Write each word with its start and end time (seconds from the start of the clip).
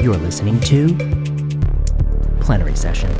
You're 0.00 0.16
listening 0.16 0.60
to 0.60 0.94
Plenary 2.40 2.76
Session. 2.76 3.10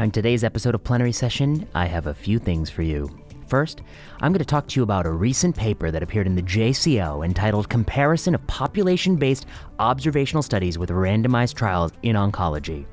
On 0.00 0.10
today's 0.10 0.42
episode 0.42 0.74
of 0.74 0.82
Plenary 0.82 1.12
Session, 1.12 1.68
I 1.72 1.86
have 1.86 2.08
a 2.08 2.14
few 2.14 2.40
things 2.40 2.68
for 2.68 2.82
you. 2.82 3.08
First, 3.46 3.82
I'm 4.20 4.32
going 4.32 4.40
to 4.40 4.44
talk 4.44 4.66
to 4.66 4.80
you 4.80 4.82
about 4.82 5.06
a 5.06 5.10
recent 5.12 5.56
paper 5.56 5.92
that 5.92 6.02
appeared 6.02 6.26
in 6.26 6.34
the 6.34 6.42
JCO 6.42 7.24
entitled 7.24 7.68
Comparison 7.68 8.34
of 8.34 8.44
Population 8.48 9.14
Based 9.14 9.46
Observational 9.78 10.42
Studies 10.42 10.78
with 10.78 10.90
Randomized 10.90 11.54
Trials 11.54 11.92
in 12.02 12.16
Oncology. 12.16 12.86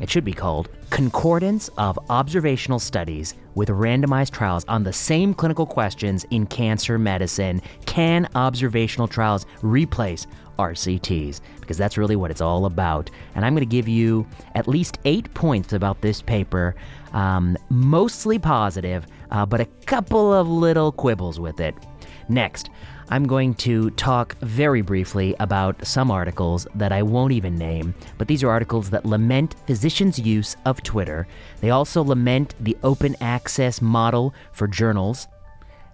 It 0.00 0.08
should 0.08 0.24
be 0.24 0.32
called 0.32 0.68
Concordance 0.90 1.68
of 1.76 1.98
Observational 2.08 2.78
Studies 2.78 3.34
with 3.56 3.68
Randomized 3.70 4.30
Trials 4.30 4.64
on 4.68 4.84
the 4.84 4.92
Same 4.92 5.34
Clinical 5.34 5.66
Questions 5.66 6.24
in 6.30 6.46
Cancer 6.46 6.96
Medicine. 6.96 7.60
Can 7.86 8.28
observational 8.36 9.08
trials 9.08 9.44
replace 9.62 10.28
RCTs? 10.58 11.40
Because 11.60 11.76
that's 11.76 11.98
really 11.98 12.16
what 12.16 12.30
it's 12.30 12.40
all 12.40 12.66
about. 12.66 13.10
And 13.34 13.44
I'm 13.44 13.54
going 13.54 13.66
to 13.66 13.76
give 13.76 13.88
you 13.88 14.26
at 14.54 14.68
least 14.68 14.98
eight 15.04 15.32
points 15.34 15.72
about 15.72 16.00
this 16.00 16.22
paper, 16.22 16.74
um, 17.12 17.56
mostly 17.70 18.38
positive, 18.38 19.06
uh, 19.30 19.46
but 19.46 19.60
a 19.60 19.66
couple 19.86 20.32
of 20.32 20.48
little 20.48 20.92
quibbles 20.92 21.38
with 21.38 21.60
it. 21.60 21.74
Next, 22.28 22.70
I'm 23.10 23.26
going 23.26 23.54
to 23.54 23.88
talk 23.90 24.36
very 24.40 24.82
briefly 24.82 25.34
about 25.40 25.86
some 25.86 26.10
articles 26.10 26.66
that 26.74 26.92
I 26.92 27.02
won't 27.02 27.32
even 27.32 27.56
name, 27.56 27.94
but 28.18 28.28
these 28.28 28.42
are 28.42 28.50
articles 28.50 28.90
that 28.90 29.06
lament 29.06 29.54
physicians' 29.66 30.18
use 30.18 30.56
of 30.66 30.82
Twitter. 30.82 31.26
They 31.62 31.70
also 31.70 32.04
lament 32.04 32.54
the 32.60 32.76
open 32.82 33.16
access 33.22 33.80
model 33.80 34.34
for 34.52 34.68
journals. 34.68 35.26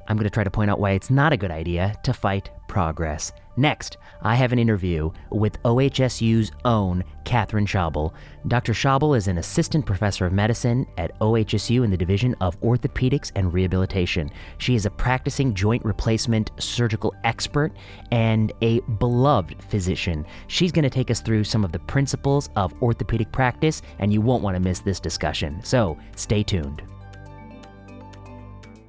I'm 0.08 0.16
going 0.16 0.24
to 0.24 0.30
try 0.30 0.42
to 0.42 0.50
point 0.50 0.70
out 0.70 0.80
why 0.80 0.90
it's 0.90 1.10
not 1.10 1.32
a 1.32 1.36
good 1.36 1.52
idea 1.52 1.94
to 2.02 2.12
fight 2.12 2.50
progress. 2.66 3.32
Next, 3.56 3.98
I 4.20 4.34
have 4.34 4.52
an 4.52 4.58
interview 4.58 5.10
with 5.30 5.62
OHSU's 5.62 6.50
own 6.64 7.04
Katherine 7.24 7.66
Schabel. 7.66 8.12
Dr. 8.48 8.72
Schabel 8.72 9.16
is 9.16 9.28
an 9.28 9.38
assistant 9.38 9.86
professor 9.86 10.26
of 10.26 10.32
medicine 10.32 10.86
at 10.98 11.16
OHSU 11.20 11.84
in 11.84 11.90
the 11.90 11.96
Division 11.96 12.34
of 12.40 12.60
Orthopedics 12.62 13.30
and 13.36 13.52
Rehabilitation. 13.52 14.30
She 14.58 14.74
is 14.74 14.86
a 14.86 14.90
practicing 14.90 15.54
joint 15.54 15.84
replacement 15.84 16.50
surgical 16.58 17.14
expert 17.22 17.72
and 18.10 18.52
a 18.60 18.80
beloved 18.98 19.62
physician. 19.62 20.26
She's 20.48 20.72
going 20.72 20.82
to 20.82 20.90
take 20.90 21.10
us 21.10 21.20
through 21.20 21.44
some 21.44 21.64
of 21.64 21.70
the 21.70 21.78
principles 21.78 22.50
of 22.56 22.74
orthopedic 22.82 23.30
practice, 23.30 23.82
and 24.00 24.12
you 24.12 24.20
won't 24.20 24.42
want 24.42 24.56
to 24.56 24.60
miss 24.60 24.80
this 24.80 24.98
discussion. 24.98 25.62
So 25.62 25.96
stay 26.16 26.42
tuned. 26.42 26.82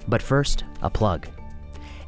But 0.08 0.22
first, 0.22 0.64
a 0.82 0.90
plug. 0.90 1.28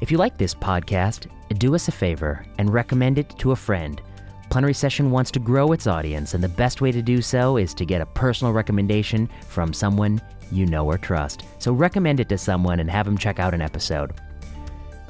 If 0.00 0.12
you 0.12 0.18
like 0.18 0.38
this 0.38 0.54
podcast, 0.54 1.27
do 1.58 1.74
us 1.74 1.88
a 1.88 1.92
favor 1.92 2.44
and 2.58 2.72
recommend 2.72 3.18
it 3.18 3.36
to 3.38 3.50
a 3.50 3.56
friend. 3.56 4.00
Plenary 4.48 4.74
Session 4.74 5.10
wants 5.10 5.30
to 5.32 5.40
grow 5.40 5.72
its 5.72 5.88
audience, 5.88 6.34
and 6.34 6.42
the 6.42 6.48
best 6.48 6.80
way 6.80 6.92
to 6.92 7.02
do 7.02 7.20
so 7.20 7.56
is 7.56 7.74
to 7.74 7.84
get 7.84 8.00
a 8.00 8.06
personal 8.06 8.52
recommendation 8.52 9.28
from 9.48 9.72
someone 9.72 10.20
you 10.52 10.66
know 10.66 10.86
or 10.86 10.98
trust. 10.98 11.42
So 11.58 11.72
recommend 11.72 12.20
it 12.20 12.28
to 12.30 12.38
someone 12.38 12.80
and 12.80 12.90
have 12.90 13.06
them 13.06 13.18
check 13.18 13.40
out 13.40 13.55
an 13.55 13.60
episode. 13.60 14.12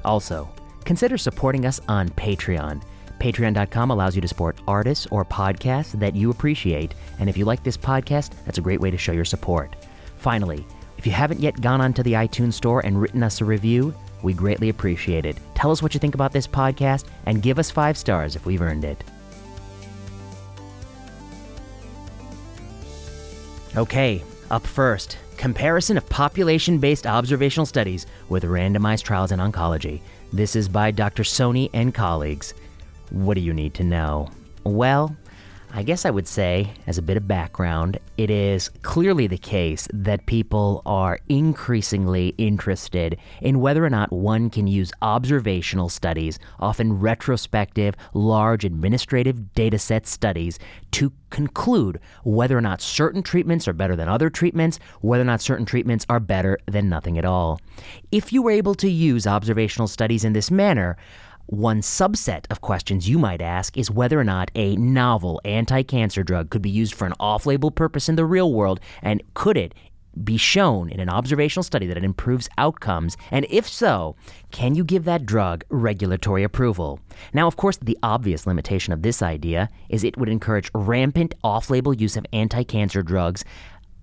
Also, 0.05 0.49
consider 0.85 1.19
supporting 1.19 1.67
us 1.67 1.81
on 1.87 2.09
Patreon. 2.11 2.83
Patreon.com 3.21 3.91
allows 3.91 4.15
you 4.15 4.23
to 4.23 4.29
support 4.29 4.59
artists 4.67 5.07
or 5.11 5.25
podcasts 5.25 5.93
that 6.01 6.17
you 6.17 6.31
appreciate, 6.31 6.95
and 7.19 7.29
if 7.29 7.37
you 7.37 7.45
like 7.45 7.63
this 7.63 7.77
podcast, 7.77 8.33
that's 8.47 8.59
a 8.59 8.63
great 8.63 8.81
way 8.81 8.91
to 8.91 8.99
show 8.99 9.13
your 9.13 9.25
support. 9.27 9.77
Finally, 10.17 10.67
if 10.97 11.07
you 11.07 11.13
haven't 11.13 11.41
yet 11.41 11.61
gone 11.61 11.81
onto 11.81 12.03
the 12.03 12.15
iTunes 12.15 12.55
Store 12.55 12.81
and 12.85 13.01
written 13.01 13.23
us 13.23 13.41
a 13.41 13.45
review, 13.45 13.95
we 14.23 14.33
greatly 14.33 14.69
appreciate 14.69 15.27
it. 15.27 15.37
Tell 15.55 15.71
us 15.71 15.83
what 15.83 15.95
you 15.95 16.01
think 16.01 16.15
about 16.15 16.33
this 16.33 16.47
podcast 16.47 17.05
and 17.27 17.43
give 17.43 17.59
us 17.59 17.71
five 17.71 17.97
stars 17.97 18.37
if 18.37 18.47
we've 18.47 18.63
earned 18.63 18.85
it. 18.85 19.03
Okay, 23.77 24.23
up 24.51 24.67
first 24.67 25.19
comparison 25.37 25.97
of 25.97 26.09
population 26.09 26.79
based 26.79 27.07
observational 27.07 27.65
studies 27.65 28.07
with 28.29 28.43
randomized 28.43 29.05
trials 29.05 29.33
in 29.33 29.39
oncology. 29.39 30.01
This 30.33 30.57
is 30.57 30.69
by 30.69 30.91
Dr. 30.91 31.23
Soni 31.23 31.71
and 31.73 31.95
colleagues. 31.95 32.55
What 33.11 33.35
do 33.35 33.41
you 33.41 33.55
need 33.55 33.73
to 33.75 33.85
know? 33.85 34.31
Well, 34.65 35.17
I 35.79 35.85
guess 35.85 36.05
I 36.05 36.11
would 36.11 36.27
say, 36.27 36.73
as 36.89 36.99
a 36.99 37.03
bit 37.03 37.17
of 37.17 37.29
background, 37.29 38.01
it 38.17 38.31
is 38.31 38.69
clearly 38.83 39.29
the 39.29 39.39
case 39.39 39.87
that 39.95 40.27
people 40.27 40.83
are 40.85 41.21
increasingly 41.29 42.35
interested 42.37 43.17
in 43.41 43.61
whether 43.61 43.85
or 43.85 43.89
not 43.89 44.11
one 44.11 44.51
can 44.51 44.67
use 44.67 44.91
observational 45.03 45.89
studies, 45.89 46.41
often 46.59 46.99
retrospective, 46.99 47.95
large 48.13 48.65
administrative 48.65 49.55
data 49.55 49.79
set 49.79 50.09
studies, 50.09 50.59
to 50.91 51.13
conclude 51.31 52.01
whether 52.25 52.59
or 52.59 52.61
not 52.61 52.81
certain 52.81 53.23
treatments 53.23 53.69
are 53.69 53.73
better 53.73 53.95
than 53.95 54.09
other 54.09 54.31
treatments, 54.31 54.81
whether 55.01 55.23
or 55.23 55.27
not 55.27 55.41
certain 55.41 55.65
treatments 55.65 56.05
are 56.09 56.19
better 56.19 56.59
than 56.67 56.89
nothing 56.89 57.19
at 57.19 57.25
all. 57.25 57.61
If 58.11 58.33
you 58.33 58.43
were 58.43 58.51
able 58.51 58.75
to 58.75 58.91
use 58.91 59.29
observational 59.29 59.87
studies 59.87 60.25
in 60.25 60.33
this 60.33 60.51
manner, 60.51 60.97
one 61.49 61.81
subset 61.81 62.45
of 62.51 62.61
questions 62.61 63.09
you 63.09 63.19
might 63.19 63.41
ask 63.41 63.79
is 63.79 63.91
whether 63.91 64.21
or 64.21 64.25
not 64.25 64.51
a 64.55 64.77
novel 64.77 65.41
anti 65.47 65.83
cancer 65.83 66.23
drug 66.23 66.51
could 66.51 66.63
be 66.63 66.71
used 66.71 66.95
for 66.95 67.07
an 67.07 67.15
off 67.19 67.47
label 67.47 67.71
purpose 67.71 68.09
in 68.09 68.17
the 68.17 68.25
real 68.27 68.53
world, 68.53 68.81
and 69.03 69.23
could 69.33 69.57
it 69.57 69.75
be 70.25 70.37
shown 70.37 70.91
in 70.91 71.01
an 71.01 71.09
observational 71.09 71.63
study 71.63 71.87
that 71.87 71.97
it 71.97 72.05
improves 72.05 72.49
outcomes? 72.59 73.17
And 73.31 73.47
if 73.49 73.67
so, 73.67 74.17
can 74.51 74.75
you 74.75 74.85
give 74.85 75.05
that 75.05 75.25
drug 75.25 75.65
regulatory 75.71 76.43
approval? 76.43 77.01
Now, 77.33 77.47
of 77.47 77.57
course, 77.57 77.79
the 77.79 77.99
obvious 78.03 78.47
limitation 78.47 78.93
of 78.93 79.03
this 79.03 79.23
idea 79.23 79.71
is 79.89 80.05
it 80.05 80.19
would 80.19 80.29
encourage 80.29 80.71
rampant 80.75 81.35
off 81.43 81.71
label 81.71 81.95
use 81.95 82.17
of 82.17 82.27
anti 82.33 82.63
cancer 82.63 83.03
drugs 83.03 83.45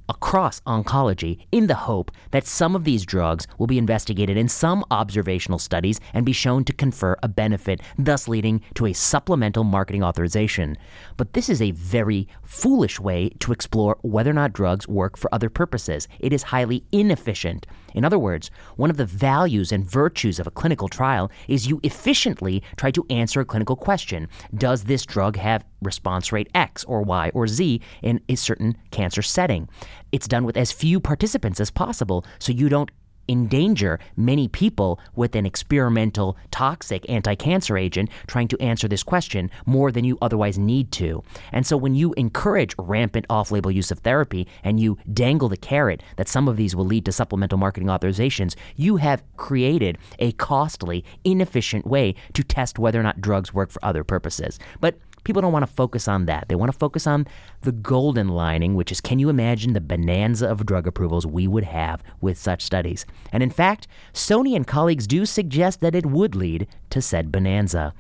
across 0.08 0.60
oncology 0.62 1.40
in 1.52 1.68
the 1.68 1.76
hope 1.76 2.12
that 2.32 2.46
some 2.46 2.76
of 2.76 2.84
these 2.84 3.06
drugs 3.06 3.48
will 3.58 3.68
be 3.68 3.78
investigated 3.78 4.38
in 4.38 4.48
some 4.48 4.84
observational 4.92 5.60
studies 5.60 6.00
and 6.14 6.26
be 6.26 6.34
shown 6.34 6.64
to 6.64 6.74
confer 6.74 7.16
a 7.24 7.28
benefit, 7.28 7.82
thus 7.98 8.28
leading 8.28 8.62
to 8.74 8.86
a 8.86 8.94
supplemental 8.94 9.64
marketing 9.64 10.04
authorization. 10.04 10.78
But 11.18 11.34
this 11.34 11.50
is 11.50 11.62
a 11.62 11.72
very 11.72 12.28
foolish 12.44 13.00
way 13.00 13.30
to 13.40 13.52
explore 13.52 13.98
whether 14.02 14.32
or 14.32 14.34
not 14.34 14.54
drugs 14.54 14.88
work 14.88 15.18
for 15.18 15.34
other 15.34 15.50
purposes. 15.50 16.08
It 16.20 16.34
is 16.34 16.44
highly 16.44 16.84
inefficient. 16.92 17.66
In 17.96 18.06
other 18.06 18.20
words, 18.20 18.52
one 18.76 18.92
of 18.92 18.98
the 18.98 19.06
values 19.06 19.72
and 19.72 19.90
virtues 19.90 20.38
of 20.38 20.46
a 20.46 20.52
clinical 20.52 20.88
trial 20.88 21.32
is 21.48 21.66
you 21.66 21.80
efficiently 21.82 22.62
try 22.76 22.92
to 22.92 23.06
answer 23.10 23.40
a 23.40 23.46
clinical 23.46 23.76
question. 23.76 24.28
Does 24.54 24.84
this 24.84 25.06
drug 25.06 25.38
have 25.38 25.66
response 25.82 26.32
rate 26.32 26.50
X 26.54 26.84
or 26.84 27.02
Y 27.02 27.32
or 27.34 27.48
Z 27.48 27.82
in 28.04 28.20
a 28.30 28.36
certain 28.36 28.78
cancer 28.92 29.22
setting? 29.22 29.68
It's 30.12 30.28
done 30.28 30.44
with 30.44 30.58
as 30.58 30.72
few 30.72 31.00
participants 31.00 31.60
as 31.60 31.72
possible 31.72 32.26
so 32.38 32.52
you 32.52 32.70
don't 32.70 32.92
endanger 33.28 34.00
many 34.16 34.48
people 34.48 35.00
with 35.16 35.36
an 35.36 35.46
experimental 35.46 36.38
toxic 36.52 37.10
anti-cancer 37.10 37.78
agent 37.78 38.10
trying 38.28 38.48
to 38.48 38.62
answer 38.62 38.88
this 38.88 39.04
question 39.04 39.50
more 39.66 39.92
than 39.92 40.06
you 40.06 40.18
otherwise 40.22 40.58
need 40.58 40.92
to. 40.92 41.24
And 41.52 41.66
so 41.66 41.78
when 41.78 41.96
you 41.96 42.14
encourage 42.14 42.76
rampant 42.78 43.26
off-label 43.30 43.72
use 43.72 43.92
of 43.92 44.00
therapy 44.00 44.48
and 44.64 44.80
you 44.80 44.98
dangle 45.14 45.50
the 45.50 45.58
carrot 45.58 46.02
that 46.18 46.28
some 46.28 46.48
of 46.48 46.58
these 46.58 46.76
will 46.76 46.86
lead 46.86 47.06
to 47.06 47.12
supplemental 47.12 47.58
marketing 47.58 47.90
authorizations, 47.90 48.56
you 48.76 48.98
have 48.98 49.24
created 49.38 49.98
a 50.20 50.32
costly, 50.34 51.04
inefficient 51.24 51.86
way 51.86 52.16
to 52.34 52.44
test 52.44 52.80
whether 52.80 53.00
or 53.00 53.04
not 53.04 53.22
drugs 53.22 53.54
work 53.54 53.72
for 53.72 53.84
other 53.84 54.04
purposes. 54.04 54.60
But 54.80 54.98
people 55.26 55.42
don't 55.42 55.52
want 55.52 55.68
to 55.68 55.74
focus 55.74 56.08
on 56.08 56.26
that. 56.28 56.48
They 56.48 56.56
want 56.56 56.72
to 56.72 56.78
focus 56.78 57.06
on 57.06 57.28
the 57.62 57.74
golden 57.74 58.30
lining, 58.30 58.76
which 58.76 58.92
is 58.92 59.02
can 59.02 59.20
you 59.20 59.28
imagine 59.28 59.74
the 59.74 59.82
bonanza 59.82 60.48
of 60.48 60.66
drug 60.66 60.88
approvals 60.88 61.26
we 61.28 61.48
would 61.48 61.66
have 61.66 62.02
with 62.22 62.38
such 62.38 62.62
studies? 62.62 63.06
And 63.34 63.44
in 63.44 63.50
fact, 63.50 63.88
Soni 64.14 64.56
and 64.56 64.66
colleagues 64.66 65.06
do 65.06 65.26
suggest 65.26 65.82
that 65.82 65.96
it 65.96 66.06
would 66.06 66.34
lead 66.34 66.68
to 66.92 67.02
said 67.02 67.32
bonanza. 67.32 67.94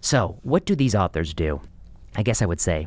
So, 0.00 0.38
what 0.42 0.64
do 0.64 0.74
these 0.74 0.94
authors 0.94 1.34
do? 1.34 1.60
I 2.16 2.22
guess 2.22 2.40
I 2.40 2.46
would 2.46 2.60
say 2.60 2.86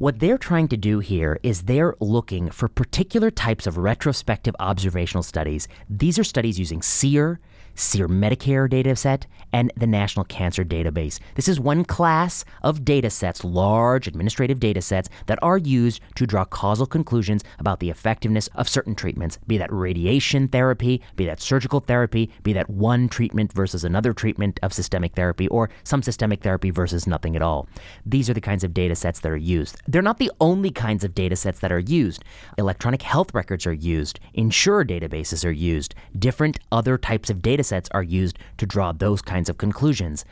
what 0.00 0.18
they're 0.18 0.38
trying 0.38 0.66
to 0.68 0.78
do 0.78 1.00
here 1.00 1.38
is 1.42 1.64
they're 1.64 1.94
looking 2.00 2.48
for 2.48 2.68
particular 2.68 3.30
types 3.30 3.66
of 3.66 3.76
retrospective 3.76 4.56
observational 4.58 5.22
studies. 5.22 5.68
These 5.90 6.18
are 6.18 6.24
studies 6.24 6.58
using 6.58 6.80
SEER, 6.80 7.38
SEER 7.74 8.08
Medicare 8.08 8.66
data 8.66 8.96
set, 8.96 9.26
and 9.52 9.72
the 9.76 9.86
National 9.86 10.24
Cancer 10.24 10.64
Database. 10.64 11.18
This 11.34 11.48
is 11.48 11.60
one 11.60 11.84
class 11.84 12.44
of 12.62 12.84
data 12.84 13.10
sets, 13.10 13.44
large 13.44 14.06
administrative 14.06 14.60
data 14.60 14.82
sets, 14.82 15.08
that 15.26 15.38
are 15.42 15.58
used 15.58 16.00
to 16.16 16.26
draw 16.26 16.44
causal 16.44 16.86
conclusions 16.86 17.42
about 17.58 17.80
the 17.80 17.90
effectiveness 17.90 18.48
of 18.54 18.68
certain 18.68 18.94
treatments, 18.94 19.38
be 19.46 19.58
that 19.58 19.72
radiation 19.72 20.48
therapy, 20.48 21.02
be 21.16 21.26
that 21.26 21.40
surgical 21.40 21.80
therapy, 21.80 22.30
be 22.42 22.52
that 22.52 22.70
one 22.70 23.08
treatment 23.08 23.52
versus 23.52 23.84
another 23.84 24.12
treatment 24.12 24.58
of 24.62 24.72
systemic 24.72 25.14
therapy, 25.14 25.48
or 25.48 25.70
some 25.84 26.02
systemic 26.02 26.42
therapy 26.42 26.70
versus 26.70 27.06
nothing 27.06 27.36
at 27.36 27.42
all. 27.42 27.68
These 28.06 28.30
are 28.30 28.34
the 28.34 28.40
kinds 28.40 28.64
of 28.64 28.74
data 28.74 28.94
sets 28.94 29.20
that 29.20 29.32
are 29.32 29.36
used. 29.36 29.76
They're 29.86 30.02
not 30.02 30.18
the 30.18 30.32
only 30.40 30.70
kinds 30.70 31.04
of 31.04 31.14
data 31.14 31.36
sets 31.36 31.60
that 31.60 31.72
are 31.72 31.78
used. 31.78 32.24
Electronic 32.58 33.02
health 33.02 33.34
records 33.34 33.66
are 33.66 33.72
used, 33.72 34.20
insurer 34.34 34.84
databases 34.84 35.44
are 35.44 35.50
used, 35.50 35.94
different 36.18 36.58
other 36.72 36.98
types 36.98 37.30
of 37.30 37.42
data 37.42 37.64
sets 37.64 37.88
are 37.92 38.02
used 38.02 38.38
to 38.58 38.66
draw 38.66 38.92
those 38.92 39.22
kinds 39.22 39.39
of 39.48 39.58
conclusions. 39.58 40.24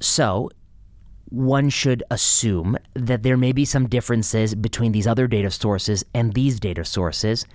So, 0.00 0.50
one 1.28 1.70
should 1.70 2.02
assume 2.10 2.76
that 2.94 3.22
there 3.22 3.36
may 3.36 3.52
be 3.52 3.64
some 3.64 3.88
differences 3.88 4.54
between 4.54 4.92
these 4.92 5.06
other 5.06 5.26
data 5.26 5.50
sources 5.50 6.04
and 6.12 6.34
these 6.34 6.60
data 6.60 6.84
sources. 6.84 7.46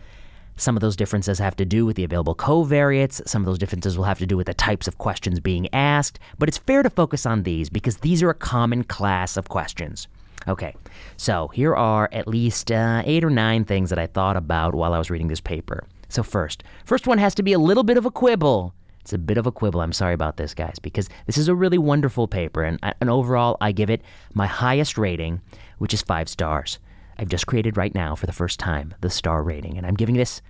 Some 0.56 0.76
of 0.76 0.82
those 0.82 0.96
differences 0.96 1.38
have 1.38 1.56
to 1.58 1.66
do 1.66 1.86
with 1.86 1.96
the 1.96 2.04
available 2.04 2.34
covariates. 2.34 3.26
Some 3.28 3.44
of 3.44 3.46
those 3.46 3.60
differences 3.60 3.96
will 3.96 4.06
have 4.06 4.18
to 4.18 4.26
do 4.26 4.36
with 4.36 4.48
the 4.48 4.56
types 4.56 4.88
of 4.88 4.98
questions 4.98 5.40
being 5.40 5.72
asked. 5.74 6.18
But 6.40 6.50
it's 6.50 6.58
fair 6.58 6.82
to 6.82 6.90
focus 6.90 7.28
on 7.28 7.44
these 7.44 7.70
because 7.70 7.98
these 7.98 8.24
are 8.24 8.32
a 8.32 8.34
common 8.34 8.84
class 8.84 9.38
of 9.38 9.50
questions. 9.50 10.08
Okay, 10.48 10.76
so 11.18 11.50
here 11.50 11.76
are 11.76 12.10
at 12.12 12.28
least 12.28 12.72
uh, 12.72 13.04
eight 13.06 13.24
or 13.24 13.30
nine 13.30 13.66
things 13.66 13.90
that 13.92 14.00
I 14.00 14.08
thought 14.08 14.38
about 14.38 14.74
while 14.74 14.94
I 14.94 14.98
was 14.98 15.12
reading 15.12 15.28
this 15.28 15.42
paper. 15.42 15.86
So, 16.10 16.24
first, 16.24 16.64
first 16.86 17.06
one 17.06 17.18
has 17.18 17.36
to 17.36 17.44
be 17.44 17.54
a 17.54 17.60
little 17.60 17.84
bit 17.84 17.98
of 17.98 18.06
a 18.06 18.12
quibble. 18.12 18.74
It's 19.08 19.14
a 19.14 19.18
bit 19.18 19.38
of 19.38 19.48
a 19.48 19.54
quibble. 19.54 19.80
I'm 19.80 19.94
sorry 19.94 20.14
about 20.14 20.36
this, 20.36 20.54
guys, 20.54 20.80
because 20.82 21.08
this 21.28 21.38
is 21.38 21.48
a 21.48 21.56
really 21.56 21.78
wonderful 21.78 22.28
paper, 22.28 22.62
and, 22.66 22.78
uh, 22.84 22.92
and 23.00 23.10
overall, 23.10 23.56
I 23.62 23.72
give 23.72 23.90
it 23.90 24.02
my 24.34 24.48
highest 24.48 24.98
rating, 24.98 25.40
which 25.78 25.94
is 25.94 26.02
five 26.02 26.28
stars. 26.28 26.78
I've 27.18 27.30
just 27.30 27.48
created 27.48 27.78
right 27.78 27.96
now 27.96 28.16
for 28.16 28.26
the 28.26 28.34
first 28.34 28.60
time 28.60 28.94
the 29.00 29.10
star 29.10 29.44
rating, 29.44 29.78
and 29.78 29.88
I'm 29.88 29.94
giving 29.94 30.18
this 30.18 30.42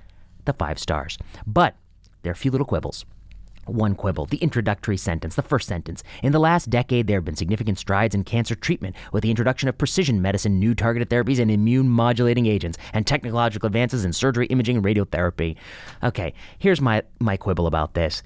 the 0.46 0.54
five 0.54 0.80
stars. 0.80 1.20
But 1.46 1.76
there 2.24 2.32
are 2.32 2.34
a 2.34 2.36
few 2.36 2.50
little 2.50 2.66
quibbles. 2.66 3.06
One 3.68 3.96
quibble, 3.96 4.26
the 4.26 4.38
introductory 4.38 4.98
sentence, 4.98 5.36
the 5.36 5.42
first 5.42 5.68
sentence. 5.68 6.04
In 6.24 6.32
the 6.32 6.40
last 6.40 6.70
decade, 6.70 7.08
there 7.08 7.18
have 7.18 7.26
been 7.26 7.36
significant 7.36 7.78
strides 7.78 8.16
in 8.16 8.24
cancer 8.24 8.56
treatment 8.56 8.96
with 9.12 9.24
the 9.24 9.30
introduction 9.30 9.70
of 9.70 9.78
precision 9.78 10.22
medicine, 10.22 10.60
new 10.60 10.74
targeted 10.74 11.10
therapies, 11.10 11.40
and 11.40 11.52
immune 11.52 11.90
modulating 11.90 12.46
agents, 12.46 12.78
and 12.94 13.06
technological 13.06 13.68
advances 13.68 14.06
in 14.06 14.14
surgery, 14.14 14.48
imaging, 14.48 14.78
and 14.78 14.86
radiotherapy. 14.86 15.56
Okay, 16.04 16.34
here's 16.60 16.82
my, 16.82 17.04
my 17.20 17.38
quibble 17.38 17.68
about 17.68 17.94
this. 17.94 18.24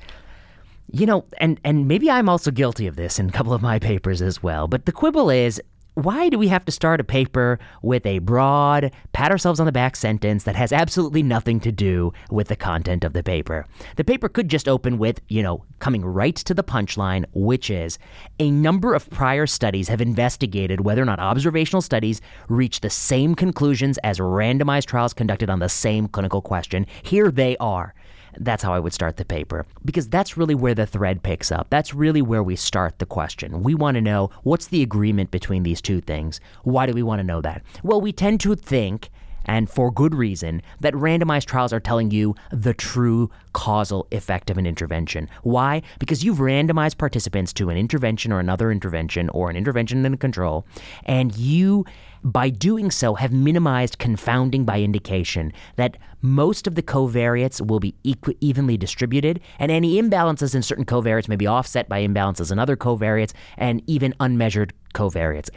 You 0.92 1.06
know, 1.06 1.26
and, 1.38 1.60
and 1.64 1.88
maybe 1.88 2.12
I'm 2.12 2.28
also 2.28 2.52
guilty 2.52 2.86
of 2.86 2.98
this 2.98 3.18
in 3.18 3.30
a 3.30 3.32
couple 3.32 3.54
of 3.54 3.62
my 3.62 3.80
papers 3.80 4.22
as 4.22 4.44
well, 4.44 4.68
but 4.68 4.86
the 4.86 4.92
quibble 4.92 5.30
is 5.30 5.62
why 5.96 6.30
do 6.30 6.38
we 6.38 6.48
have 6.48 6.64
to 6.66 6.72
start 6.72 7.02
a 7.02 7.04
paper 7.04 7.60
with 7.82 8.06
a 8.06 8.20
broad, 8.20 8.92
pat 9.12 9.32
ourselves 9.32 9.60
on 9.60 9.66
the 9.66 9.72
back 9.72 9.96
sentence 9.96 10.46
that 10.46 10.56
has 10.56 10.72
absolutely 10.72 11.22
nothing 11.22 11.60
to 11.60 11.72
do 11.72 12.14
with 12.30 12.48
the 12.48 12.56
content 12.56 13.04
of 13.04 13.14
the 13.14 13.24
paper? 13.24 13.68
The 13.98 14.04
paper 14.04 14.30
could 14.30 14.48
just 14.48 14.70
open 14.70 14.98
with, 14.98 15.22
you 15.28 15.44
know, 15.44 15.66
coming 15.80 16.06
right 16.06 16.36
to 16.36 16.54
the 16.54 16.64
punchline, 16.64 17.26
which 17.34 17.70
is 17.70 18.00
a 18.40 18.50
number 18.52 18.94
of 18.94 19.10
prior 19.10 19.46
studies 19.46 19.90
have 19.90 20.02
investigated 20.02 20.82
whether 20.82 21.02
or 21.02 21.06
not 21.06 21.20
observational 21.20 21.82
studies 21.82 22.22
reach 22.48 22.80
the 22.80 22.90
same 22.90 23.36
conclusions 23.36 23.98
as 24.00 24.20
randomized 24.20 24.86
trials 24.86 25.14
conducted 25.14 25.50
on 25.50 25.60
the 25.60 25.70
same 25.70 26.08
clinical 26.08 26.42
question. 26.42 26.86
Here 27.04 27.32
they 27.32 27.58
are. 27.58 27.94
That's 28.38 28.64
how 28.64 28.74
I 28.74 28.80
would 28.80 28.94
start 28.94 29.18
the 29.18 29.26
paper 29.26 29.66
because 29.86 30.10
that's 30.10 30.38
really 30.38 30.56
where 30.56 30.76
the 30.76 30.86
thread 30.86 31.24
picks 31.24 31.52
up. 31.52 31.68
That's 31.70 31.94
really 31.94 32.22
where 32.22 32.44
we 32.44 32.56
start 32.56 33.00
the 33.00 33.06
question. 33.06 33.64
We 33.64 33.76
want 33.76 33.96
to 33.96 34.02
know 34.02 34.30
what's 34.44 34.68
the 34.68 34.82
agreement 34.82 35.32
between 35.32 35.64
these 35.64 35.82
two 35.82 36.02
things? 36.02 36.40
Why 36.64 36.86
do 36.86 36.94
we 36.94 37.04
want 37.04 37.20
to 37.20 37.24
know 37.24 37.42
that? 37.42 37.64
Well, 37.84 38.02
we 38.02 38.12
tend 38.12 38.40
to 38.42 38.56
think 38.56 39.10
and 39.46 39.70
for 39.70 39.92
good 39.92 40.14
reason, 40.14 40.62
that 40.82 40.94
randomized 40.94 41.46
trials 41.46 41.74
are 41.74 41.80
telling 41.80 42.12
you 42.12 42.36
the 42.52 42.74
true 42.74 43.30
causal 43.54 44.08
effect 44.12 44.50
of 44.50 44.58
an 44.58 44.66
intervention. 44.66 45.30
Why? 45.44 45.82
Because 46.00 46.24
you've 46.24 46.38
randomized 46.38 46.98
participants 46.98 47.54
to 47.54 47.70
an 47.70 47.78
intervention 47.78 48.32
or 48.32 48.40
another 48.40 48.72
intervention 48.72 49.30
or 49.30 49.50
an 49.50 49.56
intervention 49.56 50.06
and 50.06 50.16
a 50.16 50.18
control, 50.18 50.66
and 51.06 51.36
you 51.36 51.86
by 52.24 52.50
doing 52.50 52.92
so, 52.92 53.16
have 53.16 53.32
minimized 53.32 53.98
confounding 53.98 54.64
by 54.64 54.82
indication 54.82 55.52
that 55.76 55.98
most 56.22 56.68
of 56.68 56.76
the 56.76 56.84
covariates 56.84 57.66
will 57.66 57.80
be 57.80 57.96
evenly 58.04 58.78
distributed, 58.78 59.40
and 59.60 59.72
any 59.72 60.02
imbalances 60.02 60.54
in 60.54 60.62
certain 60.62 60.86
covariates 60.86 61.28
may 61.28 61.36
be 61.36 61.48
offset 61.48 61.90
by 61.90 62.06
imbalances 62.06 62.52
in 62.52 62.60
other 62.60 62.76
covariates 62.76 63.34
and 63.58 63.82
even 63.88 64.14
unmeasured 64.20 64.74
covariates. 64.94 65.50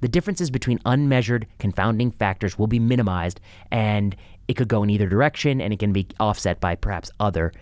The 0.00 0.08
differences 0.08 0.50
between 0.50 0.78
unmeasured 0.84 1.46
confounding 1.58 2.10
factors 2.10 2.58
will 2.58 2.66
be 2.66 2.78
minimized, 2.78 3.40
and 3.70 4.16
it 4.48 4.54
could 4.54 4.68
go 4.68 4.82
in 4.82 4.90
either 4.90 5.08
direction, 5.08 5.60
and 5.60 5.72
it 5.72 5.78
can 5.78 5.92
be 5.92 6.06
offset 6.20 6.60
by 6.60 6.76
perhaps 6.76 7.10
other 7.20 7.52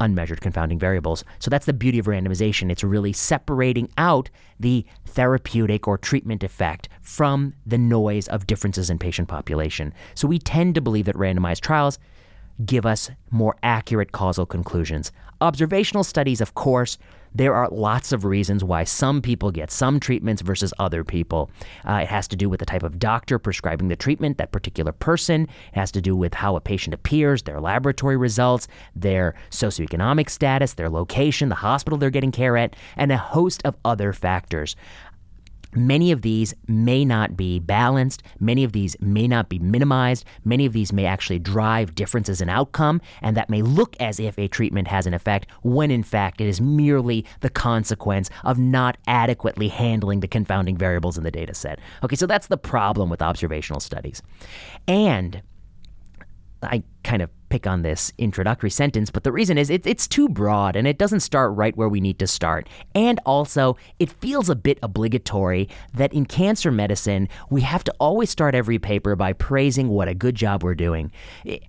unmeasured 0.00 0.40
confounding 0.40 0.78
variables. 0.78 1.24
So 1.38 1.50
that's 1.50 1.66
the 1.66 1.72
beauty 1.72 1.98
of 1.98 2.06
randomization. 2.06 2.70
It's 2.70 2.84
really 2.84 3.12
separating 3.12 3.88
out 3.98 4.30
the 4.58 4.84
therapeutic 5.06 5.86
or 5.86 5.98
treatment 5.98 6.42
effect 6.42 6.88
from 7.00 7.54
the 7.66 7.78
noise 7.78 8.28
of 8.28 8.46
differences 8.46 8.90
in 8.90 8.98
patient 8.98 9.28
population. 9.28 9.92
So 10.14 10.28
we 10.28 10.38
tend 10.38 10.74
to 10.74 10.80
believe 10.80 11.06
that 11.06 11.16
randomized 11.16 11.60
trials 11.60 11.98
give 12.64 12.86
us 12.86 13.10
more 13.30 13.56
accurate 13.62 14.12
causal 14.12 14.46
conclusions. 14.46 15.10
Observational 15.40 16.04
studies, 16.04 16.40
of 16.40 16.54
course, 16.54 16.98
there 17.34 17.54
are 17.54 17.68
lots 17.70 18.12
of 18.12 18.24
reasons 18.24 18.62
why 18.62 18.84
some 18.84 19.20
people 19.20 19.50
get 19.50 19.70
some 19.70 19.98
treatments 19.98 20.42
versus 20.42 20.72
other 20.78 21.02
people. 21.02 21.50
Uh, 21.88 21.94
it 22.02 22.08
has 22.08 22.28
to 22.28 22.36
do 22.36 22.48
with 22.48 22.60
the 22.60 22.66
type 22.66 22.82
of 22.82 22.98
doctor 22.98 23.38
prescribing 23.38 23.88
the 23.88 23.96
treatment, 23.96 24.38
that 24.38 24.52
particular 24.52 24.92
person. 24.92 25.42
It 25.42 25.74
has 25.74 25.90
to 25.92 26.00
do 26.00 26.14
with 26.14 26.34
how 26.34 26.56
a 26.56 26.60
patient 26.60 26.94
appears, 26.94 27.42
their 27.42 27.60
laboratory 27.60 28.16
results, 28.16 28.68
their 28.94 29.34
socioeconomic 29.50 30.30
status, 30.30 30.74
their 30.74 30.90
location, 30.90 31.48
the 31.48 31.56
hospital 31.56 31.98
they're 31.98 32.10
getting 32.10 32.32
care 32.32 32.56
at, 32.56 32.76
and 32.96 33.10
a 33.10 33.18
host 33.18 33.62
of 33.64 33.76
other 33.84 34.12
factors. 34.12 34.76
Many 35.74 36.12
of 36.12 36.22
these 36.22 36.54
may 36.66 37.04
not 37.04 37.36
be 37.36 37.58
balanced. 37.58 38.22
Many 38.40 38.64
of 38.64 38.72
these 38.72 38.96
may 39.00 39.26
not 39.26 39.48
be 39.48 39.58
minimized. 39.58 40.24
Many 40.44 40.66
of 40.66 40.72
these 40.72 40.92
may 40.92 41.06
actually 41.06 41.38
drive 41.38 41.94
differences 41.94 42.40
in 42.40 42.48
outcome, 42.48 43.00
and 43.22 43.36
that 43.36 43.50
may 43.50 43.62
look 43.62 43.96
as 44.00 44.20
if 44.20 44.38
a 44.38 44.48
treatment 44.48 44.88
has 44.88 45.06
an 45.06 45.14
effect 45.14 45.50
when 45.62 45.90
in 45.90 46.02
fact 46.02 46.40
it 46.40 46.46
is 46.46 46.60
merely 46.60 47.24
the 47.40 47.50
consequence 47.50 48.30
of 48.44 48.58
not 48.58 48.96
adequately 49.06 49.68
handling 49.68 50.20
the 50.20 50.28
confounding 50.28 50.76
variables 50.76 51.18
in 51.18 51.24
the 51.24 51.30
data 51.30 51.54
set. 51.54 51.78
Okay, 52.02 52.16
so 52.16 52.26
that's 52.26 52.46
the 52.46 52.56
problem 52.56 53.10
with 53.10 53.22
observational 53.22 53.80
studies. 53.80 54.22
And 54.86 55.42
I 56.62 56.82
kind 57.02 57.22
of 57.22 57.30
pick 57.54 57.68
on 57.68 57.82
this 57.82 58.12
introductory 58.18 58.68
sentence, 58.68 59.12
but 59.12 59.22
the 59.22 59.30
reason 59.30 59.56
is 59.56 59.70
it, 59.70 59.86
it's 59.86 60.08
too 60.08 60.28
broad 60.28 60.74
and 60.74 60.88
it 60.88 60.98
doesn't 60.98 61.20
start 61.20 61.54
right 61.54 61.76
where 61.76 61.88
we 61.88 62.00
need 62.00 62.18
to 62.18 62.26
start. 62.26 62.68
And 62.96 63.20
also, 63.24 63.76
it 64.00 64.10
feels 64.10 64.50
a 64.50 64.56
bit 64.56 64.76
obligatory 64.82 65.68
that 65.94 66.12
in 66.12 66.26
cancer 66.26 66.72
medicine, 66.72 67.28
we 67.50 67.60
have 67.60 67.84
to 67.84 67.94
always 68.00 68.28
start 68.28 68.56
every 68.56 68.80
paper 68.80 69.14
by 69.14 69.34
praising 69.34 69.88
what 69.88 70.08
a 70.08 70.14
good 70.14 70.34
job 70.34 70.64
we're 70.64 70.74
doing. 70.74 71.12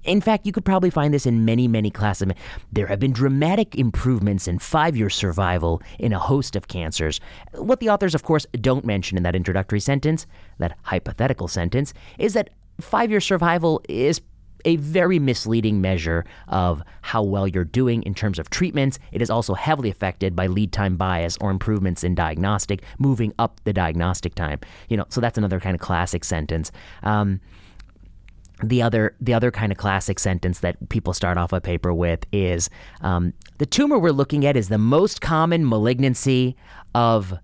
In 0.03 0.21
fact, 0.21 0.47
you 0.47 0.51
could 0.51 0.65
probably 0.65 0.89
find 0.89 1.13
this 1.13 1.27
in 1.27 1.45
many, 1.45 1.67
many 1.67 1.91
classes. 1.91 2.31
There 2.71 2.87
have 2.87 2.99
been 2.99 3.13
dramatic 3.13 3.75
improvements 3.75 4.47
in 4.47 4.57
five 4.57 4.97
year 4.97 5.11
survival 5.11 5.83
in 5.99 6.13
a 6.13 6.17
host 6.17 6.55
of 6.55 6.67
cancers. 6.67 7.19
What 7.53 7.79
the 7.79 7.89
authors, 7.91 8.15
of 8.15 8.23
course, 8.23 8.47
don't 8.59 8.85
mention 8.85 9.17
in 9.17 9.23
that 9.23 9.35
introductory 9.35 9.81
sentence, 9.81 10.25
that 10.57 10.75
hypothetical 10.81 11.47
sentence, 11.47 11.93
is 12.17 12.33
that 12.33 12.49
five 12.81 13.11
year 13.11 13.21
survival 13.21 13.83
is 13.87 14.19
a 14.65 14.75
very 14.77 15.19
misleading 15.19 15.79
measure 15.79 16.25
of 16.47 16.83
how 17.01 17.23
well 17.23 17.47
you're 17.47 17.63
doing 17.63 18.03
in 18.03 18.13
terms 18.13 18.39
of 18.39 18.49
treatments. 18.49 18.99
It 19.11 19.21
is 19.21 19.29
also 19.29 19.53
heavily 19.53 19.89
affected 19.89 20.35
by 20.35 20.47
lead 20.47 20.71
time 20.71 20.97
bias 20.97 21.37
or 21.39 21.51
improvements 21.51 22.03
in 22.03 22.15
diagnostic, 22.15 22.83
moving 22.97 23.33
up 23.39 23.61
the 23.63 23.73
diagnostic 23.73 24.35
time. 24.35 24.59
You 24.89 24.97
know, 24.97 25.05
so 25.09 25.21
that's 25.21 25.37
another 25.37 25.59
kind 25.59 25.75
of 25.75 25.81
classic 25.81 26.25
sentence. 26.25 26.71
Um, 27.03 27.39
the 28.63 28.81
other 28.81 29.15
the 29.19 29.33
other 29.33 29.51
kind 29.51 29.71
of 29.71 29.77
classic 29.77 30.17
sentence 30.17 30.59
that 30.61 30.89
people 30.89 31.13
start 31.13 31.37
off 31.37 31.51
a 31.51 31.59
paper 31.59 31.93
with 31.93 32.25
is 32.31 32.69
um, 33.01 33.33
the 33.57 33.65
tumor 33.65 33.99
we're 33.99 34.11
looking 34.11 34.45
at 34.45 34.55
is 34.55 34.69
the 34.69 34.77
most 34.77 35.19
common 35.19 35.67
malignancy 35.67 36.55
of 36.93 37.37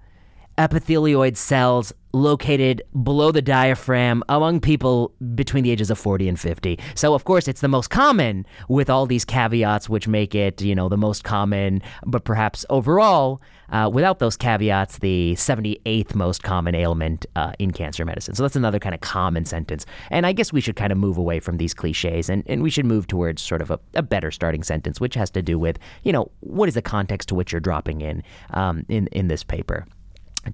epithelioid 0.58 1.36
cells 1.36 1.94
located 2.14 2.82
below 3.04 3.32
the 3.32 3.42
diaphragm 3.42 4.24
among 4.30 4.60
people 4.60 5.14
between 5.36 5.64
the 5.64 5.72
ages 5.72 5.90
of 5.90 5.98
40 5.98 6.28
and 6.30 6.40
50. 6.40 6.80
So, 6.96 7.14
of 7.14 7.24
course, 7.24 7.48
it's 7.48 7.62
the 7.62 7.68
most 7.68 7.90
common 7.90 8.46
with 8.68 8.90
all 8.90 9.06
these 9.06 9.26
caveats, 9.26 9.90
which 9.90 10.08
make 10.08 10.36
it, 10.36 10.62
you 10.62 10.76
know, 10.76 10.90
the 10.90 10.98
most 10.98 11.24
common, 11.24 11.82
but 12.06 12.24
perhaps 12.24 12.66
overall, 12.70 13.42
uh, 13.70 13.90
without 13.92 14.20
those 14.20 14.36
caveats, 14.36 15.00
the 15.00 15.34
78th 15.38 16.14
most 16.14 16.44
common 16.44 16.76
ailment 16.76 17.26
uh, 17.36 17.54
in 17.60 17.72
cancer 17.72 18.04
medicine. 18.06 18.36
So, 18.36 18.44
that's 18.44 18.56
another 18.56 18.80
kind 18.80 18.96
of 18.96 19.02
common 19.02 19.46
sentence. 19.46 19.86
And 20.10 20.26
I 20.26 20.34
guess 20.34 20.52
we 20.52 20.62
should 20.62 20.76
kind 20.76 20.92
of 20.92 20.98
move 20.98 21.18
away 21.18 21.40
from 21.40 21.58
these 21.58 21.74
cliches 21.74 22.30
and, 22.30 22.44
and 22.48 22.62
we 22.62 22.70
should 22.70 22.86
move 22.86 23.08
towards 23.08 23.42
sort 23.42 23.62
of 23.62 23.72
a, 23.72 23.80
a 23.94 24.02
better 24.02 24.32
starting 24.32 24.64
sentence, 24.64 25.00
which 25.00 25.16
has 25.16 25.30
to 25.32 25.42
do 25.42 25.58
with, 25.58 25.80
you 26.04 26.12
know, 26.12 26.32
what 26.42 26.68
is 26.68 26.76
the 26.76 26.82
context 26.82 27.30
to 27.30 27.36
which 27.36 27.52
you're 27.52 27.62
dropping 27.62 28.02
in 28.02 28.24
um, 28.52 28.86
in, 28.90 29.08
in 29.08 29.28
this 29.28 29.44
paper. 29.44 29.86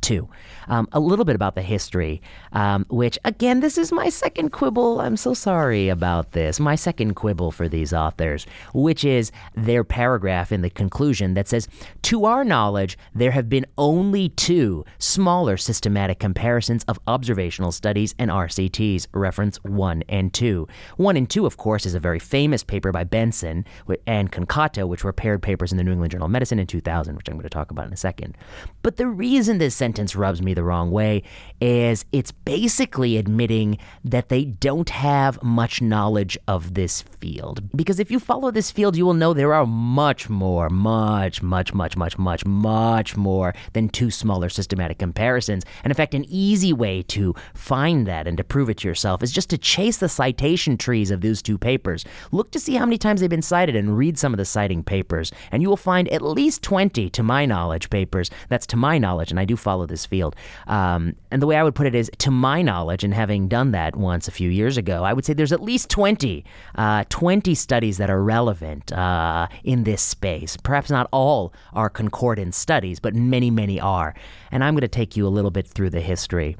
Two, 0.01 0.27
um, 0.67 0.89
a 0.91 0.99
little 0.99 1.23
bit 1.23 1.35
about 1.35 1.55
the 1.55 1.61
history, 1.61 2.21
um, 2.51 2.85
which 2.89 3.17
again, 3.23 3.61
this 3.61 3.77
is 3.77 3.93
my 3.93 4.09
second 4.09 4.51
quibble. 4.51 4.99
I'm 4.99 5.15
so 5.15 5.33
sorry 5.33 5.87
about 5.87 6.33
this. 6.33 6.59
My 6.59 6.75
second 6.75 7.13
quibble 7.13 7.51
for 7.51 7.69
these 7.69 7.93
authors, 7.93 8.45
which 8.73 9.05
is 9.05 9.31
their 9.55 9.85
paragraph 9.85 10.51
in 10.51 10.61
the 10.61 10.69
conclusion 10.69 11.35
that 11.35 11.47
says, 11.47 11.69
To 12.03 12.25
our 12.25 12.43
knowledge, 12.43 12.97
there 13.15 13.31
have 13.31 13.47
been 13.47 13.65
only 13.77 14.27
two 14.29 14.83
smaller 14.99 15.55
systematic 15.55 16.19
comparisons 16.19 16.83
of 16.89 16.99
observational 17.07 17.71
studies 17.71 18.13
and 18.19 18.29
RCTs, 18.29 19.07
reference 19.13 19.63
1 19.63 20.03
and 20.09 20.33
2. 20.33 20.67
1 20.97 21.17
and 21.17 21.29
2, 21.29 21.45
of 21.45 21.55
course, 21.55 21.85
is 21.85 21.95
a 21.95 21.99
very 21.99 22.19
famous 22.19 22.61
paper 22.61 22.91
by 22.91 23.05
Benson 23.05 23.65
and 24.05 24.33
Concato, 24.33 24.85
which 24.85 25.05
were 25.05 25.13
paired 25.13 25.41
papers 25.41 25.71
in 25.71 25.77
the 25.77 25.83
New 25.85 25.93
England 25.93 26.11
Journal 26.11 26.25
of 26.25 26.31
Medicine 26.31 26.59
in 26.59 26.67
2000, 26.67 27.15
which 27.15 27.29
I'm 27.29 27.35
going 27.35 27.43
to 27.43 27.49
talk 27.49 27.71
about 27.71 27.87
in 27.87 27.93
a 27.93 27.97
second. 27.97 28.35
But 28.81 28.97
the 28.97 29.07
reason 29.07 29.59
this 29.59 29.76
sentence 29.77 30.15
rubs 30.15 30.41
me 30.41 30.53
the 30.53 30.63
wrong 30.63 30.91
way 30.91 31.23
is 31.61 32.05
it's 32.11 32.31
basically 32.31 33.17
admitting 33.17 33.77
that 34.03 34.29
they 34.29 34.45
don't 34.45 34.89
have 34.89 35.41
much 35.41 35.81
knowledge 35.81 36.37
of 36.47 36.73
this 36.73 37.01
field. 37.01 37.61
Because 37.75 37.99
if 37.99 38.11
you 38.11 38.19
follow 38.19 38.51
this 38.51 38.71
field, 38.71 38.95
you 38.95 39.05
will 39.05 39.13
know 39.13 39.33
there 39.33 39.53
are 39.53 39.65
much 39.65 40.29
more, 40.29 40.69
much, 40.69 41.41
much, 41.41 41.73
much, 41.73 41.95
much, 41.95 42.17
much, 42.17 42.45
much 42.45 43.17
more 43.17 43.53
than 43.73 43.89
two 43.89 44.11
smaller 44.11 44.49
systematic 44.49 44.99
comparisons. 44.99 45.63
And 45.83 45.91
in 45.91 45.95
fact, 45.95 46.13
an 46.13 46.25
easy 46.27 46.73
way 46.73 47.03
to 47.03 47.33
find 47.53 48.05
that 48.07 48.27
and 48.27 48.37
to 48.37 48.43
prove 48.43 48.69
it 48.69 48.77
to 48.77 48.87
yourself 48.87 49.23
is 49.23 49.31
just 49.31 49.49
to 49.51 49.57
chase 49.57 49.97
the 49.97 50.09
citation 50.09 50.77
trees 50.77 51.11
of 51.11 51.21
those 51.21 51.41
two 51.41 51.57
papers. 51.57 52.05
Look 52.31 52.51
to 52.51 52.59
see 52.59 52.75
how 52.75 52.85
many 52.85 52.97
times 52.97 53.21
they've 53.21 53.29
been 53.29 53.41
cited 53.41 53.75
and 53.75 53.97
read 53.97 54.17
some 54.17 54.33
of 54.33 54.37
the 54.37 54.45
citing 54.45 54.83
papers. 54.83 55.31
And 55.51 55.61
you 55.61 55.69
will 55.69 55.77
find 55.77 56.07
at 56.09 56.21
least 56.21 56.61
20, 56.63 57.09
to 57.09 57.23
my 57.23 57.45
knowledge, 57.45 57.89
papers. 57.89 58.29
That's 58.49 58.67
to 58.67 58.77
my 58.77 58.97
knowledge, 58.97 59.31
and 59.31 59.39
I 59.39 59.45
do 59.45 59.55
follow 59.67 59.85
this 59.85 60.05
field. 60.05 60.33
Um, 60.67 61.17
and 61.29 61.41
the 61.41 61.47
way 61.47 61.57
I 61.57 61.63
would 61.63 61.75
put 61.75 61.87
it 61.87 61.93
is, 61.93 62.09
to 62.19 62.31
my 62.31 62.61
knowledge, 62.61 63.03
and 63.03 63.13
having 63.13 63.49
done 63.49 63.71
that 63.71 63.97
once 63.97 64.29
a 64.29 64.31
few 64.31 64.49
years 64.49 64.77
ago, 64.77 65.03
I 65.03 65.11
would 65.11 65.25
say 65.25 65.33
there's 65.33 65.51
at 65.51 65.61
least 65.61 65.89
20, 65.89 66.45
uh, 66.75 67.03
20 67.09 67.53
studies 67.53 67.97
that 67.97 68.09
are 68.09 68.23
relevant 68.23 68.93
uh, 68.93 69.49
in 69.65 69.83
this 69.83 70.01
space. 70.01 70.55
Perhaps 70.55 70.89
not 70.89 71.09
all 71.11 71.51
are 71.73 71.89
concordance 71.89 72.55
studies, 72.55 73.01
but 73.01 73.13
many, 73.13 73.51
many 73.51 73.77
are. 73.77 74.15
And 74.53 74.63
I'm 74.63 74.73
going 74.73 74.81
to 74.81 74.87
take 74.87 75.17
you 75.17 75.27
a 75.27 75.33
little 75.37 75.51
bit 75.51 75.67
through 75.67 75.89
the 75.89 75.99
history. 75.99 76.55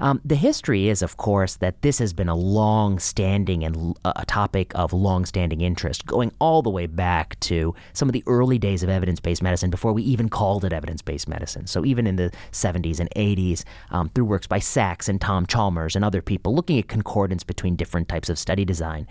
Um, 0.00 0.20
the 0.24 0.34
history 0.34 0.88
is, 0.88 1.02
of 1.02 1.16
course, 1.16 1.56
that 1.56 1.82
this 1.82 1.98
has 1.98 2.12
been 2.12 2.28
a 2.28 2.34
long 2.34 2.98
standing 2.98 3.64
and 3.64 3.96
a 4.04 4.24
topic 4.26 4.72
of 4.74 4.92
long 4.92 5.24
standing 5.24 5.60
interest, 5.60 6.06
going 6.06 6.32
all 6.38 6.62
the 6.62 6.70
way 6.70 6.86
back 6.86 7.38
to 7.40 7.74
some 7.92 8.08
of 8.08 8.12
the 8.12 8.24
early 8.26 8.58
days 8.58 8.82
of 8.82 8.88
evidence 8.88 9.20
based 9.20 9.42
medicine 9.42 9.70
before 9.70 9.92
we 9.92 10.02
even 10.02 10.28
called 10.28 10.64
it 10.64 10.72
evidence 10.72 11.02
based 11.02 11.28
medicine. 11.28 11.66
So, 11.66 11.84
even 11.84 12.06
in 12.06 12.16
the 12.16 12.32
70s 12.52 13.00
and 13.00 13.10
80s, 13.16 13.64
um, 13.90 14.08
through 14.08 14.24
works 14.24 14.46
by 14.46 14.58
Sacks 14.58 15.08
and 15.08 15.20
Tom 15.20 15.46
Chalmers 15.46 15.96
and 15.96 16.04
other 16.04 16.22
people 16.22 16.54
looking 16.54 16.78
at 16.78 16.88
concordance 16.88 17.44
between 17.44 17.76
different 17.76 18.08
types 18.08 18.28
of 18.28 18.38
study 18.38 18.64
design, 18.64 19.06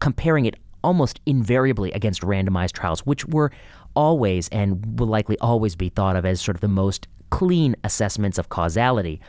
comparing 0.00 0.46
it 0.46 0.56
almost 0.82 1.20
invariably 1.26 1.92
against 1.92 2.22
randomized 2.22 2.72
trials, 2.72 3.00
which 3.00 3.26
were 3.26 3.50
always 3.94 4.48
and 4.48 4.98
will 4.98 5.06
likely 5.06 5.38
always 5.40 5.76
be 5.76 5.88
thought 5.88 6.16
of 6.16 6.24
as 6.24 6.40
sort 6.40 6.56
of 6.56 6.60
the 6.60 6.68
most 6.68 7.06
clean 7.30 7.76
assessments 7.84 8.38
of 8.38 8.48
causality. 8.48 9.20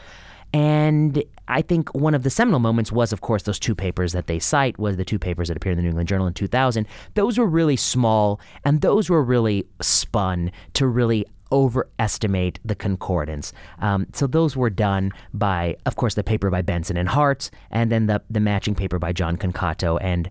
And 0.54 1.24
I 1.48 1.62
think 1.62 1.94
one 1.96 2.14
of 2.14 2.24
the 2.24 2.30
seminal 2.30 2.60
moments 2.60 2.92
was, 2.92 3.14
of 3.14 3.22
course, 3.22 3.44
those 3.44 3.60
two 3.60 3.76
papers 3.76 4.14
that 4.14 4.28
they 4.28 4.40
cite 4.40 4.78
was 4.78 4.98
the 4.98 5.06
two 5.06 5.20
papers 5.20 5.48
that 5.48 5.58
appeared 5.58 5.74
in 5.74 5.78
the 5.78 5.84
New 5.84 5.90
England 5.90 6.10
Journal 6.10 6.28
in 6.28 6.34
2000. 6.34 6.86
Those 7.14 7.38
were 7.38 7.48
really 7.48 7.78
small, 7.78 8.40
and 8.66 8.82
those 8.82 9.10
were 9.10 9.24
really 9.24 9.66
spun 9.82 10.52
to 10.74 10.88
really 10.88 11.26
overestimate 11.52 12.60
the 12.64 12.76
concordance. 12.76 13.52
Um, 13.80 14.08
so 14.14 14.28
those 14.28 14.56
were 14.56 14.70
done 14.70 15.12
by, 15.34 15.76
of 15.86 15.96
course, 15.96 16.16
the 16.16 16.24
paper 16.24 16.50
by 16.50 16.62
Benson 16.62 16.98
and 16.98 17.10
Hartz, 17.10 17.52
and 17.70 17.92
then 17.92 18.08
the 18.08 18.22
the 18.30 18.40
matching 18.40 18.76
paper 18.76 19.00
by 19.00 19.12
John 19.12 19.38
Concato, 19.38 19.98
and 20.02 20.30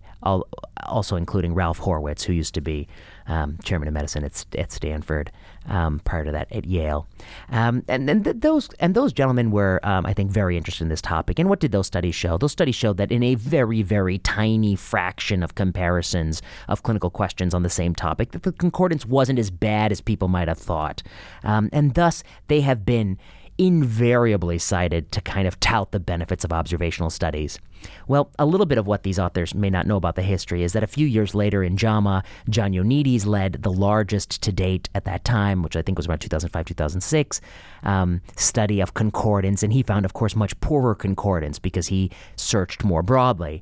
also 0.85 1.15
including 1.15 1.53
Ralph 1.53 1.79
Horwitz, 1.79 2.23
who 2.23 2.33
used 2.33 2.53
to 2.55 2.61
be 2.61 2.87
um, 3.31 3.57
chairman 3.63 3.87
of 3.87 3.93
medicine 3.93 4.23
at, 4.25 4.45
at 4.57 4.71
Stanford 4.71 5.31
um, 5.67 6.01
prior 6.03 6.25
to 6.25 6.31
that 6.31 6.51
at 6.51 6.65
Yale. 6.65 7.07
Um, 7.49 7.83
and 7.87 8.09
then 8.09 8.23
th- 8.23 8.37
those 8.39 8.67
and 8.79 8.93
those 8.93 9.13
gentlemen 9.13 9.51
were, 9.51 9.79
um, 9.83 10.05
I 10.05 10.13
think, 10.13 10.31
very 10.31 10.57
interested 10.57 10.83
in 10.83 10.89
this 10.89 11.01
topic. 11.01 11.39
And 11.39 11.47
what 11.47 11.59
did 11.59 11.71
those 11.71 11.87
studies 11.87 12.15
show? 12.15 12.37
Those 12.37 12.51
studies 12.51 12.75
showed 12.75 12.97
that 12.97 13.11
in 13.11 13.23
a 13.23 13.35
very, 13.35 13.81
very 13.83 14.17
tiny 14.17 14.75
fraction 14.75 15.43
of 15.43 15.55
comparisons 15.55 16.41
of 16.67 16.83
clinical 16.83 17.09
questions 17.09 17.53
on 17.53 17.63
the 17.63 17.69
same 17.69 17.95
topic, 17.95 18.31
that 18.31 18.43
the 18.43 18.51
concordance 18.51 19.05
wasn't 19.05 19.39
as 19.39 19.49
bad 19.49 19.91
as 19.91 20.01
people 20.01 20.27
might 20.27 20.47
have 20.47 20.57
thought. 20.57 21.01
Um, 21.43 21.69
and 21.71 21.93
thus, 21.93 22.23
they 22.47 22.61
have 22.61 22.85
been 22.85 23.17
invariably 23.61 24.57
cited 24.57 25.11
to 25.11 25.21
kind 25.21 25.47
of 25.47 25.59
tout 25.59 25.91
the 25.91 25.99
benefits 25.99 26.43
of 26.43 26.51
observational 26.51 27.11
studies. 27.11 27.59
Well, 28.07 28.31
a 28.39 28.45
little 28.47 28.65
bit 28.65 28.79
of 28.79 28.87
what 28.87 29.03
these 29.03 29.19
authors 29.19 29.53
may 29.53 29.69
not 29.69 29.85
know 29.85 29.97
about 29.97 30.15
the 30.15 30.23
history 30.23 30.63
is 30.63 30.73
that 30.73 30.81
a 30.81 30.87
few 30.87 31.05
years 31.05 31.35
later 31.35 31.61
in 31.63 31.77
JAMA, 31.77 32.23
John 32.49 32.71
Ioannidis 32.71 33.27
led 33.27 33.61
the 33.61 33.71
largest 33.71 34.41
to 34.41 34.51
date 34.51 34.89
at 34.95 35.05
that 35.05 35.23
time, 35.23 35.61
which 35.61 35.75
I 35.75 35.83
think 35.83 35.99
was 35.99 36.07
around 36.07 36.21
2005, 36.21 36.65
2006, 36.65 37.41
um, 37.83 38.21
study 38.35 38.81
of 38.81 38.95
concordance, 38.95 39.61
and 39.61 39.71
he 39.71 39.83
found, 39.83 40.05
of 40.05 40.13
course, 40.13 40.35
much 40.35 40.59
poorer 40.59 40.95
concordance 40.95 41.59
because 41.59 41.85
he 41.85 42.09
searched 42.35 42.83
more 42.83 43.03
broadly 43.03 43.61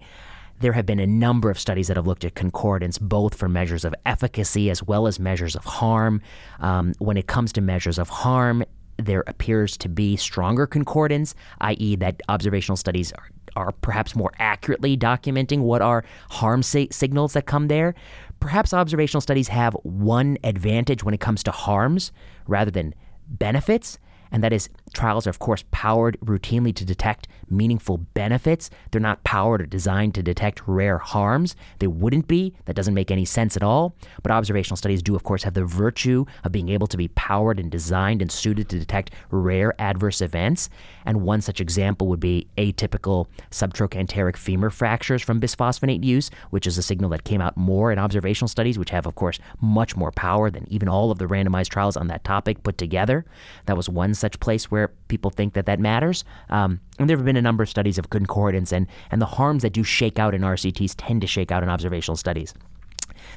there 0.62 0.74
have 0.74 0.86
been 0.86 1.00
a 1.00 1.08
number 1.08 1.50
of 1.50 1.58
studies 1.58 1.88
that 1.88 1.96
have 1.96 2.06
looked 2.06 2.26
at 2.26 2.36
concordance, 2.36 2.98
both 2.98 3.34
for 3.34 3.48
measures 3.48 3.86
of 3.86 3.96
efficacy 4.06 4.70
as 4.70 4.84
well 4.84 5.08
as 5.08 5.18
measures 5.18 5.56
of 5.56 5.64
harm. 5.64 6.22
Um, 6.60 6.94
when 7.00 7.16
it 7.16 7.28
comes 7.28 7.54
to 7.54 7.62
measures 7.62 7.98
of 7.98 8.10
harm, 8.10 8.66
there 9.00 9.24
appears 9.28 9.78
to 9.78 9.90
be 9.90 10.16
stronger 10.16 10.68
concordance, 10.68 11.36
i.e., 11.62 11.96
that 11.98 12.22
observational 12.30 12.78
studies 12.78 13.12
are, 13.14 13.30
are 13.56 13.72
perhaps 13.72 14.16
more 14.16 14.32
accurately 14.40 14.98
documenting 14.98 15.60
what 15.60 15.82
are 15.82 16.04
harm 16.30 16.62
si- 16.64 16.90
signals 16.92 17.34
that 17.34 17.46
come 17.46 17.68
there. 17.68 17.96
Perhaps 18.40 18.74
observational 18.74 19.22
studies 19.22 19.48
have 19.48 19.74
one 19.84 20.38
advantage 20.44 21.04
when 21.04 21.14
it 21.14 21.20
comes 21.20 21.44
to 21.44 21.52
harms 21.52 22.12
rather 22.48 22.72
than 22.72 22.94
benefits, 23.28 24.00
and 24.32 24.44
that 24.44 24.54
is 24.54 24.70
trials 24.94 25.28
are, 25.28 25.30
of 25.30 25.40
course, 25.40 25.64
powered 25.72 26.18
routinely 26.22 26.74
to 26.76 26.86
detect 26.86 27.28
meaningful 27.50 27.98
benefits. 27.98 28.70
They're 28.92 29.02
not 29.02 29.24
powered 29.24 29.62
or 29.62 29.66
designed 29.66 30.16
to 30.16 30.24
detect 30.24 30.62
rare 30.68 30.98
harms. 30.98 31.56
They 31.80 31.88
wouldn't 31.88 32.28
be. 32.28 32.54
That 32.66 32.76
doesn't 32.76 32.94
make 32.94 33.12
any 33.12 33.26
sense 33.26 33.56
at 33.56 33.64
all. 33.64 33.96
But 34.22 34.32
observational 34.32 34.78
studies 34.78 35.02
do, 35.02 35.16
of 35.16 35.24
course, 35.24 35.44
have 35.44 35.54
the 35.54 35.66
virtue 35.66 36.26
of 36.44 36.52
being 36.52 36.70
able 36.70 36.88
to 36.88 36.98
be 36.98 37.08
powered 37.10 37.60
and 37.60 37.72
designed 37.72 38.22
and 38.22 38.32
suited 38.32 38.70
to 38.70 38.80
detect 38.80 39.12
rare 39.32 39.74
adverse 39.80 40.22
events. 40.22 40.70
And 41.06 41.22
one 41.22 41.42
such 41.42 41.60
example 41.60 42.08
would 42.08 42.20
be 42.20 42.48
atypical 42.58 43.28
subtrochanteric 43.52 44.38
femur 44.38 44.70
fractures 44.70 45.22
from 45.22 45.42
bisphosphonate 45.42 46.04
use, 46.04 46.30
which 46.50 46.68
is 46.68 46.78
a 46.78 46.84
signal 46.84 47.10
that 47.12 47.24
came 47.24 47.42
out 47.42 47.58
more 47.58 47.92
in 47.92 48.00
observational 48.00 48.48
studies, 48.48 48.78
which 48.78 48.92
have, 48.92 49.06
of 49.06 49.16
course, 49.16 49.40
much 49.62 49.96
more 49.96 50.12
power 50.12 50.50
than 50.50 50.66
even 50.70 50.88
all 50.88 51.12
of 51.12 51.18
the 51.18 51.26
randomized 51.26 51.70
trials 51.70 51.98
on 51.98 52.08
that 52.08 52.24
topic 52.24 52.64
put 52.64 52.78
together. 52.78 53.26
That 53.66 53.78
was 53.78 53.90
one 53.90 54.14
such 54.14 54.40
place 54.40 54.70
where 54.72 54.79
people 54.88 55.30
think 55.30 55.54
that 55.54 55.66
that 55.66 55.80
matters. 55.80 56.24
Um, 56.50 56.80
and 56.98 57.10
there 57.10 57.18
have 57.18 57.26
been 57.26 57.36
a 57.36 57.42
number 57.42 57.64
of 57.64 57.70
studies 57.70 57.98
of 57.98 58.10
concordance, 58.10 58.72
and, 58.72 58.88
and 59.12 59.22
the 59.22 59.26
harms 59.26 59.62
that 59.64 59.74
do 59.74 59.84
shake 59.84 60.18
out 60.18 60.34
in 60.34 60.42
RCTs 60.42 60.96
tend 60.98 61.22
to 61.22 61.28
shake 61.28 61.52
out 61.52 61.62
in 61.64 61.70
observational 61.70 62.16
studies. 62.16 62.54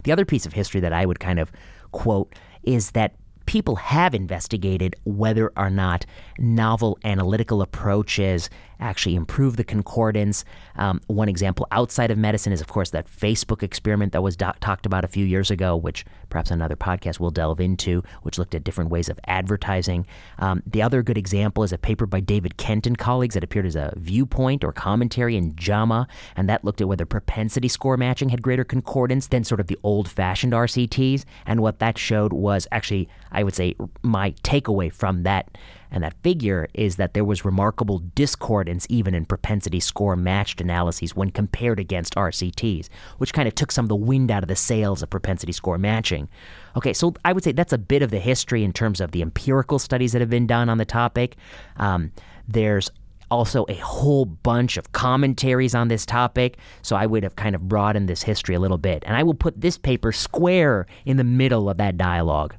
The 0.05 0.13
other 0.13 0.25
piece 0.25 0.47
of 0.47 0.53
history 0.53 0.81
that 0.81 0.93
I 0.93 1.07
would 1.07 1.21
kind 1.21 1.39
of 1.39 1.53
quote 1.91 2.35
is 2.63 2.93
that 2.93 3.15
people 3.47 3.77
have 3.77 4.15
investigated 4.15 4.97
whether 5.05 5.53
or 5.57 5.71
not 5.71 6.07
novel 6.39 6.99
analytical 7.05 7.61
approaches 7.63 8.49
actually 8.83 9.15
improve 9.15 9.57
the 9.57 9.65
concordance. 9.65 10.45
Um, 10.77 11.01
one 11.07 11.29
example 11.29 11.67
outside 11.71 12.11
of 12.11 12.19
medicine 12.19 12.53
is, 12.53 12.61
of 12.61 12.69
course, 12.69 12.91
that 12.91 13.07
Facebook 13.07 13.63
experiment 13.63 14.13
that 14.13 14.23
was 14.23 14.37
do- 14.37 14.51
talked 14.61 14.87
about 14.87 15.05
a 15.05 15.09
few 15.09 15.25
years 15.25 15.51
ago, 15.51 15.77
which 15.77 16.05
perhaps 16.29 16.51
another 16.51 16.77
podcast 16.77 17.21
will 17.21 17.31
delve 17.31 17.61
into, 17.61 18.03
which 18.23 18.39
looked 18.39 18.55
at 18.55 18.65
different 18.65 18.91
ways 18.91 19.09
of 19.09 19.19
advertising. 19.27 20.07
Um, 20.39 20.63
the 20.67 20.83
other 20.83 21.03
good 21.03 21.19
example 21.19 21.63
is 21.63 21.73
a 21.73 21.79
paper 21.79 22.07
by 22.07 22.21
David 22.21 22.57
Kent 22.57 22.87
and 22.87 22.99
colleagues 22.99 23.35
that 23.35 23.45
appeared 23.45 23.67
as 23.67 23.77
a 23.77 23.93
viewpoint 23.97 24.65
or 24.65 24.73
commentary 24.73 25.37
in 25.37 25.55
JAMA, 25.57 26.09
and 26.37 26.49
that 26.49 26.65
looked 26.65 26.81
at 26.81 26.89
whether 26.89 27.07
propensity 27.07 27.69
score 27.69 27.97
matching 27.97 28.31
had 28.31 28.43
greater 28.43 28.65
concordance 28.65 29.29
than 29.29 29.45
sort 29.45 29.61
of 29.61 29.69
the 29.69 29.79
old 29.83 30.09
fashioned 30.09 30.53
RCTs. 30.53 31.25
And 31.47 31.61
what 31.61 31.79
that 31.79 31.99
showed 31.99 32.33
was 32.33 32.67
actually, 32.73 33.09
I 33.31 33.45
would 33.45 33.55
say, 33.55 33.77
my 34.03 34.33
takeaway 34.43 34.93
from 34.93 35.23
that 35.23 35.57
and 35.93 36.03
that 36.03 36.15
figure 36.23 36.67
is 36.75 36.97
that 36.97 37.13
there 37.13 37.25
was 37.25 37.45
remarkable 37.45 38.03
discordance 38.15 38.87
even 38.89 39.15
in 39.15 39.27
propensity 39.27 39.79
score 39.79 40.17
matched 40.17 40.61
analyses 40.61 41.15
when 41.15 41.31
compared 41.31 41.79
against 41.79 42.15
RCTs, 42.15 42.89
which 43.19 43.35
kind 43.35 43.47
of 43.47 43.55
took 43.55 43.71
some 43.71 43.85
of 43.85 43.91
the 43.91 43.95
wind 43.97 44.31
out 44.31 44.43
of 44.43 44.49
the 44.49 44.57
sails 44.57 45.03
of 45.03 45.11
propensity 45.11 45.53
score 45.53 45.79
matching. 45.79 46.29
Okay, 46.77 46.95
so 46.95 47.15
I 47.25 47.35
would 47.35 47.45
say 47.45 47.53
that's 47.53 47.75
a 47.75 47.79
bit 47.79 48.03
of 48.03 48.11
the 48.11 48.19
history 48.19 48.65
in 48.65 48.73
terms 48.73 49.01
of 49.01 49.13
the 49.13 49.21
empirical 49.21 49.79
studies 49.79 50.13
that 50.13 50.21
have 50.21 50.31
been 50.31 50.47
done 50.47 50.71
on 50.71 50.79
the 50.79 50.87
topic. 50.87 51.37
Um, 51.77 52.11
there's 52.49 52.91
also 53.31 53.67
a 53.69 53.75
whole 53.75 54.25
bunch 54.25 54.79
of 54.79 54.93
commentaries 54.93 55.75
on 55.75 55.89
this 55.89 56.07
topic, 56.07 56.57
so 56.81 56.97
I 56.97 57.05
would 57.05 57.23
have 57.23 57.37
kind 57.37 57.55
of 57.55 57.69
broadened 57.69 58.09
this 58.09 58.23
history 58.23 58.55
a 58.55 58.61
little 58.61 58.79
bit. 58.79 59.03
And 59.07 59.15
I 59.15 59.23
will 59.23 59.35
put 59.35 59.61
this 59.61 59.77
paper 59.77 60.11
square 60.13 60.87
in 61.05 61.19
the 61.19 61.25
middle 61.25 61.69
of 61.69 61.77
that 61.77 61.99
dialogue. 61.99 62.55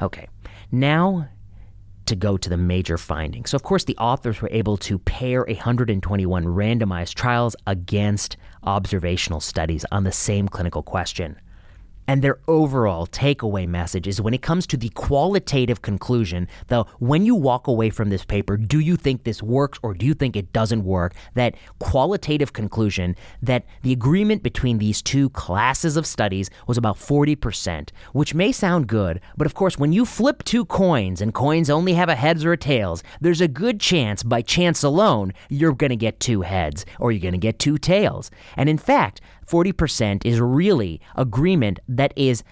Okay, 0.00 0.26
now 0.72 1.28
to 2.06 2.16
go 2.16 2.36
to 2.36 2.48
the 2.48 2.56
major 2.56 2.98
findings. 2.98 3.50
So, 3.50 3.56
of 3.56 3.62
course, 3.62 3.84
the 3.84 3.96
authors 3.98 4.40
were 4.40 4.50
able 4.50 4.76
to 4.78 4.98
pair 4.98 5.44
121 5.44 6.44
randomized 6.44 7.14
trials 7.14 7.56
against 7.66 8.36
observational 8.62 9.40
studies 9.40 9.84
on 9.90 10.04
the 10.04 10.12
same 10.12 10.48
clinical 10.48 10.82
question. 10.82 11.38
And 12.06 12.22
their 12.22 12.38
overall 12.48 13.06
takeaway 13.06 13.66
message 13.66 14.06
is 14.06 14.20
when 14.20 14.34
it 14.34 14.42
comes 14.42 14.66
to 14.68 14.76
the 14.76 14.90
qualitative 14.90 15.82
conclusion, 15.82 16.48
the 16.68 16.84
when 16.98 17.24
you 17.24 17.34
walk 17.34 17.66
away 17.66 17.90
from 17.90 18.10
this 18.10 18.24
paper, 18.24 18.56
do 18.56 18.78
you 18.78 18.96
think 18.96 19.24
this 19.24 19.42
works 19.42 19.78
or 19.82 19.94
do 19.94 20.04
you 20.04 20.14
think 20.14 20.36
it 20.36 20.52
doesn't 20.52 20.84
work? 20.84 21.14
That 21.34 21.54
qualitative 21.78 22.52
conclusion 22.52 23.16
that 23.42 23.64
the 23.82 23.92
agreement 23.92 24.42
between 24.42 24.78
these 24.78 25.00
two 25.00 25.30
classes 25.30 25.96
of 25.96 26.06
studies 26.06 26.50
was 26.66 26.76
about 26.76 26.96
40%, 26.96 27.90
which 28.12 28.34
may 28.34 28.52
sound 28.52 28.86
good, 28.86 29.20
but 29.36 29.46
of 29.46 29.54
course, 29.54 29.78
when 29.78 29.92
you 29.92 30.04
flip 30.04 30.42
two 30.44 30.64
coins 30.64 31.20
and 31.20 31.32
coins 31.32 31.70
only 31.70 31.94
have 31.94 32.08
a 32.08 32.14
heads 32.14 32.44
or 32.44 32.52
a 32.52 32.56
tails, 32.56 33.02
there's 33.20 33.40
a 33.40 33.48
good 33.48 33.80
chance, 33.80 34.22
by 34.22 34.42
chance 34.42 34.82
alone, 34.82 35.32
you're 35.48 35.72
going 35.72 35.90
to 35.90 35.96
get 35.96 36.20
two 36.20 36.42
heads 36.42 36.84
or 36.98 37.12
you're 37.12 37.20
going 37.20 37.32
to 37.32 37.38
get 37.38 37.58
two 37.58 37.78
tails. 37.78 38.30
And 38.56 38.68
in 38.68 38.78
fact, 38.78 39.20
40% 39.46 40.24
is 40.24 40.40
really 40.40 41.00
agreement 41.16 41.78
that 41.88 42.12
is 42.16 42.42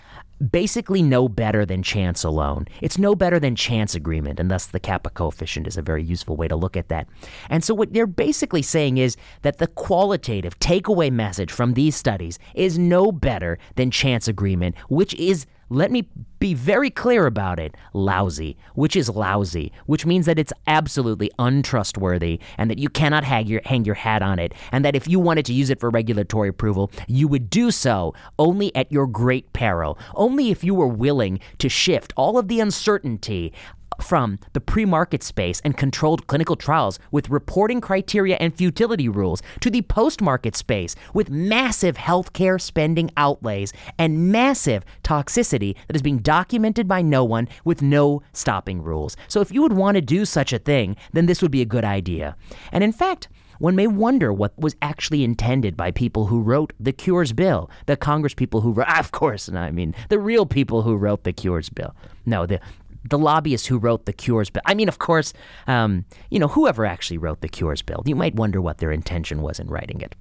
basically 0.50 1.02
no 1.02 1.28
better 1.28 1.64
than 1.64 1.82
chance 1.82 2.24
alone. 2.24 2.66
It's 2.80 2.98
no 2.98 3.14
better 3.14 3.38
than 3.38 3.54
chance 3.54 3.94
agreement, 3.94 4.40
and 4.40 4.50
thus 4.50 4.66
the 4.66 4.80
kappa 4.80 5.10
coefficient 5.10 5.66
is 5.66 5.76
a 5.76 5.82
very 5.82 6.02
useful 6.02 6.36
way 6.36 6.48
to 6.48 6.56
look 6.56 6.76
at 6.76 6.88
that. 6.88 7.06
And 7.48 7.62
so, 7.62 7.74
what 7.74 7.92
they're 7.92 8.06
basically 8.06 8.62
saying 8.62 8.98
is 8.98 9.16
that 9.42 9.58
the 9.58 9.68
qualitative 9.68 10.58
takeaway 10.58 11.12
message 11.12 11.52
from 11.52 11.74
these 11.74 11.94
studies 11.94 12.38
is 12.54 12.78
no 12.78 13.12
better 13.12 13.58
than 13.76 13.90
chance 13.90 14.26
agreement, 14.26 14.76
which 14.88 15.14
is 15.14 15.46
let 15.68 15.90
me 15.90 16.08
be 16.38 16.54
very 16.54 16.90
clear 16.90 17.26
about 17.26 17.58
it. 17.58 17.76
Lousy, 17.94 18.56
which 18.74 18.96
is 18.96 19.08
lousy, 19.08 19.72
which 19.86 20.04
means 20.04 20.26
that 20.26 20.38
it's 20.38 20.52
absolutely 20.66 21.30
untrustworthy 21.38 22.40
and 22.58 22.70
that 22.70 22.78
you 22.78 22.88
cannot 22.88 23.24
hang 23.24 23.46
your, 23.46 23.60
hang 23.64 23.84
your 23.84 23.94
hat 23.94 24.22
on 24.22 24.38
it, 24.38 24.52
and 24.70 24.84
that 24.84 24.96
if 24.96 25.08
you 25.08 25.18
wanted 25.18 25.46
to 25.46 25.52
use 25.52 25.70
it 25.70 25.80
for 25.80 25.90
regulatory 25.90 26.48
approval, 26.48 26.90
you 27.06 27.28
would 27.28 27.48
do 27.48 27.70
so 27.70 28.14
only 28.38 28.74
at 28.76 28.90
your 28.92 29.06
great 29.06 29.52
peril, 29.52 29.98
only 30.14 30.50
if 30.50 30.62
you 30.62 30.74
were 30.74 30.88
willing 30.88 31.40
to 31.58 31.68
shift 31.68 32.12
all 32.16 32.38
of 32.38 32.48
the 32.48 32.60
uncertainty 32.60 33.52
from 34.00 34.38
the 34.52 34.60
pre 34.60 34.84
market 34.84 35.22
space 35.22 35.60
and 35.64 35.76
controlled 35.76 36.26
clinical 36.26 36.56
trials 36.56 36.98
with 37.10 37.28
reporting 37.28 37.80
criteria 37.80 38.36
and 38.36 38.54
futility 38.54 39.08
rules 39.08 39.42
to 39.60 39.70
the 39.70 39.82
post 39.82 40.20
market 40.20 40.56
space 40.56 40.94
with 41.12 41.30
massive 41.30 41.96
healthcare 41.96 42.60
spending 42.60 43.10
outlays 43.16 43.72
and 43.98 44.30
massive 44.30 44.84
toxicity 45.02 45.74
that 45.86 45.96
is 45.96 46.02
being 46.02 46.18
documented 46.18 46.86
by 46.88 47.02
no 47.02 47.24
one 47.24 47.48
with 47.64 47.82
no 47.82 48.22
stopping 48.32 48.82
rules. 48.82 49.16
So, 49.28 49.40
if 49.40 49.52
you 49.52 49.62
would 49.62 49.72
want 49.72 49.96
to 49.96 50.00
do 50.00 50.24
such 50.24 50.52
a 50.52 50.58
thing, 50.58 50.96
then 51.12 51.26
this 51.26 51.42
would 51.42 51.50
be 51.50 51.62
a 51.62 51.66
good 51.66 51.84
idea. 51.84 52.36
And 52.70 52.84
in 52.84 52.92
fact, 52.92 53.28
one 53.62 53.76
may 53.76 53.86
wonder 53.86 54.32
what 54.32 54.58
was 54.58 54.74
actually 54.82 55.22
intended 55.22 55.76
by 55.76 55.92
people 55.92 56.26
who 56.26 56.40
wrote 56.40 56.72
the 56.80 56.92
Cures 56.92 57.32
Bill, 57.32 57.70
the 57.86 57.96
Congress 57.96 58.34
people 58.34 58.60
who 58.60 58.72
wrote, 58.72 58.88
of 58.98 59.12
course, 59.12 59.46
and 59.46 59.56
I 59.56 59.70
mean, 59.70 59.94
the 60.08 60.18
real 60.18 60.46
people 60.46 60.82
who 60.82 60.96
wrote 60.96 61.22
the 61.22 61.32
Cures 61.32 61.68
Bill. 61.68 61.94
No, 62.26 62.44
the, 62.44 62.60
the 63.04 63.18
lobbyists 63.18 63.66
who 63.66 63.78
wrote 63.78 64.06
the 64.06 64.12
Cures 64.12 64.50
Bill. 64.50 64.62
I 64.66 64.74
mean, 64.74 64.88
of 64.88 64.98
course, 64.98 65.32
um, 65.66 66.04
you 66.30 66.38
know, 66.38 66.48
whoever 66.48 66.86
actually 66.86 67.18
wrote 67.18 67.40
the 67.40 67.48
Cures 67.48 67.82
Bill, 67.82 68.02
you 68.06 68.14
might 68.14 68.34
wonder 68.34 68.60
what 68.60 68.78
their 68.78 68.92
intention 68.92 69.42
was 69.42 69.58
in 69.58 69.68
writing 69.68 70.00
it. 70.00 70.14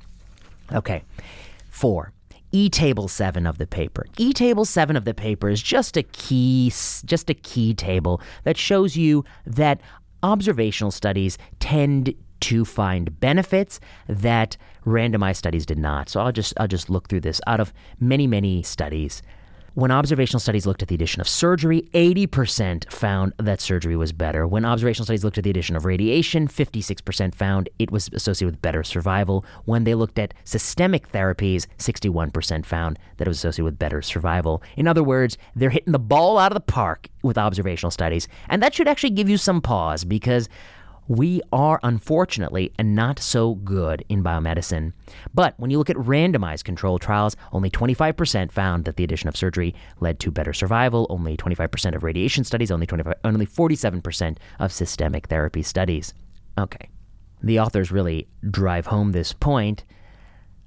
Okay. 0.74 1.04
Four. 1.70 2.14
E 2.52 2.70
table 2.70 3.08
7 3.08 3.48
of 3.48 3.58
the 3.58 3.68
paper. 3.68 4.06
E 4.18 4.34
table 4.34 4.66
7 4.66 4.96
of 4.96 5.06
the 5.06 5.14
paper 5.14 5.50
is 5.50 5.62
just 5.62 5.96
a 5.96 6.04
key 6.04 6.70
just 7.06 7.30
a 7.30 7.34
key 7.34 7.74
table 7.74 8.22
that 8.44 8.58
shows 8.58 8.98
you 8.98 9.24
that 9.46 9.80
observational 10.22 10.92
studies 10.92 11.38
tend 11.60 12.14
to 12.42 12.66
find 12.66 13.20
benefits 13.20 13.80
that 14.08 14.58
randomized 14.86 15.38
studies 15.38 15.66
did 15.66 15.78
not. 15.78 16.10
So 16.10 16.20
I'll 16.20 16.32
just 16.32 16.54
I'll 16.58 16.68
just 16.68 16.90
look 16.90 17.08
through 17.08 17.22
this 17.22 17.40
out 17.48 17.62
of 17.62 17.72
many 18.00 18.28
many 18.28 18.64
studies 18.64 19.22
when 19.74 19.90
observational 19.90 20.40
studies 20.40 20.66
looked 20.66 20.82
at 20.82 20.90
the 20.90 20.96
addition 20.96 21.22
of 21.22 21.30
surgery, 21.30 21.90
80% 21.94 22.92
found 22.92 23.34
that 23.38 23.62
surgery 23.62 23.96
was 23.96 24.12
better. 24.12 24.46
When 24.46 24.66
observational 24.66 25.06
studies 25.06 25.24
looked 25.24 25.38
at 25.38 25.46
the 25.46 25.50
addition 25.50 25.78
of 25.78 25.86
radiation, 25.86 26.48
56% 26.48 27.34
found 27.34 27.70
it 27.80 27.90
was 27.90 28.10
associated 28.14 28.54
with 28.54 28.62
better 28.62 28.84
survival. 28.84 29.46
When 29.64 29.86
they 29.86 29.96
looked 29.96 30.20
at 30.20 30.34
systemic 30.44 31.12
therapies, 31.12 31.68
61% 31.78 32.66
found 32.66 33.00
that 33.18 33.28
it 33.28 33.30
was 33.30 33.38
associated 33.38 33.64
with 33.64 33.80
better 33.80 34.02
survival. 34.02 34.62
In 34.76 34.88
other 34.88 35.04
words, 35.04 35.38
they're 35.56 35.70
hitting 35.70 35.94
the 35.94 36.00
ball 36.00 36.38
out 36.38 36.52
of 36.52 36.56
the 36.56 36.60
park 36.60 37.08
with 37.24 37.38
observational 37.38 37.92
studies. 37.92 38.28
And 38.50 38.62
that 38.62 38.74
should 38.74 38.88
actually 38.90 39.12
give 39.12 39.30
you 39.30 39.38
some 39.38 39.62
pause 39.62 40.04
because 40.04 40.50
we 41.12 41.42
are 41.52 41.78
unfortunately 41.84 42.72
not 42.80 43.20
so 43.20 43.56
good 43.56 44.06
in 44.08 44.24
biomedicine. 44.24 44.94
But 45.34 45.54
when 45.58 45.70
you 45.70 45.78
look 45.78 45.90
at 45.90 45.98
randomized 45.98 46.64
controlled 46.64 47.02
trials, 47.02 47.36
only 47.52 47.70
25% 47.70 48.50
found 48.50 48.86
that 48.86 48.96
the 48.96 49.04
addition 49.04 49.28
of 49.28 49.36
surgery 49.36 49.76
led 50.00 50.22
to 50.22 50.32
better 50.32 50.54
survival, 50.54 51.08
only 51.10 51.36
25% 51.36 51.96
of 51.96 52.04
radiation 52.04 52.46
studies, 52.46 52.72
only 52.72 52.88
25 52.88 53.16
only 53.26 53.46
47% 53.46 54.38
of 54.60 54.72
systemic 54.72 55.28
therapy 55.28 55.62
studies. 55.62 56.14
Okay. 56.58 56.90
The 57.44 57.60
authors 57.60 57.92
really 57.92 58.30
drive 58.50 58.86
home 58.86 59.12
this 59.12 59.34
point 59.34 59.84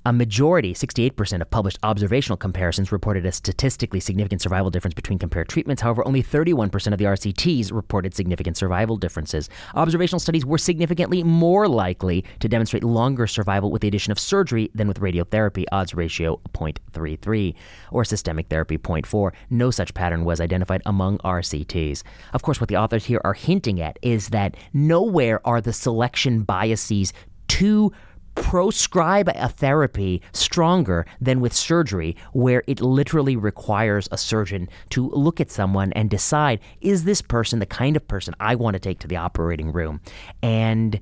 a 0.07 0.13
majority, 0.13 0.75
68% 0.75 1.41
of 1.41 1.51
published 1.51 1.79
observational 1.83 2.37
comparisons 2.37 2.93
reported 2.93 3.25
a 3.25 3.33
statistically 3.33 4.01
significant 4.01 4.43
survival 4.43 4.71
difference 4.71 4.95
between 4.95 5.19
compared 5.19 5.49
treatments. 5.49 5.81
However, 5.81 6.07
only 6.07 6.23
31% 6.23 6.93
of 6.93 6.99
the 6.99 7.07
RCTs 7.07 7.73
reported 7.73 8.15
significant 8.15 8.59
survival 8.59 8.99
differences. 8.99 9.49
Observational 9.75 10.21
studies 10.21 10.45
were 10.45 10.59
significantly 10.59 11.23
more 11.23 11.67
likely 11.67 12.23
to 12.41 12.49
demonstrate 12.49 12.85
longer 12.85 13.27
survival 13.27 13.71
with 13.71 13.81
the 13.81 13.89
addition 13.89 14.13
of 14.13 14.19
surgery 14.19 14.71
than 14.75 14.87
with 14.89 15.01
radiotherapy, 15.01 15.65
odds 15.73 15.95
ratio 15.95 16.39
0.33, 16.53 17.55
or 17.91 18.05
systemic 18.05 18.49
therapy 18.49 18.77
0.4. 18.77 19.33
No 19.49 19.71
such 19.71 19.95
pattern 19.95 20.27
was 20.27 20.39
identified 20.41 20.83
among 20.85 21.17
RCTs. 21.19 22.03
Of 22.35 22.43
course, 22.43 22.61
what 22.61 22.69
the 22.69 22.77
authors 22.77 23.07
here 23.07 23.23
are 23.25 23.35
hinting 23.35 23.81
at 23.81 23.99
is 24.03 24.29
that 24.29 24.57
nowhere 24.75 25.41
are 25.47 25.63
the 25.63 25.73
selection 25.73 26.43
biases 26.43 27.15
too 27.49 27.93
proscribe 28.35 29.29
a 29.35 29.49
therapy 29.49 30.23
stronger 30.33 31.07
than 31.21 31.41
with 31.41 31.53
surgery, 31.53 32.17
where 32.33 32.63
it 32.67 32.81
literally 32.81 33.37
requires 33.37 34.09
a 34.13 34.19
surgeon 34.19 34.69
to 34.91 35.11
look 35.11 35.41
at 35.41 35.51
someone 35.51 35.93
and 35.93 36.11
decide 36.11 36.61
is 36.81 37.05
this 37.05 37.23
person 37.23 37.59
the 37.59 37.67
kind 37.67 37.97
of 37.97 38.07
person 38.09 38.35
I 38.41 38.55
want 38.55 38.75
to 38.75 38.81
take 38.81 38.99
to 39.01 39.09
the 39.09 39.17
operating 39.17 39.73
room? 39.73 40.01
And 40.43 41.01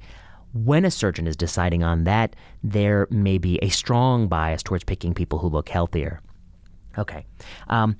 when 0.52 0.84
a 0.84 0.90
surgeon 0.90 1.26
is 1.26 1.36
deciding 1.36 1.82
on 1.82 2.04
that, 2.04 2.36
there 2.62 3.06
may 3.10 3.38
be 3.38 3.58
a 3.62 3.70
strong 3.70 4.28
bias 4.28 4.62
towards 4.62 4.84
picking 4.84 5.14
people 5.14 5.38
who 5.38 5.48
look 5.48 5.68
healthier. 5.68 6.20
Okay. 6.98 7.24
Um, 7.68 7.96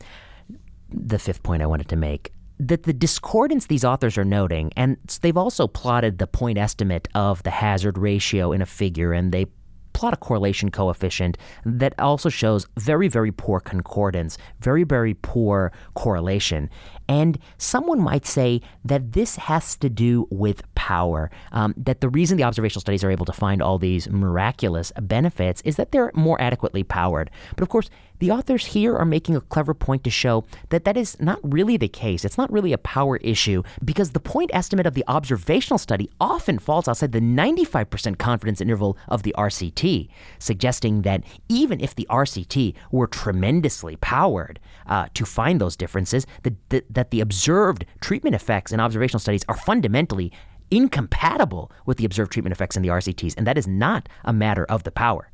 the 0.91 1.19
fifth 1.19 1.43
point 1.43 1.63
I 1.63 1.67
wanted 1.67 1.89
to 1.89 1.97
make 1.97 2.33
that 2.69 2.85
the 2.85 2.93
discordance 2.93 3.67
these 3.67 3.85
authors 3.85 4.17
are 4.17 4.25
noting, 4.25 4.73
and 4.77 4.97
they've 5.21 5.37
also 5.37 5.67
plotted 5.67 6.19
the 6.19 6.27
point 6.27 6.59
estimate 6.59 7.09
of 7.15 7.43
the 7.43 7.51
hazard 7.51 7.99
ratio 7.99 8.53
in 8.53 8.63
a 8.63 8.67
figure, 8.67 9.13
and 9.13 9.33
they 9.33 9.47
plot 9.93 10.15
a 10.15 10.17
correlation 10.17 10.71
coefficient 10.71 11.37
that 11.65 11.95
also 11.99 12.29
shows 12.29 12.67
very, 12.79 13.09
very 13.09 13.31
poor 13.31 13.61
concordance, 13.61 14.39
very, 14.61 14.85
very 14.85 15.15
poor 15.15 15.71
correlation. 15.95 16.71
And 17.09 17.39
someone 17.59 18.01
might 18.01 18.25
say 18.25 18.63
that 18.85 19.13
this 19.13 19.37
has 19.37 19.77
to 19.77 19.91
do 19.91 20.27
with 20.31 20.63
power, 20.75 21.31
um, 21.53 21.75
that 21.77 22.01
the 22.01 22.09
reason 22.09 22.39
the 22.39 22.45
observational 22.45 22.81
studies 22.81 23.05
are 23.05 23.11
able 23.11 23.27
to 23.27 23.33
find 23.33 23.61
all 23.61 23.79
these 23.79 24.09
miraculous 24.09 24.93
benefits 25.03 25.61
is 25.63 25.77
that 25.77 25.93
they're 25.93 26.11
more 26.15 26.41
adequately 26.41 26.85
powered. 26.85 27.31
But 27.55 27.63
of 27.63 27.69
course, 27.69 27.91
the 28.23 28.31
authors 28.31 28.67
here 28.67 28.97
are 28.97 29.05
making 29.05 29.35
a 29.35 29.41
clever 29.41 29.75
point 29.75 30.05
to 30.05 30.11
show 30.11 30.45
that 30.69 30.85
that 30.85 30.97
is 30.97 31.19
not 31.19 31.41
really 31.43 31.77
the 31.77 31.89
case. 31.89 32.25
It's 32.25 32.39
not 32.39 32.53
really 32.53 32.73
a 32.73 32.79
power 32.79 33.17
issue 33.17 33.65
because 33.85 34.13
the 34.13 34.21
point 34.21 34.53
estimate 34.55 34.87
of 34.87 34.95
the 34.95 35.03
observational 35.09 35.77
study 35.77 36.09
often 36.21 36.61
falls 36.61 36.87
outside 36.87 37.11
the 37.11 37.21
95% 37.21 38.19
confidence 38.19 38.61
interval 38.61 38.97
of 39.09 39.25
the 39.25 39.35
RCT, 39.37 40.09
suggesting 40.39 41.03
that 41.03 41.25
even 41.49 41.81
if 41.81 41.97
the 41.97 42.07
RCT 42.09 42.77
were 42.93 43.09
tremendously 43.09 43.97
powered 43.97 44.61
uh, 44.87 45.09
to 45.15 45.25
find 45.25 45.61
those 45.61 45.75
differences, 45.75 46.25
the, 46.45 46.55
the, 46.69 46.85
that 46.91 47.11
the 47.11 47.21
observed 47.21 47.85
treatment 48.01 48.37
effects 48.37 48.71
in 48.71 48.79
observational 48.79 49.19
studies 49.19 49.45
are 49.49 49.57
fundamentally 49.57 50.33
incompatible 50.71 51.73
with 51.87 51.99
the 51.99 52.05
observed 52.05 52.31
treatment 52.31 52.53
effects 52.53 52.77
in 52.77 52.85
the 52.85 52.89
RCTs, 52.89 53.35
and 53.37 53.49
that 53.49 53.59
is 53.59 53.67
not 53.67 54.09
a 54.25 54.33
matter 54.33 54.65
of 54.67 54.85
the 54.85 54.93
power. 54.93 55.29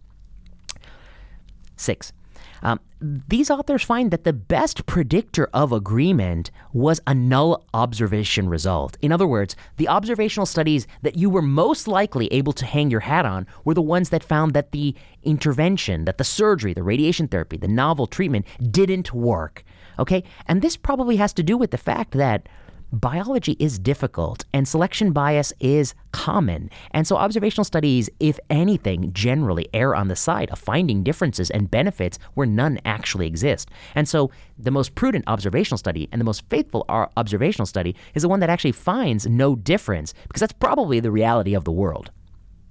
Six, 1.77 2.15
um, 2.63 2.81
these 3.01 3.51
authors 3.51 3.83
find 3.83 4.11
that 4.11 4.25
the 4.25 4.33
best 4.33 4.87
predictor 4.87 5.49
of 5.55 5.73
agreement 5.73 6.51
was 6.73 7.01
a 7.07 7.15
null 7.15 7.65
observation 7.73 8.49
result. 8.49 8.97
In 9.01 9.13
other 9.13 9.27
words, 9.27 9.55
the 9.77 9.89
observational 9.89 10.47
studies 10.47 10.87
that 11.03 11.17
you 11.17 11.31
were 11.31 11.43
most 11.43 11.87
likely 11.87 12.27
able 12.33 12.53
to 12.55 12.67
hang 12.67 12.91
your 12.91 13.01
hat 13.01 13.25
on 13.25 13.47
were 13.65 13.75
the 13.75 13.83
ones 13.83 14.11
that 14.11 14.25
found 14.25 14.53
that 14.55 14.73
the 14.73 14.95
intervention, 15.23 16.05
that 16.07 16.19
the 16.19 16.25
surgery, 16.25 16.75
the 16.75 16.83
radiation 16.83 17.29
therapy, 17.29 17.57
the 17.57 17.69
novel 17.69 18.07
treatment 18.07 18.47
didn't 18.71 19.13
work. 19.13 19.65
Okay? 19.99 20.25
And 20.47 20.63
this 20.63 20.77
probably 20.77 21.17
has 21.17 21.33
to 21.35 21.43
do 21.43 21.57
with 21.57 21.71
the 21.71 21.79
fact 21.79 22.13
that 22.13 22.49
biology 22.93 23.57
is 23.59 23.79
difficult 23.79 24.45
and 24.53 24.67
selection 24.67 25.13
bias 25.13 25.53
is 25.61 25.95
common. 26.13 26.71
And 26.93 27.07
so 27.07 27.17
observational 27.17 27.65
studies, 27.65 28.09
if 28.21 28.39
anything, 28.51 29.13
generally 29.13 29.69
err 29.75 29.95
on 29.95 30.09
the 30.09 30.17
side 30.17 30.51
of 30.51 30.59
finding 30.59 31.03
differences 31.03 31.51
and 31.51 31.71
benefits 31.71 32.19
where 32.35 32.47
none 32.47 32.79
actually 32.85 33.27
exist. 33.27 33.71
And 33.95 34.09
so 34.09 34.31
the 34.59 34.71
most 34.71 34.95
prudent 34.95 35.25
observational 35.27 35.79
study 35.79 36.09
and 36.13 36.21
the 36.21 36.25
most 36.25 36.49
faithful 36.49 36.85
observational 36.89 37.67
study 37.67 37.95
is 38.15 38.23
the 38.23 38.29
one 38.29 38.41
that 38.41 38.51
actually 38.51 38.73
finds 38.73 39.27
no 39.27 39.55
difference 39.55 40.15
because 40.27 40.41
that's 40.41 40.53
probably 40.53 41.01
the 41.01 41.11
reality 41.11 41.55
of 41.55 41.65
the 41.65 41.73
world. 41.73 42.11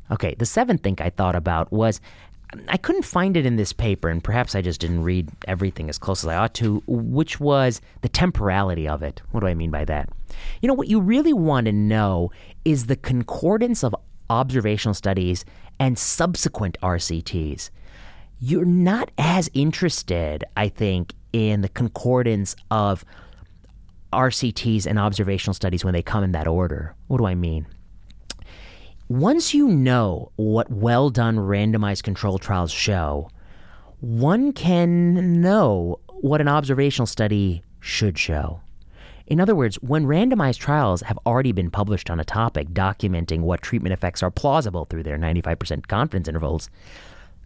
Okay, 0.10 0.36
the 0.39 0.45
seventh 0.45 0.84
thing 0.84 0.95
I 0.99 1.10
thought 1.10 1.36
about 1.36 1.71
was 1.71 1.99
I 2.70 2.78
couldn't 2.78 3.04
find 3.04 3.36
it 3.36 3.46
in 3.46 3.58
this 3.58 3.74
paper, 3.74 4.08
and 4.08 4.24
perhaps 4.24 4.56
I 4.56 4.62
just 4.62 4.80
didn't 4.80 5.04
read 5.04 5.30
everything 5.48 5.90
as 5.90 5.98
close 5.98 6.24
as 6.24 6.30
I 6.30 6.36
ought 6.38 6.54
to, 6.56 6.82
which 6.88 7.40
was 7.40 7.82
the 8.02 8.10
temporality 8.10 8.88
of 8.88 9.04
it. 9.04 9.22
What 9.32 9.42
do 9.42 9.48
I 9.48 9.54
mean 9.54 9.72
by 9.72 9.84
that? 9.86 10.10
You 10.62 10.68
know, 10.68 10.74
what 10.74 10.88
you 10.88 11.02
really 11.02 11.34
want 11.34 11.66
to 11.66 11.74
know 11.74 12.32
is 12.64 12.86
the 12.86 12.96
concordance 12.96 13.84
of 13.84 13.94
observational 14.30 14.94
studies 14.94 15.44
and 15.80 15.98
subsequent 15.98 16.78
RCTs. 16.82 17.70
You're 18.40 18.66
not 18.66 19.12
as 19.18 19.50
interested, 19.54 20.46
I 20.56 20.70
think, 20.70 21.14
in 21.34 21.62
the 21.62 21.70
concordance 21.70 22.56
of 22.72 23.04
RCTs 24.14 24.86
and 24.86 24.98
observational 24.98 25.54
studies 25.54 25.84
when 25.84 25.94
they 25.94 26.02
come 26.02 26.24
in 26.24 26.32
that 26.32 26.48
order. 26.48 26.96
What 27.08 27.18
do 27.18 27.26
I 27.26 27.36
mean? 27.36 27.68
Once 29.10 29.54
you 29.54 29.70
know 29.70 30.30
what 30.36 30.70
well 30.70 31.10
done 31.10 31.38
randomized 31.38 32.04
control 32.04 32.38
trials 32.38 32.74
show, 32.74 33.30
one 34.02 34.52
can 34.52 35.41
know 35.41 35.98
what 36.20 36.41
an 36.41 36.50
observational 36.50 37.06
study 37.06 37.63
should 37.80 38.17
show. 38.17 38.60
In 39.26 39.39
other 39.39 39.56
words, 39.56 39.78
when 39.78 40.04
randomized 40.04 40.58
trials 40.58 41.04
have 41.04 41.17
already 41.26 41.54
been 41.54 41.72
published 41.72 42.10
on 42.10 42.20
a 42.20 42.26
topic 42.26 42.72
documenting 42.72 43.41
what 43.41 43.62
treatment 43.62 43.93
effects 43.93 44.22
are 44.22 44.32
plausible 44.32 44.84
through 44.84 45.04
their 45.04 45.17
95% 45.17 45.88
confidence 45.88 46.28
intervals, 46.28 46.70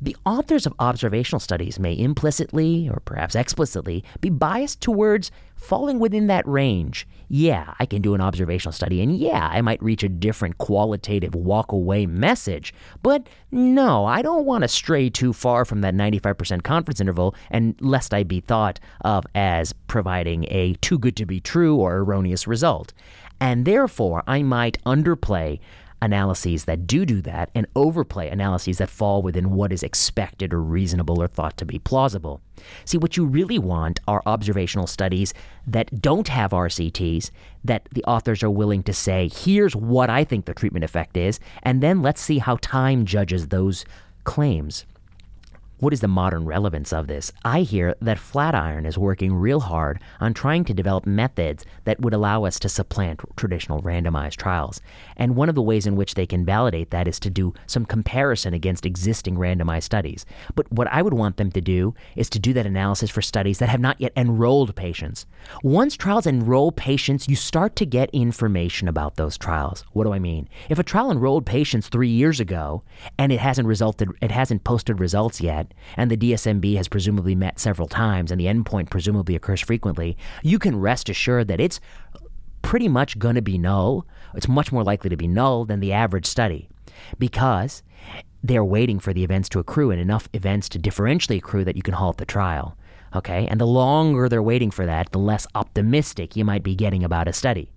the 0.02 0.18
authors 0.26 0.66
of 0.66 0.74
observational 0.80 1.40
studies 1.40 1.80
may 1.80 1.98
implicitly, 1.98 2.90
or 2.90 3.02
perhaps 3.06 3.36
explicitly, 3.36 4.04
be 4.20 4.30
biased 4.30 4.82
towards 4.82 5.30
falling 5.56 6.00
within 6.00 6.26
that 6.26 6.48
range. 6.48 7.08
Yeah, 7.28 7.76
I 7.80 7.86
can 7.86 8.02
do 8.02 8.16
an 8.16 8.22
observational 8.22 8.74
study, 8.74 9.02
and 9.02 9.16
yeah, 9.16 9.48
I 9.52 9.62
might 9.62 9.82
reach 9.82 10.02
a 10.02 10.10
different 10.10 10.58
qualitative 10.58 11.36
walk 11.36 11.72
away 11.72 12.08
message. 12.08 12.74
But 13.04 13.28
no, 13.52 14.06
I 14.06 14.24
don't 14.24 14.46
want 14.46 14.64
to 14.64 14.68
stray 14.68 15.10
too 15.10 15.34
far 15.34 15.66
from 15.66 15.82
that 15.82 15.94
95% 15.94 16.64
confidence 16.64 17.00
interval, 17.00 17.36
and 17.52 17.76
lest 17.80 18.12
I 18.14 18.24
be 18.24 18.40
thought 18.40 18.80
of 19.02 19.26
as 19.36 19.72
providing 19.86 20.46
a 20.50 20.74
too 20.82 20.98
good 20.98 21.16
to 21.18 21.28
be 21.28 21.40
true 21.40 21.76
or 21.76 21.98
erroneous 21.98 22.48
result. 22.48 22.92
And 23.40 23.66
therefore, 23.66 24.24
I 24.28 24.44
might 24.44 24.82
underplay 24.84 25.60
analyses 26.02 26.66
that 26.66 26.88
do 26.88 27.06
do 27.06 27.22
that 27.22 27.50
and 27.54 27.68
overplay 27.76 28.30
analyses 28.30 28.80
that 28.80 28.90
fall 28.90 29.22
within 29.22 29.52
what 29.52 29.72
is 29.72 29.84
expected 29.84 30.54
or 30.54 30.62
reasonable 30.62 31.22
or 31.22 31.28
thought 31.28 31.58
to 31.58 31.66
be 31.66 31.80
plausible. 31.80 32.42
See, 32.86 32.98
what 32.98 33.18
you 33.18 33.26
really 33.26 33.60
want 33.60 34.00
are 34.08 34.24
observational 34.26 34.88
studies 34.88 35.34
that 35.68 36.02
don't 36.02 36.28
have 36.28 36.52
RCTs, 36.52 37.32
that 37.64 37.88
the 37.92 38.04
authors 38.06 38.44
are 38.44 38.50
willing 38.50 38.84
to 38.84 38.94
say, 38.94 39.30
here's 39.34 39.76
what 39.76 40.10
I 40.10 40.24
think 40.24 40.46
the 40.46 40.54
treatment 40.54 40.86
effect 40.86 41.18
is, 41.18 41.40
and 41.64 41.82
then 41.82 42.02
let's 42.02 42.22
see 42.22 42.40
how 42.40 42.58
time 42.58 43.06
judges 43.06 43.48
those 43.48 43.86
claims. 44.24 44.86
What 45.82 45.94
is 45.94 46.02
the 46.02 46.08
modern 46.08 46.46
relevance 46.46 46.94
of 46.94 47.08
this? 47.08 47.32
I 47.44 47.62
hear 47.62 47.96
that 48.02 48.20
Flatiron 48.20 48.86
is 48.86 49.00
working 49.00 49.34
real 49.34 49.62
hard 49.62 50.00
on 50.20 50.32
trying 50.32 50.64
to 50.66 50.76
develop 50.76 51.08
methods 51.08 51.66
that 51.86 52.00
would 52.00 52.14
allow 52.14 52.46
us 52.46 52.60
to 52.60 52.70
supplant 52.70 53.20
traditional 53.36 53.82
randomized 53.82 54.36
trials. 54.36 54.80
And 55.18 55.36
one 55.36 55.50
of 55.50 55.56
the 55.56 55.62
ways 55.64 55.88
in 55.88 55.96
which 55.96 56.14
they 56.14 56.28
can 56.28 56.46
validate 56.46 56.92
that 56.92 57.08
is 57.08 57.20
to 57.22 57.32
do 57.32 57.56
some 57.66 57.88
comparison 57.88 58.54
against 58.54 58.86
existing 58.86 59.38
randomized 59.38 59.82
studies. 59.82 60.24
But 60.54 60.72
what 60.72 60.88
I 60.92 61.02
would 61.02 61.16
want 61.16 61.38
them 61.38 61.52
to 61.54 61.62
do 61.62 61.96
is 62.16 62.30
to 62.30 62.38
do 62.38 62.54
that 62.54 62.68
analysis 62.68 63.10
for 63.10 63.24
studies 63.24 63.58
that 63.58 63.70
have 63.70 63.80
not 63.80 64.00
yet 64.00 64.14
enrolled 64.16 64.76
patients. 64.76 65.26
Once 65.64 65.98
trials 65.98 66.28
enroll 66.28 66.72
patients, 66.72 67.28
you 67.28 67.36
start 67.36 67.76
to 67.78 67.88
get 67.88 68.12
information 68.12 68.88
about 68.88 69.16
those 69.16 69.36
trials. 69.36 69.84
What 69.94 70.04
do 70.04 70.14
I 70.14 70.20
mean? 70.20 70.48
If 70.70 70.78
a 70.78 70.84
trial 70.84 71.10
enrolled 71.10 71.48
patients 71.48 71.90
three 71.90 72.10
years 72.10 72.40
ago 72.40 72.84
and 73.18 73.32
it 73.32 73.40
hasn't 73.40 73.68
resulted, 73.68 74.10
it 74.22 74.30
hasn't 74.30 74.64
posted 74.64 75.00
results 75.00 75.42
yet, 75.42 75.71
and 75.98 76.10
the 76.10 76.18
DSMB 76.18 76.76
has 76.78 76.88
presumably 76.88 77.36
met 77.36 77.60
several 77.60 77.88
times, 77.88 78.32
and 78.32 78.40
the 78.40 78.46
endpoint 78.46 78.90
presumably 78.90 79.36
occurs 79.36 79.62
frequently, 79.62 80.18
you 80.44 80.60
can 80.60 80.80
rest 80.80 81.10
assured 81.10 81.48
that 81.48 81.60
it's 81.60 81.80
pretty 82.62 82.88
much 82.88 83.20
going 83.20 83.36
to 83.36 83.42
be 83.42 83.58
null. 83.58 84.06
It's 84.36 84.48
much 84.48 84.72
more 84.72 84.84
likely 84.84 85.10
to 85.10 85.18
be 85.18 85.28
null 85.28 85.66
than 85.66 85.80
the 85.80 85.94
average 85.94 86.26
study 86.26 86.70
because 87.18 87.84
they're 88.44 88.66
waiting 88.66 89.00
for 89.00 89.14
the 89.14 89.24
events 89.24 89.50
to 89.50 89.60
accrue 89.60 89.92
and 89.92 90.02
enough 90.02 90.28
events 90.34 90.70
to 90.70 90.80
differentially 90.80 91.38
accrue 91.38 91.64
that 91.64 91.76
you 91.76 91.82
can 91.82 91.94
halt 91.94 92.18
the 92.18 92.26
trial. 92.26 92.78
Okay? 93.16 93.48
And 93.48 93.60
the 93.60 93.68
longer 93.68 94.30
they're 94.30 94.42
waiting 94.42 94.72
for 94.72 94.86
that, 94.86 95.12
the 95.12 95.20
less 95.20 95.46
optimistic 95.54 96.36
you 96.36 96.46
might 96.46 96.64
be 96.64 96.76
getting 96.76 97.04
about 97.04 97.28
a 97.28 97.34
study. 97.34 97.72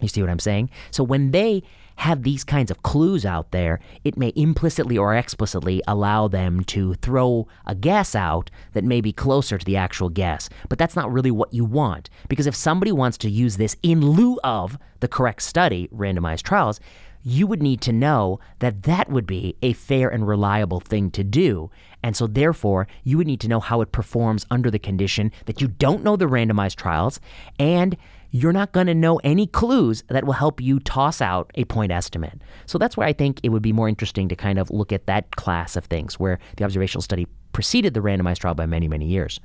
You 0.00 0.08
see 0.08 0.20
what 0.20 0.30
I'm 0.30 0.38
saying? 0.38 0.70
So 0.90 1.02
when 1.02 1.32
they 1.32 1.62
have 1.98 2.22
these 2.22 2.44
kinds 2.44 2.70
of 2.70 2.82
clues 2.84 3.26
out 3.26 3.50
there, 3.50 3.80
it 4.04 4.16
may 4.16 4.32
implicitly 4.36 4.96
or 4.96 5.16
explicitly 5.16 5.82
allow 5.88 6.28
them 6.28 6.62
to 6.62 6.94
throw 6.94 7.48
a 7.66 7.74
guess 7.74 8.14
out 8.14 8.50
that 8.72 8.84
may 8.84 9.00
be 9.00 9.12
closer 9.12 9.58
to 9.58 9.64
the 9.64 9.76
actual 9.76 10.08
guess. 10.08 10.48
But 10.68 10.78
that's 10.78 10.94
not 10.94 11.12
really 11.12 11.32
what 11.32 11.52
you 11.52 11.64
want. 11.64 12.08
Because 12.28 12.46
if 12.46 12.54
somebody 12.54 12.92
wants 12.92 13.18
to 13.18 13.30
use 13.30 13.56
this 13.56 13.76
in 13.82 14.00
lieu 14.00 14.38
of 14.44 14.78
the 15.00 15.08
correct 15.08 15.42
study, 15.42 15.88
randomized 15.92 16.42
trials, 16.42 16.78
you 17.24 17.48
would 17.48 17.62
need 17.62 17.80
to 17.80 17.92
know 17.92 18.38
that 18.60 18.84
that 18.84 19.10
would 19.10 19.26
be 19.26 19.56
a 19.60 19.72
fair 19.72 20.08
and 20.08 20.26
reliable 20.26 20.78
thing 20.78 21.10
to 21.10 21.24
do. 21.24 21.68
And 22.00 22.16
so, 22.16 22.28
therefore, 22.28 22.86
you 23.02 23.18
would 23.18 23.26
need 23.26 23.40
to 23.40 23.48
know 23.48 23.58
how 23.58 23.80
it 23.80 23.90
performs 23.90 24.46
under 24.52 24.70
the 24.70 24.78
condition 24.78 25.32
that 25.46 25.60
you 25.60 25.66
don't 25.66 26.04
know 26.04 26.14
the 26.14 26.26
randomized 26.26 26.76
trials 26.76 27.18
and 27.58 27.96
you're 28.30 28.52
not 28.52 28.72
going 28.72 28.86
to 28.86 28.94
know 28.94 29.16
any 29.24 29.46
clues 29.46 30.04
that 30.08 30.24
will 30.24 30.34
help 30.34 30.60
you 30.60 30.78
toss 30.80 31.20
out 31.20 31.50
a 31.54 31.64
point 31.64 31.92
estimate. 31.92 32.40
So 32.66 32.78
that's 32.78 32.96
where 32.96 33.06
I 33.06 33.12
think 33.12 33.40
it 33.42 33.48
would 33.50 33.62
be 33.62 33.72
more 33.72 33.88
interesting 33.88 34.28
to 34.28 34.36
kind 34.36 34.58
of 34.58 34.70
look 34.70 34.92
at 34.92 35.06
that 35.06 35.36
class 35.36 35.76
of 35.76 35.86
things 35.86 36.20
where 36.20 36.38
the 36.56 36.64
observational 36.64 37.02
study 37.02 37.26
preceded 37.52 37.94
the 37.94 38.00
randomized 38.00 38.38
trial 38.38 38.54
by 38.54 38.66
many, 38.66 38.88
many 38.88 39.06
years. 39.06 39.40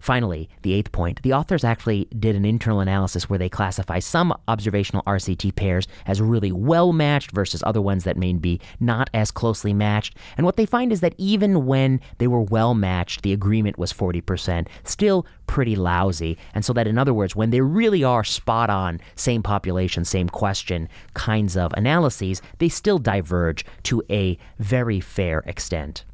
Finally, 0.00 0.48
the 0.62 0.72
eighth 0.72 0.92
point 0.92 1.22
the 1.22 1.32
authors 1.32 1.64
actually 1.64 2.06
did 2.18 2.36
an 2.36 2.44
internal 2.44 2.80
analysis 2.80 3.28
where 3.28 3.38
they 3.38 3.48
classify 3.48 3.98
some 3.98 4.36
observational 4.48 5.02
RCT 5.06 5.54
pairs 5.56 5.86
as 6.06 6.20
really 6.20 6.52
well 6.52 6.92
matched 6.92 7.30
versus 7.30 7.62
other 7.64 7.80
ones 7.80 8.04
that 8.04 8.16
may 8.16 8.32
be 8.32 8.60
not 8.80 9.10
as 9.14 9.30
closely 9.30 9.72
matched. 9.72 10.16
And 10.36 10.44
what 10.44 10.56
they 10.56 10.66
find 10.66 10.92
is 10.92 11.00
that 11.00 11.14
even 11.18 11.66
when 11.66 12.00
they 12.18 12.26
were 12.26 12.42
well 12.42 12.74
matched, 12.74 13.22
the 13.22 13.32
agreement 13.32 13.78
was 13.78 13.92
40%, 13.92 14.68
still 14.84 15.26
pretty 15.46 15.76
lousy. 15.76 16.36
And 16.54 16.64
so 16.64 16.72
that, 16.72 16.86
in 16.86 16.98
other 16.98 17.14
words, 17.14 17.36
when 17.36 17.50
they 17.50 17.60
really 17.60 18.04
are 18.04 18.24
spot 18.24 18.70
on, 18.70 19.00
same 19.14 19.42
population, 19.42 20.04
same 20.04 20.28
question 20.28 20.88
kinds 21.14 21.56
of 21.56 21.72
analyses, 21.76 22.42
they 22.58 22.68
still 22.68 22.98
diverge 22.98 23.64
to 23.84 24.02
a 24.10 24.38
very 24.58 25.00
fair 25.00 25.40
extent. 25.46 26.04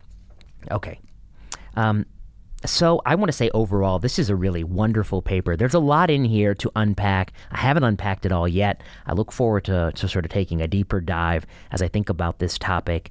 Okay. 0.70 1.00
Um, 1.76 2.06
so, 2.64 3.02
I 3.04 3.14
want 3.16 3.28
to 3.28 3.36
say 3.36 3.50
overall, 3.54 3.98
this 3.98 4.18
is 4.18 4.30
a 4.30 4.36
really 4.36 4.62
wonderful 4.62 5.20
paper. 5.20 5.56
There's 5.56 5.74
a 5.74 5.80
lot 5.80 6.10
in 6.10 6.24
here 6.24 6.54
to 6.56 6.70
unpack. 6.76 7.32
I 7.50 7.58
haven't 7.58 7.84
unpacked 7.84 8.24
it 8.24 8.32
all 8.32 8.46
yet. 8.46 8.82
I 9.06 9.14
look 9.14 9.32
forward 9.32 9.64
to, 9.64 9.92
to 9.94 10.08
sort 10.08 10.24
of 10.24 10.30
taking 10.30 10.60
a 10.60 10.68
deeper 10.68 11.00
dive 11.00 11.44
as 11.72 11.82
I 11.82 11.88
think 11.88 12.08
about 12.08 12.38
this 12.38 12.58
topic. 12.58 13.10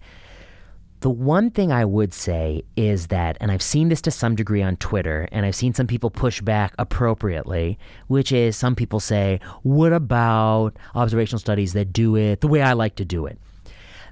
The 1.01 1.09
one 1.09 1.49
thing 1.49 1.71
I 1.71 1.83
would 1.83 2.13
say 2.13 2.63
is 2.77 3.07
that, 3.07 3.35
and 3.41 3.51
I've 3.51 3.61
seen 3.61 3.89
this 3.89 4.01
to 4.01 4.11
some 4.11 4.35
degree 4.35 4.61
on 4.61 4.77
Twitter, 4.77 5.27
and 5.31 5.45
I've 5.45 5.55
seen 5.55 5.73
some 5.73 5.87
people 5.87 6.11
push 6.11 6.41
back 6.41 6.73
appropriately, 6.77 7.79
which 8.07 8.31
is 8.31 8.55
some 8.55 8.75
people 8.75 8.99
say, 8.99 9.39
What 9.63 9.93
about 9.93 10.77
observational 10.93 11.39
studies 11.39 11.73
that 11.73 11.91
do 11.91 12.15
it 12.15 12.41
the 12.41 12.47
way 12.47 12.61
I 12.61 12.73
like 12.73 12.95
to 12.97 13.05
do 13.05 13.25
it? 13.25 13.39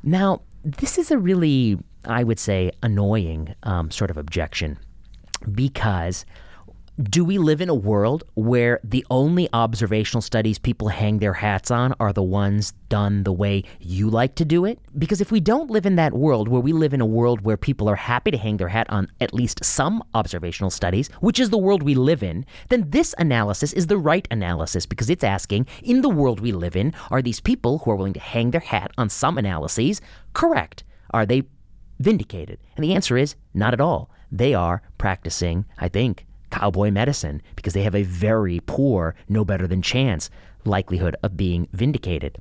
Now, 0.01 0.41
this 0.63 0.97
is 0.97 1.11
a 1.11 1.17
really, 1.17 1.77
I 2.05 2.23
would 2.23 2.39
say, 2.39 2.71
annoying 2.81 3.53
um, 3.63 3.91
sort 3.91 4.09
of 4.09 4.17
objection 4.17 4.79
because 5.53 6.25
do 7.01 7.23
we 7.23 7.37
live 7.37 7.61
in 7.61 7.69
a 7.69 7.75
world 7.75 8.25
where 8.33 8.81
the 8.83 9.05
only 9.09 9.47
observational 9.53 10.21
studies 10.21 10.59
people 10.59 10.89
hang 10.89 11.19
their 11.19 11.31
hats 11.31 11.71
on 11.71 11.93
are 11.97 12.11
the 12.11 12.21
ones 12.21 12.73
done 12.89 13.23
the 13.23 13.31
way 13.31 13.63
you 13.79 14.09
like 14.09 14.35
to 14.35 14.43
do 14.43 14.65
it? 14.65 14.79
Because 14.97 15.21
if 15.21 15.31
we 15.31 15.39
don't 15.39 15.71
live 15.71 15.85
in 15.85 15.95
that 15.95 16.13
world, 16.13 16.49
where 16.49 16.59
we 16.59 16.73
live 16.73 16.93
in 16.93 16.99
a 16.99 17.05
world 17.05 17.39
where 17.39 17.55
people 17.55 17.87
are 17.87 17.95
happy 17.95 18.31
to 18.31 18.37
hang 18.37 18.57
their 18.57 18.67
hat 18.67 18.85
on 18.89 19.09
at 19.21 19.33
least 19.33 19.63
some 19.63 20.03
observational 20.13 20.69
studies, 20.69 21.09
which 21.21 21.39
is 21.39 21.51
the 21.51 21.57
world 21.57 21.83
we 21.83 21.95
live 21.95 22.21
in, 22.21 22.45
then 22.67 22.89
this 22.89 23.15
analysis 23.17 23.71
is 23.71 23.87
the 23.87 23.97
right 23.97 24.27
analysis 24.29 24.85
because 24.85 25.09
it's 25.09 25.23
asking 25.23 25.67
in 25.81 26.01
the 26.01 26.09
world 26.09 26.41
we 26.41 26.51
live 26.51 26.75
in, 26.75 26.93
are 27.11 27.21
these 27.21 27.39
people 27.39 27.77
who 27.77 27.91
are 27.91 27.95
willing 27.95 28.13
to 28.13 28.19
hang 28.19 28.51
their 28.51 28.59
hat 28.59 28.91
on 28.97 29.07
some 29.09 29.37
analyses 29.37 30.01
correct? 30.33 30.83
Are 31.11 31.25
they 31.25 31.43
vindicated? 31.99 32.59
And 32.75 32.83
the 32.83 32.93
answer 32.93 33.15
is 33.17 33.35
not 33.53 33.73
at 33.73 33.79
all 33.79 34.09
they 34.31 34.53
are 34.53 34.81
practicing, 34.97 35.65
I 35.77 35.89
think, 35.89 36.25
cowboy 36.51 36.91
medicine 36.91 37.41
because 37.55 37.73
they 37.73 37.83
have 37.83 37.95
a 37.95 38.03
very 38.03 38.59
poor, 38.65 39.15
no 39.27 39.45
better 39.45 39.67
than 39.67 39.81
chance 39.81 40.29
likelihood 40.65 41.15
of 41.23 41.37
being 41.37 41.67
vindicated. 41.73 42.37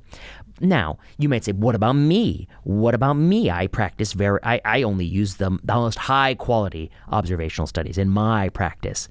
Now, 0.59 0.97
you 1.17 1.29
might 1.29 1.45
say, 1.45 1.53
what 1.53 1.75
about 1.75 1.93
me? 1.93 2.47
What 2.63 2.93
about 2.93 3.13
me? 3.13 3.49
I 3.49 3.67
practice 3.67 4.13
very, 4.13 4.39
I, 4.43 4.59
I 4.65 4.83
only 4.83 5.05
use 5.05 5.35
the, 5.35 5.57
the 5.63 5.73
most 5.73 5.97
high 5.97 6.35
quality 6.35 6.91
observational 7.09 7.67
studies 7.67 7.97
in 7.97 8.09
my 8.09 8.49
practice. 8.49 9.07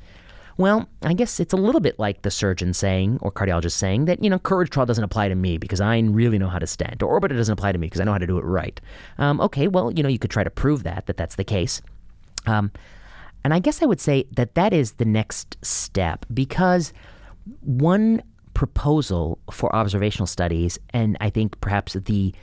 Well, 0.58 0.88
I 1.02 1.14
guess 1.14 1.38
it's 1.38 1.52
a 1.52 1.56
little 1.56 1.80
bit 1.80 1.98
like 2.00 2.22
the 2.22 2.32
surgeon 2.32 2.74
saying 2.74 3.18
or 3.22 3.30
cardiologist 3.30 3.72
saying 3.72 4.06
that, 4.06 4.22
you 4.22 4.28
know, 4.28 4.40
courage 4.40 4.70
trial 4.70 4.86
doesn't 4.86 5.04
apply 5.04 5.28
to 5.28 5.36
me 5.36 5.56
because 5.56 5.80
I 5.80 5.98
really 6.00 6.36
know 6.36 6.48
how 6.48 6.58
to 6.58 6.66
stent, 6.66 7.02
or 7.02 7.18
ORBITA 7.18 7.36
doesn't 7.36 7.52
apply 7.52 7.72
to 7.72 7.78
me 7.78 7.86
because 7.86 8.00
I 8.00 8.04
know 8.04 8.12
how 8.12 8.18
to 8.18 8.26
do 8.26 8.38
it 8.38 8.44
right. 8.44 8.78
Um, 9.18 9.40
okay, 9.40 9.68
well, 9.68 9.92
you 9.92 10.02
know, 10.02 10.08
you 10.08 10.18
could 10.18 10.32
try 10.32 10.42
to 10.42 10.50
prove 10.50 10.82
that, 10.82 11.06
that 11.06 11.16
that's 11.16 11.36
the 11.36 11.44
case. 11.44 11.80
Um, 12.46 12.72
and 13.44 13.54
I 13.54 13.58
guess 13.58 13.82
I 13.82 13.86
would 13.86 14.00
say 14.00 14.26
that 14.32 14.54
that 14.54 14.72
is 14.72 14.92
the 14.92 15.04
next 15.04 15.56
step 15.62 16.26
because 16.32 16.92
one 17.60 18.22
proposal 18.54 19.38
for 19.50 19.74
observational 19.74 20.26
studies, 20.26 20.78
and 20.90 21.16
I 21.20 21.30
think 21.30 21.60
perhaps 21.60 21.94
the 21.94 22.34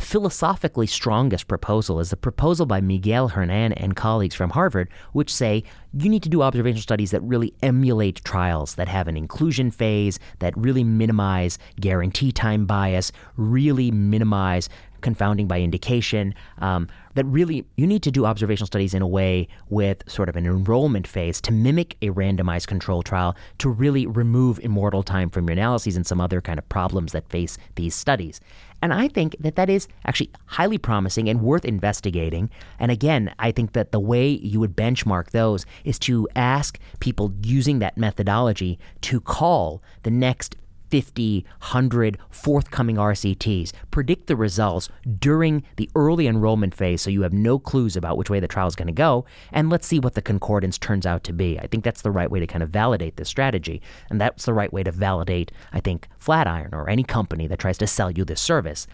philosophically 0.00 0.86
strongest 0.86 1.48
proposal 1.48 2.00
is 2.00 2.10
the 2.10 2.16
proposal 2.16 2.66
by 2.66 2.80
Miguel 2.80 3.28
Hernan 3.28 3.72
and 3.74 3.96
colleagues 3.96 4.34
from 4.34 4.50
Harvard, 4.50 4.90
which 5.12 5.32
say 5.32 5.64
you 5.94 6.08
need 6.08 6.22
to 6.22 6.28
do 6.28 6.42
observational 6.42 6.82
studies 6.82 7.10
that 7.12 7.22
really 7.22 7.54
emulate 7.62 8.22
trials 8.24 8.74
that 8.74 8.88
have 8.88 9.08
an 9.08 9.16
inclusion 9.16 9.70
phase, 9.70 10.18
that 10.40 10.56
really 10.56 10.84
minimize 10.84 11.58
guarantee 11.80 12.32
time 12.32 12.66
bias, 12.66 13.10
really 13.36 13.90
minimize 13.90 14.68
confounding 15.06 15.46
by 15.46 15.60
indication. 15.60 16.34
Um, 16.58 16.88
that 17.14 17.24
really, 17.26 17.64
you 17.76 17.86
need 17.86 18.02
to 18.02 18.10
do 18.10 18.26
observational 18.26 18.66
studies 18.66 18.92
in 18.92 19.02
a 19.02 19.06
way 19.06 19.46
with 19.68 20.02
sort 20.10 20.28
of 20.28 20.34
an 20.34 20.46
enrollment 20.46 21.06
phase 21.06 21.40
to 21.42 21.52
mimic 21.52 21.96
a 22.02 22.08
randomized 22.10 22.66
control 22.66 23.04
trial 23.04 23.36
to 23.58 23.68
really 23.68 24.04
remove 24.04 24.58
immortal 24.58 25.04
time 25.04 25.30
from 25.30 25.46
your 25.46 25.52
analyses 25.52 25.96
and 25.96 26.04
some 26.04 26.20
other 26.20 26.40
kind 26.40 26.58
of 26.58 26.68
problems 26.68 27.12
that 27.12 27.28
face 27.28 27.56
these 27.76 27.94
studies. 27.94 28.40
And 28.82 28.92
I 28.92 29.06
think 29.06 29.36
that 29.38 29.54
that 29.54 29.70
is 29.70 29.86
actually 30.04 30.30
highly 30.46 30.76
promising 30.76 31.28
and 31.28 31.40
worth 31.40 31.64
investigating. 31.64 32.50
And 32.80 32.90
again, 32.90 33.32
I 33.38 33.52
think 33.52 33.74
that 33.74 33.92
the 33.92 34.00
way 34.00 34.28
you 34.28 34.58
would 34.58 34.76
benchmark 34.76 35.30
those 35.30 35.64
is 35.84 36.00
to 36.00 36.28
ask 36.34 36.80
people 36.98 37.32
using 37.42 37.78
that 37.78 37.96
methodology 37.96 38.80
to 39.02 39.20
call 39.20 39.82
the 40.02 40.10
next 40.10 40.56
50, 40.90 41.44
100 41.58 42.18
forthcoming 42.30 42.96
RCTs. 42.96 43.72
Predict 43.90 44.26
the 44.26 44.36
results 44.36 44.88
during 45.18 45.62
the 45.76 45.90
early 45.94 46.26
enrollment 46.26 46.74
phase 46.74 47.02
so 47.02 47.10
you 47.10 47.22
have 47.22 47.32
no 47.32 47.58
clues 47.58 47.96
about 47.96 48.16
which 48.16 48.30
way 48.30 48.40
the 48.40 48.48
trial 48.48 48.68
is 48.68 48.76
going 48.76 48.86
to 48.86 48.92
go, 48.92 49.24
and 49.52 49.70
let's 49.70 49.86
see 49.86 50.00
what 50.00 50.14
the 50.14 50.22
concordance 50.22 50.78
turns 50.78 51.06
out 51.06 51.24
to 51.24 51.32
be. 51.32 51.58
I 51.58 51.66
think 51.66 51.84
that's 51.84 52.02
the 52.02 52.10
right 52.10 52.30
way 52.30 52.40
to 52.40 52.46
kind 52.46 52.62
of 52.62 52.70
validate 52.70 53.16
this 53.16 53.28
strategy, 53.28 53.82
and 54.10 54.20
that's 54.20 54.44
the 54.44 54.54
right 54.54 54.72
way 54.72 54.82
to 54.82 54.92
validate, 54.92 55.52
I 55.72 55.80
think, 55.80 56.08
Flatiron 56.18 56.74
or 56.74 56.88
any 56.88 57.02
company 57.02 57.46
that 57.46 57.58
tries 57.58 57.78
to 57.78 57.86
sell 57.86 58.10
you 58.10 58.24
this 58.24 58.40
service. 58.40 58.86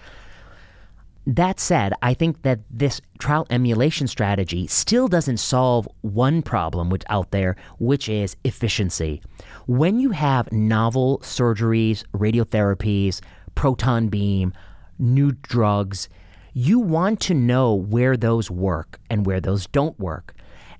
That 1.25 1.61
said, 1.61 1.93
I 2.03 2.15
think 2.15 2.43
that 2.43 2.61
this 2.69 3.01
trial 3.21 3.47
emulation 3.49 4.09
strategy 4.09 4.67
still 4.67 5.07
doesn't 5.07 5.37
solve 5.37 5.89
one 6.01 6.43
problem 6.43 6.91
which 6.91 7.05
out 7.09 7.31
there, 7.31 7.55
which 7.79 8.09
is 8.09 8.37
efficiency. 8.43 9.23
When 9.67 10.01
you 10.01 10.11
have 10.11 10.51
novel 10.51 11.19
surgeries, 11.21 12.05
radiotherapies, 12.13 13.21
proton 13.55 14.09
beam, 14.09 14.53
new 14.99 15.33
drugs, 15.33 16.09
you 16.53 16.79
want 16.79 17.21
to 17.21 17.35
know 17.35 17.75
where 17.75 18.17
those 18.17 18.51
work 18.51 19.01
and 19.09 19.25
where 19.25 19.41
those 19.41 19.67
don't 19.69 19.99
work. 19.99 20.35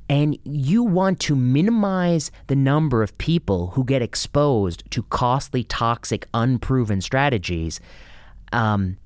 And 0.09 0.37
you 0.45 0.83
want 0.83 1.21
to 1.21 1.37
minimize 1.37 2.31
the 2.49 2.57
number 2.57 3.03
of 3.03 3.17
people 3.19 3.69
who 3.69 3.85
get 3.85 4.03
exposed 4.03 4.83
to 4.91 5.03
costly, 5.05 5.65
toxic, 5.65 6.27
unproven 6.35 7.01
strategies. 7.01 7.81
Um, 8.53 8.99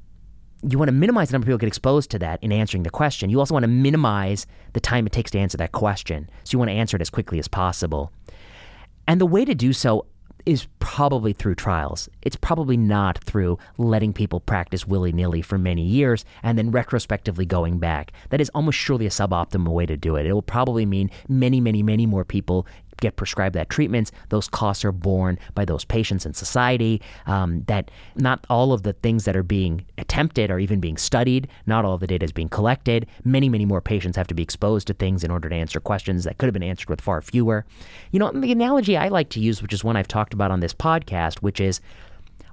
you 0.68 0.78
want 0.78 0.88
to 0.88 0.92
minimize 0.92 1.28
the 1.28 1.34
number 1.34 1.44
of 1.44 1.48
people 1.48 1.58
get 1.58 1.68
exposed 1.68 2.10
to 2.10 2.18
that 2.20 2.42
in 2.42 2.50
answering 2.50 2.82
the 2.82 2.90
question. 2.90 3.30
You 3.30 3.38
also 3.38 3.54
want 3.54 3.62
to 3.62 3.68
minimize 3.68 4.46
the 4.72 4.80
time 4.80 5.06
it 5.06 5.12
takes 5.12 5.30
to 5.32 5.38
answer 5.38 5.58
that 5.58 5.72
question. 5.72 6.28
So 6.44 6.54
you 6.54 6.58
want 6.58 6.70
to 6.70 6.74
answer 6.74 6.96
it 6.96 7.00
as 7.00 7.10
quickly 7.10 7.38
as 7.38 7.46
possible. 7.46 8.10
And 9.06 9.20
the 9.20 9.26
way 9.26 9.44
to 9.44 9.54
do 9.54 9.72
so 9.72 10.06
is 10.46 10.68
probably 10.78 11.32
through 11.32 11.56
trials. 11.56 12.08
It's 12.22 12.36
probably 12.36 12.76
not 12.76 13.18
through 13.24 13.58
letting 13.78 14.12
people 14.12 14.38
practice 14.38 14.86
willy 14.86 15.12
nilly 15.12 15.42
for 15.42 15.58
many 15.58 15.82
years 15.82 16.24
and 16.42 16.56
then 16.56 16.70
retrospectively 16.70 17.44
going 17.44 17.78
back. 17.78 18.12
That 18.30 18.40
is 18.40 18.48
almost 18.54 18.78
surely 18.78 19.06
a 19.06 19.10
suboptimal 19.10 19.68
way 19.68 19.86
to 19.86 19.96
do 19.96 20.14
it. 20.14 20.24
It 20.24 20.32
will 20.32 20.42
probably 20.42 20.86
mean 20.86 21.10
many, 21.28 21.60
many, 21.60 21.82
many 21.82 22.06
more 22.06 22.24
people 22.24 22.66
get 23.00 23.16
prescribed 23.16 23.54
that 23.54 23.70
treatments. 23.70 24.12
Those 24.28 24.48
costs 24.48 24.84
are 24.84 24.92
borne 24.92 25.38
by 25.54 25.64
those 25.64 25.84
patients 25.84 26.26
and 26.26 26.34
society. 26.36 27.02
Um, 27.26 27.62
that 27.66 27.90
not 28.14 28.46
all 28.48 28.72
of 28.72 28.82
the 28.82 28.92
things 28.92 29.24
that 29.24 29.36
are 29.36 29.42
being 29.42 29.84
attempted 29.98 30.50
are 30.50 30.58
even 30.58 30.80
being 30.80 30.96
studied. 30.96 31.48
Not 31.66 31.84
all 31.84 31.94
of 31.94 32.00
the 32.00 32.06
data 32.06 32.24
is 32.24 32.32
being 32.32 32.48
collected. 32.48 33.06
Many, 33.24 33.48
many 33.48 33.64
more 33.64 33.80
patients 33.80 34.16
have 34.16 34.26
to 34.28 34.34
be 34.34 34.42
exposed 34.42 34.86
to 34.88 34.94
things 34.94 35.24
in 35.24 35.30
order 35.30 35.48
to 35.48 35.54
answer 35.54 35.80
questions 35.80 36.24
that 36.24 36.38
could 36.38 36.46
have 36.46 36.54
been 36.54 36.62
answered 36.62 36.88
with 36.88 37.00
far 37.00 37.20
fewer. 37.20 37.64
You 38.10 38.18
know, 38.18 38.30
the 38.32 38.52
analogy 38.52 38.96
I 38.96 39.08
like 39.08 39.28
to 39.30 39.40
use, 39.40 39.62
which 39.62 39.72
is 39.72 39.84
one 39.84 39.96
I've 39.96 40.08
talked 40.08 40.34
about 40.34 40.50
on 40.50 40.60
this 40.60 40.74
podcast, 40.74 41.38
which 41.38 41.60
is 41.60 41.80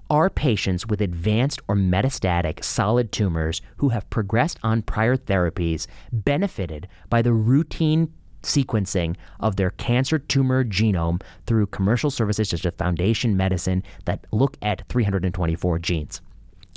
are 0.09 0.29
patients 0.29 0.85
with 0.85 1.01
advanced 1.01 1.61
or 1.67 1.75
metastatic 1.75 2.63
solid 2.63 3.11
tumors 3.11 3.61
who 3.77 3.89
have 3.89 4.09
progressed 4.09 4.59
on 4.61 4.81
prior 4.81 5.15
therapies 5.15 5.87
benefited 6.11 6.87
by 7.09 7.21
the 7.21 7.33
routine 7.33 8.13
sequencing 8.43 9.15
of 9.39 9.55
their 9.55 9.71
cancer 9.71 10.19
tumor 10.19 10.63
genome 10.63 11.21
through 11.45 11.67
commercial 11.67 12.11
services 12.11 12.49
such 12.49 12.65
as 12.65 12.73
Foundation 12.75 13.35
Medicine 13.35 13.83
that 14.05 14.25
look 14.31 14.57
at 14.61 14.87
324 14.89 15.79
genes. 15.79 16.21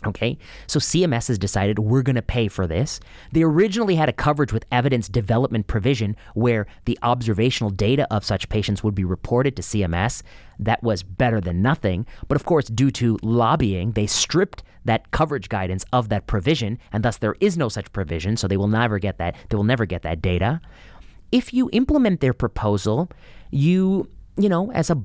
Okay, 0.05 0.37
so 0.67 0.79
CMS 0.79 1.29
has 1.29 1.39
decided 1.39 1.79
we're 1.79 2.03
going 2.03 2.17
to 2.17 2.23
pay 2.23 2.49
for 2.49 2.67
this. 2.67 3.01
They 3.33 3.43
originally 3.43 3.97
had 3.97 4.11
a 4.11 4.13
coverage 4.13 4.53
with 4.53 4.67
evidence 4.71 5.09
development 5.09 5.69
provision 5.69 6.17
where 6.35 6.67
the 6.85 6.99
observational 7.03 7.71
data 7.71 8.07
of 8.13 8.25
such 8.25 8.51
patients 8.51 8.85
would 8.85 8.95
be 8.95 9.05
reported 9.05 9.57
to 9.57 9.63
CMS. 9.63 10.23
That 10.59 10.83
was 10.83 11.03
better 11.03 11.41
than 11.41 11.63
nothing. 11.63 12.07
But 12.29 12.37
of 12.37 12.45
course, 12.45 12.67
due 12.67 12.91
to 12.93 13.19
lobbying, 13.23 13.93
they 13.93 14.07
stripped 14.07 14.63
that 14.85 15.11
coverage 15.13 15.49
guidance 15.49 15.85
of 15.93 16.11
that 16.11 16.27
provision, 16.27 16.79
and 16.93 17.03
thus 17.03 17.17
there 17.17 17.35
is 17.41 17.57
no 17.57 17.69
such 17.71 17.93
provision, 17.93 18.37
so 18.37 18.47
they 18.47 18.57
will 18.57 18.69
never 18.69 18.99
get 18.99 19.17
that. 19.19 19.35
They 19.49 19.57
will 19.57 19.65
never 19.65 19.87
get 19.87 20.03
that 20.03 20.21
data 20.21 20.61
if 21.33 21.53
you 21.53 21.69
implement 21.73 22.21
their 22.21 22.33
proposal, 22.33 23.11
you, 23.51 24.09
you 24.37 24.49
know, 24.49 24.71
as 24.73 24.91
a 24.91 24.97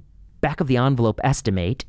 back 0.41 0.59
of 0.59 0.67
the 0.67 0.77
envelope 0.77 1.19
estimate, 1.23 1.85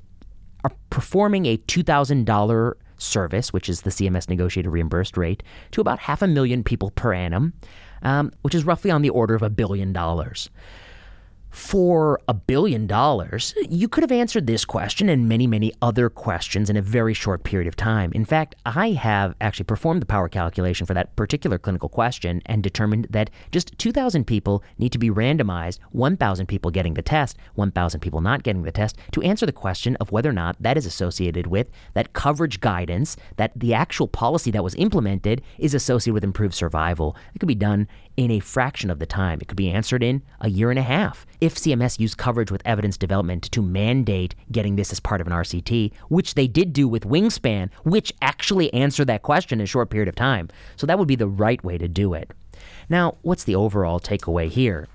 are 0.65 0.73
performing 0.91 1.47
a 1.47 1.57
$2,000 1.57 2.75
service, 2.99 3.53
which 3.53 3.69
is 3.69 3.83
the 3.83 3.91
CMS 3.91 4.29
negotiated 4.29 4.71
reimbursed 4.71 5.17
rate, 5.17 5.43
to 5.73 5.81
about 5.81 5.99
half 5.99 6.23
a 6.23 6.27
million 6.27 6.63
people 6.63 6.91
per 6.93 7.13
annum, 7.13 7.53
um, 8.03 8.31
which 8.43 8.55
is 8.55 8.65
roughly 8.65 8.91
on 8.91 9.03
the 9.03 9.11
order 9.11 9.35
of 9.35 9.43
a 9.43 9.51
billion 9.51 9.93
dollars 9.93 10.51
for 11.53 12.19
a 12.27 12.35
billion 12.35 12.87
dollars, 12.87 13.55
you 13.69 13.87
could 13.87 14.03
have 14.03 14.11
answered 14.11 14.47
this 14.47 14.65
question 14.65 15.11
and 15.11 15.29
many, 15.29 15.47
many 15.47 15.71
other 15.83 16.09
questions 16.09 16.71
in 16.71 16.79
a 16.79 16.83
very 16.83 17.13
short 17.13 17.45
period 17.45 17.69
of 17.69 17.77
time. 17.77 18.11
In 18.15 18.25
fact, 18.25 18.55
I 18.65 18.93
have 18.93 19.37
actually 19.41 19.67
performed 19.67 20.01
the 20.01 20.07
power 20.07 20.31
calculation 20.31 20.87
for 20.87 20.95
that 20.95 21.15
particular 21.15 21.59
clinical 21.59 21.91
question 21.91 22.41
and 22.47 22.63
determined 22.63 23.07
that 23.11 23.29
just 23.51 23.77
2,000 23.79 24.27
people 24.27 24.65
need 24.79 24.93
to 24.93 24.99
be 24.99 25.11
randomized, 25.11 25.79
1,000 25.91 26.47
people 26.47 26.71
getting 26.71 26.95
the 26.95 27.03
test, 27.03 27.37
1,000 27.55 28.01
people 28.01 28.23
not 28.23 28.43
getting 28.43 28.63
the 28.63 28.73
test, 28.73 28.97
to 29.13 29.23
answer 29.23 29.45
the 29.45 29.53
question 29.53 29.95
of 29.97 30.11
whether 30.11 30.31
or 30.31 30.35
not 30.35 30.57
that 30.59 30.79
is 30.79 30.87
associated 30.87 31.47
with 31.47 31.71
that 31.93 32.15
coverage 32.15 32.61
guidance, 32.61 33.17
that 33.37 33.53
the 33.55 33.75
actual 33.75 34.09
policy 34.09 34.51
that 34.51 34.65
was 34.65 34.75
implemented 34.77 35.43
is 35.59 35.75
associated 35.75 36.15
with 36.15 36.25
improved 36.25 36.55
survival. 36.55 37.15
It 37.35 37.41
could 37.41 37.47
be 37.47 37.55
done 37.55 37.89
in 38.17 38.31
a 38.31 38.41
fraction 38.41 38.91
of 38.91 38.99
the 38.99 39.07
time. 39.07 39.39
It 39.41 39.49
could 39.49 39.57
be 39.57 39.71
answered 39.71 40.03
in 40.03 40.23
a 40.41 40.51
year 40.51 40.71
and 40.71 40.79
a 40.79 40.83
half. 40.83 41.27
If 41.41 41.55
CMS 41.55 41.99
used 41.99 42.19
coverage 42.19 42.51
with 42.51 42.63
evidence 42.65 42.97
development 42.97 43.51
to 43.53 43.63
mandate 43.63 44.35
getting 44.51 44.77
this 44.77 44.93
as 44.93 45.01
part 45.01 45.21
of 45.21 45.27
an 45.27 45.33
RCT, 45.33 45.93
which 46.09 46.35
they 46.35 46.47
did 46.47 46.73
do 46.73 46.87
with 46.89 47.05
Wingspan, 47.05 47.71
which 47.85 48.13
actually 48.21 48.73
answered 48.73 49.07
that 49.07 49.23
question 49.23 49.61
in 49.61 49.65
a 49.65 49.67
short 49.67 49.91
period 49.91 50.09
of 50.09 50.15
time. 50.15 50.49
So 50.77 50.87
that 50.87 50.99
would 50.99 51.09
be 51.09 51.17
the 51.17 51.29
right 51.29 51.63
way 51.65 51.79
to 51.79 51.89
do 51.89 52.15
it. 52.15 52.31
Now, 52.89 53.17
what's 53.23 53.45
the 53.45 53.57
overall 53.57 54.01
takeaway 54.01 54.49
here? 54.49 54.89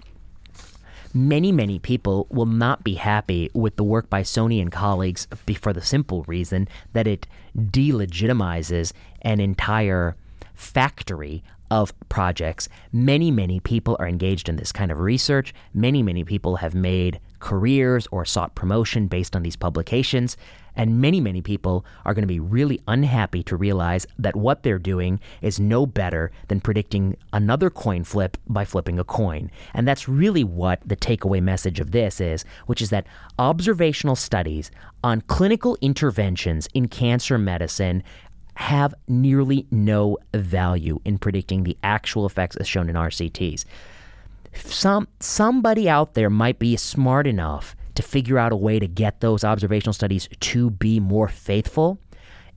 Many, 1.13 1.51
many 1.51 1.79
people 1.79 2.27
will 2.29 2.45
not 2.45 2.83
be 2.83 2.95
happy 2.95 3.49
with 3.53 3.75
the 3.75 3.83
work 3.83 4.09
by 4.09 4.21
Soni 4.21 4.61
and 4.61 4.71
colleagues 4.71 5.27
for 5.59 5.73
the 5.73 5.81
simple 5.81 6.23
reason 6.27 6.67
that 6.93 7.07
it 7.07 7.25
delegitimizes 7.57 8.91
an 9.23 9.39
entire 9.39 10.15
factory 10.53 11.43
of 11.69 11.93
projects. 12.09 12.69
Many, 12.91 13.31
many 13.31 13.59
people 13.59 13.97
are 13.99 14.07
engaged 14.07 14.49
in 14.49 14.55
this 14.55 14.71
kind 14.71 14.91
of 14.91 14.99
research. 14.99 15.53
Many, 15.73 16.03
many 16.03 16.23
people 16.23 16.57
have 16.57 16.73
made 16.75 17.19
careers 17.39 18.07
or 18.11 18.25
sought 18.25 18.55
promotion 18.55 19.07
based 19.07 19.35
on 19.35 19.43
these 19.43 19.55
publications. 19.55 20.37
And 20.75 21.01
many, 21.01 21.19
many 21.19 21.41
people 21.41 21.85
are 22.05 22.13
going 22.13 22.21
to 22.21 22.27
be 22.27 22.39
really 22.39 22.79
unhappy 22.87 23.41
to 23.43 23.55
realize 23.57 24.05
that 24.19 24.35
what 24.35 24.61
they're 24.61 24.77
doing 24.77 25.19
is 25.41 25.59
no 25.59 25.87
better 25.87 26.31
than 26.49 26.61
predicting 26.61 27.17
another 27.33 27.71
coin 27.71 28.03
flip 28.03 28.37
by 28.47 28.63
flipping 28.63 28.99
a 28.99 29.03
coin. 29.03 29.49
And 29.73 29.87
that's 29.87 30.07
really 30.07 30.43
what 30.43 30.79
the 30.85 30.95
takeaway 30.95 31.41
message 31.41 31.79
of 31.79 31.91
this 31.91 32.21
is, 32.21 32.45
which 32.67 32.81
is 32.81 32.91
that 32.91 33.07
observational 33.39 34.15
studies 34.15 34.69
on 35.03 35.21
clinical 35.21 35.77
interventions 35.81 36.69
in 36.75 36.87
cancer 36.87 37.39
medicine 37.39 38.03
have 38.57 38.95
nearly 39.07 39.67
no 39.69 40.17
value 40.33 40.99
in 41.05 41.19
predicting 41.19 41.63
the 41.63 41.77
actual 41.83 42.25
effects 42.25 42.55
as 42.55 42.67
shown 42.67 42.89
in 42.89 42.95
RCTs. 42.95 43.65
Some 44.55 45.07
somebody 45.19 45.87
out 45.87 46.15
there 46.15 46.31
might 46.31 46.57
be 46.57 46.75
smart 46.75 47.27
enough 47.27 47.75
to 47.93 48.01
figure 48.01 48.39
out 48.39 48.51
a 48.51 48.55
way 48.55 48.79
to 48.79 48.87
get 48.87 49.19
those 49.21 49.43
observational 49.43 49.93
studies 49.93 50.27
to 50.39 50.71
be 50.71 50.99
more 50.99 51.27
faithful. 51.27 51.99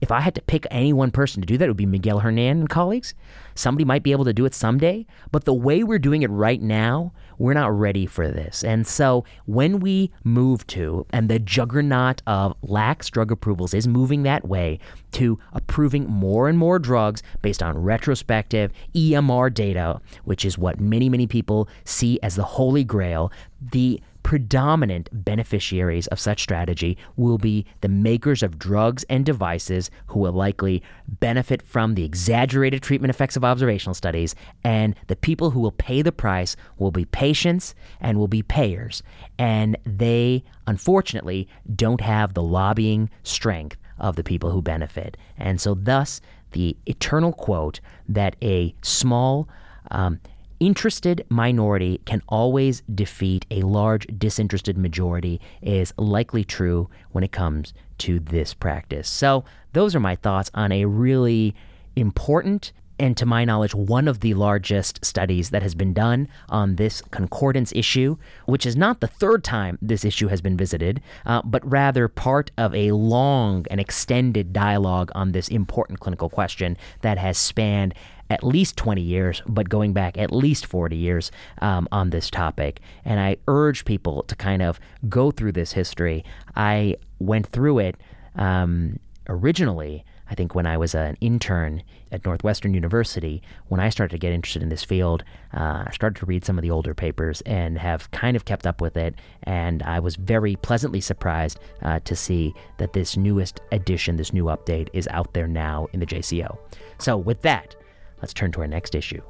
If 0.01 0.11
I 0.11 0.21
had 0.21 0.33
to 0.33 0.41
pick 0.41 0.65
any 0.71 0.91
one 0.91 1.11
person 1.11 1.41
to 1.41 1.45
do 1.45 1.59
that, 1.59 1.65
it 1.65 1.67
would 1.67 1.77
be 1.77 1.85
Miguel 1.85 2.19
Hernan 2.19 2.61
and 2.61 2.69
colleagues. 2.69 3.13
Somebody 3.53 3.85
might 3.85 4.01
be 4.01 4.11
able 4.11 4.25
to 4.25 4.33
do 4.33 4.45
it 4.45 4.55
someday, 4.55 5.05
but 5.31 5.45
the 5.45 5.53
way 5.53 5.83
we're 5.83 5.99
doing 5.99 6.23
it 6.23 6.31
right 6.31 6.59
now, 6.59 7.13
we're 7.41 7.53
not 7.53 7.77
ready 7.77 8.05
for 8.05 8.27
this. 8.29 8.63
And 8.63 8.85
so 8.85 9.25
when 9.45 9.79
we 9.79 10.11
move 10.23 10.65
to, 10.67 11.07
and 11.11 11.27
the 11.27 11.39
juggernaut 11.39 12.21
of 12.27 12.55
lax 12.61 13.09
drug 13.09 13.31
approvals 13.31 13.73
is 13.73 13.87
moving 13.87 14.21
that 14.23 14.47
way 14.47 14.77
to 15.13 15.39
approving 15.51 16.07
more 16.07 16.47
and 16.47 16.57
more 16.57 16.77
drugs 16.77 17.23
based 17.41 17.63
on 17.63 17.79
retrospective 17.79 18.71
EMR 18.93 19.51
data, 19.51 19.99
which 20.23 20.45
is 20.45 20.57
what 20.59 20.79
many, 20.79 21.09
many 21.09 21.25
people 21.25 21.67
see 21.83 22.19
as 22.21 22.35
the 22.35 22.43
holy 22.43 22.83
grail, 22.83 23.31
the 23.71 23.99
predominant 24.23 25.09
beneficiaries 25.11 26.07
of 26.07 26.19
such 26.19 26.41
strategy 26.41 26.97
will 27.15 27.37
be 27.37 27.65
the 27.81 27.89
makers 27.89 28.43
of 28.43 28.59
drugs 28.59 29.03
and 29.09 29.25
devices 29.25 29.89
who 30.07 30.19
will 30.19 30.31
likely 30.31 30.83
benefit 31.07 31.61
from 31.61 31.95
the 31.95 32.03
exaggerated 32.03 32.81
treatment 32.81 33.09
effects 33.09 33.35
of 33.35 33.43
observational 33.43 33.93
studies, 33.93 34.35
and 34.63 34.95
the 35.07 35.15
people 35.15 35.51
who 35.51 35.59
will 35.59 35.71
pay 35.71 36.01
the 36.01 36.11
price 36.11 36.55
will 36.77 36.91
be 36.91 37.05
patients 37.05 37.75
and 37.99 38.17
will 38.17 38.27
be 38.27 38.43
payers. 38.43 39.03
And 39.37 39.77
they, 39.85 40.43
unfortunately, 40.67 41.47
don't 41.75 42.01
have 42.01 42.33
the 42.33 42.43
lobbying 42.43 43.09
strength 43.23 43.77
of 43.99 44.15
the 44.15 44.23
people 44.23 44.51
who 44.51 44.61
benefit. 44.61 45.17
And 45.37 45.61
so, 45.61 45.75
thus, 45.75 46.21
the 46.51 46.75
eternal 46.85 47.33
quote 47.33 47.79
that 48.09 48.35
a 48.41 48.75
small 48.81 49.47
um, 49.89 50.19
interested 50.61 51.25
minority 51.27 51.99
can 52.05 52.21
always 52.29 52.83
defeat 52.93 53.45
a 53.49 53.63
large 53.63 54.05
disinterested 54.17 54.77
majority 54.77 55.41
is 55.61 55.93
likely 55.97 56.45
true 56.45 56.87
when 57.11 57.23
it 57.23 57.31
comes 57.31 57.73
to 57.97 58.19
this 58.19 58.53
practice. 58.53 59.09
So, 59.09 59.43
those 59.73 59.95
are 59.95 59.99
my 59.99 60.15
thoughts 60.15 60.51
on 60.53 60.71
a 60.71 60.85
really 60.85 61.55
important 61.95 62.71
and 63.01 63.17
to 63.17 63.25
my 63.25 63.43
knowledge, 63.43 63.73
one 63.73 64.07
of 64.07 64.19
the 64.19 64.35
largest 64.35 65.03
studies 65.03 65.49
that 65.49 65.63
has 65.63 65.73
been 65.73 65.91
done 65.91 66.27
on 66.49 66.75
this 66.75 67.01
concordance 67.01 67.73
issue, 67.75 68.15
which 68.45 68.63
is 68.63 68.77
not 68.77 68.99
the 68.99 69.07
third 69.07 69.43
time 69.43 69.79
this 69.81 70.05
issue 70.05 70.27
has 70.27 70.39
been 70.39 70.55
visited, 70.55 71.01
uh, 71.25 71.41
but 71.43 71.67
rather 71.69 72.07
part 72.07 72.51
of 72.59 72.75
a 72.75 72.91
long 72.91 73.65
and 73.71 73.79
extended 73.79 74.53
dialogue 74.53 75.11
on 75.15 75.31
this 75.31 75.47
important 75.47 75.99
clinical 75.99 76.29
question 76.29 76.77
that 77.01 77.17
has 77.17 77.39
spanned 77.39 77.95
at 78.31 78.45
least 78.45 78.77
20 78.77 79.01
years, 79.01 79.41
but 79.45 79.67
going 79.67 79.91
back 79.91 80.17
at 80.17 80.31
least 80.31 80.65
40 80.65 80.95
years 80.95 81.31
um, 81.61 81.85
on 81.91 82.11
this 82.11 82.29
topic. 82.29 82.79
And 83.03 83.19
I 83.19 83.35
urge 83.49 83.83
people 83.83 84.23
to 84.23 84.35
kind 84.37 84.61
of 84.61 84.79
go 85.09 85.31
through 85.31 85.51
this 85.51 85.73
history. 85.73 86.23
I 86.55 86.95
went 87.19 87.47
through 87.47 87.79
it 87.79 87.95
um, 88.35 88.99
originally. 89.27 90.05
I 90.29 90.33
think 90.33 90.55
when 90.55 90.65
I 90.65 90.77
was 90.77 90.95
an 90.95 91.17
intern 91.19 91.83
at 92.09 92.23
Northwestern 92.23 92.73
University, 92.73 93.43
when 93.67 93.81
I 93.81 93.89
started 93.89 94.15
to 94.15 94.17
get 94.17 94.31
interested 94.31 94.63
in 94.63 94.69
this 94.69 94.85
field, 94.85 95.25
uh, 95.53 95.83
I 95.87 95.91
started 95.91 96.17
to 96.21 96.25
read 96.25 96.45
some 96.45 96.57
of 96.57 96.61
the 96.61 96.71
older 96.71 96.93
papers 96.93 97.41
and 97.41 97.77
have 97.77 98.09
kind 98.11 98.37
of 98.37 98.45
kept 98.45 98.65
up 98.65 98.79
with 98.79 98.95
it. 98.95 99.15
And 99.43 99.83
I 99.83 99.99
was 99.99 100.15
very 100.15 100.55
pleasantly 100.55 101.01
surprised 101.01 101.59
uh, 101.81 101.99
to 102.05 102.15
see 102.15 102.53
that 102.77 102.93
this 102.93 103.17
newest 103.17 103.59
edition, 103.73 104.15
this 104.15 104.31
new 104.31 104.45
update, 104.45 104.87
is 104.93 105.05
out 105.09 105.33
there 105.33 105.49
now 105.49 105.87
in 105.91 105.99
the 105.99 106.05
JCO. 106.05 106.57
So, 106.97 107.17
with 107.17 107.41
that, 107.41 107.75
Let's 108.21 108.33
turn 108.33 108.51
to 108.53 108.61
our 108.61 108.67
next 108.67 108.95
issue. 108.95 109.21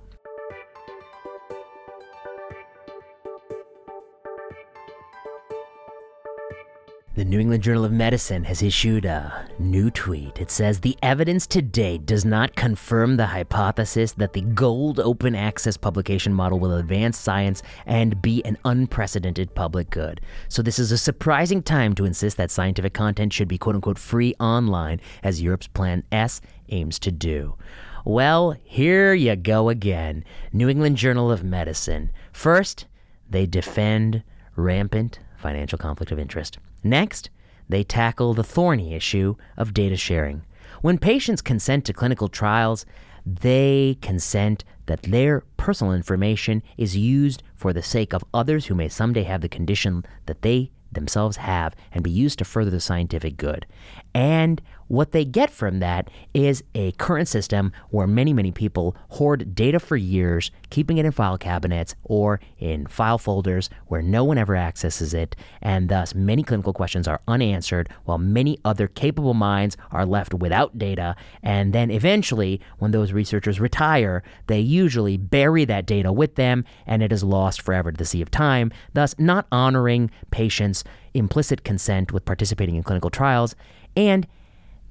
The 7.13 7.25
New 7.25 7.39
England 7.39 7.61
Journal 7.61 7.83
of 7.83 7.91
Medicine 7.91 8.45
has 8.45 8.63
issued 8.63 9.03
a 9.03 9.45
new 9.59 9.91
tweet. 9.91 10.39
It 10.39 10.49
says 10.49 10.79
the 10.79 10.97
evidence 11.03 11.45
to 11.47 11.61
date 11.61 12.05
does 12.05 12.23
not 12.23 12.55
confirm 12.55 13.17
the 13.17 13.25
hypothesis 13.25 14.13
that 14.13 14.31
the 14.31 14.41
gold 14.41 14.99
open 14.99 15.35
access 15.35 15.75
publication 15.75 16.33
model 16.33 16.57
will 16.57 16.73
advance 16.73 17.19
science 17.19 17.61
and 17.85 18.21
be 18.21 18.43
an 18.45 18.57
unprecedented 18.63 19.53
public 19.53 19.89
good. 19.89 20.21
So, 20.47 20.61
this 20.61 20.79
is 20.79 20.93
a 20.93 20.97
surprising 20.97 21.61
time 21.61 21.95
to 21.95 22.05
insist 22.05 22.37
that 22.37 22.49
scientific 22.49 22.93
content 22.93 23.33
should 23.33 23.49
be 23.49 23.57
quote 23.57 23.75
unquote 23.75 23.99
free 23.99 24.33
online, 24.39 25.01
as 25.21 25.41
Europe's 25.41 25.67
Plan 25.67 26.03
S 26.13 26.39
aims 26.69 26.97
to 26.99 27.11
do. 27.11 27.55
Well, 28.03 28.55
here 28.63 29.13
you 29.13 29.35
go 29.35 29.69
again. 29.69 30.23
New 30.51 30.69
England 30.69 30.97
Journal 30.97 31.31
of 31.31 31.43
Medicine. 31.43 32.11
First, 32.31 32.87
they 33.29 33.45
defend 33.45 34.23
rampant 34.55 35.19
financial 35.37 35.77
conflict 35.77 36.11
of 36.11 36.19
interest. 36.19 36.57
Next, 36.83 37.29
they 37.69 37.83
tackle 37.83 38.33
the 38.33 38.43
thorny 38.43 38.95
issue 38.95 39.35
of 39.55 39.73
data 39.73 39.95
sharing. 39.95 40.43
When 40.81 40.97
patients 40.97 41.41
consent 41.41 41.85
to 41.85 41.93
clinical 41.93 42.27
trials, 42.27 42.85
they 43.25 43.97
consent 44.01 44.63
that 44.87 45.03
their 45.03 45.41
personal 45.57 45.93
information 45.93 46.63
is 46.77 46.97
used 46.97 47.43
for 47.55 47.71
the 47.71 47.83
sake 47.83 48.13
of 48.13 48.25
others 48.33 48.65
who 48.65 48.75
may 48.75 48.89
someday 48.89 49.23
have 49.23 49.41
the 49.41 49.49
condition 49.49 50.03
that 50.25 50.41
they 50.41 50.71
themselves 50.91 51.37
have 51.37 51.75
and 51.91 52.03
be 52.03 52.11
used 52.11 52.39
to 52.39 52.45
further 52.45 52.71
the 52.71 52.79
scientific 52.79 53.37
good. 53.37 53.65
And 54.13 54.61
what 54.91 55.11
they 55.11 55.23
get 55.23 55.49
from 55.49 55.79
that 55.79 56.09
is 56.33 56.65
a 56.75 56.91
current 56.93 57.29
system 57.29 57.71
where 57.91 58.07
many, 58.07 58.33
many 58.33 58.51
people 58.51 58.93
hoard 59.11 59.55
data 59.55 59.79
for 59.79 59.95
years, 59.95 60.51
keeping 60.69 60.97
it 60.97 61.05
in 61.05 61.13
file 61.13 61.37
cabinets 61.37 61.95
or 62.03 62.41
in 62.59 62.85
file 62.87 63.17
folders 63.17 63.69
where 63.87 64.01
no 64.01 64.25
one 64.25 64.37
ever 64.37 64.53
accesses 64.53 65.13
it, 65.13 65.33
and 65.61 65.87
thus 65.87 66.13
many 66.13 66.43
clinical 66.43 66.73
questions 66.73 67.07
are 67.07 67.21
unanswered 67.25 67.87
while 68.03 68.17
many 68.17 68.57
other 68.65 68.89
capable 68.89 69.33
minds 69.33 69.77
are 69.91 70.05
left 70.05 70.33
without 70.33 70.77
data. 70.77 71.15
And 71.41 71.71
then 71.71 71.89
eventually, 71.89 72.59
when 72.79 72.91
those 72.91 73.13
researchers 73.13 73.61
retire, 73.61 74.23
they 74.47 74.59
usually 74.59 75.15
bury 75.15 75.63
that 75.63 75.85
data 75.85 76.11
with 76.11 76.35
them 76.35 76.65
and 76.85 77.01
it 77.01 77.13
is 77.13 77.23
lost 77.23 77.61
forever 77.61 77.93
to 77.93 77.97
the 77.97 78.03
sea 78.03 78.21
of 78.21 78.29
time, 78.29 78.73
thus 78.93 79.15
not 79.17 79.47
honoring 79.53 80.11
patients' 80.31 80.83
implicit 81.13 81.63
consent 81.63 82.11
with 82.11 82.25
participating 82.25 82.75
in 82.75 82.83
clinical 82.83 83.09
trials 83.09 83.55
and 83.95 84.27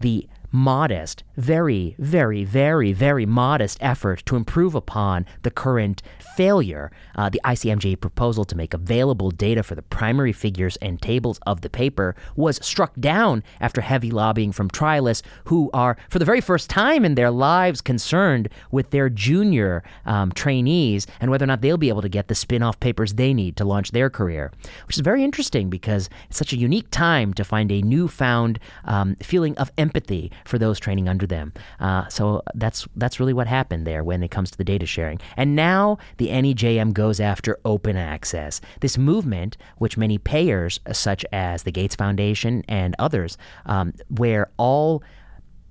the 0.00 0.26
modest, 0.52 1.22
very, 1.40 1.96
very, 1.98 2.44
very, 2.44 2.92
very 2.92 3.26
modest 3.26 3.78
effort 3.80 4.22
to 4.26 4.36
improve 4.36 4.74
upon 4.74 5.26
the 5.42 5.50
current 5.50 6.02
failure, 6.36 6.92
uh, 7.16 7.28
the 7.30 7.40
ICMJE 7.44 8.00
proposal 8.00 8.44
to 8.44 8.56
make 8.56 8.74
available 8.74 9.30
data 9.30 9.62
for 9.62 9.74
the 9.74 9.82
primary 9.82 10.32
figures 10.32 10.76
and 10.76 11.00
tables 11.00 11.40
of 11.46 11.62
the 11.62 11.70
paper 11.70 12.14
was 12.36 12.58
struck 12.64 12.94
down 13.00 13.42
after 13.60 13.80
heavy 13.80 14.10
lobbying 14.10 14.52
from 14.52 14.68
trialists 14.68 15.22
who 15.44 15.70
are, 15.72 15.96
for 16.08 16.18
the 16.18 16.24
very 16.24 16.40
first 16.40 16.68
time 16.68 17.04
in 17.04 17.14
their 17.14 17.30
lives, 17.30 17.80
concerned 17.80 18.48
with 18.70 18.90
their 18.90 19.08
junior 19.08 19.82
um, 20.04 20.30
trainees 20.32 21.06
and 21.20 21.30
whether 21.30 21.44
or 21.44 21.46
not 21.46 21.62
they'll 21.62 21.76
be 21.78 21.88
able 21.88 22.02
to 22.02 22.08
get 22.08 22.28
the 22.28 22.34
spin 22.34 22.62
off 22.62 22.78
papers 22.80 23.14
they 23.14 23.32
need 23.32 23.56
to 23.56 23.64
launch 23.64 23.92
their 23.92 24.10
career, 24.10 24.52
which 24.86 24.96
is 24.96 25.00
very 25.00 25.24
interesting 25.24 25.70
because 25.70 26.10
it's 26.28 26.38
such 26.38 26.52
a 26.52 26.56
unique 26.56 26.90
time 26.90 27.32
to 27.32 27.44
find 27.44 27.72
a 27.72 27.80
newfound 27.82 28.58
um, 28.84 29.16
feeling 29.16 29.56
of 29.56 29.70
empathy 29.78 30.30
for 30.44 30.58
those 30.58 30.78
training 30.78 31.08
under 31.08 31.26
them. 31.30 31.54
Uh, 31.80 32.06
so 32.08 32.42
that's 32.54 32.86
that's 32.96 33.18
really 33.18 33.32
what 33.32 33.46
happened 33.46 33.86
there 33.86 34.04
when 34.04 34.22
it 34.22 34.30
comes 34.30 34.50
to 34.50 34.58
the 34.58 34.64
data 34.64 34.84
sharing. 34.84 35.18
And 35.38 35.56
now 35.56 35.96
the 36.18 36.28
NEJM 36.28 36.92
goes 36.92 37.18
after 37.18 37.58
open 37.64 37.96
access. 37.96 38.60
This 38.80 38.98
movement, 38.98 39.56
which 39.78 39.96
many 39.96 40.18
payers, 40.18 40.78
such 40.92 41.24
as 41.32 41.62
the 41.62 41.72
Gates 41.72 41.94
Foundation 41.94 42.62
and 42.68 42.94
others, 42.98 43.38
um, 43.64 43.94
where 44.08 44.50
all 44.58 45.02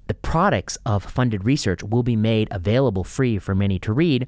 the 0.08 0.16
products 0.16 0.76
of 0.88 1.04
funded 1.04 1.46
research 1.46 1.84
will 1.84 2.02
be 2.02 2.16
made 2.16 2.48
available 2.50 3.04
free 3.04 3.38
for 3.38 3.54
many 3.54 3.78
to 3.78 3.94
read 3.94 4.28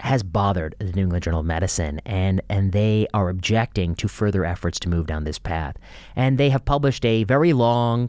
has 0.00 0.22
bothered 0.22 0.74
the 0.78 0.92
New 0.92 1.02
England 1.02 1.24
Journal 1.24 1.40
of 1.40 1.46
Medicine, 1.46 2.00
and, 2.04 2.40
and 2.48 2.72
they 2.72 3.06
are 3.14 3.28
objecting 3.28 3.94
to 3.96 4.08
further 4.08 4.44
efforts 4.44 4.80
to 4.80 4.88
move 4.88 5.06
down 5.06 5.24
this 5.24 5.38
path. 5.38 5.76
And 6.16 6.38
they 6.38 6.50
have 6.50 6.64
published 6.64 7.04
a 7.04 7.24
very 7.24 7.52
long, 7.52 8.08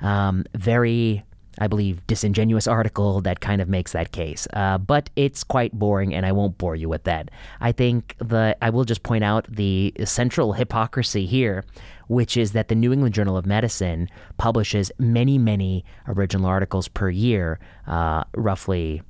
um, 0.00 0.44
very 0.54 1.24
I 1.62 1.68
believe, 1.68 2.04
disingenuous 2.08 2.66
article 2.66 3.20
that 3.20 3.38
kind 3.38 3.62
of 3.62 3.68
makes 3.68 3.92
that 3.92 4.10
case. 4.10 4.48
Uh, 4.52 4.78
but 4.78 5.10
it's 5.14 5.44
quite 5.44 5.72
boring, 5.72 6.12
and 6.12 6.26
I 6.26 6.32
won't 6.32 6.58
bore 6.58 6.74
you 6.74 6.88
with 6.88 7.04
that. 7.04 7.30
I 7.60 7.70
think 7.70 8.16
the 8.18 8.56
I 8.60 8.70
will 8.70 8.84
just 8.84 9.04
point 9.04 9.22
out 9.22 9.46
the 9.48 9.94
central 10.04 10.54
hypocrisy 10.54 11.24
here, 11.24 11.64
which 12.08 12.36
is 12.36 12.50
that 12.50 12.66
the 12.66 12.74
New 12.74 12.92
England 12.92 13.14
Journal 13.14 13.36
of 13.36 13.46
Medicine 13.46 14.08
publishes 14.38 14.90
many, 14.98 15.38
many 15.38 15.84
original 16.08 16.46
articles 16.46 16.88
per 16.88 17.10
year, 17.10 17.60
uh, 17.86 18.24
roughly 18.34 19.00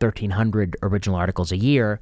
1,300 0.00 0.76
original 0.82 1.16
articles 1.16 1.50
a 1.50 1.56
year 1.56 1.98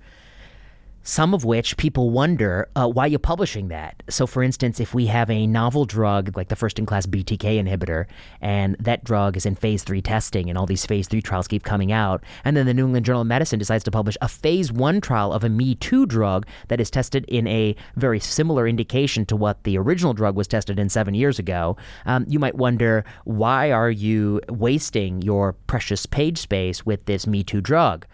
some 1.04 1.34
of 1.34 1.44
which 1.44 1.76
people 1.76 2.10
wonder 2.10 2.68
uh, 2.74 2.88
why 2.88 3.06
you're 3.06 3.18
publishing 3.18 3.68
that. 3.68 4.02
So, 4.08 4.26
for 4.26 4.42
instance, 4.42 4.80
if 4.80 4.94
we 4.94 5.06
have 5.06 5.30
a 5.30 5.46
novel 5.46 5.84
drug 5.84 6.36
like 6.36 6.48
the 6.48 6.56
first 6.56 6.78
in 6.78 6.86
class 6.86 7.06
BTK 7.06 7.62
inhibitor, 7.62 8.06
and 8.40 8.74
that 8.80 9.04
drug 9.04 9.36
is 9.36 9.46
in 9.46 9.54
phase 9.54 9.84
three 9.84 10.02
testing, 10.02 10.48
and 10.48 10.58
all 10.58 10.66
these 10.66 10.86
phase 10.86 11.06
three 11.06 11.22
trials 11.22 11.46
keep 11.46 11.62
coming 11.62 11.92
out, 11.92 12.24
and 12.44 12.56
then 12.56 12.66
the 12.66 12.74
New 12.74 12.86
England 12.86 13.06
Journal 13.06 13.20
of 13.20 13.28
Medicine 13.28 13.58
decides 13.58 13.84
to 13.84 13.90
publish 13.90 14.16
a 14.22 14.28
phase 14.28 14.72
one 14.72 15.00
trial 15.00 15.32
of 15.32 15.44
a 15.44 15.48
Me 15.48 15.74
Too 15.74 16.06
drug 16.06 16.46
that 16.68 16.80
is 16.80 16.90
tested 16.90 17.26
in 17.28 17.46
a 17.46 17.76
very 17.96 18.18
similar 18.18 18.66
indication 18.66 19.26
to 19.26 19.36
what 19.36 19.62
the 19.64 19.76
original 19.76 20.14
drug 20.14 20.36
was 20.36 20.48
tested 20.48 20.78
in 20.78 20.88
seven 20.88 21.14
years 21.14 21.38
ago, 21.38 21.76
um, 22.06 22.24
you 22.28 22.38
might 22.38 22.54
wonder 22.54 23.04
why 23.24 23.70
are 23.70 23.90
you 23.90 24.40
wasting 24.48 25.20
your 25.20 25.52
precious 25.66 26.06
page 26.06 26.38
space 26.38 26.86
with 26.86 27.04
this 27.04 27.26
Me 27.26 27.44
Too 27.44 27.60
drug? 27.60 28.06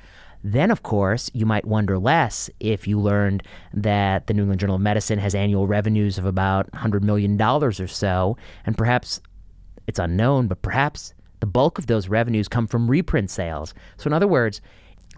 Then, 0.42 0.70
of 0.70 0.82
course, 0.82 1.30
you 1.34 1.44
might 1.44 1.66
wonder 1.66 1.98
less 1.98 2.48
if 2.60 2.88
you 2.88 2.98
learned 2.98 3.42
that 3.74 4.26
the 4.26 4.34
New 4.34 4.42
England 4.42 4.60
Journal 4.60 4.76
of 4.76 4.82
Medicine 4.82 5.18
has 5.18 5.34
annual 5.34 5.66
revenues 5.66 6.18
of 6.18 6.24
about 6.24 6.70
$100 6.72 7.02
million 7.02 7.40
or 7.40 7.72
so, 7.72 8.36
and 8.64 8.76
perhaps 8.76 9.20
it's 9.86 9.98
unknown, 9.98 10.46
but 10.46 10.62
perhaps 10.62 11.14
the 11.40 11.46
bulk 11.46 11.78
of 11.78 11.86
those 11.86 12.08
revenues 12.08 12.48
come 12.48 12.66
from 12.66 12.90
reprint 12.90 13.30
sales. 13.30 13.74
So, 13.96 14.06
in 14.06 14.12
other 14.12 14.28
words, 14.28 14.60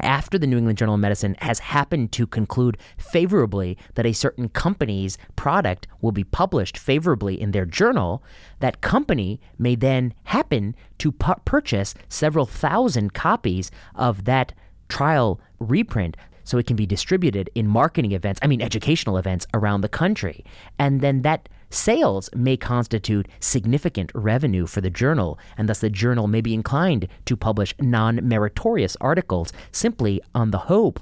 after 0.01 0.39
the 0.39 0.47
New 0.47 0.57
England 0.57 0.79
Journal 0.79 0.95
of 0.95 1.01
Medicine 1.01 1.37
has 1.41 1.59
happened 1.59 2.13
to 2.13 2.27
conclude 2.27 2.79
favorably 2.97 3.77
that 3.95 4.07
a 4.07 4.13
certain 4.13 4.49
company's 4.49 5.19
product 5.37 5.87
will 6.01 6.13
be 6.13 6.25
published 6.25 6.79
favorably 6.79 7.39
in 7.41 7.51
their 7.51 7.67
journal, 7.67 8.23
that 8.61 8.81
company 8.81 9.41
may 9.59 9.75
then 9.75 10.15
happen 10.25 10.75
to 10.99 11.13
pu- 11.13 11.35
purchase 11.45 11.95
several 12.09 12.47
thousand 12.47 13.13
copies 13.13 13.71
of 13.95 14.25
that 14.25 14.55
trial 14.93 15.41
reprint 15.59 16.17
so 16.45 16.59
it 16.59 16.67
can 16.67 16.77
be 16.77 16.87
distributed 16.87 17.49
in 17.55 17.67
marketing 17.67 18.13
events, 18.13 18.39
I 18.43 18.47
mean, 18.47 18.61
educational 18.61 19.17
events 19.17 19.47
around 19.55 19.81
the 19.81 19.89
country. 19.89 20.45
And 20.79 21.01
then 21.01 21.23
that 21.23 21.49
sales 21.71 22.29
may 22.35 22.57
constitute 22.59 23.27
significant 23.41 24.13
revenue 24.15 24.67
for 24.67 24.83
the 24.83 24.91
journal, 24.91 25.39
and 25.57 25.69
thus 25.69 25.81
the 25.81 25.89
journal 25.89 26.27
may 26.29 26.43
be 26.43 26.53
inclined 26.53 27.09
to 27.25 27.37
publish 27.37 27.75
non 27.81 28.29
meritorious 28.29 28.97
articles 29.01 29.53
simply 29.71 30.21
on 30.35 30.51
the 30.51 30.59
hope, 30.59 31.01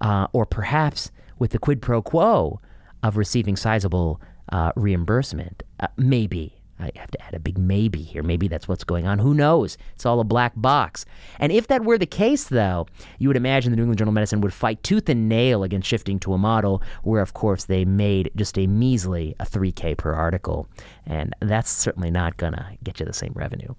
uh, 0.00 0.28
or 0.32 0.46
perhaps 0.46 1.10
with 1.38 1.50
the 1.50 1.58
quid 1.58 1.82
pro 1.82 2.00
quo, 2.00 2.60
of 3.02 3.16
receiving 3.16 3.56
sizable 3.56 4.20
uh, 4.52 4.70
reimbursement. 4.76 5.64
Uh, 5.80 5.88
maybe. 5.96 6.61
I 6.82 6.90
have 6.96 7.10
to 7.10 7.22
add 7.22 7.34
a 7.34 7.40
big 7.40 7.58
maybe 7.58 8.02
here. 8.02 8.22
Maybe 8.22 8.48
that's 8.48 8.68
what's 8.68 8.84
going 8.84 9.06
on. 9.06 9.18
Who 9.18 9.34
knows? 9.34 9.78
It's 9.94 10.04
all 10.04 10.20
a 10.20 10.24
black 10.24 10.52
box. 10.56 11.04
And 11.38 11.52
if 11.52 11.68
that 11.68 11.84
were 11.84 11.98
the 11.98 12.06
case, 12.06 12.44
though, 12.44 12.86
you 13.18 13.28
would 13.28 13.36
imagine 13.36 13.70
the 13.70 13.76
New 13.76 13.82
England 13.82 13.98
Journal 13.98 14.10
of 14.10 14.14
Medicine 14.14 14.40
would 14.40 14.52
fight 14.52 14.82
tooth 14.82 15.08
and 15.08 15.28
nail 15.28 15.62
against 15.62 15.88
shifting 15.88 16.18
to 16.20 16.34
a 16.34 16.38
model 16.38 16.82
where, 17.02 17.22
of 17.22 17.34
course, 17.34 17.64
they 17.64 17.84
made 17.84 18.30
just 18.36 18.58
a 18.58 18.66
measly 18.66 19.34
a 19.40 19.44
3K 19.44 19.96
per 19.96 20.12
article. 20.12 20.68
And 21.06 21.34
that's 21.40 21.70
certainly 21.70 22.10
not 22.10 22.36
going 22.36 22.54
to 22.54 22.76
get 22.82 23.00
you 23.00 23.06
the 23.06 23.12
same 23.12 23.32
revenue. 23.34 23.74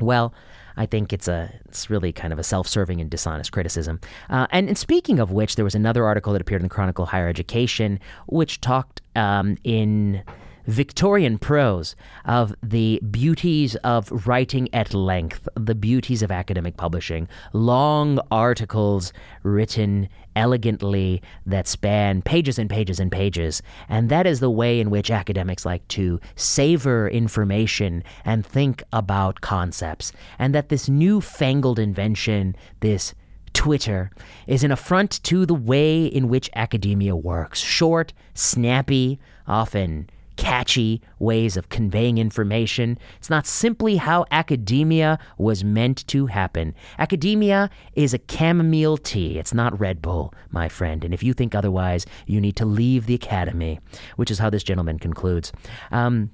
Well, 0.00 0.34
I 0.76 0.86
think 0.86 1.12
it's 1.12 1.28
a 1.28 1.52
it's 1.66 1.90
really 1.90 2.12
kind 2.12 2.32
of 2.32 2.38
a 2.38 2.42
self-serving 2.42 3.00
and 3.00 3.10
dishonest 3.10 3.52
criticism. 3.52 4.00
Uh, 4.30 4.46
and, 4.50 4.68
and, 4.68 4.78
speaking 4.78 5.18
of 5.18 5.30
which, 5.30 5.56
there 5.56 5.64
was 5.64 5.74
another 5.74 6.04
article 6.06 6.32
that 6.32 6.40
appeared 6.40 6.62
in 6.62 6.64
the 6.64 6.74
Chronicle 6.74 7.06
Higher 7.06 7.28
Education, 7.28 8.00
which 8.26 8.60
talked 8.60 9.02
um, 9.14 9.56
in 9.64 10.22
Victorian 10.66 11.38
prose 11.38 11.96
of 12.24 12.54
the 12.62 13.00
beauties 13.10 13.74
of 13.76 14.26
writing 14.26 14.68
at 14.72 14.94
length, 14.94 15.48
the 15.54 15.74
beauties 15.74 16.22
of 16.22 16.30
academic 16.30 16.76
publishing, 16.76 17.28
long 17.52 18.20
articles 18.30 19.12
written 19.42 20.08
elegantly 20.36 21.20
that 21.46 21.66
span 21.66 22.22
pages 22.22 22.58
and 22.58 22.70
pages 22.70 23.00
and 23.00 23.10
pages. 23.10 23.62
And 23.88 24.08
that 24.08 24.26
is 24.26 24.40
the 24.40 24.50
way 24.50 24.80
in 24.80 24.90
which 24.90 25.10
academics 25.10 25.66
like 25.66 25.86
to 25.88 26.20
savor 26.36 27.08
information 27.08 28.04
and 28.24 28.46
think 28.46 28.82
about 28.92 29.40
concepts. 29.40 30.12
And 30.38 30.54
that 30.54 30.68
this 30.68 30.88
newfangled 30.88 31.78
invention, 31.78 32.56
this 32.80 33.14
Twitter 33.52 34.10
is 34.46 34.64
an 34.64 34.72
affront 34.72 35.22
to 35.24 35.44
the 35.44 35.54
way 35.54 36.06
in 36.06 36.28
which 36.28 36.50
academia 36.54 37.14
works. 37.14 37.58
Short, 37.58 38.12
snappy, 38.34 39.20
often 39.46 40.08
catchy 40.36 41.00
ways 41.18 41.56
of 41.56 41.68
conveying 41.68 42.18
information. 42.18 42.98
It's 43.18 43.30
not 43.30 43.46
simply 43.46 43.96
how 43.96 44.24
academia 44.30 45.18
was 45.38 45.64
meant 45.64 46.06
to 46.08 46.26
happen. 46.26 46.74
Academia 46.98 47.70
is 47.94 48.14
a 48.14 48.20
chamomile 48.30 48.96
tea. 48.96 49.38
It's 49.38 49.54
not 49.54 49.78
Red 49.78 50.02
Bull, 50.02 50.34
my 50.50 50.68
friend. 50.68 51.04
And 51.04 51.14
if 51.14 51.22
you 51.22 51.32
think 51.32 51.54
otherwise, 51.54 52.06
you 52.26 52.40
need 52.40 52.56
to 52.56 52.64
leave 52.64 53.06
the 53.06 53.14
academy, 53.14 53.80
which 54.16 54.30
is 54.30 54.38
how 54.38 54.50
this 54.50 54.62
gentleman 54.62 54.98
concludes. 54.98 55.52
Um, 55.90 56.30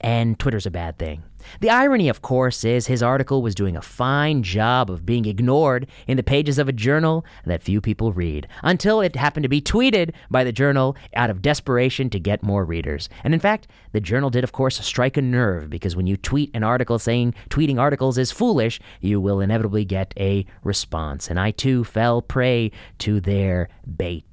and 0.00 0.38
Twitter's 0.38 0.66
a 0.66 0.70
bad 0.70 0.98
thing. 0.98 1.22
The 1.60 1.70
irony, 1.70 2.08
of 2.08 2.22
course, 2.22 2.64
is 2.64 2.86
his 2.86 3.02
article 3.02 3.42
was 3.42 3.54
doing 3.54 3.76
a 3.76 3.82
fine 3.82 4.42
job 4.42 4.90
of 4.90 5.06
being 5.06 5.24
ignored 5.24 5.86
in 6.06 6.16
the 6.16 6.22
pages 6.22 6.58
of 6.58 6.68
a 6.68 6.72
journal 6.72 7.24
that 7.44 7.62
few 7.62 7.80
people 7.80 8.12
read, 8.12 8.46
until 8.62 9.00
it 9.00 9.16
happened 9.16 9.44
to 9.44 9.48
be 9.48 9.60
tweeted 9.60 10.12
by 10.30 10.44
the 10.44 10.52
journal 10.52 10.96
out 11.14 11.30
of 11.30 11.42
desperation 11.42 12.10
to 12.10 12.20
get 12.20 12.42
more 12.42 12.64
readers. 12.64 13.08
And 13.24 13.34
in 13.34 13.40
fact, 13.40 13.68
the 13.92 14.00
journal 14.00 14.30
did, 14.30 14.44
of 14.44 14.52
course, 14.52 14.78
strike 14.84 15.16
a 15.16 15.22
nerve 15.22 15.70
because 15.70 15.96
when 15.96 16.06
you 16.06 16.16
tweet 16.16 16.50
an 16.54 16.62
article 16.62 16.98
saying 16.98 17.34
tweeting 17.50 17.78
articles 17.78 18.18
is 18.18 18.32
foolish, 18.32 18.80
you 19.00 19.20
will 19.20 19.40
inevitably 19.40 19.84
get 19.84 20.14
a 20.18 20.46
response. 20.62 21.28
And 21.28 21.38
I 21.38 21.50
too 21.50 21.84
fell 21.84 22.22
prey 22.22 22.70
to 22.98 23.20
their 23.20 23.68
bait. 23.96 24.24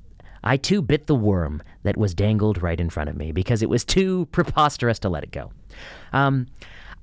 I 0.44 0.58
too 0.58 0.82
bit 0.82 1.08
the 1.08 1.16
worm 1.16 1.64
that 1.84 1.98
was 1.98 2.14
dangled 2.14 2.62
right 2.62 2.80
in 2.80 2.92
front 2.92 3.10
of 3.10 3.18
me 3.18 3.32
because 3.32 3.64
it 3.64 3.70
was 3.70 3.84
too 3.84 4.28
preposterous 4.32 5.00
to 5.00 5.10
let 5.10 5.24
it 5.24 5.32
go. 5.32 5.52
Um, 6.14 6.48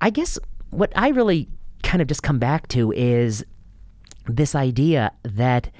I 0.02 0.10
guess 0.10 0.36
what 0.70 0.92
I 0.96 1.10
really 1.10 1.48
kind 1.84 2.02
of 2.02 2.08
just 2.08 2.24
come 2.24 2.40
back 2.40 2.66
to 2.68 2.90
is 2.90 3.44
this 4.26 4.56
idea 4.56 5.12
that 5.22 5.70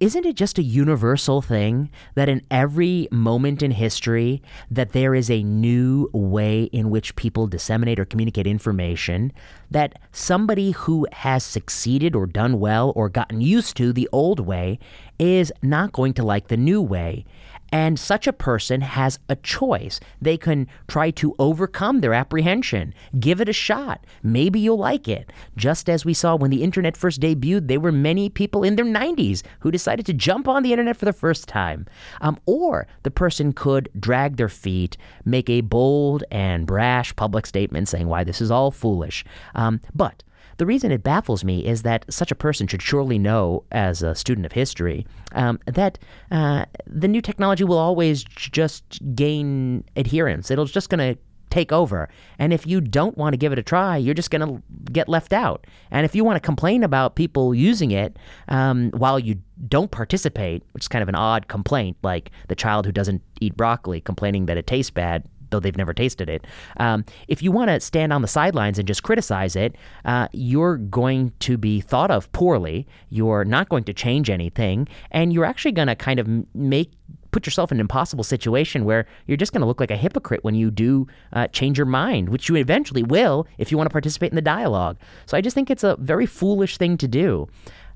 isn't 0.00 0.24
it 0.24 0.36
just 0.36 0.58
a 0.58 0.62
universal 0.62 1.42
thing 1.42 1.90
that 2.14 2.28
in 2.30 2.40
every 2.50 3.08
moment 3.10 3.62
in 3.62 3.72
history 3.72 4.40
that 4.70 4.92
there 4.92 5.14
is 5.14 5.28
a 5.28 5.42
new 5.42 6.08
way 6.14 6.64
in 6.64 6.88
which 6.88 7.16
people 7.16 7.46
disseminate 7.46 7.98
or 7.98 8.04
communicate 8.06 8.46
information 8.46 9.32
that 9.70 9.98
somebody 10.12 10.70
who 10.70 11.06
has 11.12 11.44
succeeded 11.44 12.16
or 12.16 12.26
done 12.26 12.60
well 12.60 12.92
or 12.96 13.10
gotten 13.10 13.40
used 13.42 13.76
to 13.76 13.92
the 13.92 14.08
old 14.12 14.40
way 14.40 14.78
is 15.18 15.52
not 15.62 15.92
going 15.92 16.14
to 16.14 16.22
like 16.22 16.48
the 16.48 16.56
new 16.56 16.80
way 16.80 17.26
and 17.70 17.98
such 17.98 18.26
a 18.26 18.32
person 18.32 18.80
has 18.80 19.18
a 19.28 19.36
choice. 19.36 20.00
They 20.20 20.36
can 20.36 20.66
try 20.86 21.10
to 21.12 21.34
overcome 21.38 22.00
their 22.00 22.14
apprehension, 22.14 22.94
give 23.18 23.40
it 23.40 23.48
a 23.48 23.52
shot. 23.52 24.04
Maybe 24.22 24.60
you'll 24.60 24.78
like 24.78 25.08
it. 25.08 25.32
Just 25.56 25.88
as 25.88 26.04
we 26.04 26.14
saw 26.14 26.36
when 26.36 26.50
the 26.50 26.62
internet 26.62 26.96
first 26.96 27.20
debuted, 27.20 27.68
there 27.68 27.80
were 27.80 27.92
many 27.92 28.28
people 28.28 28.62
in 28.62 28.76
their 28.76 28.84
90s 28.84 29.42
who 29.60 29.70
decided 29.70 30.06
to 30.06 30.12
jump 30.12 30.48
on 30.48 30.62
the 30.62 30.72
internet 30.72 30.96
for 30.96 31.04
the 31.04 31.12
first 31.12 31.48
time. 31.48 31.86
Um, 32.20 32.38
or 32.46 32.86
the 33.02 33.10
person 33.10 33.52
could 33.52 33.88
drag 33.98 34.36
their 34.36 34.48
feet, 34.48 34.96
make 35.24 35.50
a 35.50 35.60
bold 35.60 36.24
and 36.30 36.66
brash 36.66 37.14
public 37.16 37.46
statement 37.46 37.88
saying 37.88 38.08
why 38.08 38.24
this 38.24 38.40
is 38.40 38.50
all 38.50 38.70
foolish. 38.70 39.24
Um, 39.54 39.80
but 39.94 40.22
the 40.58 40.66
reason 40.66 40.92
it 40.92 41.02
baffles 41.02 41.44
me 41.44 41.64
is 41.64 41.82
that 41.82 42.04
such 42.12 42.30
a 42.30 42.34
person 42.34 42.66
should 42.66 42.82
surely 42.82 43.18
know, 43.18 43.64
as 43.72 44.02
a 44.02 44.14
student 44.14 44.44
of 44.44 44.52
history, 44.52 45.06
um, 45.32 45.58
that 45.66 45.98
uh, 46.30 46.64
the 46.86 47.08
new 47.08 47.20
technology 47.20 47.64
will 47.64 47.78
always 47.78 48.24
just 48.24 49.00
gain 49.14 49.84
adherence. 49.96 50.50
It'll 50.50 50.66
just 50.66 50.90
going 50.90 51.14
to 51.14 51.20
take 51.50 51.72
over. 51.72 52.08
And 52.38 52.52
if 52.52 52.66
you 52.66 52.80
don't 52.80 53.16
want 53.16 53.32
to 53.32 53.36
give 53.38 53.52
it 53.52 53.58
a 53.58 53.62
try, 53.62 53.96
you're 53.96 54.14
just 54.14 54.30
going 54.30 54.46
to 54.46 54.62
get 54.92 55.08
left 55.08 55.32
out. 55.32 55.66
And 55.90 56.04
if 56.04 56.14
you 56.14 56.24
want 56.24 56.36
to 56.36 56.40
complain 56.40 56.82
about 56.82 57.14
people 57.14 57.54
using 57.54 57.90
it 57.90 58.18
um, 58.48 58.90
while 58.90 59.18
you 59.18 59.40
don't 59.66 59.90
participate, 59.90 60.62
which 60.72 60.84
is 60.84 60.88
kind 60.88 61.02
of 61.02 61.08
an 61.08 61.14
odd 61.14 61.48
complaint, 61.48 61.96
like 62.02 62.30
the 62.48 62.54
child 62.54 62.84
who 62.84 62.92
doesn't 62.92 63.22
eat 63.40 63.56
broccoli 63.56 64.00
complaining 64.00 64.46
that 64.46 64.56
it 64.56 64.66
tastes 64.66 64.90
bad 64.90 65.24
though 65.50 65.60
they've 65.60 65.76
never 65.76 65.94
tasted 65.94 66.28
it. 66.28 66.46
Um, 66.78 67.04
if 67.28 67.42
you 67.42 67.52
want 67.52 67.68
to 67.68 67.80
stand 67.80 68.12
on 68.12 68.22
the 68.22 68.28
sidelines 68.28 68.78
and 68.78 68.86
just 68.86 69.02
criticize 69.02 69.56
it, 69.56 69.76
uh, 70.04 70.28
you're 70.32 70.76
going 70.76 71.32
to 71.40 71.56
be 71.56 71.80
thought 71.80 72.10
of 72.10 72.30
poorly. 72.32 72.86
You're 73.10 73.44
not 73.44 73.68
going 73.68 73.84
to 73.84 73.92
change 73.92 74.30
anything, 74.30 74.88
and 75.10 75.32
you're 75.32 75.44
actually 75.44 75.72
going 75.72 75.88
to 75.88 75.96
kind 75.96 76.20
of 76.20 76.28
make 76.54 76.92
put 77.30 77.46
yourself 77.46 77.70
in 77.70 77.76
an 77.76 77.80
impossible 77.80 78.24
situation 78.24 78.84
where 78.84 79.06
you're 79.26 79.36
just 79.36 79.52
going 79.52 79.60
to 79.60 79.66
look 79.66 79.80
like 79.80 79.90
a 79.90 79.96
hypocrite 79.96 80.42
when 80.42 80.54
you 80.54 80.70
do 80.70 81.06
uh, 81.34 81.46
change 81.48 81.76
your 81.76 81.86
mind, 81.86 82.28
which 82.30 82.48
you 82.48 82.56
eventually 82.56 83.02
will 83.02 83.46
if 83.58 83.70
you 83.70 83.76
want 83.76 83.88
to 83.88 83.92
participate 83.92 84.32
in 84.32 84.36
the 84.36 84.42
dialogue. 84.42 84.96
So 85.26 85.36
I 85.36 85.40
just 85.40 85.54
think 85.54 85.70
it's 85.70 85.84
a 85.84 85.96
very 85.96 86.26
foolish 86.26 86.78
thing 86.78 86.96
to 86.96 87.08
do. 87.08 87.46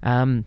Um, 0.03 0.44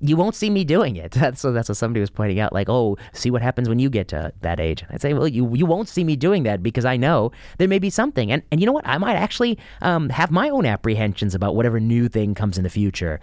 you 0.00 0.16
won't 0.16 0.34
see 0.34 0.50
me 0.50 0.64
doing 0.64 0.96
it. 0.96 1.12
That's, 1.20 1.40
so 1.40 1.52
that's 1.52 1.68
what 1.68 1.76
somebody 1.76 2.00
was 2.00 2.10
pointing 2.10 2.40
out, 2.40 2.52
like, 2.52 2.68
oh, 2.68 2.96
see 3.12 3.30
what 3.30 3.42
happens 3.42 3.68
when 3.68 3.78
you 3.78 3.90
get 3.90 4.08
to 4.08 4.32
that 4.40 4.60
age. 4.60 4.84
I'd 4.90 5.00
say, 5.00 5.12
well, 5.12 5.28
you 5.28 5.54
you 5.54 5.66
won't 5.66 5.88
see 5.88 6.04
me 6.04 6.16
doing 6.16 6.44
that 6.44 6.62
because 6.62 6.84
I 6.84 6.96
know 6.96 7.32
there 7.58 7.68
may 7.68 7.78
be 7.78 7.90
something, 7.90 8.32
and 8.32 8.42
and 8.50 8.60
you 8.60 8.66
know 8.66 8.72
what, 8.72 8.86
I 8.86 8.98
might 8.98 9.16
actually 9.16 9.58
um, 9.82 10.08
have 10.08 10.30
my 10.30 10.48
own 10.48 10.66
apprehensions 10.66 11.34
about 11.34 11.54
whatever 11.54 11.80
new 11.80 12.08
thing 12.08 12.34
comes 12.34 12.56
in 12.56 12.64
the 12.64 12.70
future. 12.70 13.20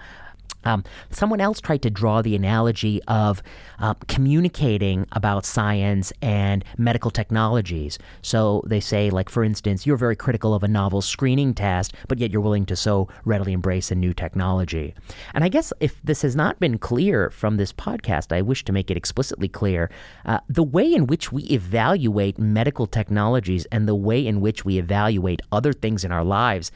Um, 0.67 0.83
someone 1.11 1.39
else 1.39 1.61
tried 1.61 1.81
to 1.83 1.89
draw 1.89 2.21
the 2.21 2.35
analogy 2.35 3.01
of 3.07 3.41
uh, 3.79 3.93
communicating 4.09 5.07
about 5.13 5.45
science 5.45 6.11
and 6.21 6.65
medical 6.77 7.09
technologies. 7.09 7.97
So 8.21 8.61
they 8.67 8.81
say, 8.81 9.09
like, 9.09 9.29
for 9.29 9.45
instance, 9.45 9.87
you're 9.87 9.95
very 9.95 10.17
critical 10.17 10.53
of 10.53 10.63
a 10.63 10.67
novel 10.67 11.01
screening 11.01 11.53
test, 11.53 11.93
but 12.09 12.19
yet 12.19 12.31
you're 12.31 12.41
willing 12.41 12.65
to 12.65 12.75
so 12.75 13.07
readily 13.23 13.53
embrace 13.53 13.91
a 13.91 13.95
new 13.95 14.13
technology. 14.13 14.93
And 15.33 15.45
I 15.45 15.47
guess 15.47 15.71
if 15.79 16.01
this 16.03 16.21
has 16.23 16.35
not 16.35 16.59
been 16.59 16.77
clear 16.77 17.29
from 17.29 17.55
this 17.55 17.71
podcast, 17.71 18.35
I 18.35 18.41
wish 18.41 18.65
to 18.65 18.73
make 18.73 18.91
it 18.91 18.97
explicitly 18.97 19.47
clear. 19.47 19.89
Uh, 20.25 20.39
the 20.49 20.63
way 20.63 20.93
in 20.93 21.07
which 21.07 21.31
we 21.31 21.43
evaluate 21.43 22.37
medical 22.37 22.87
technologies 22.87 23.65
and 23.71 23.87
the 23.87 23.95
way 23.95 24.27
in 24.27 24.41
which 24.41 24.65
we 24.65 24.77
evaluate 24.77 25.41
other 25.49 25.71
things 25.71 26.03
in 26.03 26.11
our 26.11 26.25
lives, 26.25 26.71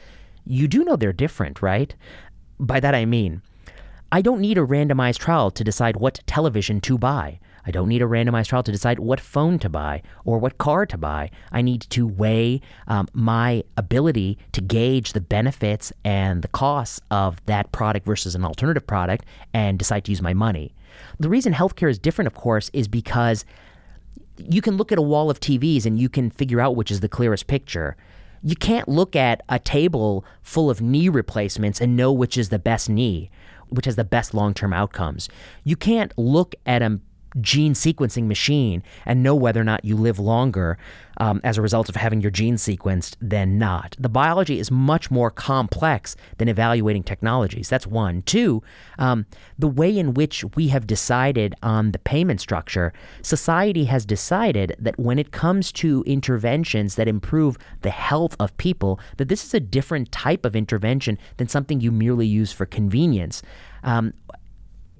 you 0.46 0.66
do 0.66 0.82
know 0.82 0.96
they're 0.96 1.12
different, 1.12 1.60
right? 1.60 1.94
By 2.58 2.80
that 2.80 2.94
I 2.94 3.04
mean, 3.04 3.42
I 4.14 4.20
don't 4.20 4.42
need 4.42 4.58
a 4.58 4.66
randomized 4.66 5.20
trial 5.20 5.50
to 5.50 5.64
decide 5.64 5.96
what 5.96 6.20
television 6.26 6.82
to 6.82 6.98
buy. 6.98 7.40
I 7.64 7.70
don't 7.70 7.88
need 7.88 8.02
a 8.02 8.06
randomized 8.06 8.48
trial 8.48 8.62
to 8.62 8.70
decide 8.70 8.98
what 8.98 9.18
phone 9.18 9.58
to 9.60 9.70
buy 9.70 10.02
or 10.26 10.38
what 10.38 10.58
car 10.58 10.84
to 10.84 10.98
buy. 10.98 11.30
I 11.50 11.62
need 11.62 11.80
to 11.88 12.06
weigh 12.06 12.60
um, 12.88 13.08
my 13.14 13.64
ability 13.78 14.36
to 14.52 14.60
gauge 14.60 15.14
the 15.14 15.22
benefits 15.22 15.94
and 16.04 16.42
the 16.42 16.48
costs 16.48 17.00
of 17.10 17.42
that 17.46 17.72
product 17.72 18.04
versus 18.04 18.34
an 18.34 18.44
alternative 18.44 18.86
product 18.86 19.24
and 19.54 19.78
decide 19.78 20.04
to 20.04 20.12
use 20.12 20.20
my 20.20 20.34
money. 20.34 20.74
The 21.18 21.30
reason 21.30 21.54
healthcare 21.54 21.88
is 21.88 21.98
different, 21.98 22.26
of 22.26 22.34
course, 22.34 22.70
is 22.74 22.88
because 22.88 23.46
you 24.36 24.60
can 24.60 24.76
look 24.76 24.92
at 24.92 24.98
a 24.98 25.02
wall 25.02 25.30
of 25.30 25.40
TVs 25.40 25.86
and 25.86 25.98
you 25.98 26.10
can 26.10 26.28
figure 26.28 26.60
out 26.60 26.76
which 26.76 26.90
is 26.90 27.00
the 27.00 27.08
clearest 27.08 27.46
picture. 27.46 27.96
You 28.42 28.56
can't 28.56 28.88
look 28.88 29.16
at 29.16 29.40
a 29.48 29.58
table 29.58 30.26
full 30.42 30.68
of 30.68 30.82
knee 30.82 31.08
replacements 31.08 31.80
and 31.80 31.96
know 31.96 32.12
which 32.12 32.36
is 32.36 32.50
the 32.50 32.58
best 32.58 32.90
knee 32.90 33.30
which 33.72 33.86
has 33.86 33.96
the 33.96 34.04
best 34.04 34.34
long 34.34 34.54
term 34.54 34.72
outcomes. 34.72 35.28
You 35.64 35.76
can't 35.76 36.12
look 36.16 36.54
at 36.66 36.82
a 36.82 37.00
gene 37.40 37.74
sequencing 37.74 38.26
machine 38.26 38.82
and 39.06 39.22
know 39.22 39.34
whether 39.34 39.60
or 39.60 39.64
not 39.64 39.84
you 39.84 39.96
live 39.96 40.18
longer 40.18 40.78
um, 41.18 41.40
as 41.44 41.58
a 41.58 41.62
result 41.62 41.88
of 41.88 41.96
having 41.96 42.20
your 42.20 42.30
gene 42.30 42.56
sequenced 42.56 43.16
than 43.20 43.58
not. 43.58 43.96
The 43.98 44.08
biology 44.08 44.58
is 44.58 44.70
much 44.70 45.10
more 45.10 45.30
complex 45.30 46.16
than 46.38 46.48
evaluating 46.48 47.02
technologies. 47.02 47.68
That's 47.68 47.86
one. 47.86 48.22
Two, 48.22 48.62
um, 48.98 49.26
the 49.58 49.68
way 49.68 49.96
in 49.96 50.14
which 50.14 50.44
we 50.56 50.68
have 50.68 50.86
decided 50.86 51.54
on 51.62 51.92
the 51.92 51.98
payment 51.98 52.40
structure, 52.40 52.92
society 53.22 53.84
has 53.84 54.06
decided 54.06 54.74
that 54.78 54.98
when 54.98 55.18
it 55.18 55.32
comes 55.32 55.70
to 55.72 56.02
interventions 56.06 56.94
that 56.96 57.08
improve 57.08 57.58
the 57.82 57.90
health 57.90 58.36
of 58.40 58.56
people, 58.56 58.98
that 59.16 59.28
this 59.28 59.44
is 59.44 59.54
a 59.54 59.60
different 59.60 60.10
type 60.12 60.44
of 60.44 60.56
intervention 60.56 61.18
than 61.36 61.48
something 61.48 61.80
you 61.80 61.92
merely 61.92 62.26
use 62.26 62.52
for 62.52 62.66
convenience. 62.66 63.42
Um, 63.84 64.14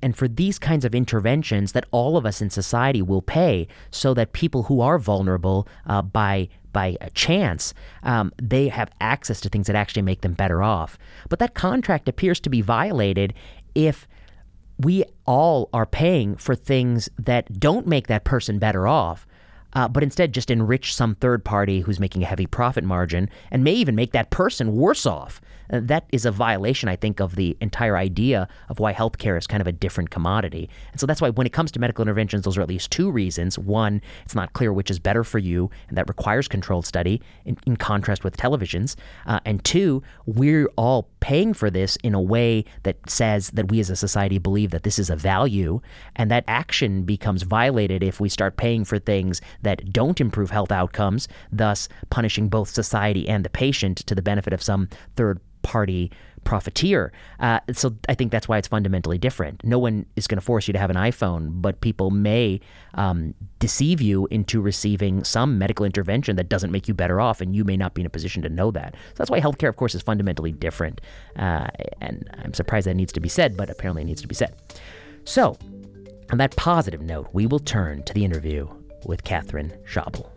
and 0.03 0.17
for 0.17 0.29
these 0.29 0.59
kinds 0.59 0.85
of 0.85 0.95
interventions 0.95 1.73
that 1.73 1.87
all 1.91 2.17
of 2.17 2.27
us 2.27 2.43
in 2.43 2.51
society 2.51 3.01
will 3.01 3.23
pay 3.23 3.69
so 3.91 4.13
that 4.15 4.33
people 4.33 4.65
who 4.65 4.81
are 4.81 4.99
vulnerable 4.99 5.67
uh, 5.87 6.03
by 6.03 6.49
by 6.73 6.97
chance, 7.13 7.75
um, 8.03 8.33
they 8.41 8.69
have 8.69 8.91
access 8.99 9.43
to 9.43 9.51
things 9.51 9.67
that 9.67 9.77
actually 9.77 10.01
make 10.01 10.23
them 10.23 10.33
better 10.33 10.63
off. 10.63 10.99
But 11.29 11.39
that 11.39 11.53
contract 11.55 12.09
appears 12.09 12.41
to 12.41 12.51
be 12.51 12.63
violated 12.63 13.35
if 13.75 14.09
we 14.79 15.05
all 15.27 15.69
are 15.73 15.87
paying 15.87 16.37
for 16.37 16.55
things 16.55 17.11
that 17.19 17.61
don't 17.61 17.87
make 17.87 18.07
that 18.07 18.25
person 18.25 18.59
better 18.59 18.89
off, 18.89 19.27
uh, 19.75 19.89
but 19.89 20.03
instead 20.03 20.33
just 20.33 20.51
enrich 20.51 20.95
some 20.95 21.14
third 21.16 21.45
party 21.45 21.81
who's 21.81 22.01
making 22.01 22.23
a 22.23 22.27
heavy 22.27 22.47
profit 22.47 22.85
margin 22.85 23.29
and 23.51 23.64
may 23.64 23.73
even 23.73 23.95
make 23.95 24.12
that 24.12 24.31
person 24.31 24.75
worse 24.75 25.07
off 25.07 25.41
uh, 25.73 25.81
that 25.83 26.05
is 26.12 26.25
a 26.25 26.31
violation, 26.31 26.89
I 26.89 26.97
think, 26.97 27.20
of 27.20 27.37
the 27.37 27.57
entire 27.61 27.97
idea 27.97 28.49
of 28.68 28.79
why 28.79 28.93
healthcare 28.93 29.39
is 29.39 29.47
kind 29.47 29.61
of 29.61 29.66
a 29.66 29.73
different 29.73 30.11
commodity. 30.11 30.68
And 30.93 31.01
so 31.01 31.07
that's 31.07 31.20
why 31.20 31.31
when 31.31 31.47
it 31.47 31.53
comes 31.53 31.73
to 31.73 31.81
medical 31.81 32.03
interventions, 32.03 32.45
those 32.45 32.59
are 32.59 32.62
at 32.62 32.68
least 32.68 32.91
two 32.91 33.11
reasons. 33.11 33.59
One, 33.59 34.03
it's 34.25 34.35
not 34.35 34.53
clear 34.53 34.73
which 34.73 34.91
is 34.91 34.99
better 34.99 35.25
for 35.25 35.39
you, 35.39 35.70
and 35.89 35.97
that 35.97 36.09
requires 36.09 36.49
controlled 36.49 36.87
study 36.87 37.23
in, 37.45 37.57
in 37.66 37.77
contrast 37.77 38.25
with 38.25 38.37
televisions. 38.37 38.97
Uh, 39.27 39.41
and 39.45 39.64
two, 39.64 40.03
we're 40.27 40.68
all 40.77 41.09
paying 41.23 41.55
for 41.55 41.70
this 41.70 41.97
in 42.03 42.14
a 42.14 42.20
way 42.20 42.64
that 42.83 42.99
says 43.09 43.51
that 43.51 43.70
we 43.70 43.79
as 43.79 43.89
a 43.89 43.97
society 43.97 44.39
believe 44.39 44.73
that 44.73 44.83
this 44.83 44.99
is 44.99 45.09
a 45.09 45.14
value, 45.14 45.81
and 46.16 46.31
that 46.31 46.45
action 46.49 47.05
becomes 47.05 47.45
violated 47.45 48.03
if 48.03 48.20
we 48.20 48.29
start 48.29 48.57
paying 48.57 48.85
for 48.85 48.99
things 48.99 49.41
that 49.62 49.93
don't 49.93 50.20
improve 50.20 50.51
health 50.51 50.73
outcomes, 50.73 51.29
thus 51.53 51.89
punishing 52.11 52.49
both 52.49 52.68
society 52.68 53.29
and 53.29 53.45
the 53.45 53.51
patient 53.51 53.99
to 53.99 54.16
the 54.16 54.20
benefit 54.20 54.53
of 54.53 54.61
some 54.61 54.89
third 55.14 55.41
party 55.62 56.11
profiteer. 56.45 57.12
Uh, 57.40 57.61
so 57.72 57.95
I 58.09 58.14
think 58.14 58.32
that's 58.32 58.49
why 58.49 58.59
it's 58.59 58.68
fundamentally 58.68 59.18
different. 59.18 59.64
No 59.64 59.78
one 59.78 60.07
is 60.16 60.26
going 60.26 60.38
to 60.38 60.45
force 60.45 60.66
you 60.68 60.72
to 60.72 60.78
have 60.78 60.90
an 60.90 60.97
iPhone, 60.97 61.62
but 61.62 61.80
people 61.80 62.11
may 62.11 62.61
um, 62.95 63.34
deceive 63.59 64.01
you 64.01 64.26
into 64.30 64.61
receiving 64.61 65.24
some 65.24 65.59
medical 65.59 65.86
intervention 65.86 66.36
that 66.36 66.49
doesn't 66.49 66.70
make 66.70 66.88
you 66.88 66.95
better 66.95 67.20
off, 67.20 67.40
and 67.40 67.55
you 67.55 67.64
may 67.64 67.76
not 67.76 67.95
be 67.95 68.03
in 68.03 68.07
a 68.07 68.11
position 68.11 68.43
to 68.43 68.49
know 68.49 68.70
that. 68.70 68.95
So 68.95 69.14
that's 69.18 69.30
why 69.30 69.40
healthcare, 69.40 69.68
of 69.68 69.76
course, 69.76 69.95
is 69.95 70.03
fundamentally 70.03 70.53
different. 70.53 71.01
Uh, 71.36 71.68
and 72.01 72.28
I'm 72.43 72.55
surprised 72.55 72.86
that 72.86 72.95
needs 72.95 73.12
to 73.12 73.20
be 73.20 73.28
said, 73.28 73.57
but 73.57 73.70
apparently 73.70 74.03
it 74.03 74.07
needs 74.07 74.22
to 74.22 74.28
be 74.28 74.34
said. 74.34 74.55
So, 75.24 75.57
on 76.30 76.38
that 76.38 76.57
positive 76.57 77.03
note, 77.03 77.28
we 77.32 77.47
will 77.47 77.61
turn 77.61 78.03
to 78.05 78.14
the 78.14 78.24
interview 78.24 78.68
with 79.05 79.22
Katherine 79.24 79.72
Schabel. 79.86 80.28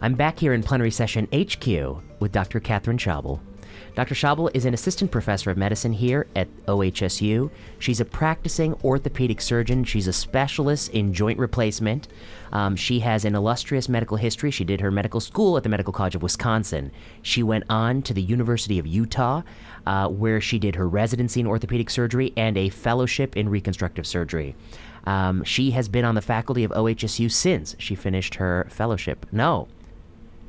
I'm 0.00 0.14
back 0.14 0.38
here 0.38 0.52
in 0.52 0.62
plenary 0.62 0.92
session 0.92 1.26
HQ 1.34 1.66
with 2.20 2.30
Dr. 2.30 2.60
Catherine 2.60 2.98
Schabel. 2.98 3.40
Dr. 3.96 4.14
Schabel 4.14 4.48
is 4.54 4.64
an 4.64 4.72
assistant 4.72 5.10
professor 5.10 5.50
of 5.50 5.56
medicine 5.56 5.92
here 5.92 6.28
at 6.36 6.48
OHSU. 6.66 7.50
She's 7.80 7.98
a 7.98 8.04
practicing 8.04 8.74
orthopedic 8.84 9.40
surgeon. 9.40 9.82
She's 9.82 10.06
a 10.06 10.12
specialist 10.12 10.90
in 10.90 11.12
joint 11.12 11.36
replacement. 11.40 12.06
Um, 12.52 12.76
she 12.76 13.00
has 13.00 13.24
an 13.24 13.34
illustrious 13.34 13.88
medical 13.88 14.16
history. 14.16 14.52
She 14.52 14.62
did 14.62 14.80
her 14.80 14.92
medical 14.92 15.18
school 15.18 15.56
at 15.56 15.64
the 15.64 15.68
Medical 15.68 15.92
College 15.92 16.14
of 16.14 16.22
Wisconsin. 16.22 16.92
She 17.22 17.42
went 17.42 17.64
on 17.68 18.02
to 18.02 18.14
the 18.14 18.22
University 18.22 18.78
of 18.78 18.86
Utah, 18.86 19.42
uh, 19.84 20.06
where 20.06 20.40
she 20.40 20.60
did 20.60 20.76
her 20.76 20.88
residency 20.88 21.40
in 21.40 21.46
orthopedic 21.48 21.90
surgery 21.90 22.32
and 22.36 22.56
a 22.56 22.68
fellowship 22.68 23.36
in 23.36 23.48
reconstructive 23.48 24.06
surgery. 24.06 24.54
Um, 25.06 25.42
she 25.42 25.72
has 25.72 25.88
been 25.88 26.04
on 26.04 26.14
the 26.14 26.22
faculty 26.22 26.62
of 26.62 26.70
OHSU 26.70 27.32
since 27.32 27.74
she 27.80 27.96
finished 27.96 28.36
her 28.36 28.68
fellowship. 28.70 29.26
No, 29.32 29.66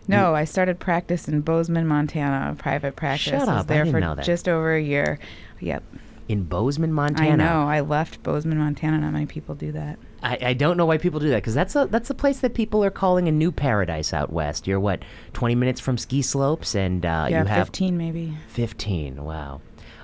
no, 0.09 0.35
I 0.35 0.43
started 0.43 0.79
practice 0.79 1.27
in 1.27 1.41
Bozeman, 1.41 1.87
Montana, 1.87 2.55
private 2.57 2.95
practice. 2.95 3.31
Shut 3.31 3.43
up! 3.43 3.49
I 3.49 3.55
was 3.57 3.65
there 3.67 3.81
I 3.81 3.83
didn't 3.85 3.93
for 3.93 3.99
know 4.01 4.15
that. 4.15 4.25
just 4.25 4.49
over 4.49 4.73
a 4.73 4.81
year. 4.81 5.19
Yep. 5.59 5.83
In 6.27 6.43
Bozeman, 6.43 6.93
Montana. 6.93 7.31
I 7.31 7.35
know. 7.35 7.67
I 7.67 7.79
left 7.79 8.21
Bozeman, 8.21 8.59
Montana. 8.59 8.99
Not 8.99 9.13
many 9.13 9.25
people 9.25 9.55
do 9.55 9.71
that. 9.71 9.97
I, 10.21 10.37
I 10.41 10.53
don't 10.53 10.77
know 10.77 10.85
why 10.85 10.97
people 10.97 11.19
do 11.19 11.29
that 11.29 11.37
because 11.37 11.55
that's 11.55 11.75
a 11.75 11.87
that's 11.89 12.09
a 12.09 12.13
place 12.13 12.39
that 12.41 12.53
people 12.53 12.83
are 12.83 12.91
calling 12.91 13.27
a 13.27 13.31
new 13.31 13.51
paradise 13.51 14.13
out 14.13 14.31
west. 14.31 14.67
You're 14.67 14.79
what 14.79 15.01
twenty 15.33 15.55
minutes 15.55 15.79
from 15.79 15.97
ski 15.97 16.21
slopes, 16.21 16.75
and 16.75 17.05
uh, 17.05 17.27
yeah, 17.29 17.41
you 17.41 17.47
have 17.47 17.67
fifteen 17.67 17.97
maybe. 17.97 18.37
Fifteen. 18.47 19.23
Wow. 19.23 19.61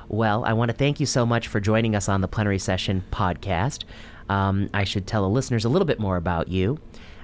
Well, 0.07 0.45
I 0.45 0.53
want 0.53 0.69
to 0.69 0.77
thank 0.77 0.99
you 0.99 1.05
so 1.05 1.25
much 1.25 1.47
for 1.47 1.59
joining 1.59 1.95
us 1.95 2.07
on 2.07 2.21
the 2.21 2.27
Plenary 2.27 2.59
Session 2.59 3.03
podcast. 3.11 3.83
Um, 4.29 4.69
I 4.73 4.83
should 4.83 5.05
tell 5.07 5.23
the 5.23 5.29
listeners 5.29 5.65
a 5.65 5.69
little 5.69 5.85
bit 5.85 5.99
more 5.99 6.15
about 6.17 6.47
you. 6.47 6.79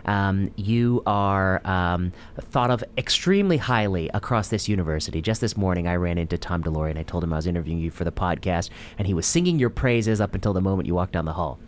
Um, 0.06 0.52
you 0.56 1.04
are 1.06 1.66
um, 1.66 2.12
thought 2.40 2.72
of 2.72 2.84
extremely 2.98 3.58
highly 3.58 4.10
across 4.14 4.50
this 4.50 4.68
university. 4.68 5.22
Just 5.22 5.42
this 5.42 5.56
morning, 5.58 5.88
I 5.88 5.96
ran 5.96 6.18
into 6.18 6.38
Tom 6.38 6.64
DeLorean. 6.64 6.98
I 6.98 7.04
told 7.04 7.24
him 7.24 7.34
I 7.34 7.38
was 7.38 7.48
interviewing 7.48 7.80
you 7.80 7.92
for 7.92 8.04
the 8.04 8.12
podcast, 8.12 8.70
and 8.98 9.08
he 9.08 9.14
was 9.14 9.26
singing 9.26 9.60
your 9.60 9.70
praises 9.70 10.22
up 10.22 10.36
until 10.36 10.54
the 10.54 10.62
moment 10.62 10.88
you 10.88 10.96
walked 10.96 11.14
down 11.14 11.26
the 11.26 11.34
hall. 11.34 11.60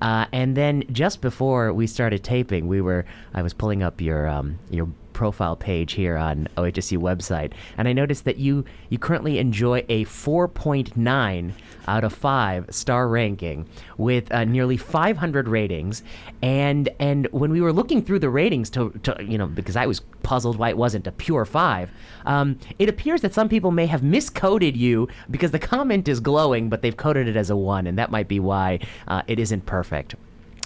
Uh, 0.00 0.26
and 0.32 0.56
then 0.56 0.84
just 0.92 1.20
before 1.20 1.72
we 1.72 1.86
started 1.86 2.24
taping, 2.24 2.66
we 2.68 2.80
were 2.80 3.04
I 3.34 3.42
was 3.42 3.52
pulling 3.52 3.82
up 3.82 4.00
your 4.00 4.26
um, 4.26 4.58
your 4.70 4.88
profile 5.20 5.54
page 5.54 5.92
here 5.92 6.16
on 6.16 6.48
OHSU 6.56 6.96
website, 6.96 7.52
and 7.76 7.86
I 7.86 7.92
noticed 7.92 8.24
that 8.24 8.38
you 8.38 8.64
you 8.88 8.98
currently 8.98 9.36
enjoy 9.36 9.84
a 9.90 10.06
4.9 10.06 11.52
out 11.86 12.04
of 12.04 12.14
five 12.14 12.64
star 12.70 13.06
ranking 13.06 13.68
with 13.98 14.32
uh, 14.32 14.44
nearly 14.46 14.78
500 14.78 15.46
ratings. 15.46 16.02
And 16.40 16.88
and 16.98 17.28
when 17.32 17.50
we 17.50 17.60
were 17.60 17.70
looking 17.70 18.02
through 18.02 18.20
the 18.20 18.30
ratings 18.30 18.70
to, 18.70 18.98
to 19.02 19.14
you 19.22 19.36
know 19.36 19.46
because 19.46 19.76
I 19.76 19.86
was 19.86 20.00
puzzled 20.22 20.56
why 20.56 20.70
it 20.70 20.78
wasn't 20.78 21.06
a 21.06 21.12
pure 21.12 21.44
five, 21.44 21.90
um, 22.24 22.58
it 22.78 22.88
appears 22.88 23.20
that 23.20 23.34
some 23.34 23.50
people 23.50 23.72
may 23.72 23.84
have 23.84 24.00
miscoded 24.00 24.74
you 24.74 25.06
because 25.30 25.50
the 25.50 25.58
comment 25.58 26.08
is 26.08 26.20
glowing, 26.20 26.70
but 26.70 26.80
they've 26.80 26.96
coded 26.96 27.28
it 27.28 27.36
as 27.36 27.50
a 27.50 27.56
one, 27.56 27.86
and 27.86 27.98
that 27.98 28.10
might 28.10 28.26
be 28.26 28.40
why 28.40 28.78
uh, 29.06 29.20
it 29.26 29.38
isn't 29.38 29.66
perfect. 29.66 30.14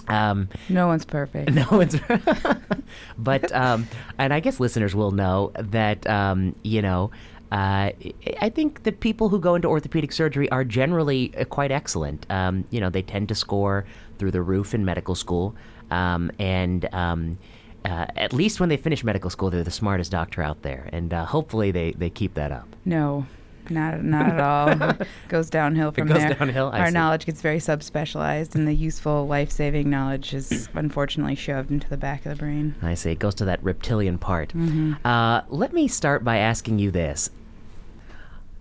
Um, 0.07 0.49
no 0.69 0.87
one's 0.87 1.05
perfect. 1.05 1.51
No 1.55 1.65
one's, 1.71 1.95
but 3.17 3.51
um, 3.51 3.87
and 4.17 4.33
I 4.33 4.39
guess 4.39 4.59
listeners 4.59 4.93
will 4.95 5.11
know 5.11 5.51
that 5.55 6.07
um, 6.07 6.55
you 6.63 6.81
know. 6.81 7.11
Uh, 7.51 7.91
I 8.41 8.49
think 8.49 8.83
the 8.83 8.91
people 8.91 9.29
who 9.29 9.39
go 9.39 9.55
into 9.55 9.67
orthopedic 9.67 10.11
surgery 10.11 10.49
are 10.49 10.65
generally 10.65 11.31
uh, 11.37 11.45
quite 11.45 11.71
excellent. 11.71 12.25
Um, 12.29 12.65
you 12.71 12.81
know, 12.81 12.89
they 12.89 13.03
tend 13.03 13.29
to 13.29 13.35
score 13.35 13.85
through 14.17 14.31
the 14.31 14.41
roof 14.41 14.73
in 14.73 14.83
medical 14.83 15.15
school, 15.15 15.55
um, 15.91 16.31
and 16.39 16.91
um, 16.93 17.37
uh, 17.85 18.07
at 18.17 18.33
least 18.33 18.59
when 18.59 18.69
they 18.69 18.77
finish 18.77 19.03
medical 19.03 19.29
school, 19.29 19.51
they're 19.51 19.63
the 19.63 19.71
smartest 19.71 20.11
doctor 20.11 20.41
out 20.41 20.63
there, 20.63 20.89
and 20.91 21.13
uh, 21.13 21.23
hopefully 21.23 21.71
they, 21.71 21.91
they 21.91 22.09
keep 22.09 22.33
that 22.33 22.51
up. 22.51 22.67
No, 22.83 23.27
not 23.69 24.03
not 24.03 24.33
at 24.33 24.39
all. 24.39 24.91
it 24.91 25.07
goes 25.27 25.49
downhill 25.49 25.91
from 25.91 26.07
it 26.07 26.13
goes 26.13 26.21
there. 26.23 26.33
Downhill, 26.33 26.69
Our 26.73 26.87
see. 26.87 26.93
knowledge 26.93 27.25
gets 27.25 27.41
very 27.41 27.59
subspecialized, 27.59 28.55
and 28.55 28.67
the 28.67 28.73
useful, 28.73 29.27
life-saving 29.27 29.89
knowledge 29.89 30.33
is 30.33 30.69
unfortunately 30.73 31.35
shoved 31.35 31.71
into 31.71 31.89
the 31.89 31.97
back 31.97 32.25
of 32.25 32.31
the 32.31 32.37
brain. 32.37 32.75
I 32.81 32.93
see. 32.93 33.11
It 33.11 33.19
goes 33.19 33.35
to 33.35 33.45
that 33.45 33.63
reptilian 33.63 34.17
part. 34.17 34.49
Mm-hmm. 34.49 35.05
Uh, 35.05 35.41
let 35.49 35.73
me 35.73 35.87
start 35.87 36.23
by 36.23 36.37
asking 36.37 36.79
you 36.79 36.91
this: 36.91 37.29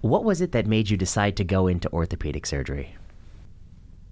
What 0.00 0.24
was 0.24 0.40
it 0.40 0.52
that 0.52 0.66
made 0.66 0.90
you 0.90 0.96
decide 0.96 1.36
to 1.36 1.44
go 1.44 1.66
into 1.66 1.90
orthopedic 1.92 2.46
surgery? 2.46 2.96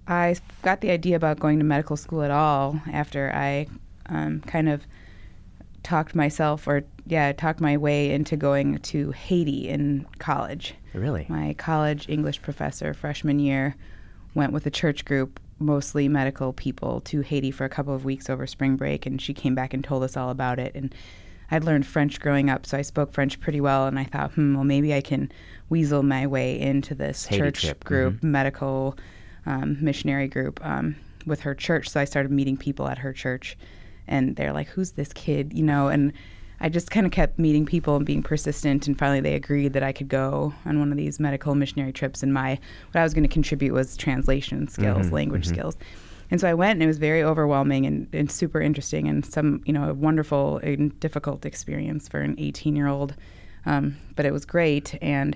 I 0.07 0.35
got 0.61 0.81
the 0.81 0.91
idea 0.91 1.15
about 1.15 1.39
going 1.39 1.59
to 1.59 1.65
medical 1.65 1.95
school 1.95 2.23
at 2.23 2.31
all 2.31 2.81
after 2.91 3.31
I 3.33 3.67
um, 4.07 4.41
kind 4.41 4.67
of 4.67 4.81
talked 5.81 6.15
myself 6.15 6.67
or 6.67 6.83
yeah 7.05 7.31
talked 7.33 7.59
my 7.59 7.75
way 7.77 8.09
into 8.11 8.37
going 8.37 8.77
to 8.79 9.11
haiti 9.11 9.67
in 9.67 10.05
college 10.17 10.75
really 10.99 11.25
my 11.29 11.53
college 11.57 12.07
english 12.09 12.41
professor 12.41 12.93
freshman 12.93 13.39
year 13.39 13.75
went 14.33 14.53
with 14.53 14.65
a 14.65 14.71
church 14.71 15.05
group 15.05 15.39
mostly 15.59 16.07
medical 16.07 16.53
people 16.53 17.01
to 17.01 17.21
haiti 17.21 17.51
for 17.51 17.65
a 17.65 17.69
couple 17.69 17.93
of 17.93 18.05
weeks 18.05 18.29
over 18.29 18.45
spring 18.47 18.75
break 18.75 19.05
and 19.05 19.21
she 19.21 19.33
came 19.33 19.55
back 19.55 19.73
and 19.73 19.83
told 19.83 20.03
us 20.03 20.17
all 20.17 20.29
about 20.29 20.59
it 20.59 20.73
and 20.75 20.93
i'd 21.51 21.63
learned 21.63 21.85
french 21.85 22.19
growing 22.19 22.49
up 22.49 22.65
so 22.65 22.77
i 22.77 22.81
spoke 22.81 23.13
french 23.13 23.39
pretty 23.39 23.61
well 23.61 23.87
and 23.87 23.99
i 23.99 24.03
thought 24.03 24.31
hmm 24.33 24.55
well 24.55 24.63
maybe 24.63 24.93
i 24.93 25.01
can 25.01 25.31
weasel 25.69 26.03
my 26.03 26.27
way 26.27 26.59
into 26.59 26.93
this 26.95 27.25
haiti 27.25 27.41
church 27.43 27.61
trip. 27.61 27.83
group 27.83 28.13
mm-hmm. 28.15 28.31
medical 28.31 28.97
um, 29.45 29.77
missionary 29.81 30.27
group 30.27 30.59
um, 30.65 30.95
with 31.25 31.41
her 31.41 31.53
church 31.53 31.89
so 31.89 31.99
i 31.99 32.05
started 32.05 32.31
meeting 32.31 32.57
people 32.57 32.87
at 32.87 32.97
her 32.97 33.13
church 33.13 33.57
and 34.07 34.35
they're 34.35 34.53
like, 34.53 34.67
"Who's 34.69 34.91
this 34.91 35.13
kid?" 35.13 35.53
You 35.53 35.63
know, 35.63 35.87
and 35.87 36.13
I 36.63 36.69
just 36.69 36.91
kind 36.91 37.05
of 37.05 37.11
kept 37.11 37.37
meeting 37.37 37.65
people 37.65 37.97
and 37.97 38.05
being 38.05 38.23
persistent, 38.23 38.87
and 38.87 38.97
finally 38.97 39.19
they 39.19 39.35
agreed 39.35 39.73
that 39.73 39.83
I 39.83 39.91
could 39.91 40.07
go 40.07 40.53
on 40.65 40.79
one 40.79 40.91
of 40.91 40.97
these 40.97 41.19
medical 41.19 41.55
missionary 41.55 41.91
trips. 41.91 42.23
And 42.23 42.33
my 42.33 42.51
what 42.91 43.01
I 43.01 43.03
was 43.03 43.13
going 43.13 43.25
to 43.25 43.29
contribute 43.29 43.73
was 43.73 43.97
translation 43.97 44.69
skills, 44.69 45.07
mm-hmm, 45.07 45.15
language 45.15 45.43
mm-hmm. 45.43 45.55
skills. 45.55 45.77
And 46.31 46.39
so 46.39 46.49
I 46.49 46.53
went, 46.53 46.77
and 46.77 46.83
it 46.83 46.87
was 46.87 46.99
very 46.99 47.21
overwhelming 47.21 47.85
and, 47.85 48.07
and 48.13 48.31
super 48.31 48.61
interesting, 48.61 49.09
and 49.09 49.25
some 49.25 49.61
you 49.65 49.73
know 49.73 49.89
a 49.89 49.93
wonderful 49.93 50.59
and 50.59 50.97
difficult 51.01 51.45
experience 51.45 52.07
for 52.07 52.21
an 52.21 52.35
18 52.37 52.77
year 52.77 52.87
old. 52.87 53.13
Um, 53.65 53.97
but 54.15 54.25
it 54.25 54.31
was 54.31 54.45
great, 54.45 54.97
and 55.01 55.35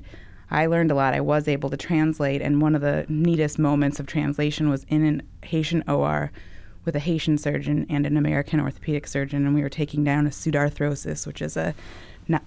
I 0.49 0.67
learned 0.67 0.91
a 0.91 0.95
lot. 0.95 1.13
I 1.13 1.19
was 1.19 1.49
able 1.49 1.69
to 1.71 1.78
translate, 1.78 2.41
and 2.41 2.61
one 2.61 2.73
of 2.73 2.80
the 2.80 3.05
neatest 3.09 3.59
moments 3.59 3.99
of 3.99 4.07
translation 4.07 4.69
was 4.69 4.86
in 4.88 5.05
an 5.05 5.23
Haitian 5.43 5.84
OR 5.89 6.32
with 6.88 6.95
a 6.95 6.99
Haitian 6.99 7.38
surgeon 7.38 7.85
and 7.89 8.07
an 8.07 8.17
American 8.17 8.59
orthopedic 8.59 9.05
surgeon, 9.05 9.45
and 9.45 9.53
we 9.53 9.61
were 9.61 9.69
taking 9.69 10.03
down 10.03 10.25
a 10.25 10.31
pseudarthrosis, 10.31 11.27
which 11.27 11.41
is 11.41 11.55
a 11.55 11.75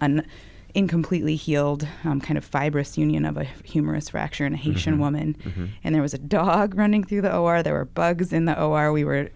an 0.01 0.26
incompletely 0.74 1.36
healed 1.36 1.86
um, 2.05 2.20
kind 2.20 2.38
of 2.38 2.45
fibrous 2.45 2.97
union 2.97 3.24
of 3.24 3.36
a 3.36 3.45
humerus 3.64 4.09
fracture 4.09 4.47
in 4.47 4.55
a 4.55 4.57
Haitian 4.57 4.95
mm-hmm. 4.95 5.03
woman. 5.03 5.36
Mm-hmm. 5.45 5.66
And 5.84 5.95
there 5.95 6.03
was 6.03 6.14
a 6.14 6.18
dog 6.18 6.74
running 6.74 7.05
through 7.05 7.22
the 7.22 7.36
OR. 7.36 7.62
There 7.62 7.74
were 7.74 7.84
bugs 7.84 8.32
in 8.32 8.45
the 8.47 8.61
OR. 8.61 8.93
We 8.93 9.05
were 9.05 9.30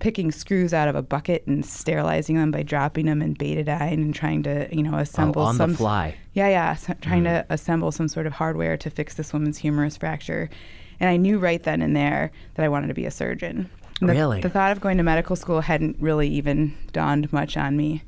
picking 0.00 0.32
screws 0.32 0.74
out 0.74 0.88
of 0.88 0.96
a 0.96 1.02
bucket 1.02 1.46
and 1.46 1.64
sterilizing 1.64 2.36
them 2.36 2.50
by 2.50 2.62
dropping 2.62 3.06
them 3.06 3.22
in 3.22 3.34
betadine 3.34 3.92
and 3.92 4.14
trying 4.14 4.42
to, 4.42 4.68
you 4.74 4.82
know, 4.82 4.98
assemble 4.98 5.42
oh, 5.42 5.46
on 5.46 5.56
some 5.56 5.72
the 5.72 5.78
fly. 5.78 6.16
Yeah, 6.34 6.48
yeah, 6.48 6.74
so 6.74 6.94
trying 7.00 7.22
mm. 7.22 7.46
to 7.46 7.46
assemble 7.48 7.92
some 7.92 8.08
sort 8.08 8.26
of 8.26 8.34
hardware 8.34 8.76
to 8.76 8.90
fix 8.90 9.14
this 9.14 9.32
woman's 9.32 9.58
humerus 9.58 9.96
fracture. 9.96 10.50
And 10.98 11.08
I 11.08 11.16
knew 11.16 11.38
right 11.38 11.62
then 11.62 11.80
and 11.82 11.96
there 11.96 12.32
that 12.54 12.64
I 12.64 12.68
wanted 12.68 12.88
to 12.88 12.94
be 12.94 13.06
a 13.06 13.10
surgeon. 13.10 13.70
The, 14.06 14.12
really? 14.12 14.40
The 14.40 14.50
thought 14.50 14.72
of 14.72 14.80
going 14.80 14.96
to 14.96 15.02
medical 15.02 15.36
school 15.36 15.60
hadn't 15.60 15.96
really 16.00 16.28
even 16.28 16.74
dawned 16.92 17.32
much 17.32 17.56
on 17.56 17.76
me. 17.76 18.02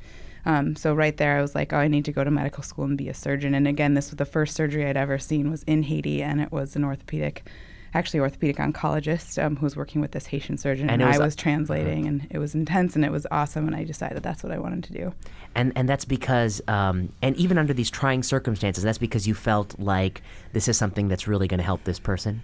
Um, 0.46 0.76
so 0.76 0.92
right 0.92 1.16
there, 1.16 1.38
I 1.38 1.40
was 1.40 1.54
like, 1.54 1.72
oh, 1.72 1.78
I 1.78 1.88
need 1.88 2.04
to 2.04 2.12
go 2.12 2.24
to 2.24 2.30
medical 2.30 2.62
school 2.62 2.84
and 2.84 2.98
be 2.98 3.08
a 3.08 3.14
surgeon. 3.14 3.54
And 3.54 3.66
again, 3.66 3.94
this 3.94 4.10
was 4.10 4.16
the 4.16 4.24
first 4.24 4.54
surgery 4.54 4.86
I'd 4.86 4.96
ever 4.96 5.18
seen 5.18 5.50
was 5.50 5.62
in 5.62 5.84
Haiti, 5.84 6.22
and 6.22 6.40
it 6.40 6.52
was 6.52 6.76
an 6.76 6.84
orthopedic, 6.84 7.48
actually 7.94 8.20
orthopedic 8.20 8.56
oncologist 8.56 9.42
um, 9.42 9.56
who 9.56 9.64
was 9.64 9.76
working 9.76 10.00
with 10.00 10.10
this 10.10 10.26
Haitian 10.26 10.58
surgeon, 10.58 10.90
and, 10.90 11.00
and 11.00 11.10
was, 11.10 11.20
I 11.20 11.24
was 11.24 11.36
translating, 11.36 12.04
uh, 12.04 12.08
and 12.08 12.26
it 12.28 12.38
was 12.38 12.54
intense 12.54 12.94
and 12.94 13.04
it 13.04 13.12
was 13.12 13.26
awesome, 13.30 13.66
and 13.66 13.74
I 13.74 13.84
decided 13.84 14.22
that's 14.22 14.42
what 14.42 14.52
I 14.52 14.58
wanted 14.58 14.84
to 14.84 14.92
do. 14.92 15.14
And 15.54 15.72
and 15.76 15.88
that's 15.88 16.04
because, 16.04 16.60
um, 16.68 17.10
and 17.22 17.36
even 17.36 17.56
under 17.56 17.72
these 17.72 17.90
trying 17.90 18.22
circumstances, 18.22 18.84
that's 18.84 18.98
because 18.98 19.26
you 19.26 19.34
felt 19.34 19.78
like 19.78 20.20
this 20.52 20.68
is 20.68 20.76
something 20.76 21.08
that's 21.08 21.26
really 21.26 21.48
going 21.48 21.58
to 21.58 21.64
help 21.64 21.84
this 21.84 21.98
person. 21.98 22.42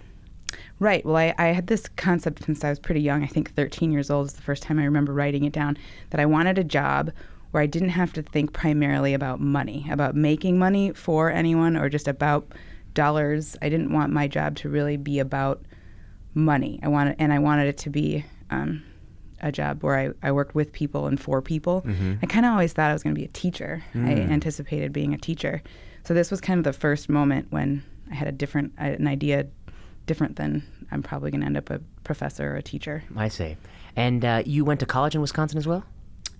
Right. 0.81 1.05
Well, 1.05 1.15
I, 1.15 1.35
I, 1.37 1.49
had 1.49 1.67
this 1.67 1.87
concept 1.89 2.43
since 2.43 2.63
I 2.63 2.69
was 2.69 2.79
pretty 2.79 3.01
young. 3.01 3.23
I 3.23 3.27
think 3.27 3.53
13 3.53 3.91
years 3.91 4.09
old 4.09 4.25
is 4.25 4.33
the 4.33 4.41
first 4.41 4.63
time 4.63 4.79
I 4.79 4.83
remember 4.83 5.13
writing 5.13 5.43
it 5.43 5.53
down 5.53 5.77
that 6.09 6.19
I 6.19 6.25
wanted 6.25 6.57
a 6.57 6.63
job 6.63 7.11
where 7.51 7.61
I 7.61 7.67
didn't 7.67 7.89
have 7.89 8.11
to 8.13 8.23
think 8.23 8.51
primarily 8.51 9.13
about 9.13 9.39
money, 9.39 9.85
about 9.91 10.15
making 10.15 10.57
money 10.57 10.91
for 10.93 11.29
anyone 11.29 11.77
or 11.77 11.87
just 11.87 12.07
about 12.07 12.51
dollars. 12.95 13.55
I 13.61 13.69
didn't 13.69 13.93
want 13.93 14.11
my 14.11 14.27
job 14.27 14.55
to 14.55 14.69
really 14.69 14.97
be 14.97 15.19
about 15.19 15.61
money. 16.33 16.79
I 16.81 16.87
wanted, 16.87 17.15
and 17.19 17.31
I 17.31 17.37
wanted 17.37 17.67
it 17.67 17.77
to 17.77 17.91
be 17.91 18.25
um, 18.49 18.81
a 19.39 19.51
job 19.51 19.83
where 19.83 19.99
I, 19.99 20.27
I 20.27 20.31
worked 20.31 20.55
with 20.55 20.73
people 20.73 21.05
and 21.05 21.19
for 21.19 21.43
people. 21.43 21.83
Mm-hmm. 21.83 22.13
I 22.23 22.25
kind 22.25 22.43
of 22.43 22.53
always 22.53 22.73
thought 22.73 22.89
I 22.89 22.93
was 22.93 23.03
going 23.03 23.13
to 23.13 23.19
be 23.19 23.25
a 23.25 23.31
teacher. 23.31 23.83
Mm. 23.93 24.07
I 24.07 24.33
anticipated 24.33 24.91
being 24.91 25.13
a 25.13 25.19
teacher. 25.19 25.61
So 26.05 26.15
this 26.15 26.31
was 26.31 26.41
kind 26.41 26.57
of 26.57 26.63
the 26.63 26.73
first 26.73 27.07
moment 27.07 27.51
when 27.51 27.83
I 28.09 28.15
had 28.15 28.27
a 28.27 28.31
different, 28.31 28.73
an 28.79 29.05
idea 29.05 29.45
different 30.05 30.35
than 30.35 30.63
I'm 30.91 31.01
probably 31.03 31.31
going 31.31 31.41
to 31.41 31.47
end 31.47 31.57
up 31.57 31.69
a 31.69 31.79
professor 32.03 32.53
or 32.53 32.57
a 32.57 32.61
teacher. 32.63 33.03
I 33.15 33.27
see. 33.29 33.57
And 33.95 34.23
uh, 34.25 34.43
you 34.45 34.65
went 34.65 34.79
to 34.81 34.85
college 34.85 35.15
in 35.15 35.21
Wisconsin 35.21 35.57
as 35.57 35.67
well? 35.67 35.83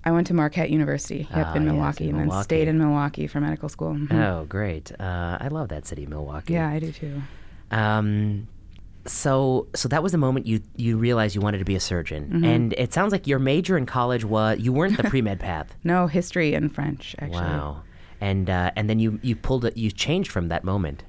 I 0.03 0.12
went 0.12 0.28
to 0.28 0.34
Marquette 0.34 0.70
University, 0.72 1.28
yep, 1.36 1.47
Ah, 1.47 1.53
in 1.53 1.64
yes, 1.64 1.72
Milwaukee, 1.72 2.03
in 2.05 2.09
and 2.16 2.20
Milwaukee. 2.26 2.38
then 2.38 2.43
stayed 2.43 2.68
in 2.68 2.78
Milwaukee 2.80 3.28
for 3.28 3.39
medical 3.39 3.70
school. 3.70 3.93
Mhm. 3.93 4.12
Oh, 4.14 4.45
great! 4.45 4.91
Uh, 4.99 5.38
I 5.39 5.47
love 5.49 5.70
that 5.70 5.86
city, 5.86 6.05
Milwaukee. 6.07 6.53
Yeah, 6.53 6.68
I 6.70 6.80
do 6.80 6.91
too. 6.91 7.22
Um, 7.70 8.47
so, 9.05 9.68
so 9.76 9.88
that 9.89 10.01
was 10.03 10.12
the 10.12 10.18
moment 10.18 10.45
you 10.47 10.62
you 10.76 10.97
realized 10.97 11.36
you 11.36 11.41
wanted 11.41 11.57
to 11.59 11.66
be 11.66 11.76
a 11.76 11.80
surgeon, 11.80 12.26
Mm-hmm. 12.26 12.43
and 12.45 12.74
it 12.78 12.93
sounds 12.93 13.12
like 13.12 13.28
your 13.28 13.39
major 13.39 13.78
in 13.78 13.86
college 13.86 14.24
was 14.26 14.59
you 14.59 14.74
weren't 14.74 14.97
the 14.97 15.03
pre 15.09 15.22
med 15.22 15.39
path. 15.39 15.76
No 15.84 16.07
history 16.07 16.53
and 16.53 16.74
French, 16.74 17.16
actually. 17.20 17.41
Wow. 17.41 17.82
And 18.20 18.49
uh, 18.49 18.72
and 18.76 18.89
then 18.89 18.99
you 18.99 19.20
you 19.22 19.36
pulled 19.36 19.66
it. 19.66 19.78
You 19.78 19.91
changed 19.91 20.32
from 20.32 20.47
that 20.49 20.64
moment. 20.64 21.03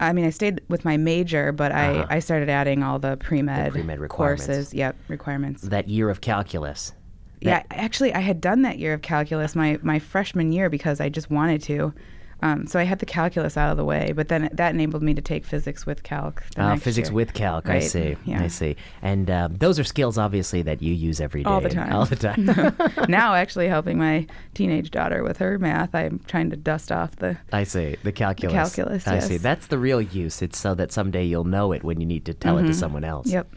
I 0.00 0.12
mean, 0.12 0.24
I 0.24 0.30
stayed 0.30 0.60
with 0.68 0.84
my 0.84 0.96
major, 0.96 1.52
but 1.52 1.72
Uh-huh. 1.72 2.06
I, 2.08 2.16
I 2.16 2.18
started 2.20 2.48
adding 2.48 2.82
all 2.82 2.98
the 2.98 3.16
pre 3.16 3.42
med 3.42 3.72
pre-med 3.72 4.08
courses. 4.08 4.72
Yep, 4.72 4.96
requirements. 5.08 5.62
That 5.62 5.88
year 5.88 6.08
of 6.10 6.20
calculus. 6.20 6.92
yeah, 7.40 7.62
actually, 7.70 8.14
I 8.14 8.20
had 8.20 8.40
done 8.40 8.62
that 8.62 8.78
year 8.78 8.94
of 8.94 9.02
calculus 9.02 9.54
my, 9.54 9.78
my 9.82 9.98
freshman 9.98 10.52
year 10.52 10.68
because 10.70 11.00
I 11.00 11.08
just 11.08 11.30
wanted 11.30 11.62
to. 11.64 11.92
Um, 12.40 12.66
so 12.66 12.78
I 12.78 12.84
had 12.84 13.00
the 13.00 13.06
calculus 13.06 13.56
out 13.56 13.70
of 13.70 13.76
the 13.76 13.84
way, 13.84 14.12
but 14.14 14.28
then 14.28 14.48
that 14.52 14.72
enabled 14.74 15.02
me 15.02 15.12
to 15.14 15.20
take 15.22 15.44
physics 15.44 15.84
with 15.86 16.02
calc. 16.04 16.42
the 16.54 16.62
Uh, 16.62 16.68
next 16.70 16.82
physics 16.84 17.08
year. 17.08 17.14
with 17.16 17.34
calc. 17.34 17.68
I 17.68 17.80
see. 17.80 18.16
yeah. 18.24 18.42
I 18.42 18.46
see. 18.46 18.76
And 19.02 19.28
uh, 19.28 19.48
those 19.50 19.78
are 19.78 19.84
skills, 19.84 20.18
obviously, 20.18 20.62
that 20.62 20.80
you 20.80 20.94
use 20.94 21.20
every 21.20 21.42
day. 21.42 21.50
All 21.50 21.60
the 21.60 21.68
time. 21.68 21.92
All 21.92 22.04
the 22.06 22.16
time. 22.16 22.46
now, 23.08 23.34
actually, 23.34 23.68
helping 23.68 23.98
my 23.98 24.26
teenage 24.54 24.90
daughter 24.90 25.22
with 25.24 25.38
her 25.38 25.58
math, 25.58 25.94
I'm 25.94 26.20
trying 26.28 26.50
to 26.50 26.56
dust 26.56 26.92
off 26.92 27.16
the. 27.16 27.36
I 27.52 27.64
see. 27.64 27.96
The 28.04 28.12
calculus. 28.12 28.52
calculus, 28.54 29.08
I 29.08 29.18
see. 29.18 29.36
That's 29.38 29.66
the 29.66 29.78
real 29.78 30.00
use. 30.00 30.40
It's 30.40 30.58
so 30.58 30.74
that 30.74 30.92
someday 30.92 31.24
you'll 31.24 31.44
know 31.44 31.72
it 31.72 31.82
when 31.82 32.00
you 32.00 32.06
need 32.06 32.24
to 32.26 32.34
tell 32.34 32.58
it 32.58 32.66
to 32.66 32.74
someone 32.74 33.04
else. 33.04 33.26
Mm-hmm. 33.26 33.34
Yep. 33.34 33.48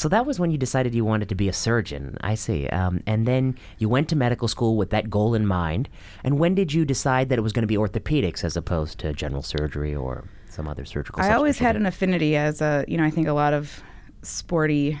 So 0.00 0.08
that 0.08 0.24
was 0.24 0.40
when 0.40 0.50
you 0.50 0.56
decided 0.56 0.94
you 0.94 1.04
wanted 1.04 1.28
to 1.28 1.34
be 1.34 1.46
a 1.46 1.52
surgeon. 1.52 2.16
I 2.22 2.34
see. 2.34 2.66
Um, 2.68 3.02
and 3.06 3.28
then 3.28 3.58
you 3.76 3.90
went 3.90 4.08
to 4.08 4.16
medical 4.16 4.48
school 4.48 4.78
with 4.78 4.88
that 4.90 5.10
goal 5.10 5.34
in 5.34 5.46
mind. 5.46 5.90
And 6.24 6.38
when 6.38 6.54
did 6.54 6.72
you 6.72 6.86
decide 6.86 7.28
that 7.28 7.38
it 7.38 7.42
was 7.42 7.52
going 7.52 7.64
to 7.64 7.66
be 7.66 7.76
orthopedics 7.76 8.42
as 8.42 8.56
opposed 8.56 8.98
to 9.00 9.12
general 9.12 9.42
surgery 9.42 9.94
or 9.94 10.24
some 10.48 10.66
other 10.66 10.86
surgical? 10.86 11.20
I 11.20 11.34
always 11.34 11.58
had 11.58 11.76
an 11.76 11.84
affinity 11.84 12.34
as 12.34 12.62
a, 12.62 12.82
you 12.88 12.96
know, 12.96 13.04
I 13.04 13.10
think 13.10 13.28
a 13.28 13.34
lot 13.34 13.52
of 13.52 13.82
sporty 14.22 14.98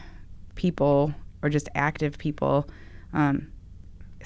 people 0.54 1.14
or 1.42 1.48
just 1.48 1.70
active 1.74 2.18
people 2.18 2.68
um, 3.14 3.50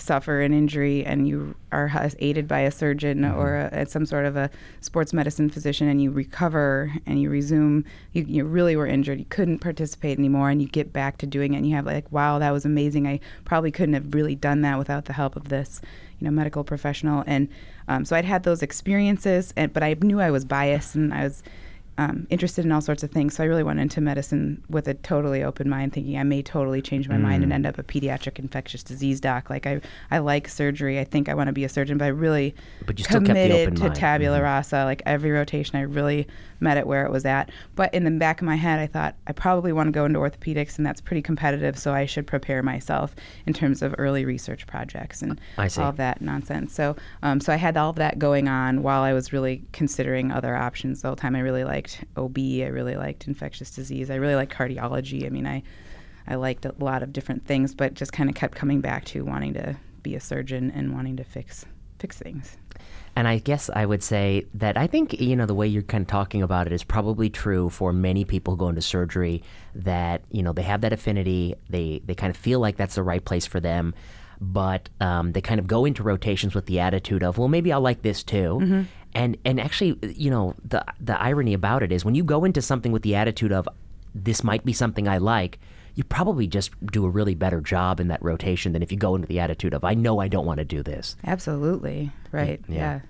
suffer 0.04 0.40
an 0.40 0.52
injury 0.52 1.04
and 1.04 1.26
you 1.26 1.54
are 1.72 1.90
aided 2.18 2.46
by 2.46 2.60
a 2.60 2.70
surgeon 2.70 3.14
Mm-hmm. 3.24 3.38
or 3.38 3.56
a, 3.72 3.86
some 3.86 4.06
sort 4.06 4.26
of 4.26 4.36
a 4.36 4.50
sports 4.80 5.12
medicine 5.12 5.48
physician 5.48 5.88
and 5.88 6.02
you 6.02 6.10
recover 6.10 6.92
and 7.06 7.20
you 7.20 7.30
resume, 7.30 7.84
you, 8.12 8.24
you 8.24 8.44
really 8.44 8.76
were 8.76 8.86
injured, 8.86 9.18
you 9.18 9.24
couldn't 9.26 9.58
participate 9.58 10.18
anymore, 10.18 10.50
and 10.50 10.60
you 10.60 10.68
get 10.68 10.92
back 10.92 11.18
to 11.18 11.26
doing 11.26 11.54
it, 11.54 11.58
and 11.58 11.68
you 11.68 11.74
have 11.74 11.86
like, 11.86 12.10
wow, 12.12 12.38
that 12.38 12.50
was 12.50 12.64
amazing. 12.64 13.06
I 13.06 13.20
probably 13.44 13.70
couldn't 13.70 13.94
have 13.94 14.14
really 14.14 14.34
done 14.34 14.62
that 14.62 14.78
without 14.78 15.04
the 15.04 15.12
help 15.12 15.36
of 15.36 15.48
this, 15.48 15.80
you 16.18 16.24
know, 16.24 16.30
medical 16.30 16.64
professional. 16.64 17.24
And 17.26 17.48
um, 17.88 18.04
so 18.04 18.16
I'd 18.16 18.24
had 18.24 18.42
those 18.42 18.62
experiences, 18.62 19.52
and 19.56 19.72
but 19.72 19.82
I 19.82 19.94
knew 20.00 20.20
I 20.20 20.30
was 20.30 20.44
biased 20.44 20.94
and 20.94 21.12
I 21.14 21.24
was 21.24 21.42
um, 21.96 22.26
interested 22.28 22.64
in 22.64 22.72
all 22.72 22.80
sorts 22.80 23.02
of 23.04 23.10
things. 23.10 23.34
So 23.36 23.44
I 23.44 23.46
really 23.46 23.62
went 23.62 23.78
into 23.78 24.00
medicine 24.00 24.62
with 24.68 24.88
a 24.88 24.94
totally 24.94 25.44
open 25.44 25.68
mind, 25.68 25.92
thinking 25.92 26.18
I 26.18 26.24
may 26.24 26.42
totally 26.42 26.82
change 26.82 27.08
my 27.08 27.16
mind 27.18 27.42
and 27.44 27.52
Mm. 27.52 27.54
end 27.54 27.66
up 27.66 27.78
a 27.78 27.82
pediatric 27.84 28.38
infectious 28.38 28.82
disease 28.82 29.20
doc. 29.20 29.48
Like 29.48 29.66
I, 29.66 29.80
I 30.10 30.18
like 30.18 30.48
surgery. 30.48 30.98
I 30.98 31.04
think 31.04 31.28
I 31.28 31.34
want 31.34 31.46
to 31.48 31.52
be 31.52 31.62
a 31.64 31.68
surgeon, 31.68 31.96
but 31.98 32.06
I 32.06 32.08
really 32.08 32.54
But 32.86 32.98
you 32.98 33.04
still 33.04 33.20
kept 33.20 33.26
the 33.26 33.28
committed 33.28 33.60
open 33.68 33.74
to 33.76 33.82
mind. 33.84 33.94
tabula 33.94 34.38
Mhm. 34.40 34.42
rasa. 34.42 34.84
Like 34.84 35.02
every 35.06 35.30
rotation, 35.30 35.76
I 35.76 35.82
really 35.82 36.26
met 36.64 36.76
it 36.76 36.88
where 36.88 37.06
it 37.06 37.12
was 37.12 37.24
at. 37.24 37.50
But 37.76 37.94
in 37.94 38.02
the 38.02 38.10
back 38.10 38.40
of 38.40 38.46
my 38.46 38.56
head, 38.56 38.80
I 38.80 38.88
thought 38.88 39.14
I 39.28 39.32
probably 39.32 39.72
want 39.72 39.86
to 39.86 39.92
go 39.92 40.04
into 40.04 40.18
orthopedics, 40.18 40.76
and 40.76 40.84
that's 40.84 41.00
pretty 41.00 41.22
competitive. 41.22 41.78
So 41.78 41.94
I 41.94 42.06
should 42.06 42.26
prepare 42.26 42.62
myself 42.62 43.14
in 43.46 43.52
terms 43.52 43.82
of 43.82 43.94
early 43.98 44.24
research 44.24 44.66
projects 44.66 45.22
and 45.22 45.40
all 45.84 45.92
that 45.92 46.20
nonsense. 46.20 46.74
So, 46.74 46.96
um, 47.22 47.38
so 47.38 47.52
I 47.52 47.56
had 47.56 47.76
all 47.76 47.90
of 47.90 47.96
that 47.96 48.18
going 48.18 48.48
on 48.48 48.82
while 48.82 49.02
I 49.02 49.12
was 49.12 49.32
really 49.32 49.62
considering 49.70 50.32
other 50.32 50.56
options. 50.56 51.02
The 51.02 51.08
whole 51.08 51.16
time, 51.16 51.36
I 51.36 51.40
really 51.40 51.64
liked 51.64 52.04
OB. 52.16 52.38
I 52.38 52.66
really 52.72 52.96
liked 52.96 53.28
infectious 53.28 53.70
disease. 53.70 54.10
I 54.10 54.16
really 54.16 54.34
liked 54.34 54.52
cardiology. 54.52 55.24
I 55.24 55.28
mean, 55.28 55.46
I 55.46 55.62
I 56.26 56.36
liked 56.36 56.64
a 56.64 56.74
lot 56.78 57.02
of 57.02 57.12
different 57.12 57.46
things, 57.46 57.74
but 57.74 57.94
just 57.94 58.12
kind 58.12 58.30
of 58.30 58.34
kept 58.34 58.56
coming 58.56 58.80
back 58.80 59.04
to 59.06 59.24
wanting 59.24 59.54
to 59.54 59.76
be 60.02 60.14
a 60.14 60.20
surgeon 60.20 60.70
and 60.70 60.94
wanting 60.94 61.16
to 61.18 61.24
fix 61.24 61.66
fix 61.98 62.18
things. 62.18 62.56
And 63.16 63.28
I 63.28 63.38
guess 63.38 63.70
I 63.72 63.86
would 63.86 64.02
say 64.02 64.46
that 64.54 64.76
I 64.76 64.88
think, 64.88 65.20
you 65.20 65.36
know, 65.36 65.46
the 65.46 65.54
way 65.54 65.68
you're 65.68 65.82
kind 65.82 66.02
of 66.02 66.08
talking 66.08 66.42
about 66.42 66.66
it 66.66 66.72
is 66.72 66.82
probably 66.82 67.30
true 67.30 67.70
for 67.70 67.92
many 67.92 68.24
people 68.24 68.56
going 68.56 68.74
to 68.74 68.82
surgery 68.82 69.42
that, 69.76 70.22
you 70.30 70.42
know, 70.42 70.52
they 70.52 70.62
have 70.62 70.80
that 70.80 70.92
affinity, 70.92 71.54
they, 71.68 72.02
they 72.04 72.14
kind 72.14 72.30
of 72.30 72.36
feel 72.36 72.58
like 72.58 72.76
that's 72.76 72.96
the 72.96 73.04
right 73.04 73.24
place 73.24 73.46
for 73.46 73.60
them, 73.60 73.94
but 74.40 74.88
um, 75.00 75.30
they 75.32 75.40
kind 75.40 75.60
of 75.60 75.68
go 75.68 75.84
into 75.84 76.02
rotations 76.02 76.56
with 76.56 76.66
the 76.66 76.80
attitude 76.80 77.22
of, 77.22 77.38
well, 77.38 77.48
maybe 77.48 77.72
I'll 77.72 77.80
like 77.80 78.02
this 78.02 78.24
too. 78.24 78.58
And, 79.14 79.36
and 79.44 79.60
actually, 79.60 79.96
you 80.16 80.30
know, 80.30 80.54
the, 80.64 80.84
the 81.00 81.20
irony 81.20 81.54
about 81.54 81.84
it 81.84 81.92
is 81.92 82.04
when 82.04 82.16
you 82.16 82.24
go 82.24 82.44
into 82.44 82.60
something 82.60 82.90
with 82.90 83.02
the 83.02 83.14
attitude 83.14 83.52
of, 83.52 83.68
this 84.12 84.42
might 84.42 84.64
be 84.64 84.72
something 84.72 85.06
I 85.06 85.18
like, 85.18 85.60
you 85.94 86.04
probably 86.04 86.46
just 86.46 86.70
do 86.86 87.04
a 87.04 87.10
really 87.10 87.34
better 87.34 87.60
job 87.60 88.00
in 88.00 88.08
that 88.08 88.22
rotation 88.22 88.72
than 88.72 88.82
if 88.82 88.90
you 88.90 88.98
go 88.98 89.14
into 89.14 89.28
the 89.28 89.40
attitude 89.40 89.74
of, 89.74 89.84
I 89.84 89.94
know 89.94 90.20
I 90.20 90.28
don't 90.28 90.46
want 90.46 90.58
to 90.58 90.64
do 90.64 90.82
this. 90.82 91.16
Absolutely 91.24 92.10
right. 92.32 92.60
Yeah. 92.68 92.76
yeah. 92.76 93.00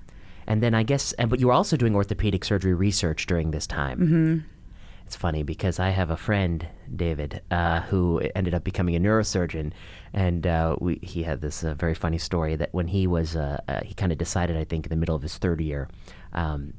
And 0.47 0.63
then 0.63 0.75
I 0.75 0.83
guess, 0.83 1.13
and 1.15 1.31
but 1.31 1.41
you 1.41 1.47
were 1.47 1.55
also 1.55 1.77
doing 1.77 1.95
orthopedic 1.95 2.45
surgery 2.45 2.75
research 2.75 3.27
during 3.27 3.51
this 3.51 3.67
time. 3.67 3.99
Mm-hmm. 4.01 4.39
It's 5.07 5.17
funny 5.17 5.43
because 5.43 5.79
I 5.79 5.91
have 5.91 6.11
a 6.11 6.17
friend, 6.17 6.67
David, 6.95 7.43
uh, 7.51 7.81
who 7.83 8.23
ended 8.35 8.55
up 8.55 8.65
becoming 8.65 8.97
a 8.97 9.01
neurosurgeon, 9.01 9.73
and 10.15 10.47
uh, 10.47 10.77
we, 10.81 10.99
he 11.03 11.23
had 11.23 11.43
this 11.43 11.63
uh, 11.63 11.75
very 11.75 11.95
funny 11.95 12.17
story 12.17 12.57
that 12.57 12.73
when 12.73 12.89
he 12.89 13.07
was, 13.07 13.37
uh, 13.37 13.61
uh, 13.69 13.81
he 13.85 13.93
kind 13.93 14.13
of 14.13 14.19
decided, 14.19 14.57
I 14.57 14.65
think, 14.65 14.87
in 14.87 14.91
the 14.91 14.97
middle 14.97 15.15
of 15.15 15.21
his 15.21 15.37
third 15.37 15.61
year, 15.61 15.89
um, 16.33 16.73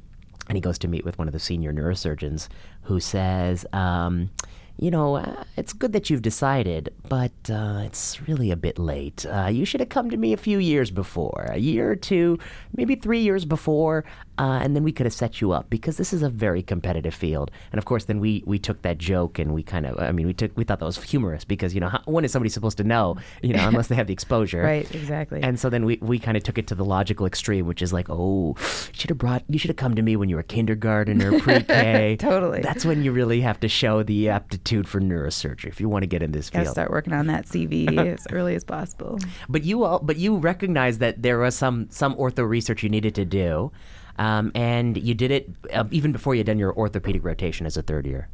and 0.48 0.56
he 0.56 0.60
goes 0.60 0.76
to 0.78 0.88
meet 0.88 1.04
with 1.04 1.18
one 1.18 1.28
of 1.28 1.32
the 1.32 1.38
senior 1.40 1.72
neurosurgeons, 1.72 2.48
who 2.82 3.00
says. 3.00 3.64
Um, 3.72 4.30
you 4.78 4.90
know, 4.90 5.16
uh, 5.16 5.44
it's 5.56 5.72
good 5.72 5.92
that 5.92 6.10
you've 6.10 6.22
decided, 6.22 6.92
but 7.08 7.32
uh, 7.50 7.80
it's 7.84 8.20
really 8.28 8.50
a 8.50 8.56
bit 8.56 8.78
late. 8.78 9.24
Uh, 9.24 9.46
you 9.46 9.64
should 9.64 9.80
have 9.80 9.88
come 9.88 10.10
to 10.10 10.16
me 10.16 10.32
a 10.32 10.36
few 10.36 10.58
years 10.58 10.90
before, 10.90 11.48
a 11.50 11.58
year 11.58 11.90
or 11.90 11.96
two, 11.96 12.38
maybe 12.76 12.94
three 12.94 13.20
years 13.20 13.44
before, 13.44 14.04
uh, 14.38 14.60
and 14.62 14.76
then 14.76 14.82
we 14.82 14.92
could 14.92 15.06
have 15.06 15.14
set 15.14 15.40
you 15.40 15.52
up 15.52 15.70
because 15.70 15.96
this 15.96 16.12
is 16.12 16.22
a 16.22 16.28
very 16.28 16.62
competitive 16.62 17.14
field. 17.14 17.50
And 17.72 17.78
of 17.78 17.84
course, 17.84 18.04
then 18.04 18.20
we 18.20 18.42
we 18.46 18.58
took 18.58 18.82
that 18.82 18.98
joke 18.98 19.38
and 19.38 19.54
we 19.54 19.62
kind 19.62 19.86
of, 19.86 19.98
I 19.98 20.12
mean, 20.12 20.26
we 20.26 20.34
took 20.34 20.56
we 20.56 20.64
thought 20.64 20.80
that 20.80 20.84
was 20.86 21.02
humorous 21.02 21.44
because 21.44 21.74
you 21.74 21.80
know, 21.80 21.88
how, 21.88 22.02
when 22.04 22.24
is 22.24 22.32
somebody 22.32 22.50
supposed 22.50 22.76
to 22.78 22.84
know? 22.84 23.16
You 23.42 23.54
know, 23.54 23.66
unless 23.66 23.88
they 23.88 23.94
have 23.94 24.06
the 24.06 24.12
exposure, 24.12 24.62
Right, 24.66 24.92
exactly. 24.94 25.42
And 25.42 25.58
so 25.60 25.70
then 25.70 25.84
we, 25.84 25.98
we 26.02 26.18
kind 26.18 26.36
of 26.36 26.42
took 26.42 26.58
it 26.58 26.66
to 26.68 26.74
the 26.74 26.84
logical 26.84 27.26
extreme, 27.26 27.66
which 27.66 27.82
is 27.82 27.92
like, 27.92 28.06
oh, 28.10 28.56
you 28.58 28.92
should 28.92 29.10
have 29.10 29.18
brought, 29.18 29.44
you 29.48 29.58
should 29.58 29.68
have 29.68 29.76
come 29.76 29.94
to 29.94 30.02
me 30.02 30.16
when 30.16 30.28
you 30.28 30.36
were 30.36 30.42
kindergarten 30.42 31.22
or 31.22 31.38
pre-K. 31.46 32.16
Totally. 32.20 32.60
That's 32.60 32.84
when 32.84 33.02
you 33.02 33.12
really 33.12 33.40
have 33.42 33.60
to 33.60 33.68
show 33.68 34.02
the 34.02 34.28
aptitude 34.28 34.88
for 34.88 35.00
neurosurgery 35.00 35.66
if 35.66 35.80
you 35.80 35.88
want 35.88 36.02
to 36.02 36.06
get 36.06 36.22
in 36.22 36.32
this 36.32 36.50
Gotta 36.50 36.64
field. 36.64 36.74
start 36.74 36.90
working 36.90 37.12
on 37.12 37.26
that 37.28 37.46
CV 37.46 37.96
as 38.12 38.26
early 38.32 38.54
as 38.54 38.64
possible. 38.64 39.18
But 39.48 39.64
you 39.64 39.84
all, 39.84 40.00
but 40.00 40.16
you 40.16 40.36
recognize 40.36 40.98
that 40.98 41.22
there 41.22 41.38
was 41.38 41.54
some 41.54 41.86
some 41.90 42.14
ortho 42.16 42.48
research 42.48 42.82
you 42.82 42.88
needed 42.88 43.14
to 43.14 43.24
do, 43.24 43.70
um, 44.18 44.52
and 44.54 44.96
you 44.96 45.14
did 45.14 45.30
it 45.30 45.48
uh, 45.72 45.84
even 45.90 46.12
before 46.12 46.34
you 46.34 46.40
had 46.40 46.46
done 46.46 46.58
your 46.58 46.74
orthopedic 46.76 47.24
rotation 47.24 47.66
as 47.66 47.76
a 47.76 47.82
third 47.82 48.06
year. 48.06 48.28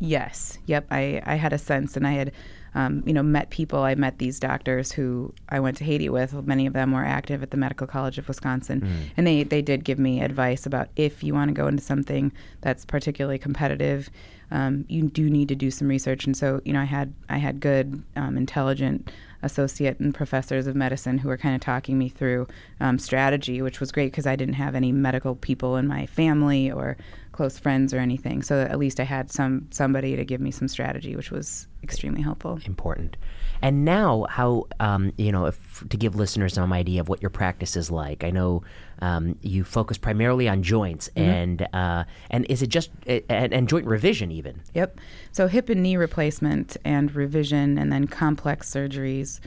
Yes. 0.00 0.58
Yep. 0.66 0.86
I, 0.90 1.22
I 1.24 1.36
had 1.36 1.52
a 1.52 1.58
sense, 1.58 1.96
and 1.96 2.06
I 2.06 2.12
had, 2.12 2.32
um, 2.74 3.02
you 3.06 3.12
know, 3.12 3.22
met 3.22 3.50
people. 3.50 3.80
I 3.80 3.94
met 3.94 4.18
these 4.18 4.40
doctors 4.40 4.92
who 4.92 5.32
I 5.48 5.60
went 5.60 5.76
to 5.78 5.84
Haiti 5.84 6.08
with. 6.08 6.34
Many 6.46 6.66
of 6.66 6.72
them 6.72 6.92
were 6.92 7.04
active 7.04 7.42
at 7.42 7.52
the 7.52 7.56
Medical 7.56 7.86
College 7.86 8.18
of 8.18 8.26
Wisconsin, 8.26 9.06
and 9.16 9.26
they 9.26 9.44
they 9.44 9.62
did 9.62 9.84
give 9.84 9.98
me 9.98 10.20
advice 10.20 10.66
about 10.66 10.88
if 10.96 11.22
you 11.22 11.32
want 11.32 11.48
to 11.48 11.54
go 11.54 11.68
into 11.68 11.82
something 11.82 12.32
that's 12.60 12.84
particularly 12.84 13.38
competitive, 13.38 14.10
um, 14.54 14.84
you 14.88 15.08
do 15.08 15.28
need 15.28 15.48
to 15.48 15.56
do 15.56 15.70
some 15.70 15.88
research. 15.88 16.24
And 16.26 16.36
so, 16.36 16.60
you 16.64 16.72
know, 16.72 16.80
I 16.80 16.84
had 16.84 17.12
I 17.28 17.38
had 17.38 17.58
good, 17.58 18.02
um, 18.14 18.36
intelligent 18.36 19.10
associate 19.42 19.98
and 19.98 20.14
professors 20.14 20.66
of 20.66 20.76
medicine 20.76 21.18
who 21.18 21.28
were 21.28 21.36
kind 21.36 21.54
of 21.54 21.60
talking 21.60 21.98
me 21.98 22.08
through 22.08 22.46
um, 22.80 22.98
strategy, 22.98 23.60
which 23.60 23.80
was 23.80 23.92
great 23.92 24.12
because 24.12 24.26
I 24.26 24.36
didn't 24.36 24.54
have 24.54 24.74
any 24.74 24.92
medical 24.92 25.34
people 25.34 25.76
in 25.76 25.86
my 25.86 26.06
family 26.06 26.70
or 26.70 26.96
close 27.34 27.58
friends 27.58 27.92
or 27.92 27.98
anything. 27.98 28.42
So 28.42 28.60
at 28.60 28.78
least 28.78 29.00
I 29.00 29.02
had 29.02 29.30
some 29.30 29.66
somebody 29.70 30.16
to 30.16 30.24
give 30.24 30.40
me 30.40 30.50
some 30.50 30.68
strategy, 30.68 31.16
which 31.16 31.30
was 31.30 31.66
extremely 31.82 32.22
helpful. 32.22 32.58
important. 32.64 33.16
And 33.60 33.84
now, 33.84 34.26
how 34.30 34.66
um, 34.80 35.12
you 35.16 35.32
know, 35.32 35.46
if, 35.46 35.84
to 35.88 35.96
give 35.96 36.14
listeners 36.14 36.54
some 36.54 36.72
idea 36.72 37.00
of 37.00 37.08
what 37.08 37.20
your 37.20 37.30
practice 37.30 37.76
is 37.76 37.90
like. 37.90 38.24
I 38.24 38.30
know 38.30 38.62
um, 39.00 39.36
you 39.42 39.64
focus 39.64 39.98
primarily 39.98 40.48
on 40.48 40.62
joints, 40.62 41.10
and 41.16 41.66
uh, 41.72 42.04
and 42.30 42.46
is 42.48 42.62
it 42.62 42.68
just 42.68 42.90
and, 43.06 43.52
and 43.52 43.68
joint 43.68 43.86
revision 43.86 44.30
even? 44.30 44.62
Yep. 44.74 44.98
So 45.32 45.48
hip 45.48 45.68
and 45.68 45.82
knee 45.82 45.96
replacement 45.96 46.76
and 46.84 47.14
revision, 47.14 47.78
and 47.78 47.92
then 47.92 48.06
complex 48.06 48.70
surgeries 48.70 49.40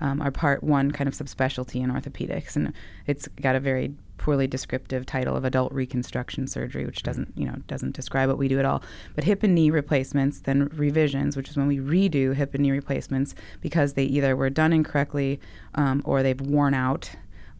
um, 0.00 0.20
are 0.20 0.30
part 0.30 0.62
one 0.62 0.90
kind 0.90 1.08
of 1.08 1.14
subspecialty 1.14 1.82
in 1.82 1.90
orthopedics, 1.90 2.56
and 2.56 2.72
it's 3.06 3.28
got 3.40 3.56
a 3.56 3.60
very 3.60 3.94
poorly 4.20 4.46
descriptive 4.46 5.06
title 5.06 5.34
of 5.34 5.46
adult 5.46 5.72
reconstruction 5.72 6.46
surgery, 6.46 6.84
which 6.84 7.02
doesn't 7.02 7.32
you 7.36 7.46
know 7.46 7.56
doesn't 7.66 7.96
describe 7.96 8.28
what 8.28 8.36
we 8.36 8.48
do 8.48 8.58
at 8.58 8.66
all. 8.66 8.82
But 9.14 9.24
hip 9.24 9.42
and 9.42 9.54
knee 9.54 9.70
replacements, 9.70 10.40
then 10.40 10.68
revisions, 10.74 11.36
which 11.38 11.48
is 11.48 11.56
when 11.56 11.66
we 11.66 11.78
redo 11.78 12.34
hip 12.34 12.54
and 12.54 12.62
knee 12.62 12.70
replacements 12.70 13.34
because 13.62 13.94
they 13.94 14.04
either 14.04 14.36
were 14.36 14.50
done 14.50 14.74
incorrectly 14.74 15.40
um, 15.74 16.02
or 16.04 16.22
they've 16.22 16.40
worn 16.40 16.74
out 16.74 17.10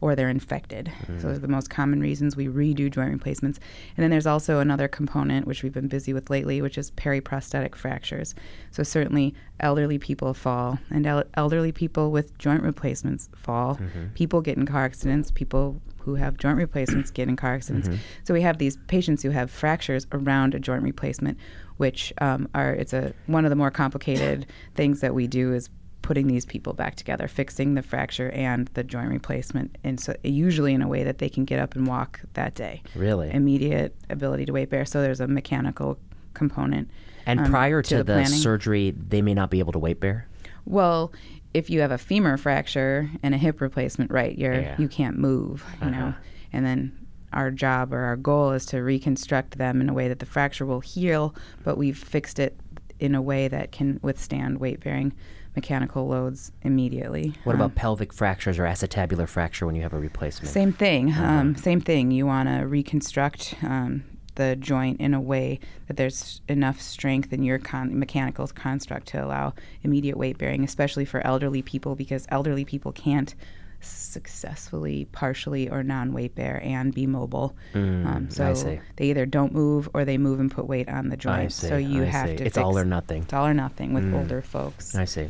or 0.01 0.15
they're 0.15 0.29
infected. 0.29 0.91
So 1.05 1.13
mm. 1.13 1.21
those 1.21 1.37
are 1.37 1.41
the 1.41 1.47
most 1.47 1.69
common 1.69 2.01
reasons 2.01 2.35
we 2.35 2.47
redo 2.47 2.91
joint 2.91 3.11
replacements. 3.11 3.59
And 3.95 4.03
then 4.03 4.09
there's 4.09 4.25
also 4.25 4.59
another 4.59 4.87
component 4.87 5.47
which 5.47 5.61
we've 5.61 5.71
been 5.71 5.87
busy 5.87 6.11
with 6.11 6.29
lately, 6.29 6.61
which 6.61 6.77
is 6.77 6.91
periprosthetic 6.91 7.75
fractures. 7.75 8.35
So 8.71 8.83
certainly 8.83 9.35
elderly 9.59 9.99
people 9.99 10.33
fall, 10.33 10.79
and 10.89 11.05
el- 11.05 11.23
elderly 11.35 11.71
people 11.71 12.11
with 12.11 12.35
joint 12.39 12.63
replacements 12.63 13.29
fall. 13.35 13.75
Mm-hmm. 13.75 14.07
People 14.15 14.41
get 14.41 14.57
in 14.57 14.65
car 14.65 14.85
accidents. 14.85 15.29
People 15.31 15.79
who 15.99 16.15
have 16.15 16.35
joint 16.37 16.57
replacements 16.57 17.11
get 17.11 17.29
in 17.29 17.35
car 17.35 17.53
accidents. 17.53 17.87
Mm-hmm. 17.87 18.01
So 18.23 18.33
we 18.33 18.41
have 18.41 18.57
these 18.57 18.77
patients 18.87 19.21
who 19.21 19.29
have 19.29 19.51
fractures 19.51 20.07
around 20.11 20.55
a 20.55 20.59
joint 20.59 20.81
replacement, 20.81 21.37
which 21.77 22.11
um, 22.19 22.49
are 22.55 22.73
it's 22.73 22.93
a 22.93 23.13
one 23.27 23.45
of 23.45 23.49
the 23.49 23.55
more 23.55 23.69
complicated 23.69 24.47
things 24.73 25.01
that 25.01 25.13
we 25.13 25.27
do 25.27 25.53
is 25.53 25.69
putting 26.01 26.27
these 26.27 26.45
people 26.45 26.73
back 26.73 26.95
together, 26.95 27.27
fixing 27.27 27.75
the 27.75 27.81
fracture 27.81 28.29
and 28.31 28.69
the 28.73 28.83
joint 28.83 29.09
replacement, 29.09 29.77
and 29.83 29.99
so 29.99 30.15
usually 30.23 30.73
in 30.73 30.81
a 30.81 30.87
way 30.87 31.03
that 31.03 31.19
they 31.19 31.29
can 31.29 31.45
get 31.45 31.59
up 31.59 31.75
and 31.75 31.87
walk 31.87 32.21
that 32.33 32.55
day. 32.55 32.81
Really? 32.95 33.31
Immediate 33.31 33.95
ability 34.09 34.45
to 34.45 34.53
weight 34.53 34.69
bear. 34.69 34.85
So 34.85 35.01
there's 35.01 35.19
a 35.19 35.27
mechanical 35.27 35.99
component. 36.33 36.89
And 37.25 37.39
um, 37.39 37.51
prior 37.51 37.81
to, 37.83 37.97
the, 37.97 38.03
planning. 38.05 38.27
surgery, 38.27 38.91
they 38.91 39.21
may 39.21 39.33
not 39.33 39.49
be 39.51 39.59
able 39.59 39.73
to 39.73 39.79
weight 39.79 39.99
bear. 39.99 40.27
Well, 40.65 41.11
if 41.53 41.69
you 41.69 41.81
have 41.81 41.91
a 41.91 41.97
femur 41.97 42.37
fracture 42.37 43.09
and 43.23 43.35
a 43.35 43.37
hip 43.37 43.61
replacement, 43.61 44.11
right, 44.11 44.37
you're 44.37 44.53
Yeah. 44.53 44.75
you 44.77 44.87
can't 44.87 45.17
move, 45.17 45.63
you 45.83 45.91
know. 45.91 46.07
Uh-huh. 46.07 46.17
And 46.53 46.65
then 46.65 46.91
our 47.33 47.51
job 47.51 47.93
or 47.93 47.99
our 47.99 48.15
goal 48.15 48.51
is 48.51 48.65
to 48.67 48.79
reconstruct 48.79 49.57
them 49.57 49.81
in 49.81 49.89
a 49.89 49.93
way 49.93 50.07
that 50.07 50.19
the 50.19 50.25
fracture 50.25 50.65
will 50.65 50.79
heal, 50.81 51.35
but 51.63 51.77
we've 51.77 51.97
fixed 51.97 52.39
it 52.39 52.57
in 52.99 53.15
a 53.15 53.21
way 53.21 53.47
that 53.47 53.71
can 53.71 53.99
withstand 54.01 54.59
weight 54.59 54.79
bearing 54.81 55.13
mechanical 55.55 56.07
loads 56.07 56.51
immediately. 56.61 57.33
What 57.43 57.55
Um, 57.55 57.61
about 57.61 57.75
pelvic 57.75 58.13
fractures 58.13 58.57
or 58.59 58.63
acetabular 58.63 59.27
fracture 59.27 59.65
when 59.65 59.75
you 59.75 59.81
have 59.81 59.93
a 59.93 59.99
replacement? 59.99 60.49
Same 60.51 60.71
thing. 60.73 61.13
Um, 61.13 61.55
same 61.55 61.81
thing. 61.81 62.11
You 62.11 62.25
want 62.25 62.47
to 62.49 62.65
reconstruct 62.65 63.55
um, 63.63 64.03
the 64.35 64.55
joint 64.55 65.01
in 65.01 65.13
a 65.13 65.19
way 65.19 65.59
that 65.87 65.97
there's 65.97 66.39
enough 66.47 66.79
strength 66.79 67.33
in 67.33 67.43
your 67.43 67.59
con- 67.59 67.99
mechanical 67.99 68.47
construct 68.47 69.07
to 69.07 69.23
allow 69.23 69.53
immediate 69.83 70.17
weight 70.17 70.37
bearing, 70.37 70.63
especially 70.63 71.03
for 71.03 71.25
elderly 71.27 71.61
people, 71.61 71.95
because 71.95 72.25
elderly 72.29 72.63
people 72.63 72.93
can't 72.93 73.35
successfully, 73.83 75.05
partially, 75.11 75.67
or 75.69 75.83
non 75.83 76.13
weight 76.13 76.35
bear 76.35 76.61
and 76.63 76.93
be 76.93 77.07
mobile. 77.07 77.55
Mm, 77.73 78.05
um, 78.05 78.29
so 78.29 78.53
they 78.97 79.05
either 79.09 79.25
don't 79.25 79.53
move 79.53 79.89
or 79.93 80.05
they 80.05 80.17
move 80.17 80.39
and 80.39 80.51
put 80.51 80.67
weight 80.67 80.87
on 80.87 81.09
the 81.09 81.17
joint. 81.17 81.51
see. 81.51 81.67
So 81.67 81.77
you 81.77 82.03
I 82.03 82.05
have 82.05 82.29
see. 82.29 82.35
to. 82.37 82.45
It's 82.45 82.57
all 82.57 82.77
or 82.77 82.85
nothing. 82.85 83.23
It's 83.23 83.33
all 83.33 83.47
or 83.47 83.53
nothing 83.53 83.93
with 83.93 84.05
Mm. 84.05 84.19
older 84.19 84.41
folks. 84.41 84.95
I 84.95 85.05
see. 85.05 85.29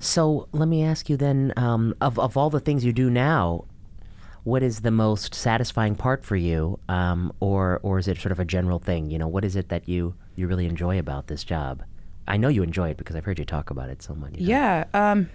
So 0.00 0.48
let 0.52 0.66
me 0.66 0.82
ask 0.82 1.08
you 1.08 1.16
then, 1.16 1.52
um, 1.56 1.94
of 2.00 2.18
of 2.18 2.36
all 2.36 2.50
the 2.50 2.58
things 2.58 2.84
you 2.84 2.92
do 2.92 3.10
now, 3.10 3.66
what 4.44 4.62
is 4.62 4.80
the 4.80 4.90
most 4.90 5.34
satisfying 5.34 5.94
part 5.94 6.24
for 6.24 6.36
you, 6.36 6.80
um, 6.88 7.32
or 7.40 7.80
or 7.82 7.98
is 7.98 8.08
it 8.08 8.16
sort 8.16 8.32
of 8.32 8.40
a 8.40 8.44
general 8.44 8.78
thing? 8.78 9.10
You 9.10 9.18
know, 9.18 9.28
what 9.28 9.44
is 9.44 9.56
it 9.56 9.68
that 9.68 9.88
you 9.88 10.14
you 10.34 10.48
really 10.48 10.66
enjoy 10.66 10.98
about 10.98 11.26
this 11.26 11.44
job? 11.44 11.82
I 12.26 12.38
know 12.38 12.48
you 12.48 12.62
enjoy 12.62 12.90
it 12.90 12.96
because 12.96 13.14
I've 13.14 13.24
heard 13.26 13.38
you 13.38 13.44
talk 13.44 13.70
about 13.70 13.90
it 13.90 14.02
so 14.02 14.14
much. 14.14 14.32
you 14.36 14.46
know. 14.46 14.50
Yeah. 14.50 14.84
Um, 14.94 15.28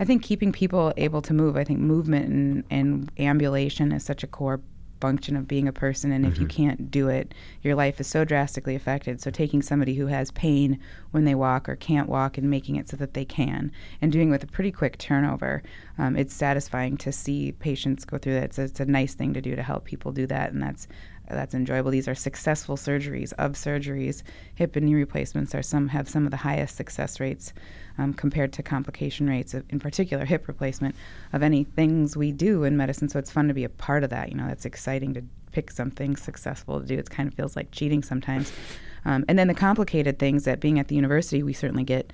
I 0.00 0.04
think 0.04 0.22
keeping 0.22 0.52
people 0.52 0.92
able 0.96 1.22
to 1.22 1.32
move. 1.32 1.56
I 1.56 1.64
think 1.64 1.78
movement 1.78 2.26
and, 2.26 2.64
and 2.70 3.12
ambulation 3.18 3.92
is 3.92 4.04
such 4.04 4.22
a 4.22 4.26
core 4.26 4.60
function 5.00 5.36
of 5.36 5.48
being 5.48 5.68
a 5.68 5.72
person. 5.72 6.12
And 6.12 6.26
if 6.26 6.38
you 6.38 6.46
can't 6.46 6.90
do 6.90 7.08
it, 7.08 7.34
your 7.62 7.74
life 7.74 8.00
is 8.00 8.06
so 8.06 8.24
drastically 8.24 8.74
affected. 8.74 9.20
So 9.20 9.30
taking 9.30 9.62
somebody 9.62 9.94
who 9.94 10.06
has 10.06 10.30
pain 10.30 10.78
when 11.10 11.24
they 11.24 11.34
walk 11.34 11.68
or 11.68 11.76
can't 11.76 12.08
walk 12.08 12.38
and 12.38 12.50
making 12.50 12.76
it 12.76 12.88
so 12.88 12.96
that 12.96 13.14
they 13.14 13.24
can, 13.24 13.72
and 14.00 14.12
doing 14.12 14.28
it 14.28 14.32
with 14.32 14.44
a 14.44 14.48
pretty 14.48 14.72
quick 14.72 14.98
turnover, 14.98 15.62
um, 15.98 16.16
it's 16.16 16.34
satisfying 16.34 16.96
to 16.98 17.12
see 17.12 17.52
patients 17.52 18.04
go 18.04 18.18
through 18.18 18.34
that. 18.34 18.44
It's 18.44 18.58
a, 18.58 18.62
it's 18.62 18.80
a 18.80 18.86
nice 18.86 19.14
thing 19.14 19.34
to 19.34 19.40
do 19.40 19.56
to 19.56 19.62
help 19.62 19.84
people 19.84 20.12
do 20.12 20.26
that, 20.26 20.52
and 20.52 20.62
that's 20.62 20.88
that's 21.28 21.54
enjoyable. 21.54 21.90
These 21.90 22.06
are 22.08 22.14
successful 22.14 22.76
surgeries 22.76 23.32
of 23.32 23.52
surgeries. 23.52 24.22
Hip 24.54 24.76
and 24.76 24.86
knee 24.86 24.94
replacements 24.94 25.54
are 25.54 25.62
some 25.62 25.88
have 25.88 26.08
some 26.08 26.24
of 26.24 26.30
the 26.30 26.36
highest 26.36 26.76
success 26.76 27.18
rates 27.18 27.52
um, 27.98 28.12
compared 28.14 28.52
to 28.54 28.62
complication 28.62 29.28
rates, 29.28 29.54
of, 29.54 29.64
in 29.70 29.80
particular 29.80 30.24
hip 30.24 30.48
replacement, 30.48 30.94
of 31.32 31.42
any 31.42 31.64
things 31.64 32.16
we 32.16 32.32
do 32.32 32.64
in 32.64 32.76
medicine. 32.76 33.08
So 33.08 33.18
it's 33.18 33.30
fun 33.30 33.48
to 33.48 33.54
be 33.54 33.64
a 33.64 33.68
part 33.68 34.04
of 34.04 34.10
that. 34.10 34.30
You 34.30 34.36
know, 34.36 34.48
it's 34.48 34.64
exciting 34.64 35.14
to 35.14 35.22
pick 35.52 35.70
something 35.70 36.16
successful 36.16 36.80
to 36.80 36.86
do. 36.86 36.98
It 36.98 37.08
kind 37.10 37.28
of 37.28 37.34
feels 37.34 37.56
like 37.56 37.70
cheating 37.70 38.02
sometimes. 38.02 38.52
Um, 39.04 39.24
and 39.28 39.38
then 39.38 39.48
the 39.48 39.54
complicated 39.54 40.18
things 40.18 40.44
that 40.44 40.60
being 40.60 40.78
at 40.78 40.88
the 40.88 40.94
university, 40.94 41.42
we 41.42 41.52
certainly 41.52 41.84
get 41.84 42.12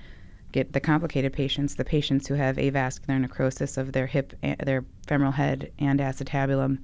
get 0.51 0.73
the 0.73 0.79
complicated 0.79 1.33
patients, 1.33 1.75
the 1.75 1.83
patients 1.83 2.27
who 2.27 2.35
have 2.35 2.57
avascular 2.57 3.19
necrosis 3.19 3.75
of 3.75 3.91
their 3.91 4.05
hip, 4.05 4.33
a- 4.43 4.55
their 4.63 4.85
femoral 5.07 5.31
head, 5.31 5.71
and 5.79 5.99
acetabulum 5.99 6.77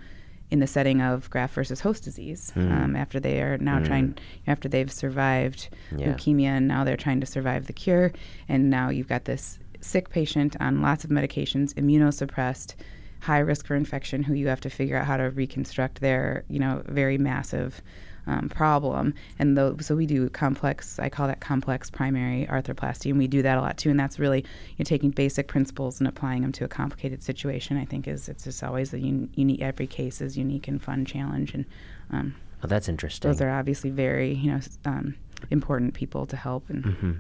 in 0.52 0.60
the 0.60 0.68
setting 0.68 1.02
of 1.02 1.30
graft 1.30 1.54
versus 1.54 1.82
host 1.82 2.04
disease. 2.04 2.52
Um, 2.56 2.96
after 2.96 3.20
they 3.20 3.42
are 3.42 3.58
now 3.60 3.80
trying, 3.86 4.18
after 4.48 4.68
they've 4.68 4.92
survived 4.92 5.70
Yeah. 5.96 6.14
leukemia, 6.14 6.48
and 6.58 6.68
now 6.68 6.84
they're 6.84 6.98
trying 6.98 7.20
to 7.20 7.26
survive 7.28 7.68
the 7.68 7.74
cure, 7.74 8.12
and 8.48 8.70
now 8.70 8.90
you've 8.90 9.08
got 9.08 9.26
this 9.26 9.60
sick 9.82 10.10
patient 10.10 10.56
on 10.60 10.82
lots 10.82 11.04
of 11.04 11.10
medications, 11.12 11.74
immunosuppressed, 11.76 12.76
high 13.22 13.40
risk 13.40 13.68
for 13.68 13.76
infection, 13.76 14.24
who 14.24 14.34
you 14.34 14.48
have 14.48 14.62
to 14.62 14.70
figure 14.70 14.98
out 14.98 15.06
how 15.06 15.18
to 15.18 15.30
reconstruct 15.30 16.02
their, 16.02 16.44
you 16.50 16.60
know, 16.60 16.82
very 16.88 17.18
massive 17.18 17.82
um, 18.30 18.48
problem. 18.50 19.14
And 19.40 19.58
tho- 19.58 19.78
so 19.80 19.96
we 19.96 20.06
do 20.06 20.30
complex, 20.30 21.00
I 21.00 21.10
call 21.10 21.28
that 21.28 21.40
complex 21.40 21.90
primary 21.90 22.46
arthroplasty, 22.46 23.10
and 23.10 23.18
we 23.18 23.28
do 23.28 23.42
that 23.42 23.58
a 23.58 23.62
lot 23.62 23.78
too. 23.78 23.90
And 23.90 24.00
that's 24.00 24.20
really 24.20 24.40
you 24.42 24.76
know, 24.80 24.84
taking 24.86 25.10
basic 25.10 25.48
principles 25.48 26.00
and 26.00 26.08
applying 26.08 26.42
them 26.44 26.52
to 26.54 26.64
a 26.64 26.68
complicated 26.68 27.24
situation. 27.24 27.76
I 27.78 27.86
think 27.86 28.08
is 28.08 28.30
it's 28.30 28.44
just 28.44 28.64
always 28.64 28.94
a 28.94 28.98
un- 29.00 29.30
unique. 29.36 29.62
Every 29.62 29.88
case 29.88 30.22
is 30.22 30.38
unique 30.38 30.68
and 30.68 30.82
fun 30.82 31.06
challenge, 31.06 31.54
and 31.56 31.66
um, 32.12 32.36
Oh, 32.64 32.68
that's 32.68 32.90
interesting. 32.90 33.32
those 33.32 33.42
are 33.42 33.50
obviously 33.50 33.90
very 33.90 34.34
you 34.34 34.52
know 34.52 34.60
um, 34.86 35.16
important 35.50 35.94
people 35.94 36.26
to 36.28 36.36
help. 36.38 36.70
And 36.70 36.84
Mm-hmm. 36.84 37.12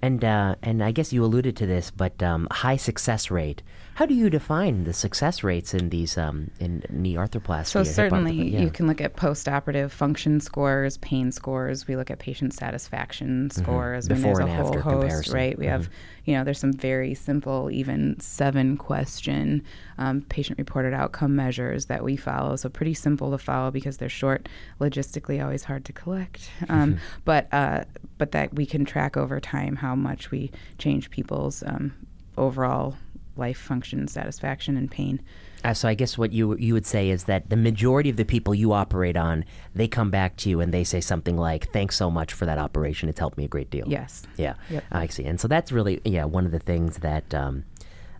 And 0.00 0.24
uh, 0.24 0.54
and 0.62 0.82
I 0.82 0.92
guess 0.92 1.12
you 1.12 1.24
alluded 1.24 1.56
to 1.56 1.66
this, 1.66 1.90
but 1.90 2.22
um, 2.22 2.46
high 2.50 2.76
success 2.76 3.30
rate. 3.30 3.62
How 3.94 4.06
do 4.06 4.14
you 4.14 4.30
define 4.30 4.84
the 4.84 4.92
success 4.92 5.42
rates 5.42 5.74
in 5.74 5.88
these 5.88 6.16
um, 6.16 6.52
in 6.60 6.84
knee 6.88 7.16
arthroplasty? 7.16 7.66
So 7.66 7.82
certainly 7.82 8.50
yeah. 8.50 8.60
you 8.60 8.70
can 8.70 8.86
look 8.86 9.00
at 9.00 9.16
post-operative 9.16 9.92
function 9.92 10.38
scores, 10.38 10.98
pain 10.98 11.32
scores. 11.32 11.88
We 11.88 11.96
look 11.96 12.08
at 12.12 12.20
patient 12.20 12.54
satisfaction 12.54 13.50
scores. 13.50 14.06
Mm-hmm. 14.06 14.14
Before 14.14 14.36
there's 14.36 14.38
a 14.38 14.42
and 14.42 14.56
whole 14.56 14.66
after 14.66 14.80
host, 14.80 15.00
comparison. 15.00 15.22
Mm-hmm. 15.24 15.34
right? 15.34 15.58
We 15.58 15.66
have, 15.66 15.90
you 16.26 16.36
know, 16.36 16.44
there's 16.44 16.60
some 16.60 16.72
very 16.72 17.14
simple, 17.14 17.68
even 17.72 18.20
seven-question 18.20 19.64
um, 19.98 20.22
patient-reported 20.22 20.94
outcome 20.94 21.36
measures 21.36 21.86
that 21.86 22.02
we 22.02 22.16
follow. 22.16 22.56
So 22.56 22.68
pretty 22.68 22.94
simple 22.94 23.30
to 23.32 23.38
follow 23.38 23.70
because 23.70 23.98
they're 23.98 24.08
short, 24.08 24.48
logistically 24.80 25.42
always 25.42 25.64
hard 25.64 25.84
to 25.86 25.92
collect. 25.92 26.50
Um, 26.68 26.78
Mm-hmm. 26.88 26.98
But 27.24 27.48
uh, 27.52 27.84
but 28.18 28.32
that 28.32 28.54
we 28.54 28.64
can 28.66 28.84
track 28.84 29.16
over 29.16 29.40
time 29.40 29.76
how 29.76 29.94
much 29.94 30.30
we 30.30 30.50
change 30.78 31.10
people's 31.10 31.62
um, 31.64 31.92
overall 32.36 32.96
life 33.36 33.58
function, 33.58 34.08
satisfaction, 34.08 34.76
and 34.76 34.90
pain. 34.90 35.20
Uh, 35.64 35.74
so 35.74 35.88
I 35.88 35.94
guess 35.94 36.16
what 36.16 36.32
you 36.32 36.56
you 36.56 36.72
would 36.74 36.86
say 36.86 37.10
is 37.10 37.24
that 37.24 37.50
the 37.50 37.56
majority 37.56 38.10
of 38.10 38.16
the 38.16 38.24
people 38.24 38.54
you 38.54 38.72
operate 38.72 39.16
on, 39.16 39.44
they 39.74 39.88
come 39.88 40.10
back 40.10 40.36
to 40.38 40.50
you 40.50 40.60
and 40.60 40.72
they 40.72 40.84
say 40.84 41.00
something 41.00 41.36
like, 41.36 41.70
"Thanks 41.72 41.96
so 41.96 42.10
much 42.10 42.32
for 42.32 42.46
that 42.46 42.58
operation. 42.58 43.08
It's 43.08 43.18
helped 43.18 43.36
me 43.38 43.44
a 43.44 43.48
great 43.48 43.70
deal." 43.70 43.86
Yes. 43.88 44.24
Yeah, 44.36 44.54
Yep. 44.70 44.84
I 44.92 45.06
see. 45.08 45.24
And 45.24 45.40
so 45.40 45.48
that's 45.48 45.72
really 45.72 46.00
yeah 46.04 46.24
one 46.24 46.46
of 46.46 46.52
the 46.52 46.60
things 46.60 46.98
that 46.98 47.34
um, 47.34 47.64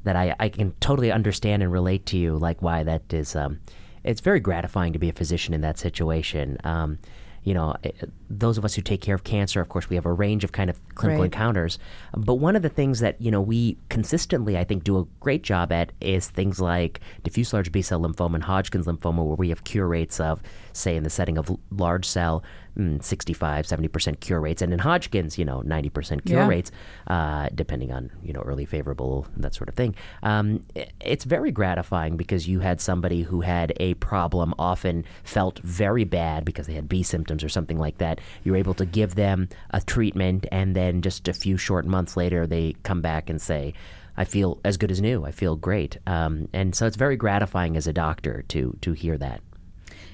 that 0.09 0.17
I, 0.17 0.35
I 0.41 0.49
can 0.49 0.73
totally 0.81 1.13
understand 1.13 1.63
and 1.63 1.71
relate 1.73 2.07
to 2.07 2.19
you. 2.19 2.37
Like 2.37 2.63
why 2.63 2.83
that 2.83 3.13
is. 3.13 3.37
Um, 3.37 3.61
it's 4.05 4.21
very 4.21 4.41
gratifying 4.41 4.93
to 4.95 4.99
be 4.99 5.09
a 5.09 5.13
physician 5.13 5.53
in 5.55 5.61
that 5.61 5.79
situation. 5.79 6.57
Um, 6.65 6.99
you 7.45 7.55
know, 7.55 7.75
eh, 7.85 7.91
those 8.29 8.59
of 8.59 8.65
us 8.65 8.75
who 8.75 8.83
take 8.83 9.01
care 9.01 9.15
of 9.15 9.25
cancer, 9.25 9.61
of 9.61 9.69
course, 9.69 9.89
we 9.89 9.97
have 9.97 10.07
a 10.07 10.13
range 10.13 10.45
of 10.45 10.53
kind 10.53 10.69
of 10.71 10.77
clinical 10.95 11.23
Right. 11.23 11.27
encounters. 11.27 11.79
But 12.17 12.35
one 12.35 12.57
of 12.57 12.63
the 12.63 12.69
things 12.69 13.01
that 13.01 13.21
you 13.21 13.31
know 13.31 13.41
we 13.41 13.77
consistently, 13.89 14.57
I 14.59 14.65
think, 14.65 14.85
do 14.85 14.99
a 14.99 15.05
great 15.21 15.43
job 15.43 15.73
at 15.73 15.93
is 16.01 16.29
things 16.29 16.61
like 16.61 17.01
diffuse 17.23 17.53
large 17.53 17.71
B 17.73 17.81
cell 17.83 18.01
lymphoma 18.01 18.35
and 18.37 18.45
Hodgkin's 18.45 18.87
lymphoma, 18.87 19.25
where 19.25 19.37
we 19.37 19.49
have 19.51 19.65
cure 19.65 19.87
rates 19.89 20.21
of, 20.21 20.43
say, 20.73 20.97
in 20.97 21.05
the 21.05 21.11
setting 21.11 21.39
of 21.39 21.51
large 21.71 22.05
cell, 22.07 22.43
mm, 22.79 23.03
65, 23.03 23.67
70 23.67 23.89
percent 23.89 24.21
cure 24.21 24.41
rates, 24.41 24.63
and 24.63 24.73
in 24.73 24.79
Hodgkin's, 24.79 25.39
you 25.39 25.45
know, 25.45 25.61
90 25.63 25.89
percent 25.91 26.25
cure 26.25 26.41
Yeah. 26.41 26.49
rates, 26.49 26.71
uh, 27.07 27.49
depending 27.55 27.93
on 27.93 28.11
you 28.23 28.33
know 28.33 28.41
early 28.41 28.65
favorable 28.65 29.27
that 29.37 29.55
sort 29.55 29.69
of 29.69 29.75
thing. 29.75 29.95
Um, 30.23 30.63
it's 31.01 31.25
very 31.25 31.51
gratifying 31.51 32.17
because 32.17 32.49
you 32.49 32.61
had 32.61 32.81
somebody 32.81 33.23
who 33.23 33.41
had 33.41 33.73
a 33.81 33.95
problem, 33.95 34.55
often 34.59 35.05
felt 35.25 35.59
very 35.61 36.05
bad 36.05 36.45
because 36.45 36.67
they 36.67 36.75
had 36.75 36.89
B 36.89 37.03
symptoms 37.03 37.43
or 37.45 37.49
something 37.49 37.79
like 37.79 37.99
that. 37.99 38.21
You're 38.45 38.57
able 38.57 38.75
to 38.75 38.87
give 38.87 39.15
them 39.15 39.49
a 39.71 39.81
treatment, 39.81 40.47
and 40.53 40.75
then 40.77 41.03
just 41.03 41.29
a 41.29 41.33
few 41.33 41.57
short 41.57 41.87
months 41.87 42.17
later, 42.17 42.47
they 42.47 42.75
come 42.83 43.01
back 43.03 43.29
and 43.31 43.41
say. 43.41 43.75
I 44.21 44.25
feel 44.25 44.59
as 44.65 44.77
good 44.77 44.91
as 44.91 45.01
new. 45.01 45.25
I 45.25 45.31
feel 45.31 45.55
great, 45.55 45.97
um, 46.05 46.49
and 46.53 46.75
so 46.75 46.87
it's 46.89 46.97
very 46.97 47.17
gratifying 47.17 47.77
as 47.77 47.87
a 47.87 47.93
doctor 47.93 48.43
to 48.49 48.77
to 48.81 48.93
hear 48.93 49.17
that. 49.17 49.41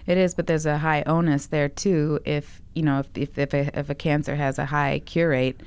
It 0.07 0.19
is, 0.19 0.35
but 0.35 0.47
there's 0.47 0.67
a 0.67 0.79
high 0.79 1.03
onus 1.07 1.47
there 1.47 1.69
too. 1.69 2.21
If 2.25 2.61
you 2.75 2.83
know, 2.83 3.01
if 3.01 3.17
if 3.17 3.39
if 3.39 3.55
a, 3.55 3.79
if 3.79 3.91
a 3.91 3.95
cancer 3.95 4.37
has 4.37 4.59
a 4.59 4.67
high 4.67 5.01
cure 5.05 5.31
rate, 5.31 5.61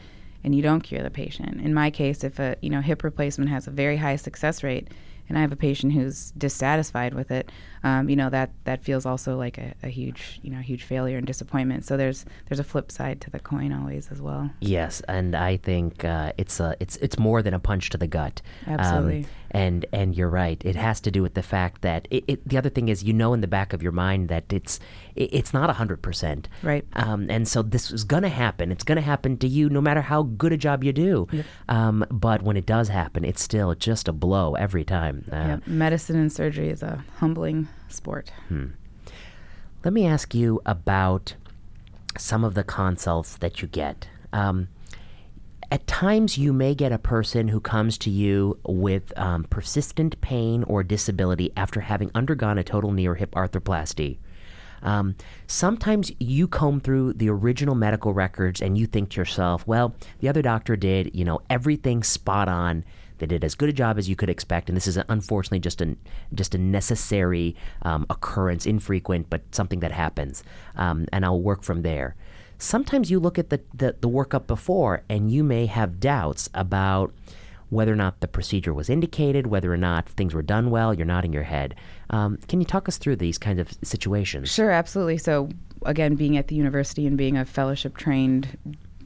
and 0.43 0.53
you 0.53 0.61
don't 0.61 0.81
cure 0.81 1.01
the 1.01 1.09
patient. 1.09 1.61
In 1.61 1.73
my 1.73 1.89
case, 1.89 2.23
if 2.23 2.39
a 2.39 2.55
you 2.61 2.69
know 2.69 2.81
hip 2.81 3.03
replacement 3.03 3.49
has 3.49 3.67
a 3.67 3.71
very 3.71 3.97
high 3.97 4.15
success 4.15 4.63
rate, 4.63 4.87
and 5.29 5.37
I 5.37 5.41
have 5.41 5.51
a 5.51 5.57
patient 5.57 5.93
who's 5.93 6.31
dissatisfied 6.31 7.13
with 7.13 7.31
it, 7.31 7.51
um, 7.83 8.09
you 8.09 8.15
know 8.15 8.29
that 8.29 8.51
that 8.65 8.83
feels 8.83 9.05
also 9.05 9.37
like 9.37 9.57
a, 9.57 9.73
a 9.83 9.87
huge 9.87 10.39
you 10.43 10.49
know 10.49 10.59
huge 10.59 10.83
failure 10.83 11.17
and 11.17 11.25
disappointment. 11.25 11.85
So 11.85 11.97
there's 11.97 12.25
there's 12.47 12.59
a 12.59 12.63
flip 12.63 12.91
side 12.91 13.21
to 13.21 13.29
the 13.29 13.39
coin 13.39 13.71
always 13.71 14.11
as 14.11 14.21
well. 14.21 14.49
Yes, 14.59 15.01
and 15.07 15.35
I 15.35 15.57
think 15.57 16.03
uh, 16.03 16.33
it's 16.37 16.59
a 16.59 16.75
it's 16.79 16.97
it's 16.97 17.17
more 17.17 17.41
than 17.41 17.53
a 17.53 17.59
punch 17.59 17.89
to 17.91 17.97
the 17.97 18.07
gut. 18.07 18.41
Um, 18.65 18.79
Absolutely. 18.79 19.27
and 19.51 19.85
and 19.93 20.15
you're 20.15 20.29
right. 20.29 20.61
It 20.65 20.75
has 20.75 20.99
to 21.01 21.11
do 21.11 21.21
with 21.21 21.33
the 21.33 21.43
fact 21.43 21.81
that 21.81 22.07
it, 22.11 22.23
it, 22.27 22.47
the 22.47 22.57
other 22.57 22.69
thing 22.69 22.89
is 22.89 23.03
you 23.03 23.13
know 23.13 23.33
in 23.33 23.41
the 23.41 23.47
back 23.47 23.73
of 23.73 23.81
your 23.81 23.91
mind 23.91 24.29
that 24.29 24.51
it's 24.51 24.79
it, 24.79 24.81
it's 25.17 25.53
not 25.53 25.75
hundred 25.75 26.01
percent. 26.01 26.47
Right. 26.63 26.85
Um, 26.93 27.29
and 27.29 27.47
so 27.47 27.61
this 27.61 27.91
is 27.91 28.03
gonna 28.03 28.29
happen. 28.29 28.71
It's 28.71 28.83
gonna 28.83 29.01
happen 29.01 29.37
to 29.37 29.47
you 29.47 29.69
no 29.69 29.81
matter 29.81 30.01
how 30.01 30.23
good 30.23 30.53
a 30.53 30.57
job 30.57 30.83
you 30.83 30.93
do. 30.93 31.27
Um, 31.67 32.05
but 32.09 32.41
when 32.41 32.57
it 32.57 32.65
does 32.65 32.89
happen, 32.89 33.25
it's 33.25 33.41
still 33.41 33.73
just 33.75 34.07
a 34.07 34.13
blow 34.13 34.55
every 34.55 34.83
time. 34.83 35.25
Uh, 35.31 35.35
yeah, 35.35 35.57
medicine 35.65 36.17
and 36.17 36.31
surgery 36.31 36.69
is 36.69 36.83
a 36.83 37.03
humbling 37.17 37.67
sport. 37.89 38.31
Let 39.83 39.93
me 39.93 40.05
ask 40.05 40.33
you 40.33 40.61
about 40.65 41.35
some 42.17 42.43
of 42.43 42.53
the 42.53 42.63
consults 42.63 43.37
that 43.37 43.61
you 43.61 43.67
get. 43.67 44.07
Um, 44.33 44.69
at 45.69 45.85
times, 45.85 46.37
you 46.37 46.53
may 46.53 46.73
get 46.73 46.91
a 46.93 46.97
person 46.97 47.49
who 47.49 47.59
comes 47.59 47.97
to 47.99 48.09
you 48.09 48.57
with 48.65 49.11
um, 49.17 49.43
persistent 49.45 50.19
pain 50.21 50.63
or 50.63 50.81
disability 50.81 51.51
after 51.57 51.81
having 51.81 52.09
undergone 52.15 52.57
a 52.57 52.63
total 52.63 52.91
knee 52.91 53.05
or 53.05 53.15
hip 53.15 53.31
arthroplasty. 53.31 54.17
Um, 54.81 55.15
sometimes 55.47 56.11
you 56.19 56.47
comb 56.47 56.79
through 56.79 57.13
the 57.13 57.29
original 57.29 57.75
medical 57.75 58.13
records 58.13 58.61
and 58.61 58.77
you 58.77 58.85
think 58.85 59.09
to 59.11 59.21
yourself, 59.21 59.65
well, 59.67 59.95
the 60.19 60.29
other 60.29 60.41
doctor 60.41 60.75
did, 60.75 61.11
you 61.13 61.25
know, 61.25 61.41
everything 61.49 62.03
spot 62.03 62.47
on. 62.47 62.83
They 63.19 63.25
did 63.25 63.43
as 63.43 63.55
good 63.55 63.69
a 63.69 63.73
job 63.73 63.97
as 63.97 64.07
you 64.07 64.15
could 64.15 64.29
expect, 64.29 64.69
and 64.69 64.75
this 64.75 64.85
is 64.85 64.99
unfortunately 65.09 65.59
just 65.59 65.81
a 65.81 65.95
just 66.35 66.53
a 66.53 66.59
necessary 66.59 67.55
um, 67.81 68.05
occurrence, 68.11 68.67
infrequent, 68.67 69.29
but 69.29 69.41
something 69.55 69.79
that 69.79 69.91
happens. 69.91 70.43
Um, 70.75 71.07
and 71.11 71.25
I'll 71.25 71.41
work 71.41 71.63
from 71.63 71.81
there. 71.81 72.15
Sometimes 72.59 73.09
you 73.09 73.19
look 73.19 73.39
at 73.39 73.49
the, 73.49 73.61
the 73.73 73.95
the 73.99 74.09
workup 74.09 74.45
before, 74.45 75.03
and 75.09 75.31
you 75.31 75.43
may 75.43 75.65
have 75.65 75.99
doubts 75.99 76.49
about 76.53 77.11
whether 77.69 77.91
or 77.91 77.95
not 77.95 78.21
the 78.21 78.27
procedure 78.27 78.73
was 78.73 78.89
indicated, 78.89 79.47
whether 79.47 79.73
or 79.73 79.77
not 79.77 80.07
things 80.07 80.33
were 80.33 80.41
done 80.41 80.69
well. 80.69 80.93
You're 80.93 81.05
nodding 81.05 81.33
your 81.33 81.43
head. 81.43 81.75
Um, 82.09 82.37
can 82.47 82.59
you 82.61 82.65
talk 82.65 82.87
us 82.87 82.97
through 82.97 83.17
these 83.17 83.37
kinds 83.37 83.59
of 83.59 83.71
situations? 83.83 84.51
Sure, 84.51 84.71
absolutely. 84.71 85.17
So, 85.17 85.49
again, 85.85 86.15
being 86.15 86.37
at 86.37 86.47
the 86.47 86.55
university 86.55 87.05
and 87.05 87.17
being 87.17 87.37
a 87.37 87.45
fellowship 87.45 87.97
trained 87.97 88.57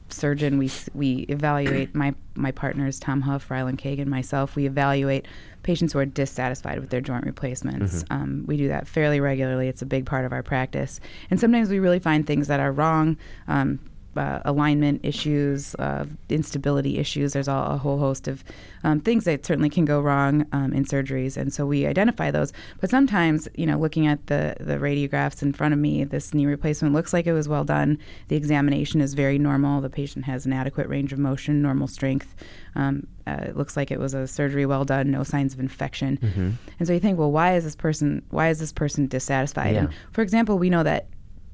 surgeon, 0.08 0.58
we 0.58 0.70
we 0.94 1.20
evaluate 1.28 1.94
my 1.94 2.14
my 2.34 2.52
partners 2.52 2.98
Tom 3.00 3.22
Huff, 3.22 3.50
Ryland 3.50 3.78
Kagan, 3.78 4.06
myself. 4.06 4.56
We 4.56 4.66
evaluate 4.66 5.26
patients 5.62 5.92
who 5.92 5.98
are 5.98 6.06
dissatisfied 6.06 6.80
with 6.80 6.90
their 6.90 7.00
joint 7.00 7.24
replacements. 7.24 8.02
Mm-hmm. 8.04 8.12
Um, 8.12 8.44
we 8.46 8.56
do 8.56 8.68
that 8.68 8.86
fairly 8.86 9.20
regularly. 9.20 9.68
It's 9.68 9.82
a 9.82 9.86
big 9.86 10.06
part 10.06 10.24
of 10.24 10.32
our 10.32 10.42
practice, 10.42 11.00
and 11.30 11.40
sometimes 11.40 11.70
we 11.70 11.78
really 11.78 11.98
find 11.98 12.26
things 12.26 12.48
that 12.48 12.60
are 12.60 12.72
wrong. 12.72 13.16
Um, 13.48 13.80
uh, 14.16 14.40
alignment 14.44 15.00
issues, 15.04 15.74
uh, 15.76 16.04
instability 16.28 16.98
issues. 16.98 17.32
There's 17.32 17.48
all, 17.48 17.72
a 17.72 17.78
whole 17.78 17.98
host 17.98 18.28
of 18.28 18.44
um, 18.84 19.00
things 19.00 19.24
that 19.24 19.44
certainly 19.44 19.70
can 19.70 19.84
go 19.84 20.00
wrong 20.00 20.46
um, 20.52 20.72
in 20.72 20.84
surgeries, 20.84 21.36
and 21.36 21.52
so 21.52 21.66
we 21.66 21.86
identify 21.86 22.30
those. 22.30 22.52
But 22.80 22.90
sometimes, 22.90 23.48
you 23.54 23.66
know, 23.66 23.78
looking 23.78 24.06
at 24.06 24.26
the 24.26 24.56
the 24.60 24.74
radiographs 24.74 25.42
in 25.42 25.52
front 25.52 25.74
of 25.74 25.80
me, 25.80 26.04
this 26.04 26.34
knee 26.34 26.46
replacement 26.46 26.94
looks 26.94 27.12
like 27.12 27.26
it 27.26 27.32
was 27.32 27.48
well 27.48 27.64
done. 27.64 27.98
The 28.28 28.36
examination 28.36 29.00
is 29.00 29.14
very 29.14 29.38
normal. 29.38 29.80
The 29.80 29.90
patient 29.90 30.24
has 30.24 30.46
an 30.46 30.52
adequate 30.52 30.88
range 30.88 31.12
of 31.12 31.18
motion, 31.18 31.62
normal 31.62 31.88
strength. 31.88 32.34
Um, 32.74 33.06
uh, 33.26 33.44
it 33.46 33.56
looks 33.56 33.76
like 33.76 33.90
it 33.90 33.98
was 33.98 34.14
a 34.14 34.26
surgery 34.26 34.66
well 34.66 34.84
done, 34.84 35.10
no 35.10 35.22
signs 35.22 35.54
of 35.54 35.60
infection. 35.60 36.18
Mm-hmm. 36.18 36.50
And 36.78 36.88
so 36.88 36.92
you 36.92 37.00
think, 37.00 37.18
well, 37.18 37.30
why 37.30 37.54
is 37.54 37.64
this 37.64 37.76
person 37.76 38.22
why 38.30 38.48
is 38.48 38.58
this 38.58 38.72
person 38.72 39.06
dissatisfied? 39.06 39.74
Yeah. 39.74 39.80
And 39.80 39.88
for 40.12 40.22
example, 40.22 40.58
we 40.58 40.70
know 40.70 40.82
that 40.82 41.06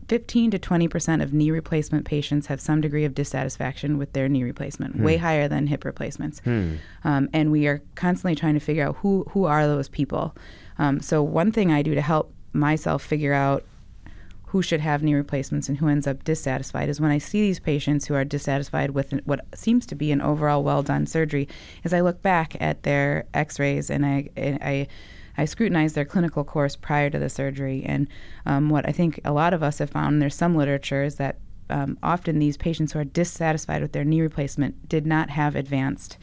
15 0.08 0.50
to 0.52 0.58
20 0.58 0.88
percent 0.88 1.22
of 1.22 1.32
knee 1.32 1.50
replacement 1.50 2.04
patients 2.04 2.46
have 2.46 2.60
some 2.60 2.80
degree 2.80 3.04
of 3.04 3.14
dissatisfaction 3.14 3.98
with 3.98 4.12
their 4.12 4.28
knee 4.28 4.42
replacement, 4.42 4.96
hmm. 4.96 5.04
way 5.04 5.16
higher 5.16 5.48
than 5.48 5.66
hip 5.66 5.84
replacements. 5.84 6.40
Hmm. 6.40 6.76
Um, 7.04 7.28
and 7.32 7.52
we 7.52 7.66
are 7.66 7.82
constantly 7.94 8.34
trying 8.34 8.54
to 8.54 8.60
figure 8.60 8.86
out 8.86 8.96
who 8.96 9.26
who 9.30 9.44
are 9.44 9.66
those 9.66 9.88
people. 9.88 10.34
Um, 10.78 11.00
so 11.00 11.22
one 11.22 11.52
thing 11.52 11.70
I 11.70 11.82
do 11.82 11.94
to 11.94 12.02
help 12.02 12.32
myself 12.52 13.02
figure 13.02 13.34
out 13.34 13.64
who 14.48 14.62
should 14.62 14.80
have 14.80 15.02
knee 15.02 15.14
replacements 15.14 15.68
and 15.68 15.76
who 15.76 15.88
ends 15.88 16.06
up 16.06 16.24
dissatisfied 16.24 16.88
is 16.88 17.00
when 17.00 17.10
I 17.10 17.18
see 17.18 17.42
these 17.42 17.60
patients 17.60 18.06
who 18.06 18.14
are 18.14 18.24
dissatisfied 18.24 18.92
with 18.92 19.12
what 19.26 19.44
seems 19.54 19.84
to 19.86 19.94
be 19.94 20.10
an 20.10 20.22
overall 20.22 20.62
well 20.64 20.82
done 20.82 21.06
surgery, 21.06 21.48
is 21.84 21.92
I 21.92 22.00
look 22.00 22.22
back 22.22 22.56
at 22.60 22.82
their 22.82 23.26
X-rays 23.34 23.90
and 23.90 24.06
I, 24.06 24.30
and 24.36 24.58
I 24.62 24.88
I 25.38 25.44
scrutinized 25.44 25.94
their 25.94 26.04
clinical 26.04 26.44
course 26.44 26.76
prior 26.76 27.08
to 27.08 27.18
the 27.18 27.28
surgery. 27.28 27.84
And 27.86 28.08
um, 28.44 28.68
what 28.68 28.86
I 28.86 28.92
think 28.92 29.20
a 29.24 29.32
lot 29.32 29.54
of 29.54 29.62
us 29.62 29.78
have 29.78 29.90
found, 29.90 30.20
there's 30.20 30.34
some 30.34 30.56
literature, 30.56 31.04
is 31.04 31.14
that 31.14 31.38
um, 31.70 31.96
often 32.02 32.38
these 32.38 32.56
patients 32.56 32.92
who 32.92 32.98
are 32.98 33.04
dissatisfied 33.04 33.80
with 33.80 33.92
their 33.92 34.04
knee 34.04 34.20
replacement 34.20 34.88
did 34.88 35.06
not 35.06 35.30
have 35.30 35.54
advanced 35.54 36.18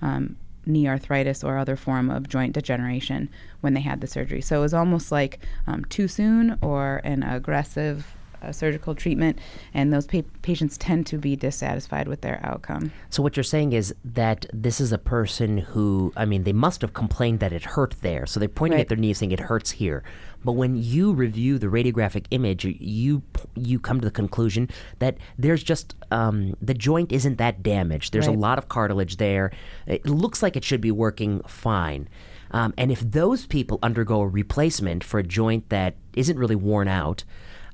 um, 0.00 0.36
knee 0.66 0.88
arthritis 0.88 1.44
or 1.44 1.58
other 1.58 1.76
form 1.76 2.10
of 2.10 2.28
joint 2.28 2.54
degeneration 2.54 3.28
when 3.60 3.74
they 3.74 3.80
had 3.80 4.00
the 4.00 4.06
surgery. 4.06 4.40
So 4.40 4.58
it 4.58 4.62
was 4.62 4.74
almost 4.74 5.12
like 5.12 5.40
um, 5.66 5.84
too 5.84 6.08
soon 6.08 6.58
or 6.62 7.00
an 7.04 7.22
aggressive 7.22 8.13
uh, 8.44 8.52
surgical 8.52 8.94
treatment, 8.94 9.38
and 9.72 9.92
those 9.92 10.06
pa- 10.06 10.22
patients 10.42 10.76
tend 10.76 11.06
to 11.06 11.18
be 11.18 11.36
dissatisfied 11.36 12.08
with 12.08 12.20
their 12.20 12.40
outcome. 12.42 12.92
So, 13.10 13.22
what 13.22 13.36
you're 13.36 13.44
saying 13.44 13.72
is 13.72 13.94
that 14.04 14.46
this 14.52 14.80
is 14.80 14.92
a 14.92 14.98
person 14.98 15.58
who, 15.58 16.12
I 16.16 16.24
mean, 16.24 16.44
they 16.44 16.52
must 16.52 16.82
have 16.82 16.92
complained 16.92 17.40
that 17.40 17.52
it 17.52 17.64
hurt 17.64 17.96
there. 18.00 18.26
So 18.26 18.40
they're 18.40 18.48
pointing 18.48 18.78
right. 18.78 18.82
at 18.82 18.88
their 18.88 18.96
knee 18.96 19.12
saying 19.14 19.32
it 19.32 19.40
hurts 19.40 19.72
here. 19.72 20.02
But 20.44 20.52
when 20.52 20.76
you 20.76 21.12
review 21.12 21.58
the 21.58 21.68
radiographic 21.68 22.26
image, 22.30 22.64
you 22.64 23.22
you 23.54 23.78
come 23.80 24.00
to 24.00 24.04
the 24.04 24.10
conclusion 24.10 24.68
that 24.98 25.16
there's 25.38 25.62
just 25.62 25.94
um, 26.10 26.54
the 26.60 26.74
joint 26.74 27.12
isn't 27.12 27.38
that 27.38 27.62
damaged. 27.62 28.12
There's 28.12 28.28
right. 28.28 28.36
a 28.36 28.38
lot 28.38 28.58
of 28.58 28.68
cartilage 28.68 29.16
there. 29.16 29.52
It 29.86 30.06
looks 30.06 30.42
like 30.42 30.56
it 30.56 30.64
should 30.64 30.82
be 30.82 30.90
working 30.90 31.40
fine. 31.46 32.08
Um, 32.50 32.72
and 32.76 32.92
if 32.92 33.00
those 33.00 33.46
people 33.46 33.78
undergo 33.82 34.20
a 34.20 34.28
replacement 34.28 35.02
for 35.02 35.18
a 35.18 35.24
joint 35.24 35.70
that 35.70 35.96
isn't 36.12 36.38
really 36.38 36.54
worn 36.54 36.86
out, 36.86 37.24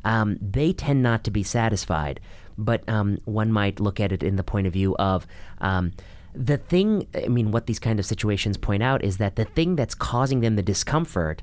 um, 0.05 0.39
they 0.41 0.73
tend 0.73 1.03
not 1.03 1.25
to 1.25 1.31
be 1.31 1.43
satisfied. 1.43 2.21
But 2.59 2.87
um, 2.89 3.19
one 3.25 3.53
might 3.53 3.81
look 3.81 4.01
at 4.01 4.13
it 4.13 4.23
in 4.23 4.37
the 4.37 4.45
point 4.45 4.67
of 4.67 4.75
view 4.75 4.95
of 4.97 5.27
um, 5.63 5.93
the 6.35 6.59
thing. 6.59 7.07
I 7.15 7.29
mean, 7.29 7.53
what 7.53 7.67
these 7.67 7.79
kind 7.79 7.99
of 7.99 8.05
situations 8.05 8.59
point 8.59 8.83
out 8.83 9.03
is 9.03 9.17
that 9.17 9.37
the 9.37 9.47
thing 9.47 9.77
that's 9.77 9.95
causing 9.95 10.41
them 10.41 10.57
the 10.57 10.63
discomfort 10.63 11.43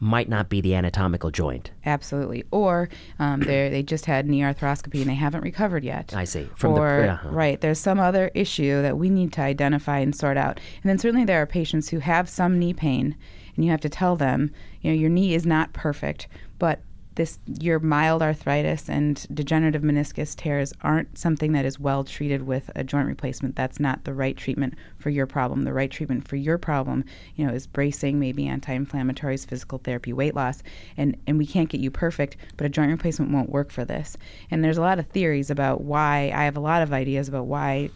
might 0.00 0.28
not 0.28 0.48
be 0.48 0.60
the 0.60 0.74
anatomical 0.74 1.30
joint. 1.30 1.70
Absolutely. 1.84 2.44
Or 2.50 2.88
um, 3.18 3.40
they 3.40 3.82
just 3.82 4.06
had 4.06 4.28
knee 4.28 4.40
arthroscopy 4.40 5.00
and 5.00 5.10
they 5.10 5.14
haven't 5.14 5.42
recovered 5.42 5.84
yet. 5.84 6.14
I 6.14 6.24
see. 6.24 6.48
From 6.54 6.74
or, 6.74 7.02
the, 7.02 7.08
uh-huh. 7.12 7.28
right, 7.30 7.60
there's 7.60 7.80
some 7.80 7.98
other 7.98 8.30
issue 8.34 8.80
that 8.82 8.96
we 8.96 9.10
need 9.10 9.32
to 9.34 9.40
identify 9.40 9.98
and 9.98 10.14
sort 10.14 10.36
out. 10.36 10.60
And 10.82 10.90
then 10.90 10.98
certainly 10.98 11.24
there 11.24 11.42
are 11.42 11.46
patients 11.46 11.88
who 11.88 11.98
have 11.98 12.28
some 12.28 12.58
knee 12.58 12.74
pain 12.74 13.16
and 13.56 13.64
you 13.64 13.70
have 13.72 13.80
to 13.80 13.88
tell 13.88 14.14
them, 14.14 14.52
you 14.82 14.90
know, 14.90 14.96
your 14.96 15.10
knee 15.10 15.34
is 15.34 15.44
not 15.44 15.72
perfect, 15.72 16.28
but 16.60 16.80
this 17.18 17.40
your 17.60 17.80
mild 17.80 18.22
arthritis 18.22 18.88
and 18.88 19.26
degenerative 19.34 19.82
meniscus 19.82 20.36
tears 20.36 20.72
aren't 20.82 21.18
something 21.18 21.52
that 21.52 21.64
is 21.64 21.78
well 21.78 22.04
treated 22.04 22.44
with 22.44 22.70
a 22.76 22.84
joint 22.84 23.08
replacement. 23.08 23.56
That's 23.56 23.80
not 23.80 24.04
the 24.04 24.14
right 24.14 24.36
treatment 24.36 24.74
for 24.98 25.10
your 25.10 25.26
problem. 25.26 25.62
The 25.62 25.72
right 25.72 25.90
treatment 25.90 26.28
for 26.28 26.36
your 26.36 26.58
problem, 26.58 27.04
you 27.34 27.44
know, 27.44 27.52
is 27.52 27.66
bracing, 27.66 28.20
maybe 28.20 28.46
anti-inflammatories, 28.46 29.46
physical 29.46 29.78
therapy, 29.78 30.12
weight 30.12 30.36
loss, 30.36 30.62
and 30.96 31.16
and 31.26 31.38
we 31.38 31.46
can't 31.46 31.68
get 31.68 31.80
you 31.80 31.90
perfect, 31.90 32.36
but 32.56 32.64
a 32.64 32.70
joint 32.70 32.92
replacement 32.92 33.32
won't 33.32 33.50
work 33.50 33.72
for 33.72 33.84
this. 33.84 34.16
And 34.50 34.62
there's 34.62 34.78
a 34.78 34.82
lot 34.82 35.00
of 35.00 35.08
theories 35.08 35.50
about 35.50 35.82
why. 35.82 36.32
I 36.32 36.44
have 36.44 36.56
a 36.56 36.60
lot 36.60 36.82
of 36.82 36.92
ideas 36.92 37.28
about 37.28 37.46
why 37.46 37.90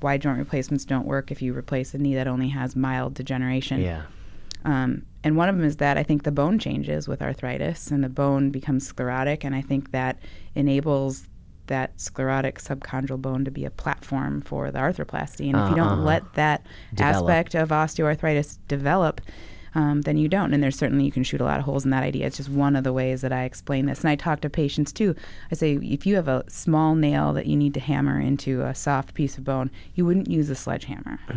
why 0.00 0.18
joint 0.18 0.38
replacements 0.38 0.84
don't 0.84 1.06
work 1.06 1.30
if 1.30 1.40
you 1.40 1.56
replace 1.56 1.94
a 1.94 1.98
knee 1.98 2.14
that 2.14 2.28
only 2.28 2.48
has 2.50 2.76
mild 2.76 3.14
degeneration. 3.14 3.80
Yeah. 3.80 4.02
Um, 4.66 5.06
and 5.22 5.36
one 5.36 5.48
of 5.48 5.56
them 5.56 5.64
is 5.64 5.76
that 5.76 5.98
I 5.98 6.02
think 6.02 6.22
the 6.22 6.32
bone 6.32 6.58
changes 6.58 7.06
with 7.06 7.20
arthritis 7.20 7.90
and 7.90 8.02
the 8.02 8.08
bone 8.08 8.50
becomes 8.50 8.86
sclerotic, 8.86 9.44
and 9.44 9.54
I 9.54 9.60
think 9.60 9.90
that 9.92 10.18
enables 10.54 11.28
that 11.66 11.98
sclerotic 12.00 12.58
subchondral 12.58 13.20
bone 13.20 13.44
to 13.44 13.50
be 13.50 13.64
a 13.64 13.70
platform 13.70 14.40
for 14.40 14.70
the 14.70 14.78
arthroplasty. 14.78 15.46
And 15.46 15.56
uh, 15.56 15.64
if 15.64 15.70
you 15.70 15.76
don't 15.76 15.86
uh-huh. 15.86 16.02
let 16.02 16.34
that 16.34 16.66
develop. 16.94 17.30
aspect 17.30 17.54
of 17.54 17.68
osteoarthritis 17.68 18.58
develop, 18.66 19.20
um, 19.74 20.02
then 20.02 20.16
you 20.16 20.28
don't. 20.28 20.52
And 20.52 20.62
there's 20.62 20.76
certainly 20.76 21.04
you 21.04 21.12
can 21.12 21.22
shoot 21.22 21.40
a 21.40 21.44
lot 21.44 21.58
of 21.58 21.64
holes 21.64 21.84
in 21.84 21.90
that 21.90 22.02
idea. 22.02 22.26
It's 22.26 22.36
just 22.36 22.48
one 22.48 22.76
of 22.76 22.84
the 22.84 22.92
ways 22.92 23.20
that 23.22 23.32
I 23.32 23.44
explain 23.44 23.86
this. 23.86 24.00
And 24.00 24.08
I 24.08 24.16
talk 24.16 24.40
to 24.40 24.50
patients 24.50 24.92
too. 24.92 25.14
I 25.50 25.54
say 25.54 25.74
if 25.76 26.06
you 26.06 26.16
have 26.16 26.28
a 26.28 26.44
small 26.48 26.94
nail 26.94 27.32
that 27.32 27.46
you 27.46 27.56
need 27.56 27.74
to 27.74 27.80
hammer 27.80 28.20
into 28.20 28.62
a 28.62 28.74
soft 28.74 29.14
piece 29.14 29.38
of 29.38 29.44
bone, 29.44 29.70
you 29.94 30.04
wouldn't 30.04 30.30
use 30.30 30.50
a 30.50 30.54
sledgehammer. 30.54 31.20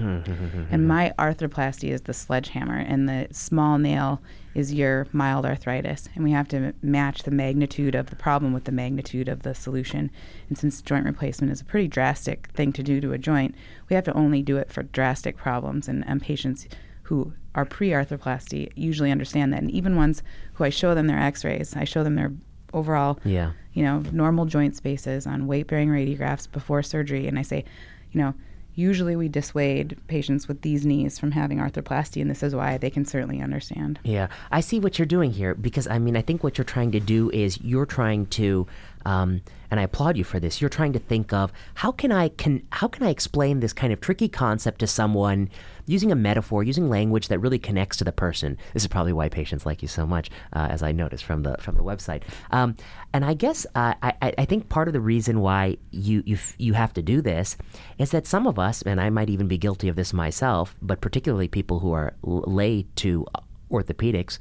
and 0.71 0.87
my 0.87 1.13
arthroplasty 1.19 1.89
is 1.89 2.01
the 2.01 2.13
sledgehammer, 2.13 2.77
and 2.77 3.07
the 3.07 3.27
small 3.31 3.77
nail 3.77 4.21
is 4.55 4.73
your 4.73 5.07
mild 5.11 5.45
arthritis. 5.45 6.09
And 6.15 6.23
we 6.23 6.31
have 6.31 6.47
to 6.49 6.73
match 6.81 7.23
the 7.23 7.31
magnitude 7.31 7.95
of 7.95 8.09
the 8.09 8.15
problem 8.15 8.53
with 8.53 8.65
the 8.65 8.71
magnitude 8.71 9.27
of 9.27 9.43
the 9.43 9.55
solution. 9.55 10.11
And 10.47 10.57
since 10.57 10.81
joint 10.81 11.05
replacement 11.05 11.51
is 11.51 11.61
a 11.61 11.65
pretty 11.65 11.87
drastic 11.87 12.49
thing 12.53 12.71
to 12.73 12.83
do 12.83 13.01
to 13.01 13.13
a 13.13 13.17
joint, 13.17 13.55
we 13.89 13.95
have 13.95 14.05
to 14.05 14.13
only 14.13 14.43
do 14.43 14.57
it 14.57 14.71
for 14.71 14.83
drastic 14.83 15.37
problems. 15.37 15.87
And, 15.87 16.03
and 16.07 16.21
patients 16.21 16.67
who 17.03 17.33
are 17.55 17.65
pre-arthroplasty 17.65 18.71
usually 18.75 19.11
understand 19.11 19.53
that, 19.53 19.61
and 19.61 19.71
even 19.71 19.95
ones 19.95 20.23
who 20.53 20.63
I 20.63 20.69
show 20.69 20.95
them 20.95 21.07
their 21.07 21.19
X-rays, 21.19 21.75
I 21.75 21.83
show 21.83 22.03
them 22.03 22.15
their 22.15 22.31
overall, 22.73 23.19
yeah. 23.23 23.51
you 23.73 23.83
know, 23.83 24.03
normal 24.11 24.45
joint 24.45 24.75
spaces 24.75 25.27
on 25.27 25.47
weight-bearing 25.47 25.89
radiographs 25.89 26.51
before 26.51 26.81
surgery, 26.81 27.27
and 27.27 27.37
I 27.37 27.43
say, 27.43 27.65
you 28.11 28.19
know, 28.19 28.33
usually 28.75 29.15
we 29.15 29.27
dissuade 29.27 29.97
patients 30.07 30.47
with 30.47 30.61
these 30.61 30.85
knees 30.85 31.19
from 31.19 31.31
having 31.31 31.59
arthroplasty, 31.59 32.21
and 32.21 32.29
this 32.29 32.43
is 32.43 32.55
why 32.55 32.77
they 32.77 32.89
can 32.89 33.05
certainly 33.05 33.41
understand. 33.41 33.99
Yeah, 34.03 34.27
I 34.51 34.61
see 34.61 34.79
what 34.79 34.97
you're 34.97 35.05
doing 35.05 35.31
here 35.31 35.53
because 35.55 35.87
I 35.87 35.99
mean, 35.99 36.17
I 36.17 36.21
think 36.21 36.43
what 36.43 36.57
you're 36.57 36.65
trying 36.65 36.91
to 36.91 36.99
do 36.99 37.29
is 37.31 37.61
you're 37.61 37.85
trying 37.85 38.27
to. 38.27 38.67
Um, 39.05 39.41
and 39.69 39.79
I 39.79 39.83
applaud 39.83 40.17
you 40.17 40.23
for 40.23 40.39
this. 40.39 40.61
You're 40.61 40.69
trying 40.69 40.93
to 40.93 40.99
think 40.99 41.33
of 41.33 41.51
how 41.75 41.91
can 41.91 42.11
I 42.11 42.29
can 42.29 42.65
how 42.71 42.87
can 42.87 43.03
I 43.03 43.09
explain 43.09 43.59
this 43.59 43.73
kind 43.73 43.91
of 43.91 43.99
tricky 43.99 44.29
concept 44.29 44.79
to 44.79 44.87
someone 44.87 45.49
using 45.85 46.11
a 46.11 46.15
metaphor, 46.15 46.63
using 46.63 46.89
language 46.89 47.27
that 47.27 47.39
really 47.39 47.59
connects 47.59 47.97
to 47.97 48.03
the 48.03 48.11
person. 48.11 48.57
This 48.73 48.83
is 48.83 48.87
probably 48.87 49.13
why 49.13 49.29
patients 49.29 49.65
like 49.65 49.81
you 49.81 49.87
so 49.87 50.05
much, 50.05 50.29
uh, 50.53 50.67
as 50.69 50.83
I 50.83 50.91
noticed 50.91 51.23
from 51.23 51.43
the 51.43 51.57
from 51.59 51.75
the 51.75 51.83
website. 51.83 52.23
Um, 52.51 52.75
and 53.13 53.25
I 53.25 53.33
guess 53.33 53.65
uh, 53.75 53.93
I 54.01 54.13
I 54.37 54.45
think 54.45 54.69
part 54.69 54.87
of 54.87 54.93
the 54.93 55.01
reason 55.01 55.41
why 55.41 55.77
you 55.91 56.23
you 56.25 56.37
you 56.57 56.73
have 56.73 56.93
to 56.93 57.01
do 57.01 57.21
this 57.21 57.57
is 57.97 58.11
that 58.11 58.27
some 58.27 58.47
of 58.47 58.57
us, 58.59 58.81
and 58.81 58.99
I 58.99 59.09
might 59.09 59.29
even 59.29 59.47
be 59.47 59.57
guilty 59.57 59.89
of 59.89 59.95
this 59.95 60.13
myself, 60.13 60.75
but 60.81 61.01
particularly 61.01 61.47
people 61.47 61.79
who 61.79 61.91
are 61.91 62.13
lay 62.23 62.83
to 62.95 63.25
orthopedics. 63.71 64.37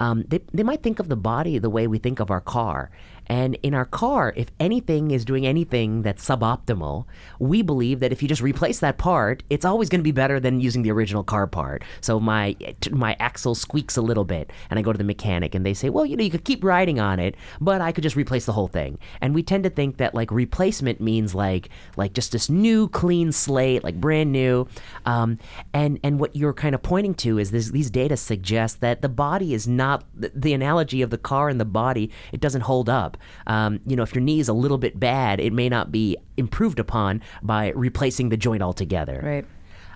Um, 0.00 0.24
they, 0.28 0.40
they 0.52 0.62
might 0.62 0.82
think 0.82 1.00
of 1.00 1.08
the 1.08 1.16
body 1.16 1.58
the 1.58 1.70
way 1.70 1.88
we 1.88 1.98
think 1.98 2.20
of 2.20 2.30
our 2.30 2.40
car. 2.40 2.90
And 3.28 3.56
in 3.62 3.74
our 3.74 3.84
car, 3.84 4.32
if 4.36 4.50
anything 4.58 5.10
is 5.10 5.24
doing 5.24 5.46
anything 5.46 6.02
that's 6.02 6.26
suboptimal, 6.26 7.04
we 7.38 7.62
believe 7.62 8.00
that 8.00 8.12
if 8.12 8.22
you 8.22 8.28
just 8.28 8.42
replace 8.42 8.80
that 8.80 8.98
part, 8.98 9.42
it's 9.50 9.64
always 9.64 9.88
going 9.88 10.00
to 10.00 10.04
be 10.04 10.12
better 10.12 10.40
than 10.40 10.60
using 10.60 10.82
the 10.82 10.90
original 10.90 11.22
car 11.22 11.46
part. 11.46 11.82
So 12.00 12.18
my 12.18 12.56
my 12.90 13.16
axle 13.20 13.54
squeaks 13.54 13.96
a 13.96 14.02
little 14.02 14.24
bit, 14.24 14.50
and 14.70 14.78
I 14.78 14.82
go 14.82 14.92
to 14.92 14.98
the 14.98 15.04
mechanic, 15.04 15.54
and 15.54 15.64
they 15.64 15.74
say, 15.74 15.90
well, 15.90 16.06
you 16.06 16.16
know, 16.16 16.24
you 16.24 16.30
could 16.30 16.44
keep 16.44 16.64
riding 16.64 16.98
on 16.98 17.18
it, 17.18 17.34
but 17.60 17.80
I 17.80 17.92
could 17.92 18.02
just 18.02 18.16
replace 18.16 18.46
the 18.46 18.52
whole 18.52 18.68
thing. 18.68 18.98
And 19.20 19.34
we 19.34 19.42
tend 19.42 19.64
to 19.64 19.70
think 19.70 19.98
that 19.98 20.14
like 20.14 20.30
replacement 20.30 21.00
means 21.00 21.34
like 21.34 21.68
like 21.96 22.14
just 22.14 22.32
this 22.32 22.48
new 22.48 22.88
clean 22.88 23.32
slate, 23.32 23.84
like 23.84 24.00
brand 24.00 24.32
new. 24.32 24.66
Um, 25.04 25.38
and 25.74 26.00
and 26.02 26.18
what 26.18 26.34
you're 26.34 26.54
kind 26.54 26.74
of 26.74 26.82
pointing 26.82 27.14
to 27.16 27.38
is 27.38 27.50
this, 27.50 27.70
these 27.70 27.90
data 27.90 28.16
suggest 28.16 28.80
that 28.80 29.02
the 29.02 29.08
body 29.08 29.52
is 29.52 29.68
not 29.68 30.04
the, 30.14 30.32
the 30.34 30.54
analogy 30.54 31.02
of 31.02 31.10
the 31.10 31.18
car 31.18 31.48
and 31.48 31.60
the 31.60 31.66
body. 31.66 32.10
It 32.32 32.40
doesn't 32.40 32.62
hold 32.62 32.88
up. 32.88 33.17
Um, 33.46 33.80
you 33.86 33.96
know, 33.96 34.02
if 34.02 34.14
your 34.14 34.22
knee 34.22 34.40
is 34.40 34.48
a 34.48 34.52
little 34.52 34.78
bit 34.78 34.98
bad, 34.98 35.40
it 35.40 35.52
may 35.52 35.68
not 35.68 35.90
be 35.90 36.16
improved 36.36 36.78
upon 36.78 37.22
by 37.42 37.70
replacing 37.70 38.28
the 38.28 38.36
joint 38.36 38.62
altogether. 38.62 39.20
Right. 39.22 39.46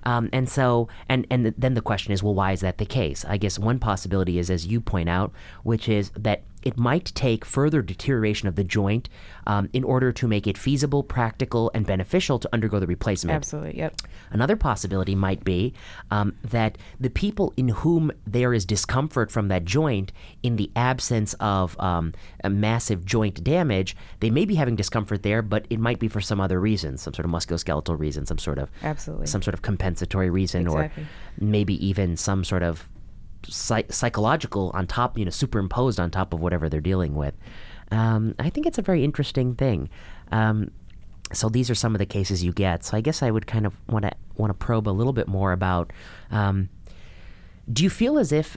Um, 0.04 0.28
and 0.32 0.48
so, 0.48 0.88
and 1.08 1.26
and 1.30 1.54
then 1.56 1.74
the 1.74 1.80
question 1.80 2.12
is, 2.12 2.22
well, 2.22 2.34
why 2.34 2.52
is 2.52 2.60
that 2.60 2.78
the 2.78 2.86
case? 2.86 3.24
I 3.28 3.36
guess 3.36 3.58
one 3.58 3.78
possibility 3.78 4.38
is, 4.38 4.50
as 4.50 4.66
you 4.66 4.80
point 4.80 5.08
out, 5.08 5.32
which 5.62 5.88
is 5.88 6.10
that 6.18 6.42
it 6.62 6.78
might 6.78 7.06
take 7.14 7.44
further 7.44 7.82
deterioration 7.82 8.48
of 8.48 8.56
the 8.56 8.64
joint 8.64 9.08
um, 9.46 9.68
in 9.72 9.84
order 9.84 10.12
to 10.12 10.28
make 10.28 10.46
it 10.46 10.56
feasible, 10.56 11.02
practical, 11.02 11.70
and 11.74 11.86
beneficial 11.86 12.38
to 12.38 12.48
undergo 12.52 12.78
the 12.78 12.86
replacement. 12.86 13.34
Absolutely. 13.34 13.78
Yep. 13.78 13.96
Another 14.30 14.56
possibility 14.56 15.14
might 15.14 15.44
be 15.44 15.74
um, 16.10 16.34
that 16.42 16.78
the 17.00 17.10
people 17.10 17.52
in 17.56 17.68
whom 17.68 18.12
there 18.26 18.54
is 18.54 18.64
discomfort 18.64 19.30
from 19.30 19.48
that 19.48 19.64
joint, 19.64 20.12
in 20.42 20.56
the 20.56 20.70
absence 20.76 21.34
of 21.40 21.78
um, 21.80 22.12
massive 22.48 23.04
joint 23.04 23.42
damage, 23.42 23.96
they 24.20 24.30
may 24.30 24.44
be 24.44 24.54
having 24.54 24.76
discomfort 24.76 25.22
there, 25.22 25.42
but 25.42 25.66
it 25.70 25.78
might 25.80 25.98
be 25.98 26.08
for 26.08 26.20
some 26.20 26.40
other 26.40 26.60
reason, 26.60 26.96
some 26.96 27.12
sort 27.14 27.24
of 27.24 27.30
musculoskeletal 27.30 27.98
reason, 27.98 28.26
some 28.26 28.38
sort 28.38 28.58
of 28.58 28.70
Absolutely. 28.82 29.26
some 29.26 29.42
sort 29.42 29.54
of 29.54 29.62
compensatory 29.62 30.30
reason, 30.30 30.62
Exactly. 30.62 31.02
or 31.02 31.06
maybe 31.38 31.84
even 31.84 32.16
some 32.16 32.44
sort 32.44 32.62
of 32.62 32.88
psych- 33.48 33.92
psychological 33.92 34.70
on 34.74 34.86
top, 34.86 35.18
you 35.18 35.24
know, 35.24 35.30
superimposed 35.30 35.98
on 35.98 36.10
top 36.10 36.32
of 36.32 36.40
whatever 36.40 36.68
they're 36.68 36.80
dealing 36.80 37.14
with. 37.14 37.34
Um, 37.90 38.34
I 38.38 38.50
think 38.50 38.66
it's 38.66 38.78
a 38.78 38.82
very 38.82 39.04
interesting 39.04 39.54
thing. 39.54 39.90
Um, 40.30 40.70
so 41.32 41.48
these 41.48 41.70
are 41.70 41.74
some 41.74 41.94
of 41.94 41.98
the 41.98 42.06
cases 42.06 42.42
you 42.44 42.52
get. 42.52 42.84
So 42.84 42.96
I 42.96 43.00
guess 43.00 43.22
I 43.22 43.30
would 43.30 43.46
kind 43.46 43.66
of 43.66 43.74
want 43.88 44.04
to 44.04 44.12
want 44.36 44.50
to 44.50 44.54
probe 44.54 44.88
a 44.88 44.90
little 44.90 45.12
bit 45.12 45.28
more 45.28 45.52
about. 45.52 45.92
Um, 46.30 46.68
do 47.72 47.82
you 47.84 47.90
feel 47.90 48.18
as 48.18 48.32
if, 48.32 48.56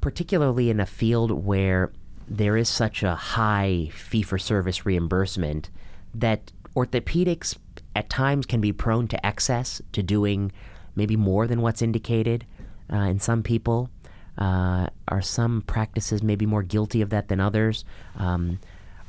particularly 0.00 0.70
in 0.70 0.80
a 0.80 0.86
field 0.86 1.30
where 1.44 1.92
there 2.28 2.56
is 2.56 2.68
such 2.68 3.02
a 3.02 3.14
high 3.14 3.90
fee 3.94 4.22
for 4.22 4.38
service 4.38 4.84
reimbursement, 4.84 5.70
that 6.14 6.52
orthopedics 6.74 7.56
at 7.94 8.10
times 8.10 8.46
can 8.46 8.60
be 8.60 8.72
prone 8.72 9.08
to 9.08 9.26
excess, 9.26 9.80
to 9.92 10.02
doing 10.02 10.52
maybe 10.94 11.16
more 11.16 11.46
than 11.46 11.62
what's 11.62 11.82
indicated 11.82 12.44
uh, 12.92 12.96
in 12.96 13.18
some 13.18 13.42
people? 13.42 13.90
Uh, 14.38 14.88
are 15.08 15.22
some 15.22 15.62
practices 15.62 16.22
maybe 16.22 16.46
more 16.46 16.62
guilty 16.62 17.00
of 17.00 17.10
that 17.10 17.28
than 17.28 17.40
others? 17.40 17.84
Um, 18.16 18.58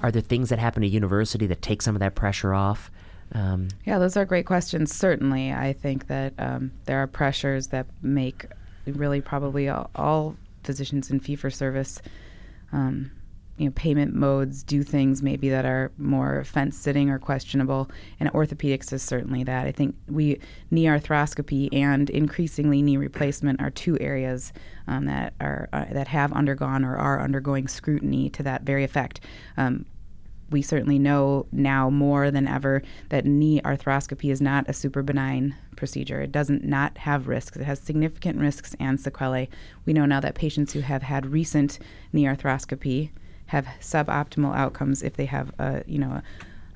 are 0.01 0.11
there 0.11 0.21
things 0.21 0.49
that 0.49 0.59
happen 0.59 0.83
at 0.83 0.89
university 0.89 1.47
that 1.47 1.61
take 1.61 1.81
some 1.81 1.95
of 1.95 1.99
that 1.99 2.15
pressure 2.15 2.53
off? 2.53 2.91
Um, 3.33 3.67
Yeah, 3.85 3.99
those 3.99 4.15
are 4.15 4.25
great 4.25 4.45
questions. 4.45 4.95
Certainly, 4.95 5.51
I 5.51 5.73
think 5.73 6.07
that 6.07 6.33
um, 6.37 6.71
there 6.85 6.97
are 7.01 7.07
pressures 7.07 7.67
that 7.67 7.87
make 8.01 8.45
really 8.85 9.21
probably 9.21 9.67
all, 9.67 9.89
all 9.95 10.35
physicians 10.63 11.11
in 11.11 11.19
fee 11.19 11.35
for 11.35 11.49
service, 11.49 12.01
um, 12.71 13.11
you 13.57 13.65
know, 13.65 13.71
payment 13.71 14.13
modes 14.13 14.63
do 14.63 14.83
things 14.83 15.23
maybe 15.23 15.49
that 15.49 15.65
are 15.65 15.91
more 15.97 16.43
fence 16.43 16.77
sitting 16.77 17.09
or 17.09 17.17
questionable. 17.17 17.89
And 18.19 18.31
orthopedics 18.31 18.93
is 18.93 19.01
certainly 19.01 19.43
that. 19.43 19.65
I 19.65 19.71
think 19.71 19.95
we 20.07 20.39
knee 20.69 20.85
arthroscopy 20.85 21.69
and 21.73 22.09
increasingly 22.09 22.81
knee 22.81 22.97
replacement 22.97 23.61
are 23.61 23.71
two 23.71 23.97
areas 23.99 24.53
um, 24.87 25.05
that 25.05 25.33
are 25.41 25.69
uh, 25.73 25.85
that 25.91 26.07
have 26.07 26.31
undergone 26.33 26.85
or 26.85 26.95
are 26.95 27.21
undergoing 27.21 27.67
scrutiny 27.67 28.29
to 28.31 28.43
that 28.43 28.61
very 28.61 28.83
effect. 28.83 29.21
Um, 29.57 29.85
we 30.49 30.61
certainly 30.61 30.97
know 30.97 31.45
now 31.51 31.89
more 31.89 32.31
than 32.31 32.47
ever 32.47 32.81
that 33.09 33.25
knee 33.25 33.59
arthroscopy 33.61 34.31
is 34.31 34.41
not 34.41 34.69
a 34.69 34.73
super 34.73 35.03
benign 35.03 35.55
procedure. 35.75 36.21
It 36.21 36.31
doesn't 36.31 36.63
not 36.63 36.97
have 36.99 37.27
risks. 37.27 37.57
It 37.57 37.63
has 37.63 37.79
significant 37.79 38.39
risks 38.39 38.75
and 38.79 38.99
sequelae. 38.99 39.49
We 39.85 39.93
know 39.93 40.05
now 40.05 40.21
that 40.21 40.35
patients 40.35 40.73
who 40.73 40.79
have 40.79 41.03
had 41.03 41.25
recent 41.25 41.79
knee 42.13 42.23
arthroscopy 42.23 43.09
have 43.47 43.67
suboptimal 43.81 44.55
outcomes 44.55 45.03
if 45.03 45.13
they 45.13 45.25
have 45.25 45.51
a 45.59 45.83
you 45.87 45.99
know 45.99 46.11
a, 46.11 46.23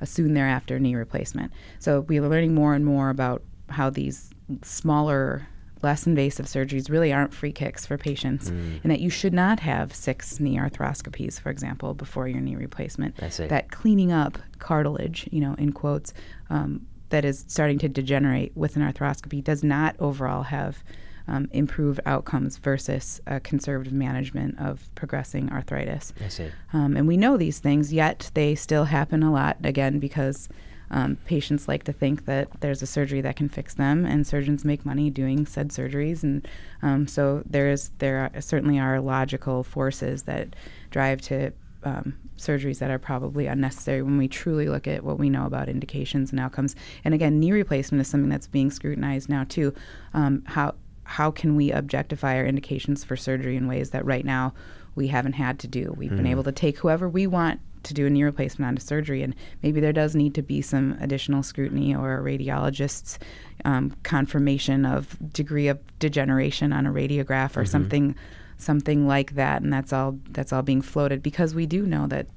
a 0.02 0.06
soon 0.06 0.34
thereafter 0.34 0.80
knee 0.80 0.96
replacement. 0.96 1.52
So 1.80 2.02
we 2.02 2.18
are 2.20 2.28
learning 2.28 2.54
more 2.56 2.74
and 2.74 2.86
more 2.86 3.10
about 3.10 3.44
how 3.70 3.90
these 3.90 4.32
smaller 4.64 5.48
less 5.84 6.06
invasive 6.06 6.46
surgeries 6.46 6.92
really 6.92 7.12
aren't 7.12 7.34
free 7.34 7.52
kicks 7.52 7.86
for 7.88 7.98
patients, 7.98 8.50
and 8.84 8.92
that 8.92 9.00
you 9.00 9.10
should 9.10 9.34
not 9.34 9.60
have 9.62 9.96
six 9.96 10.40
knee 10.40 10.58
arthroscopies, 10.58 11.40
for 11.40 11.50
example, 11.50 11.94
before 11.96 12.28
your 12.28 12.40
knee 12.40 12.56
replacement. 12.56 13.16
That 13.48 13.72
cleaning 13.72 14.12
up 14.12 14.38
cartilage, 14.60 15.28
you 15.32 15.42
know, 15.42 15.56
in 15.58 15.72
quotes, 15.74 16.14
um, 16.52 16.86
that 17.10 17.26
is 17.26 17.46
starting 17.48 17.80
to 17.80 17.90
degenerate 17.90 18.56
with 18.56 18.76
an 18.76 18.84
arthroscopy 18.84 19.44
does 19.44 19.64
not 19.64 19.96
overall 20.00 20.44
have 20.44 20.84
um, 21.32 21.48
improved 21.54 22.02
outcomes 22.06 22.58
versus 22.58 23.22
a 23.26 23.40
conservative 23.40 23.94
management 23.94 24.60
of 24.60 24.94
progressing 24.96 25.50
arthritis. 25.50 26.14
I 26.24 26.28
see. 26.28 26.50
Um, 26.74 26.98
and 26.98 27.08
we 27.08 27.16
know 27.16 27.38
these 27.38 27.60
things, 27.60 27.94
yet 27.94 28.30
they 28.34 28.54
still 28.54 28.84
happen 28.84 29.24
a 29.24 29.32
lot, 29.32 29.58
again, 29.64 30.00
because 30.00 30.50
um, 30.92 31.16
patients 31.26 31.70
like 31.70 31.86
to 31.86 31.94
think 31.94 32.26
that 32.26 32.50
there's 32.60 32.82
a 32.82 32.86
surgery 32.86 33.22
that 33.22 33.38
can 33.38 33.48
fix 33.48 33.76
them, 33.76 34.06
and 34.06 34.28
surgeons 34.28 34.66
make 34.66 34.86
money 34.86 35.10
doing 35.10 35.46
said 35.46 35.70
surgeries. 35.70 36.22
And 36.22 36.46
um, 36.82 37.08
so 37.08 37.44
there 37.46 37.72
is 37.72 37.92
there 38.00 38.30
are, 38.36 38.42
certainly 38.42 38.78
are 38.78 39.00
logical 39.00 39.64
forces 39.64 40.24
that 40.24 40.54
drive 40.90 41.22
to 41.22 41.54
um, 41.84 42.18
surgeries 42.38 42.80
that 42.80 42.92
are 42.92 43.00
probably 43.00 43.48
unnecessary 43.48 44.02
when 44.02 44.18
we 44.18 44.28
truly 44.28 44.68
look 44.68 44.88
at 44.88 45.04
what 45.04 45.18
we 45.18 45.30
know 45.30 45.46
about 45.46 45.70
indications 45.70 46.32
and 46.32 46.40
outcomes. 46.40 46.76
And 47.06 47.14
again, 47.14 47.40
knee 47.40 47.54
replacement 47.54 48.02
is 48.02 48.08
something 48.10 48.30
that's 48.30 48.48
being 48.48 48.70
scrutinized 48.70 49.30
now 49.30 49.46
too. 49.48 49.74
Um, 50.14 50.44
how 50.46 50.76
how 51.04 51.32
can 51.32 51.56
we 51.56 51.72
objectify 51.72 52.38
our 52.38 52.46
indications 52.46 53.04
for 53.04 53.16
surgery 53.18 53.56
in 53.56 53.68
ways 53.68 53.90
that 53.92 54.06
right 54.06 54.26
now 54.26 54.54
we 54.96 55.08
haven't 55.08 55.34
had 55.34 55.60
to 55.60 55.68
do? 55.68 55.94
We've 55.98 56.16
been 56.16 56.28
able 56.28 56.44
to 56.44 56.52
take 56.52 56.78
whoever 56.80 57.10
we 57.10 57.28
want 57.28 57.60
to 57.84 57.94
do 57.96 58.06
a 58.06 58.10
knee 58.10 58.24
replacement 58.24 58.68
onto 58.68 58.82
surgery, 58.82 59.24
and 59.24 59.36
maybe 59.64 59.80
there 59.82 59.94
does 59.94 60.16
need 60.16 60.36
to 60.36 60.42
be 60.44 60.62
some 60.62 60.96
additional 61.02 61.42
scrutiny 61.44 61.96
or 61.96 62.18
a 62.18 62.22
radiologist's 62.22 63.18
um, 63.66 63.96
confirmation 64.04 64.86
of 64.86 65.18
degree 65.34 65.68
of 65.68 65.80
degeneration 66.00 66.72
on 66.72 66.86
a 66.86 66.92
radiograph 66.92 67.58
or 67.58 67.66
something, 67.66 68.16
something 68.58 69.08
like 69.08 69.34
that. 69.36 69.64
And 69.64 69.74
that's 69.74 69.92
all 69.92 70.20
that's 70.30 70.54
all 70.54 70.62
being 70.62 70.82
floated 70.82 71.24
because 71.24 71.56
we 71.56 71.66
do 71.66 71.86
know 71.88 72.06
that 72.08 72.28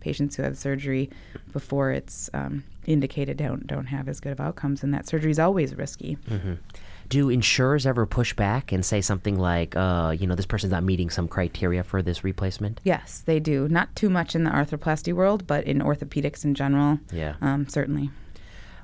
patients 0.00 0.36
who 0.36 0.42
have 0.44 0.56
surgery 0.56 1.10
before 1.52 1.90
it's 1.90 2.30
um, 2.32 2.64
indicated 2.86 3.36
don't 3.36 3.66
don't 3.66 3.86
have 3.86 4.08
as 4.08 4.18
good 4.20 4.32
of 4.32 4.40
outcomes, 4.40 4.82
and 4.82 4.94
that 4.94 5.06
surgery 5.06 5.30
is 5.30 5.38
always 5.38 5.74
risky. 5.74 6.16
Do 7.08 7.28
insurers 7.28 7.86
ever 7.86 8.06
push 8.06 8.34
back 8.34 8.72
and 8.72 8.84
say 8.84 9.00
something 9.00 9.38
like, 9.38 9.76
uh, 9.76 10.14
you 10.18 10.26
know, 10.26 10.34
this 10.34 10.46
person's 10.46 10.72
not 10.72 10.82
meeting 10.84 11.10
some 11.10 11.28
criteria 11.28 11.84
for 11.84 12.02
this 12.02 12.24
replacement? 12.24 12.80
Yes, 12.84 13.22
they 13.24 13.38
do. 13.40 13.68
Not 13.68 13.94
too 13.94 14.10
much 14.10 14.34
in 14.34 14.44
the 14.44 14.50
arthroplasty 14.50 15.12
world, 15.12 15.46
but 15.46 15.64
in 15.64 15.80
orthopedics 15.80 16.44
in 16.44 16.54
general, 16.54 16.98
Yeah. 17.12 17.34
um, 17.40 17.68
certainly. 17.68 18.10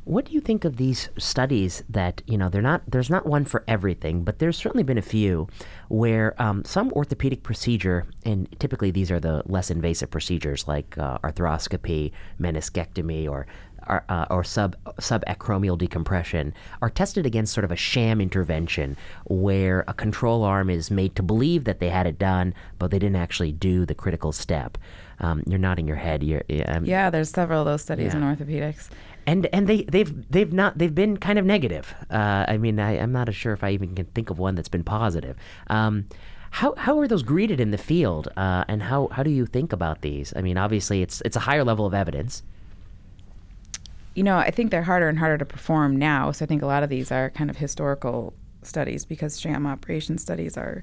What 0.05 0.25
do 0.25 0.33
you 0.33 0.41
think 0.41 0.64
of 0.64 0.79
these 0.79 1.11
studies 1.16 1.85
that, 1.89 2.23
you 2.27 2.37
know, 2.37 2.49
they're 2.49 2.61
not, 2.61 2.83
there's 2.89 3.09
not 3.09 3.25
one 3.25 3.45
for 3.45 3.62
everything, 3.68 4.25
but 4.25 4.41
there's 4.41 4.57
certainly 4.57 4.83
been 4.83 4.99
a 4.99 5.03
few 5.03 5.47
where 5.89 6.35
um, 6.43 6.64
some 6.64 6.91
orthopedic 6.93 7.45
procedure, 7.45 8.07
and 8.25 8.49
typically 8.59 8.91
these 8.91 9.12
are 9.12 9.20
the 9.20 9.43
less 9.47 9.70
invasive 9.70 10.11
procedures 10.11 10.66
like 10.66 10.99
uh, 10.99 11.18
arthroscopy, 11.18 12.11
meniscectomy, 12.41 13.31
or 13.31 13.47
or, 13.89 14.05
uh, 14.09 14.26
or 14.30 14.45
sub 14.45 14.76
subacromial 15.01 15.76
decompression 15.78 16.53
are 16.80 16.91
tested 16.91 17.26
against 17.26 17.53
sort 17.53 17.64
of 17.64 17.72
a 17.72 17.76
sham 17.76 18.20
intervention 18.20 18.97
where 19.26 19.85
a 19.89 19.95
control 19.95 20.43
arm 20.45 20.70
is 20.70 20.91
made 20.91 21.14
to 21.16 21.22
believe 21.22 21.64
that 21.64 21.78
they 21.80 21.89
had 21.91 22.07
it 22.07 22.18
done, 22.18 22.55
but 22.78 22.91
they 22.91 22.99
didn't 22.99 23.16
actually 23.16 23.53
do 23.53 23.85
the 23.87 23.95
critical 23.95 24.33
step. 24.33 24.78
Um, 25.20 25.43
you're 25.47 25.59
nodding 25.59 25.87
your 25.87 25.97
head. 25.97 26.22
You're, 26.22 26.43
um, 26.66 26.85
Yeah, 26.85 27.11
there's 27.11 27.30
several 27.30 27.61
of 27.61 27.66
those 27.66 27.83
studies 27.83 28.12
Yeah. 28.12 28.18
in 28.30 28.37
orthopedics. 28.37 28.89
and 29.26 29.47
and 29.53 29.68
they 29.68 29.83
they've 29.85 30.12
they've 30.30 30.53
not 30.53 30.78
they've 30.78 30.95
been 30.95 31.16
kind 31.16 31.39
of 31.39 31.45
negative. 31.45 31.95
Uh, 32.11 32.45
I 32.49 32.57
mean, 32.59 32.80
I, 32.80 32.99
I'm 32.99 33.12
not 33.12 33.33
sure 33.33 33.53
if 33.53 33.62
I 33.62 33.70
even 33.70 33.95
can 33.95 34.07
think 34.07 34.30
of 34.30 34.39
one 34.41 34.55
that's 34.57 34.68
been 34.68 34.83
positive. 34.85 35.37
Um, 35.68 36.07
how 36.51 36.74
how 36.76 36.99
are 36.99 37.07
those 37.09 37.22
greeted 37.22 37.61
in 37.61 37.70
the 37.70 37.78
field, 37.78 38.28
uh, 38.37 38.64
and 38.68 38.83
how 38.83 39.09
how 39.12 39.22
do 39.22 39.30
you 39.30 39.47
think 39.47 39.72
about 39.72 40.03
these? 40.03 40.33
I 40.37 40.43
mean, 40.43 40.59
obviously, 40.59 41.03
it's 41.03 41.22
it's 41.24 41.37
a 41.37 41.41
higher 41.41 41.62
level 41.64 41.87
of 41.87 41.95
evidence. 41.95 42.43
You 44.15 44.23
know, 44.23 44.37
I 44.37 44.51
think 44.51 44.71
they're 44.71 44.83
harder 44.83 45.09
and 45.09 45.19
harder 45.19 45.39
to 45.39 45.45
perform 45.45 45.97
now. 45.97 46.33
So 46.33 46.45
I 46.45 46.47
think 46.47 46.63
a 46.63 46.67
lot 46.67 46.83
of 46.83 46.89
these 46.91 47.11
are 47.11 47.31
kind 47.31 47.49
of 47.51 47.57
historical 47.57 48.35
studies 48.63 49.05
because 49.05 49.41
sham 49.41 49.67
operation 49.67 50.19
studies 50.19 50.57
are 50.57 50.83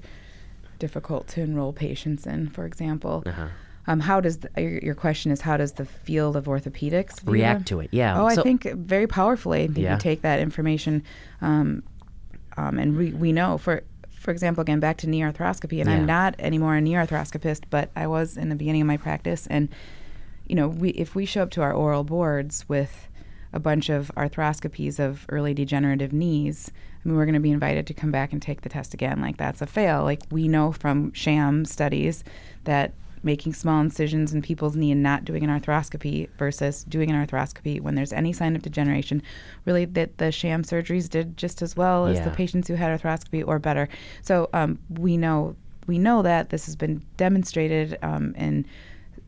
difficult 0.78 1.28
to 1.28 1.40
enroll 1.42 1.72
patients 1.72 2.26
in, 2.26 2.48
for 2.48 2.64
example. 2.66 3.22
Uh-huh. 3.26 3.46
Um, 3.86 4.00
how 4.00 4.20
does 4.20 4.38
the, 4.38 4.50
your, 4.60 4.78
your 4.78 4.94
question 4.94 5.30
is 5.32 5.40
how 5.40 5.56
does 5.56 5.72
the 5.74 5.84
field 5.84 6.36
of 6.36 6.44
orthopedics 6.46 7.20
React 7.24 7.66
to 7.68 7.80
it, 7.80 7.88
yeah. 7.92 8.20
Oh, 8.20 8.28
So- 8.30 8.40
I 8.40 8.44
think 8.44 8.64
very 8.64 9.06
powerfully. 9.06 9.62
I 9.62 9.66
think 9.66 9.78
Yeah. 9.78 9.94
we 9.94 10.00
take 10.00 10.22
that 10.22 10.40
information, 10.40 11.02
um, 11.40 11.82
um, 12.56 12.78
and 12.78 12.96
we, 12.96 13.12
we 13.12 13.32
know 13.32 13.58
for 13.58 13.82
for 14.12 14.32
example, 14.32 14.60
again 14.60 14.80
back 14.80 14.98
to 14.98 15.08
knee 15.08 15.20
arthroscopy, 15.20 15.80
and 15.80 15.88
Yeah. 15.88 15.96
I'm 15.96 16.04
not 16.04 16.34
anymore 16.38 16.74
a 16.76 16.80
knee 16.80 16.92
arthroscopist, 16.92 17.62
but 17.70 17.90
I 17.96 18.06
was 18.06 18.36
in 18.36 18.50
the 18.50 18.54
beginning 18.54 18.82
of 18.82 18.86
my 18.86 18.98
practice, 18.98 19.46
and 19.46 19.68
you 20.46 20.54
know, 20.56 20.68
we 20.68 20.90
if 20.90 21.14
we 21.14 21.24
show 21.24 21.42
up 21.44 21.50
to 21.52 21.62
our 21.62 21.72
oral 21.72 22.04
boards 22.04 22.68
with 22.68 23.08
a 23.52 23.60
bunch 23.60 23.88
of 23.88 24.10
arthroscopies 24.16 24.98
of 24.98 25.26
early 25.28 25.54
degenerative 25.54 26.12
knees, 26.12 26.70
I 26.74 27.08
mean, 27.08 27.16
we're 27.16 27.24
going 27.24 27.34
to 27.34 27.40
be 27.40 27.50
invited 27.50 27.86
to 27.86 27.94
come 27.94 28.10
back 28.10 28.32
and 28.32 28.40
take 28.40 28.60
the 28.60 28.68
test 28.68 28.94
again. 28.94 29.20
Like 29.20 29.36
that's 29.36 29.62
a 29.62 29.66
fail. 29.66 30.02
Like 30.04 30.20
we 30.30 30.48
know 30.48 30.72
from 30.72 31.12
sham 31.12 31.64
studies 31.64 32.24
that 32.64 32.94
making 33.22 33.52
small 33.52 33.80
incisions 33.80 34.32
in 34.32 34.40
people's 34.40 34.76
knee 34.76 34.90
and 34.90 35.02
not 35.02 35.24
doing 35.24 35.44
an 35.44 35.50
arthroscopy 35.60 36.28
versus 36.38 36.84
doing 36.84 37.10
an 37.10 37.26
arthroscopy 37.26 37.80
when 37.80 37.94
there's 37.94 38.12
any 38.12 38.32
sign 38.32 38.56
of 38.56 38.62
degeneration, 38.62 39.22
really 39.66 39.84
that 39.84 40.16
the 40.18 40.32
sham 40.32 40.62
surgeries 40.62 41.08
did 41.08 41.36
just 41.36 41.60
as 41.60 41.76
well 41.76 42.06
as 42.06 42.20
the 42.22 42.30
patients 42.30 42.68
who 42.68 42.74
had 42.74 42.98
arthroscopy 42.98 43.46
or 43.46 43.58
better. 43.58 43.88
So 44.22 44.48
um, 44.52 44.78
we 44.88 45.16
know 45.16 45.56
we 45.86 45.98
know 45.98 46.22
that 46.22 46.50
this 46.50 46.66
has 46.66 46.76
been 46.76 47.02
demonstrated 47.16 47.98
um, 48.02 48.32
and 48.36 48.64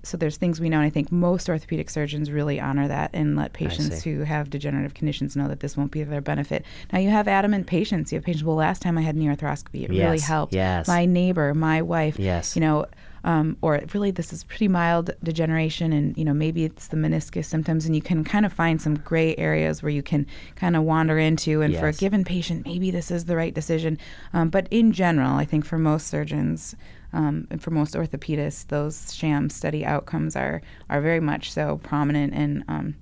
so 0.03 0.17
there's 0.17 0.37
things 0.37 0.61
we 0.61 0.69
know 0.69 0.79
and 0.79 0.87
i 0.87 0.91
think 0.91 1.11
most 1.13 1.49
orthopedic 1.49 1.89
surgeons 1.89 2.31
really 2.31 2.59
honor 2.61 2.89
that 2.89 3.11
and 3.13 3.37
let 3.37 3.53
patients 3.53 4.03
who 4.03 4.21
have 4.21 4.51
degenerative 4.51 4.95
conditions 4.95 5.37
know 5.37 5.49
that 5.49 5.61
this 5.61 5.77
won't 5.77 5.93
be 5.93 6.03
their 6.03 6.21
benefit. 6.21 6.65
Now 6.93 6.99
you 6.99 7.11
have 7.11 7.29
adamant 7.29 7.67
patients 7.67 8.13
you 8.13 8.17
have 8.17 8.25
patients 8.25 8.45
well 8.45 8.57
last 8.57 8.83
time 8.83 8.99
i 8.99 9.03
had 9.03 9.17
knee 9.17 9.27
arthroscopy 9.27 9.85
it 9.85 9.91
really 9.91 10.19
helped 10.19 10.53
yes. 10.53 10.89
my 10.89 11.05
neighbor 11.07 11.55
my 11.55 11.83
wife 11.83 12.19
Yes. 12.19 12.57
you 12.57 12.61
know 12.61 12.87
um, 13.25 13.57
or 13.63 13.81
really 13.95 14.11
this 14.11 14.33
is 14.33 14.43
pretty 14.45 14.69
mild 14.69 15.11
degeneration 15.23 15.93
and 15.93 16.17
you 16.17 16.25
know 16.25 16.35
maybe 16.35 16.65
it's 16.65 16.89
the 16.89 16.97
meniscus 16.97 17.45
symptoms 17.45 17.87
and 17.87 17.95
you 17.95 18.03
can 18.03 18.25
kind 18.25 18.45
of 18.45 18.53
find 18.53 18.83
some 18.83 18.97
gray 18.97 19.37
areas 19.37 19.83
where 19.83 19.91
you 19.91 20.03
can 20.03 20.27
kind 20.57 20.77
of 20.77 20.83
wander 20.83 21.19
into 21.19 21.63
and 21.63 21.77
for 21.77 21.89
a 21.89 21.93
given 21.93 22.25
patient 22.25 22.67
maybe 22.67 22.91
this 22.91 23.11
is 23.11 23.27
the 23.27 23.37
right 23.37 23.55
decision. 23.55 23.99
Um, 24.33 24.49
but 24.49 24.67
in 24.71 24.93
general 24.93 25.37
i 25.37 25.45
think 25.45 25.65
for 25.65 25.79
most 25.79 26.09
surgeons 26.09 26.75
um, 27.13 27.47
and 27.51 27.63
for 27.63 27.71
most 27.71 27.95
orthopedists 27.95 28.67
those 28.69 29.15
sham 29.15 29.49
study 29.51 29.85
outcomes 29.85 30.37
are 30.37 30.63
are 30.89 31.01
very 31.01 31.21
much 31.21 31.53
so 31.53 31.79
prominent 31.83 32.33
and 32.35 32.65
um, 32.69 32.95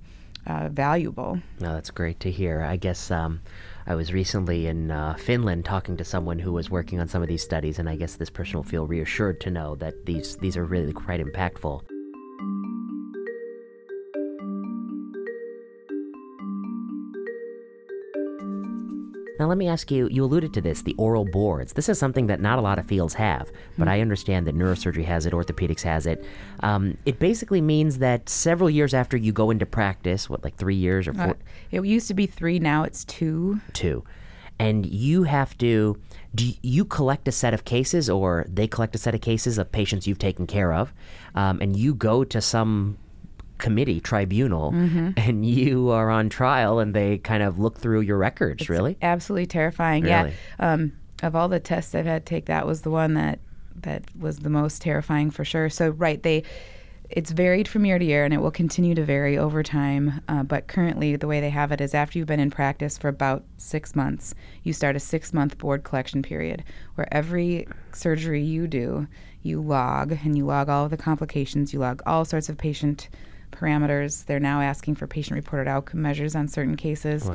uh, 0.47 0.69
valuable 0.69 1.39
No, 1.59 1.73
that's 1.73 1.91
great 1.91 2.19
to 2.21 2.31
hear. 2.31 2.61
I 2.61 2.75
guess 2.75 3.11
um, 3.11 3.41
I 3.85 3.95
was 3.95 4.13
recently 4.13 4.67
in 4.67 4.91
uh, 4.91 5.15
Finland 5.15 5.65
talking 5.65 5.97
to 5.97 6.03
someone 6.03 6.39
who 6.39 6.53
was 6.53 6.69
working 6.69 6.99
on 6.99 7.07
some 7.07 7.21
of 7.21 7.27
these 7.27 7.43
studies, 7.43 7.79
and 7.79 7.89
I 7.89 7.95
guess 7.95 8.15
this 8.15 8.29
person 8.29 8.55
will 8.55 8.63
feel 8.63 8.87
reassured 8.87 9.39
to 9.41 9.51
know 9.51 9.75
that 9.75 10.05
these 10.05 10.37
these 10.37 10.57
are 10.57 10.65
really 10.65 10.93
quite 10.93 11.19
impactful. 11.19 11.90
Now, 19.41 19.47
let 19.47 19.57
me 19.57 19.67
ask 19.67 19.89
you 19.89 20.07
you 20.11 20.23
alluded 20.23 20.53
to 20.53 20.61
this 20.61 20.83
the 20.83 20.93
oral 20.99 21.25
boards. 21.25 21.73
This 21.73 21.89
is 21.89 21.97
something 21.97 22.27
that 22.27 22.39
not 22.39 22.59
a 22.59 22.61
lot 22.61 22.77
of 22.77 22.85
fields 22.85 23.15
have, 23.15 23.51
but 23.75 23.87
I 23.87 23.99
understand 23.99 24.45
that 24.45 24.55
neurosurgery 24.55 25.03
has 25.05 25.25
it, 25.25 25.33
orthopedics 25.33 25.81
has 25.81 26.05
it. 26.05 26.23
Um, 26.59 26.95
it 27.07 27.17
basically 27.17 27.59
means 27.59 27.97
that 27.97 28.29
several 28.29 28.69
years 28.69 28.93
after 28.93 29.17
you 29.17 29.31
go 29.31 29.49
into 29.49 29.65
practice, 29.65 30.29
what, 30.29 30.43
like 30.43 30.57
three 30.57 30.75
years 30.75 31.07
or 31.07 31.15
four? 31.15 31.31
uh, 31.31 31.33
it 31.71 31.83
used 31.83 32.07
to 32.09 32.13
be 32.13 32.27
three 32.27 32.59
now 32.59 32.83
it's 32.83 33.03
two 33.05 33.59
two, 33.73 34.03
and 34.59 34.85
you 34.85 35.23
have 35.23 35.57
to. 35.57 35.99
Do 36.35 36.47
you 36.61 36.85
collect 36.85 37.27
a 37.27 37.31
set 37.31 37.55
of 37.55 37.65
cases, 37.65 38.11
or 38.11 38.45
they 38.47 38.67
collect 38.67 38.93
a 38.93 38.99
set 38.99 39.15
of 39.15 39.21
cases 39.21 39.57
of 39.57 39.71
patients 39.71 40.05
you've 40.05 40.19
taken 40.19 40.45
care 40.45 40.71
of, 40.71 40.93
um, 41.33 41.59
and 41.61 41.75
you 41.75 41.95
go 41.95 42.23
to 42.25 42.41
some 42.41 42.99
committee 43.61 44.01
tribunal, 44.01 44.73
and 45.17 45.45
you 45.45 45.89
are 45.89 46.09
on 46.09 46.27
trial, 46.27 46.79
and 46.79 46.93
they 46.93 47.19
kind 47.19 47.43
of 47.43 47.59
look 47.59 47.77
through 47.77 48.01
your 48.01 48.17
records. 48.17 48.67
really? 48.67 48.97
absolutely 49.01 49.45
terrifying. 49.45 50.03
Really? 50.03 50.33
Yeah. 50.59 50.73
Um, 50.73 50.93
of 51.23 51.35
all 51.35 51.47
the 51.47 51.59
tests 51.59 51.95
I've 51.95 52.05
had 52.05 52.25
to 52.25 52.29
take, 52.29 52.47
that 52.47 52.65
was 52.65 52.81
the 52.81 52.89
one 52.89 53.13
that 53.13 53.39
that 53.83 54.03
was 54.19 54.39
the 54.39 54.49
most 54.49 54.81
terrifying 54.81 55.31
for 55.31 55.45
sure. 55.45 55.69
So 55.69 55.91
right, 55.91 56.21
they 56.21 56.43
it's 57.09 57.31
varied 57.31 57.67
from 57.67 57.85
year 57.85 57.99
to 57.99 58.05
year, 58.05 58.23
and 58.23 58.33
it 58.33 58.37
will 58.37 58.51
continue 58.51 58.95
to 58.95 59.03
vary 59.03 59.37
over 59.37 59.61
time. 59.63 60.21
Uh, 60.29 60.43
but 60.43 60.67
currently, 60.67 61.15
the 61.15 61.27
way 61.27 61.41
they 61.41 61.49
have 61.49 61.71
it 61.71 61.81
is 61.81 61.93
after 61.93 62.17
you've 62.17 62.27
been 62.27 62.39
in 62.39 62.49
practice 62.49 62.97
for 62.97 63.09
about 63.09 63.43
six 63.57 63.95
months, 63.95 64.33
you 64.63 64.73
start 64.73 64.95
a 64.95 64.99
six 64.99 65.33
month 65.33 65.57
board 65.57 65.83
collection 65.83 66.21
period 66.23 66.63
where 66.95 67.13
every 67.13 67.67
surgery 67.93 68.41
you 68.41 68.65
do, 68.65 69.07
you 69.43 69.61
log 69.61 70.13
and 70.23 70.37
you 70.37 70.45
log 70.45 70.69
all 70.69 70.85
of 70.85 70.91
the 70.91 70.97
complications, 70.97 71.73
you 71.73 71.79
log 71.79 72.01
all 72.05 72.23
sorts 72.23 72.49
of 72.49 72.57
patient 72.57 73.09
parameters. 73.61 74.25
They're 74.25 74.39
now 74.39 74.61
asking 74.61 74.95
for 74.95 75.07
patient 75.07 75.35
reported 75.35 75.69
outcome 75.69 76.01
measures 76.01 76.35
on 76.35 76.47
certain 76.47 76.75
cases. 76.75 77.29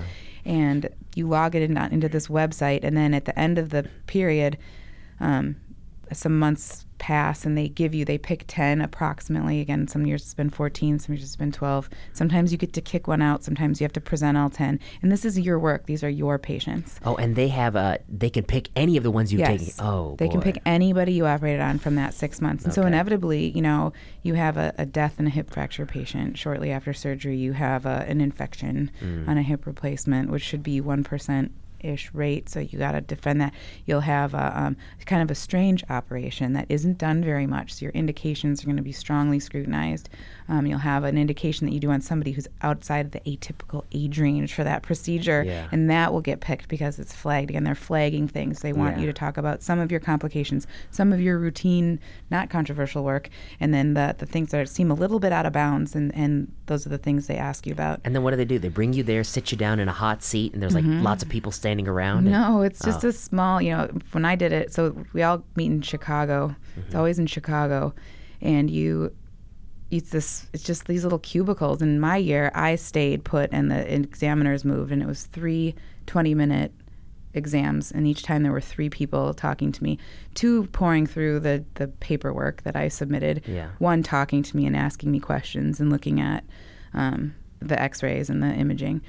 And 0.44 0.88
you 1.14 1.28
log 1.28 1.54
it 1.54 1.62
in, 1.62 1.76
into 1.76 2.08
this 2.08 2.28
website, 2.28 2.80
and 2.82 2.96
then 2.96 3.14
at 3.14 3.24
the 3.24 3.38
end 3.38 3.58
of 3.58 3.70
the 3.70 3.88
period, 4.06 4.58
um, 5.20 5.56
some 6.12 6.38
months 6.38 6.85
pass 6.98 7.44
and 7.44 7.56
they 7.56 7.68
give 7.68 7.94
you 7.94 8.04
they 8.04 8.18
pick 8.18 8.44
10 8.46 8.80
approximately. 8.80 9.60
Again 9.60 9.88
some 9.88 10.06
years 10.06 10.22
it's 10.22 10.34
been 10.34 10.50
14 10.50 10.98
some 10.98 11.14
years 11.14 11.22
it's 11.24 11.36
been 11.36 11.52
12 11.52 11.88
sometimes 12.12 12.52
you 12.52 12.58
get 12.58 12.72
to 12.72 12.80
kick 12.80 13.06
one 13.06 13.22
out 13.22 13.44
sometimes 13.44 13.80
you 13.80 13.84
have 13.84 13.92
to 13.92 14.00
present 14.00 14.36
all 14.36 14.50
10 14.50 14.80
and 15.02 15.12
this 15.12 15.24
is 15.24 15.38
your 15.38 15.58
work. 15.58 15.86
These 15.86 16.02
are 16.02 16.08
your 16.08 16.38
patients. 16.38 16.98
Oh, 17.04 17.16
and 17.16 17.36
they 17.36 17.48
have 17.48 17.76
a. 17.76 17.98
They 18.08 18.30
can 18.30 18.44
pick 18.44 18.70
any 18.76 18.96
of 18.96 19.02
the 19.02 19.10
ones 19.10 19.32
you've 19.32 19.40
yes. 19.40 19.76
Taken. 19.76 19.84
Oh, 19.84 20.16
they 20.18 20.28
can 20.28 20.40
pick 20.40 20.60
anybody 20.66 21.12
you 21.12 21.26
operated 21.26 21.60
on 21.60 21.78
from 21.78 21.94
that 21.96 22.14
six 22.14 22.40
months. 22.40 22.64
And 22.64 22.72
so 22.72 22.82
inevitably 22.82 23.48
you 23.48 23.62
know 23.62 23.92
you 24.22 24.34
have 24.34 24.56
a, 24.56 24.74
a 24.78 24.86
death 24.86 25.18
in 25.20 25.26
a 25.26 25.30
hip 25.30 25.50
fracture 25.50 25.86
patient 25.86 26.38
shortly 26.38 26.70
after 26.72 26.92
surgery. 26.92 27.36
You 27.36 27.52
have 27.52 27.86
a, 27.86 28.04
an 28.08 28.20
infection 28.20 28.76
Mm. 29.02 29.28
on 29.28 29.38
a 29.38 29.42
hip 29.42 29.66
replacement 29.66 30.30
which 30.30 30.42
should 30.42 30.62
be 30.62 30.80
1% 30.80 31.50
ish 31.86 32.10
rate 32.12 32.48
so 32.48 32.60
you 32.60 32.78
got 32.78 32.92
to 32.92 33.00
defend 33.00 33.40
that 33.40 33.52
you'll 33.86 34.00
have 34.00 34.34
a, 34.34 34.60
um, 34.60 34.76
kind 35.06 35.22
of 35.22 35.30
a 35.30 35.34
strange 35.34 35.84
operation 35.88 36.52
that 36.52 36.66
isn't 36.68 36.98
done 36.98 37.22
very 37.22 37.46
much 37.46 37.72
so 37.74 37.84
your 37.84 37.92
indications 37.92 38.62
are 38.62 38.66
going 38.66 38.76
to 38.76 38.82
be 38.82 38.92
strongly 38.92 39.38
scrutinized 39.40 40.08
um, 40.48 40.66
you'll 40.66 40.78
have 40.78 41.04
an 41.04 41.18
indication 41.18 41.66
that 41.66 41.72
you 41.72 41.80
do 41.80 41.90
on 41.90 42.00
somebody 42.00 42.32
who's 42.32 42.46
outside 42.62 43.06
of 43.06 43.12
the 43.12 43.20
atypical 43.20 43.84
age 43.92 44.18
range 44.18 44.52
for 44.54 44.64
that 44.64 44.82
procedure 44.82 45.42
Yeah. 45.44 45.68
and 45.72 45.88
that 45.90 46.12
will 46.12 46.20
get 46.20 46.40
picked 46.40 46.68
because 46.68 46.98
it's 46.98 47.12
flagged 47.14 47.50
again 47.50 47.64
they're 47.64 47.74
flagging 47.74 48.28
things 48.28 48.60
they 48.60 48.72
want 48.72 48.96
Yeah. 48.96 49.02
you 49.02 49.06
to 49.06 49.12
talk 49.12 49.36
about 49.36 49.62
some 49.62 49.78
of 49.78 49.90
your 49.90 50.00
complications 50.00 50.66
some 50.90 51.12
of 51.12 51.20
your 51.20 51.38
routine 51.38 52.00
not 52.30 52.48
controversial 52.50 53.04
work 53.04 53.28
and 53.60 53.72
then 53.74 53.94
the, 53.94 54.14
the 54.18 54.26
things 54.26 54.50
that 54.50 54.68
seem 54.68 54.90
a 54.90 54.94
little 54.94 55.18
bit 55.20 55.32
out 55.32 55.46
of 55.46 55.52
bounds 55.52 55.94
and, 55.94 56.14
and 56.14 56.50
those 56.66 56.86
are 56.86 56.90
the 56.90 56.98
things 56.98 57.26
they 57.26 57.36
ask 57.36 57.66
you 57.66 57.72
about 57.72 58.00
And 58.04 58.14
then 58.14 58.22
what 58.22 58.30
do 58.30 58.36
they 58.36 58.44
do? 58.44 58.58
They 58.58 58.68
bring 58.68 58.92
you 58.92 59.02
there, 59.02 59.22
sit 59.24 59.52
you 59.52 59.58
down 59.58 59.78
in 59.78 59.88
a 59.88 59.92
hot 59.92 60.22
seat, 60.22 60.52
and 60.54 60.62
there's 60.62 60.74
like 60.74 60.84
lots 60.86 61.22
of 61.22 61.28
people 61.28 61.52
standing 61.52 61.75
around. 61.86 62.24
Mm-hmm. 62.24 62.32
No, 62.32 62.62
it's 62.62 62.82
just 62.84 63.04
Oh. 63.04 63.08
a 63.08 63.12
small, 63.12 63.60
you 63.60 63.70
know, 63.70 63.88
when 64.12 64.24
I 64.24 64.34
did 64.36 64.52
it, 64.52 64.72
so 64.72 65.04
we 65.12 65.22
all 65.22 65.44
meet 65.56 65.66
in 65.66 65.82
Chicago. 65.82 66.56
It's 66.76 66.86
Mm-hmm. 66.88 66.96
always 66.96 67.18
in 67.18 67.26
Chicago. 67.26 67.94
And 68.40 68.70
you, 68.70 69.12
it's 69.90 70.10
this, 70.10 70.46
it's 70.52 70.62
just 70.62 70.86
these 70.86 71.04
little 71.04 71.18
cubicles. 71.18 71.80
In 71.82 72.00
my 72.00 72.16
year, 72.16 72.50
I 72.54 72.74
stayed 72.76 73.24
put 73.24 73.50
and 73.52 73.70
the 73.70 73.92
examiners 73.94 74.64
moved, 74.64 74.90
and 74.92 75.02
it 75.02 75.06
was 75.06 75.24
three 75.24 75.74
20 76.06 76.34
minute 76.34 76.72
exams. 77.34 77.92
And 77.92 78.06
each 78.06 78.22
time 78.22 78.42
there 78.42 78.52
were 78.52 78.60
three 78.60 78.88
people 78.90 79.34
talking 79.34 79.70
to 79.72 79.82
me, 79.82 79.98
two 80.34 80.64
poring 80.68 81.06
through 81.06 81.40
the, 81.40 81.64
the 81.74 81.88
paperwork 81.88 82.62
that 82.62 82.76
I 82.76 82.88
submitted, 82.88 83.42
Yeah. 83.46 83.68
one 83.78 84.02
talking 84.02 84.42
to 84.42 84.56
me 84.56 84.64
and 84.66 84.76
asking 84.76 85.10
me 85.12 85.20
questions 85.20 85.78
and 85.80 85.90
looking 85.90 86.20
at 86.20 86.44
um, 86.94 87.34
the 87.60 87.80
x 87.80 88.02
rays 88.02 88.30
and 88.30 88.42
the 88.42 88.48
imaging. 88.54 89.02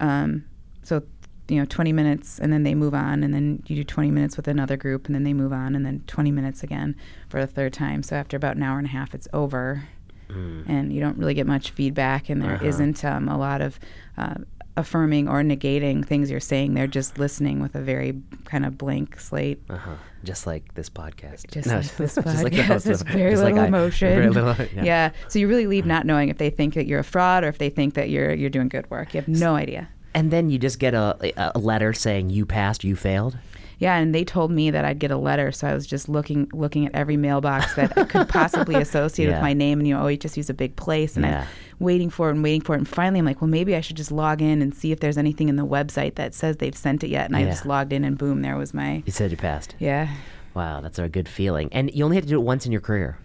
Um, 0.00 0.44
so 0.82 1.02
you 1.48 1.56
know 1.58 1.64
20 1.64 1.92
minutes 1.92 2.38
and 2.38 2.52
then 2.52 2.62
they 2.62 2.74
move 2.74 2.94
on 2.94 3.22
and 3.24 3.32
then 3.32 3.62
you 3.66 3.76
do 3.76 3.84
20 3.84 4.10
minutes 4.10 4.36
with 4.36 4.46
another 4.48 4.76
group 4.76 5.06
and 5.06 5.14
then 5.14 5.24
they 5.24 5.32
move 5.32 5.52
on 5.52 5.74
and 5.74 5.86
then 5.86 6.02
20 6.06 6.30
minutes 6.30 6.62
again 6.62 6.94
for 7.28 7.38
a 7.40 7.46
third 7.46 7.72
time 7.72 8.02
so 8.02 8.14
after 8.16 8.36
about 8.36 8.56
an 8.56 8.62
hour 8.62 8.76
and 8.78 8.86
a 8.86 8.90
half 8.90 9.14
it's 9.14 9.26
over 9.32 9.84
and 10.28 10.92
you 10.92 11.00
don't 11.00 11.16
really 11.16 11.32
get 11.32 11.46
much 11.46 11.70
feedback 11.70 12.28
and 12.28 12.42
there 12.42 12.52
Uh-huh. 12.56 12.84
not 12.84 13.04
um, 13.04 13.28
a 13.30 13.38
lot 13.38 13.62
of 13.62 13.80
uh, 14.18 14.34
affirming 14.76 15.26
or 15.26 15.42
negating 15.42 16.04
things 16.04 16.30
you're 16.30 16.38
saying 16.38 16.74
they're 16.74 16.86
just 16.86 17.18
listening 17.18 17.60
with 17.62 17.74
a 17.74 17.80
very 17.80 18.20
kind 18.44 18.66
of 18.66 18.76
blank 18.76 19.18
slate 19.18 19.60
Uh-huh. 19.70 19.94
Just 20.24 20.46
like 20.48 20.74
this 20.74 20.90
podcast. 20.90 21.48
just 21.50 21.68
No, 21.68 21.76
like 21.76 21.96
this 21.96 22.14
just 22.16 22.26
podcast, 22.26 22.42
like 22.42 22.52
the 22.52 22.62
host 22.62 22.86
of- 22.88 23.00
very 23.08 23.30
just 23.30 23.42
like 23.42 23.54
little 23.54 23.64
I- 23.64 23.68
emotion. 23.68 24.08
Very 24.14 24.30
little, 24.30 24.54
yeah. 24.74 24.84
yeah. 24.84 25.10
So 25.28 25.38
you 25.38 25.46
really 25.48 25.66
leave 25.68 25.86
not 25.86 26.04
knowing 26.06 26.28
if 26.28 26.38
they 26.38 26.50
think 26.50 26.74
that 26.74 26.86
you're 26.86 26.98
a 26.98 27.04
fraud 27.04 27.44
or 27.44 27.48
if 27.48 27.58
they 27.58 27.70
think 27.70 27.94
that 27.94 28.10
you're 28.10 28.34
you're 28.34 28.50
doing 28.50 28.68
good 28.68 28.90
work. 28.90 29.14
You 29.14 29.20
have 29.20 29.28
no 29.28 29.54
idea. 29.54 29.88
And 30.18 30.30
then 30.30 30.50
you 30.50 30.58
just 30.58 30.78
get 30.78 30.94
a, 30.94 31.52
a 31.54 31.58
letter 31.58 31.92
saying 31.92 32.30
you 32.30 32.44
passed, 32.46 32.82
you 32.84 32.96
failed. 32.96 33.38
Yeah, 33.80 33.96
and 33.96 34.12
they 34.12 34.24
told 34.24 34.50
me 34.50 34.72
that 34.72 34.84
I'd 34.84 34.98
get 34.98 35.12
a 35.12 35.16
letter, 35.16 35.52
so 35.52 35.68
I 35.68 35.72
was 35.74 35.86
just 35.86 36.08
looking 36.08 36.50
looking 36.52 36.86
at 36.86 36.94
every 36.96 37.16
mailbox 37.16 37.76
that 37.76 37.96
I 37.96 38.02
could 38.04 38.28
possibly 38.28 38.74
associate 38.86 39.26
Yeah. 39.28 39.34
with 39.34 39.42
my 39.42 39.52
name. 39.52 39.78
And 39.78 39.86
you 39.86 39.94
know, 39.94 40.02
OHSU's 40.02 40.50
a 40.50 40.54
big 40.54 40.74
place, 40.74 41.14
and 41.14 41.24
Yeah. 41.24 41.42
I'm 41.42 41.46
waiting 41.78 42.10
for 42.10 42.28
it 42.28 42.32
and 42.32 42.42
waiting 42.42 42.60
for 42.60 42.74
it. 42.74 42.78
And 42.78 42.88
finally, 42.88 43.20
I'm 43.20 43.24
like, 43.24 43.40
well, 43.40 43.46
maybe 43.48 43.76
I 43.76 43.80
should 43.80 43.96
just 43.96 44.10
log 44.10 44.42
in 44.42 44.62
and 44.62 44.74
see 44.74 44.90
if 44.90 44.98
there's 44.98 45.16
anything 45.16 45.48
in 45.48 45.54
the 45.54 45.64
website 45.66 46.16
that 46.16 46.34
says 46.34 46.56
they've 46.56 46.76
sent 46.76 47.04
it 47.04 47.08
yet. 47.10 47.26
And 47.26 47.36
I 47.36 47.44
just 47.44 47.64
logged 47.66 47.92
in, 47.92 48.02
and 48.02 48.18
boom, 48.18 48.42
there 48.42 48.56
was 48.56 48.74
my 48.74 49.04
You 49.06 49.12
said 49.12 49.30
you 49.30 49.36
passed. 49.36 49.76
yeah. 49.78 50.08
Wow, 50.54 50.80
that's 50.80 50.98
a 50.98 51.08
good 51.08 51.28
feeling. 51.28 51.68
And 51.72 51.94
you 51.94 52.04
only 52.04 52.16
had 52.16 52.24
to 52.24 52.28
do 52.28 52.40
it 52.40 52.42
once 52.42 52.66
in 52.66 52.72
your 52.72 52.80
career. 52.80 53.16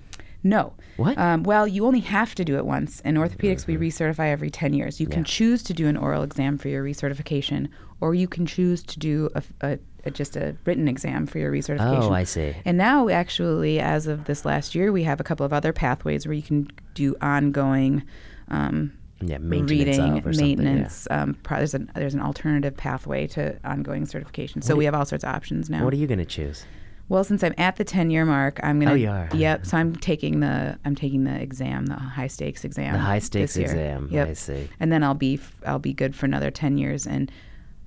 No. 0.43 0.73
What? 0.97 1.17
Um, 1.17 1.43
well, 1.43 1.67
you 1.67 1.85
only 1.85 2.01
have 2.01 2.35
to 2.35 2.43
do 2.45 2.57
it 2.57 2.65
once. 2.65 2.99
In 3.01 3.15
orthopedics, 3.15 3.65
we 3.65 3.77
recertify 3.77 4.29
every 4.31 4.49
10 4.49 4.73
years. 4.73 4.99
You 4.99 5.07
can 5.07 5.23
choose 5.23 5.63
to 5.63 5.73
do 5.73 5.87
an 5.87 5.95
oral 5.97 6.21
exam 6.23 6.57
for 6.57 6.67
your 6.67 6.83
recertification, 6.83 7.69
or 8.01 8.13
you 8.13 8.27
can 8.27 8.45
choose 8.45 8.83
to 8.83 8.99
do 8.99 9.29
a, 9.35 9.43
a, 9.61 9.79
a- 10.05 10.11
just 10.11 10.35
a 10.35 10.55
written 10.65 10.87
exam 10.89 11.25
for 11.27 11.39
your 11.39 11.49
recertification. 11.51 12.03
Oh, 12.03 12.11
I 12.11 12.25
see. 12.25 12.53
And 12.65 12.77
now, 12.77 13.07
actually, 13.07 13.79
as 13.79 14.05
of 14.05 14.25
this 14.25 14.43
last 14.43 14.75
year, 14.75 14.91
we 14.91 15.03
have 15.03 15.19
a 15.21 15.23
couple 15.23 15.45
of 15.45 15.53
other 15.53 15.71
pathways 15.71 16.27
where 16.27 16.33
you 16.33 16.43
can 16.43 16.67
do 16.93 17.15
ongoing 17.21 18.03
um, 18.49 18.91
Yeah, 19.21 19.37
maintenance 19.37 19.71
reading, 19.71 19.93
something, 19.95 20.33
yeah. 20.33 20.41
maintenance. 20.41 21.07
Um, 21.09 21.35
pro- 21.43 21.57
there's, 21.59 21.73
an, 21.73 21.89
there's 21.95 22.13
an 22.13 22.21
alternative 22.21 22.75
pathway 22.75 23.27
to 23.27 23.57
ongoing 23.63 24.05
certification. 24.05 24.61
So 24.61 24.75
we 24.75 24.83
have 24.85 24.93
all 24.93 25.05
sorts 25.05 25.23
of 25.23 25.29
options 25.33 25.69
now. 25.69 25.85
What 25.85 25.93
are 25.93 25.97
you 25.97 26.07
going 26.07 26.19
to 26.19 26.25
choose? 26.25 26.65
Well, 27.09 27.23
since 27.23 27.43
I'm 27.43 27.53
at 27.57 27.75
the 27.75 27.83
10 27.83 28.09
year 28.09 28.25
mark, 28.25 28.59
I'm 28.63 28.79
gonna. 28.79 28.91
Oh, 28.91 28.95
you 28.95 29.09
are. 29.09 29.29
Yep. 29.33 29.65
So 29.65 29.77
I'm 29.77 29.95
taking 29.95 30.39
the 30.39 30.77
I'm 30.85 30.95
taking 30.95 31.25
the 31.25 31.39
exam, 31.39 31.85
the 31.87 31.95
high 31.95 32.27
stakes 32.27 32.63
exam. 32.63 32.93
The 32.93 32.99
high 32.99 33.19
stakes 33.19 33.57
exam. 33.57 34.07
Yep. 34.11 34.27
I 34.29 34.33
see. 34.33 34.69
And 34.79 34.91
then 34.91 35.03
I'll 35.03 35.13
be 35.13 35.35
f- 35.35 35.59
I'll 35.65 35.79
be 35.79 35.93
good 35.93 36.15
for 36.15 36.25
another 36.25 36.49
10 36.49 36.77
years, 36.77 37.05
and 37.05 37.31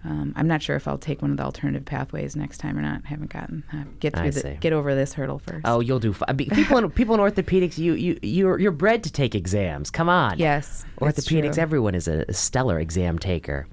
um, 0.05 0.33
I'm 0.37 0.47
not 0.47 0.63
sure 0.63 0.77
if 0.77 0.87
I'll 0.87 0.99
take 0.99 1.21
one 1.23 1.33
of 1.33 1.37
the 1.39 1.43
alternative 1.43 1.85
pathways 1.85 2.37
next 2.37 2.59
time 2.59 2.79
or 2.79 2.83
not. 2.83 3.05
haven't 3.07 3.33
gotten 3.33 3.65
uh, 3.73 3.85
get 3.99 4.17
I 4.17 4.31
through 4.31 4.43
the 4.43 4.51
get 4.61 4.73
over 4.73 4.95
this 4.95 5.15
hurdle 5.15 5.41
first. 5.41 5.63
Oh, 5.65 5.81
you'll 5.81 5.99
do 5.99 6.13
fine. 6.13 6.37
People 6.37 6.79
in 6.79 6.91
people 7.01 7.15
in 7.15 7.21
orthopedics, 7.21 7.79
you 7.79 7.95
you 7.95 8.19
you're 8.23 8.59
you're 8.61 8.71
bred 8.71 9.03
to 9.05 9.11
take 9.11 9.35
exams. 9.35 9.91
Come 9.91 10.09
on. 10.09 10.39
yes. 10.39 10.85
Orthopedics, 11.01 11.59
everyone 11.59 11.95
is 11.95 12.07
a, 12.07 12.25
a 12.29 12.35
stellar 12.35 12.79
exam 12.79 13.19
taker. 13.19 13.67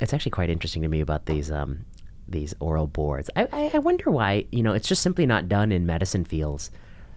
It's 0.00 0.14
actually 0.14 0.30
quite 0.30 0.48
interesting 0.48 0.82
to 0.82 0.88
me 0.88 1.00
about 1.00 1.26
these 1.26 1.50
um, 1.50 1.84
these 2.28 2.54
oral 2.60 2.86
boards. 2.86 3.30
I, 3.36 3.48
I, 3.52 3.70
I 3.74 3.78
wonder 3.78 4.10
why, 4.10 4.46
you 4.50 4.62
know, 4.62 4.72
it's 4.72 4.88
just 4.88 5.02
simply 5.02 5.26
not 5.26 5.48
done 5.48 5.72
in 5.72 5.86
medicine 5.86 6.24
fields. 6.24 6.70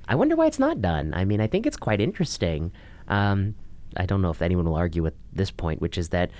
I 0.07 0.15
wonder 0.15 0.35
why 0.35 0.47
it's 0.47 0.59
not 0.59 0.81
done. 0.81 1.13
I 1.13 1.25
mean, 1.25 1.41
I 1.41 1.47
think 1.47 1.65
it's 1.65 1.77
quite 1.77 2.01
interesting. 2.01 2.71
Um, 3.07 3.55
I 3.97 4.05
don't 4.05 4.21
know 4.21 4.29
if 4.29 4.41
anyone 4.41 4.65
will 4.65 4.75
argue 4.75 5.03
with 5.03 5.13
this 5.33 5.51
point, 5.51 5.81
which 5.81 5.97
is 5.97 6.09
that 6.09 6.31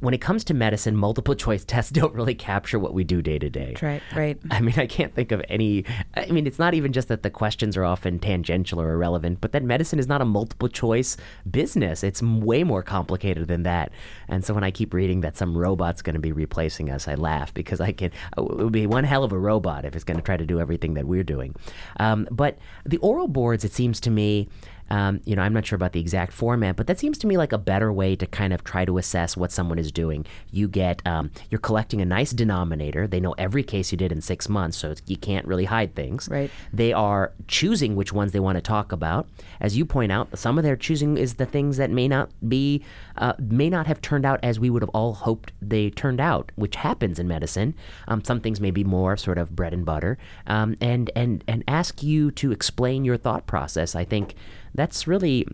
when 0.00 0.14
it 0.14 0.20
comes 0.20 0.44
to 0.44 0.54
medicine, 0.54 0.96
multiple 0.96 1.34
choice 1.34 1.64
tests 1.66 1.90
don't 1.90 2.14
really 2.14 2.34
capture 2.34 2.78
what 2.78 2.94
we 2.94 3.04
do 3.04 3.20
day 3.22 3.38
to 3.38 3.50
day. 3.50 3.74
Right. 3.80 4.02
Right. 4.14 4.38
I 4.50 4.60
mean, 4.60 4.78
I 4.78 4.86
can't 4.86 5.14
think 5.14 5.32
of 5.32 5.42
any. 5.48 5.84
I 6.14 6.26
mean, 6.26 6.46
it's 6.46 6.58
not 6.58 6.74
even 6.74 6.92
just 6.92 7.08
that 7.08 7.22
the 7.22 7.30
questions 7.30 7.76
are 7.76 7.84
often 7.84 8.18
tangential 8.18 8.80
or 8.80 8.92
irrelevant, 8.92 9.40
but 9.40 9.52
that 9.52 9.62
medicine 9.62 9.98
is 9.98 10.06
not 10.06 10.20
a 10.20 10.24
multiple 10.24 10.68
choice 10.68 11.16
business. 11.50 12.02
It's 12.02 12.22
way 12.22 12.64
more 12.64 12.82
complicated 12.82 13.48
than 13.48 13.64
that. 13.64 13.92
And 14.28 14.44
so 14.44 14.54
when 14.54 14.64
I 14.64 14.70
keep 14.70 14.94
reading 14.94 15.20
that 15.20 15.36
some 15.36 15.56
robot's 15.56 16.02
going 16.02 16.14
to 16.14 16.20
be 16.20 16.32
replacing 16.32 16.90
us, 16.90 17.08
I 17.08 17.14
laugh 17.14 17.52
because 17.52 17.80
I 17.80 17.92
can. 17.92 18.10
It 18.36 18.40
would 18.40 18.72
be 18.72 18.86
one 18.86 19.04
hell 19.04 19.24
of 19.24 19.32
a 19.32 19.38
robot 19.38 19.84
if 19.84 19.94
it's 19.94 20.04
going 20.04 20.18
to 20.18 20.22
try 20.22 20.36
to 20.36 20.46
do 20.46 20.60
everything 20.60 20.94
that 20.94 21.06
we're 21.06 21.24
doing. 21.24 21.54
Um, 21.98 22.28
but 22.30 22.58
the 22.84 22.98
oral 22.98 23.28
boards, 23.28 23.64
it 23.64 23.72
seems 23.72 24.00
to 24.00 24.10
me. 24.10 24.48
Um, 24.90 25.20
you 25.24 25.36
know, 25.36 25.42
I'm 25.42 25.52
not 25.52 25.66
sure 25.66 25.76
about 25.76 25.92
the 25.92 26.00
exact 26.00 26.32
format, 26.32 26.76
but 26.76 26.86
that 26.86 26.98
seems 26.98 27.18
to 27.18 27.26
me 27.26 27.36
like 27.36 27.52
a 27.52 27.58
better 27.58 27.92
way 27.92 28.16
to 28.16 28.26
kind 28.26 28.52
of 28.52 28.64
try 28.64 28.84
to 28.84 28.98
assess 28.98 29.36
what 29.36 29.52
someone 29.52 29.78
is 29.78 29.90
doing. 29.92 30.24
You 30.50 30.68
get, 30.68 31.06
um, 31.06 31.30
you're 31.50 31.58
collecting 31.58 32.00
a 32.00 32.04
nice 32.04 32.30
denominator. 32.30 33.06
They 33.06 33.20
know 33.20 33.32
every 33.38 33.62
case 33.62 33.92
you 33.92 33.98
did 33.98 34.12
in 34.12 34.20
six 34.20 34.48
months, 34.48 34.76
so 34.76 34.90
it's, 34.90 35.02
you 35.06 35.16
can't 35.16 35.46
really 35.46 35.64
hide 35.64 35.94
things. 35.94 36.28
Right. 36.30 36.50
They 36.72 36.92
are 36.92 37.32
choosing 37.48 37.96
which 37.96 38.12
ones 38.12 38.32
they 38.32 38.40
want 38.40 38.56
to 38.56 38.62
talk 38.62 38.92
about. 38.92 39.28
As 39.60 39.76
you 39.76 39.84
point 39.84 40.12
out, 40.12 40.38
some 40.38 40.58
of 40.58 40.64
their 40.64 40.76
choosing 40.76 41.16
is 41.16 41.34
the 41.34 41.46
things 41.46 41.76
that 41.76 41.90
may 41.90 42.08
not 42.08 42.30
be, 42.48 42.84
uh, 43.16 43.32
may 43.38 43.70
not 43.70 43.86
have 43.86 44.00
turned 44.00 44.24
out 44.24 44.40
as 44.42 44.60
we 44.60 44.70
would 44.70 44.82
have 44.82 44.90
all 44.90 45.14
hoped 45.14 45.52
they 45.60 45.90
turned 45.90 46.20
out, 46.20 46.52
which 46.56 46.76
happens 46.76 47.18
in 47.18 47.26
medicine. 47.26 47.74
Um, 48.08 48.22
some 48.24 48.40
things 48.40 48.60
may 48.60 48.70
be 48.70 48.84
more 48.84 49.16
sort 49.16 49.38
of 49.38 49.56
bread 49.56 49.72
and 49.72 49.84
butter, 49.84 50.18
um, 50.46 50.76
and 50.80 51.10
and 51.16 51.42
and 51.48 51.64
ask 51.66 52.02
you 52.02 52.30
to 52.32 52.52
explain 52.52 53.04
your 53.04 53.16
thought 53.16 53.46
process. 53.46 53.94
I 53.94 54.04
think 54.04 54.34
that's 54.76 55.06
really 55.06 55.46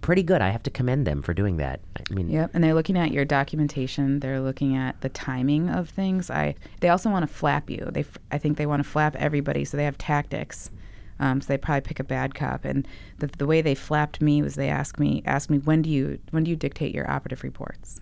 pretty 0.00 0.22
good. 0.22 0.40
I 0.40 0.50
have 0.50 0.62
to 0.64 0.70
commend 0.70 1.06
them 1.06 1.22
for 1.22 1.34
doing 1.34 1.56
that. 1.56 1.80
I 1.96 2.14
mean, 2.14 2.30
Yep, 2.30 2.50
and 2.54 2.62
they're 2.62 2.74
looking 2.74 2.96
at 2.96 3.10
your 3.10 3.24
documentation. 3.24 4.20
They're 4.20 4.40
looking 4.40 4.76
at 4.76 5.00
the 5.00 5.08
timing 5.08 5.68
of 5.68 5.88
things. 5.88 6.30
I 6.30 6.54
they 6.80 6.88
also 6.88 7.10
want 7.10 7.28
to 7.28 7.34
flap 7.34 7.68
you. 7.68 7.88
They 7.90 8.04
I 8.30 8.38
think 8.38 8.56
they 8.56 8.66
want 8.66 8.82
to 8.82 8.88
flap 8.88 9.16
everybody, 9.16 9.64
so 9.64 9.76
they 9.76 9.84
have 9.84 9.98
tactics. 9.98 10.70
Um, 11.18 11.42
so 11.42 11.48
they 11.48 11.58
probably 11.58 11.82
pick 11.82 12.00
a 12.00 12.04
bad 12.04 12.34
cop. 12.34 12.64
And 12.64 12.88
the, 13.18 13.26
the 13.26 13.46
way 13.46 13.60
they 13.60 13.74
flapped 13.74 14.22
me 14.22 14.40
was 14.40 14.54
they 14.54 14.70
asked 14.70 14.98
me 14.98 15.22
asked 15.26 15.50
me 15.50 15.58
when 15.58 15.82
do 15.82 15.90
you 15.90 16.18
when 16.30 16.44
do 16.44 16.50
you 16.50 16.56
dictate 16.56 16.94
your 16.94 17.10
operative 17.10 17.42
reports? 17.42 18.00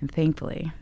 And 0.00 0.10
thankfully, 0.10 0.72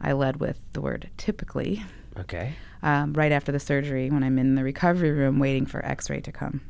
I 0.00 0.12
led 0.12 0.40
with 0.40 0.58
the 0.72 0.80
word 0.80 1.10
typically 1.16 1.84
okay. 2.18 2.54
um, 2.82 3.12
right 3.12 3.32
after 3.32 3.52
the 3.52 3.60
surgery 3.60 4.10
when 4.10 4.22
I'm 4.22 4.38
in 4.38 4.54
the 4.54 4.64
recovery 4.64 5.10
room 5.10 5.38
waiting 5.38 5.66
for 5.66 5.84
X-ray 5.84 6.20
to 6.20 6.32
come, 6.32 6.60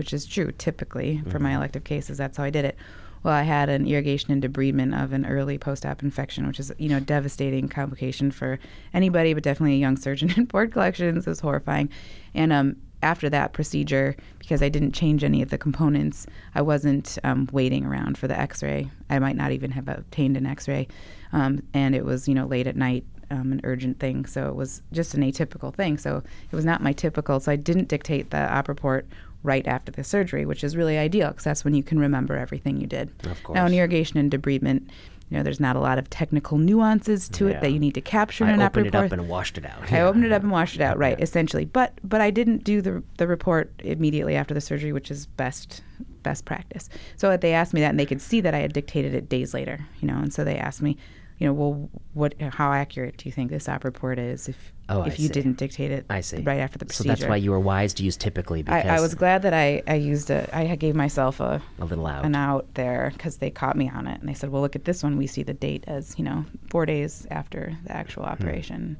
which 0.00 0.14
is 0.14 0.24
true. 0.24 0.50
Typically, 0.52 1.20
for 1.28 1.38
my 1.38 1.54
elective 1.54 1.84
cases, 1.84 2.16
that's 2.16 2.38
how 2.38 2.44
I 2.44 2.48
did 2.48 2.64
it. 2.64 2.74
Well, 3.22 3.34
I 3.34 3.42
had 3.42 3.68
an 3.68 3.86
irrigation 3.86 4.32
and 4.32 4.42
debridement 4.42 4.98
of 4.98 5.12
an 5.12 5.26
early 5.26 5.58
post-op 5.58 6.02
infection, 6.02 6.46
which 6.46 6.58
is 6.58 6.72
you 6.78 6.88
know 6.88 7.00
devastating 7.00 7.68
complication 7.68 8.30
for 8.30 8.58
anybody, 8.94 9.34
but 9.34 9.42
definitely 9.42 9.74
a 9.74 9.78
young 9.78 9.98
surgeon 9.98 10.30
in 10.38 10.46
board 10.46 10.72
collections. 10.72 11.26
It 11.26 11.30
was 11.30 11.40
horrifying, 11.40 11.90
and 12.34 12.50
um, 12.50 12.76
after 13.02 13.28
that 13.28 13.52
procedure, 13.52 14.16
because 14.38 14.62
I 14.62 14.70
didn't 14.70 14.92
change 14.92 15.22
any 15.22 15.42
of 15.42 15.50
the 15.50 15.58
components, 15.58 16.26
I 16.54 16.62
wasn't 16.62 17.18
um, 17.22 17.46
waiting 17.52 17.84
around 17.84 18.16
for 18.16 18.26
the 18.26 18.40
X-ray. 18.40 18.90
I 19.10 19.18
might 19.18 19.36
not 19.36 19.52
even 19.52 19.70
have 19.72 19.86
obtained 19.86 20.38
an 20.38 20.46
X-ray, 20.46 20.88
um, 21.34 21.62
and 21.74 21.94
it 21.94 22.06
was 22.06 22.26
you 22.26 22.34
know 22.34 22.46
late 22.46 22.66
at 22.66 22.76
night 22.76 23.04
um, 23.30 23.52
an 23.52 23.60
urgent 23.64 23.98
thing. 23.98 24.26
So 24.26 24.48
it 24.48 24.54
was 24.54 24.82
just 24.92 25.14
an 25.14 25.22
atypical 25.22 25.74
thing. 25.74 25.98
So 25.98 26.22
it 26.50 26.56
was 26.56 26.64
not 26.64 26.82
my 26.82 26.92
typical. 26.92 27.40
So 27.40 27.52
I 27.52 27.56
didn't 27.56 27.88
dictate 27.88 28.30
the 28.30 28.52
op 28.52 28.68
report 28.68 29.06
right 29.42 29.66
after 29.66 29.90
the 29.92 30.04
surgery, 30.04 30.44
which 30.44 30.62
is 30.64 30.76
really 30.76 30.98
ideal 30.98 31.28
because 31.28 31.44
that's 31.44 31.64
when 31.64 31.74
you 31.74 31.82
can 31.82 31.98
remember 31.98 32.36
everything 32.36 32.80
you 32.80 32.86
did. 32.86 33.10
Of 33.24 33.42
Now, 33.54 33.66
in 33.66 33.72
irrigation 33.74 34.18
and 34.18 34.30
debridement, 34.30 34.88
you 35.30 35.36
know, 35.36 35.42
there's 35.42 35.60
not 35.60 35.76
a 35.76 35.80
lot 35.80 35.98
of 35.98 36.10
technical 36.10 36.58
nuances 36.58 37.28
to 37.30 37.46
Yeah. 37.46 37.52
it 37.54 37.60
that 37.62 37.70
you 37.70 37.78
need 37.78 37.94
to 37.94 38.00
capture 38.00 38.44
in 38.44 38.60
I 38.60 38.64
report. 38.64 38.66
op 38.66 38.76
opened 38.76 38.86
it 38.86 38.94
up 38.96 39.12
and 39.12 39.28
washed 39.28 39.58
it 39.58 39.64
out. 39.64 39.92
I 39.92 40.00
opened 40.00 40.24
it 40.24 40.32
up 40.32 40.42
and 40.42 40.50
washed 40.50 40.74
it 40.74 40.82
out, 40.82 40.98
right, 40.98 41.18
essentially. 41.20 41.64
But 41.64 41.92
but 42.02 42.20
I 42.20 42.30
didn't 42.30 42.64
do 42.64 42.82
the 42.82 43.02
the 43.16 43.26
report 43.26 43.70
immediately 43.84 44.34
after 44.36 44.54
the 44.54 44.60
surgery, 44.60 44.92
which 44.92 45.10
is 45.10 45.26
best 45.26 45.82
best 46.22 46.44
practice. 46.44 46.88
So 47.16 47.34
they 47.36 47.54
asked 47.54 47.72
me 47.72 47.80
that, 47.80 47.90
and 47.90 47.98
they 48.00 48.04
could 48.06 48.20
see 48.20 48.40
that 48.42 48.54
I 48.54 48.58
had 48.58 48.72
dictated 48.74 49.14
it 49.14 49.28
days 49.28 49.54
later, 49.54 49.86
you 50.00 50.08
know. 50.08 50.18
And 50.18 50.32
so 50.34 50.44
they 50.44 50.56
asked 50.56 50.82
me, 50.82 50.98
you 51.40 51.46
know, 51.46 51.52
well, 51.54 51.90
what 52.12 52.34
how 52.40 52.70
accurate 52.72 53.16
do 53.16 53.28
you 53.28 53.32
think 53.32 53.50
this 53.50 53.68
op 53.68 53.82
report 53.82 54.18
is 54.18 54.48
if 54.48 54.72
Oh, 54.92 55.02
I 55.02 55.06
if 55.06 55.20
you 55.20 55.28
see. 55.28 55.32
didn't 55.34 55.56
dictate 55.56 55.90
it 55.92 56.04
I 56.10 56.20
see. 56.20 56.38
right 56.42 56.58
after 56.60 56.76
the 56.76 56.84
procedure. 56.84 57.14
So 57.16 57.20
that's 57.22 57.28
why 57.28 57.36
you 57.36 57.50
were 57.52 57.60
wise 57.60 57.94
to 57.94 58.02
use 58.04 58.16
typically 58.16 58.62
because 58.62 58.84
I, 58.84 58.96
I 58.96 59.00
was 59.00 59.14
glad 59.14 59.42
that 59.42 59.54
I, 59.54 59.82
I 59.86 59.94
used 59.94 60.30
a 60.30 60.54
I 60.54 60.74
gave 60.76 60.94
myself 60.94 61.40
a 61.40 61.62
a 61.78 61.84
little 61.84 62.06
out. 62.06 62.24
an 62.24 62.34
out 62.34 62.66
there 62.74 63.10
because 63.14 63.38
they 63.38 63.50
caught 63.50 63.76
me 63.76 63.88
on 63.88 64.06
it 64.06 64.20
and 64.20 64.28
they 64.28 64.34
said, 64.34 64.50
well, 64.50 64.60
look 64.62 64.76
at 64.76 64.84
this 64.84 65.02
one. 65.02 65.16
We 65.16 65.26
see 65.26 65.42
the 65.42 65.54
date 65.54 65.84
as 65.86 66.18
you 66.18 66.24
know 66.24 66.44
four 66.68 66.84
days 66.86 67.26
after 67.30 67.74
the 67.84 67.92
actual 67.92 68.24
Hmm. 68.24 68.30
operation. 68.30 68.96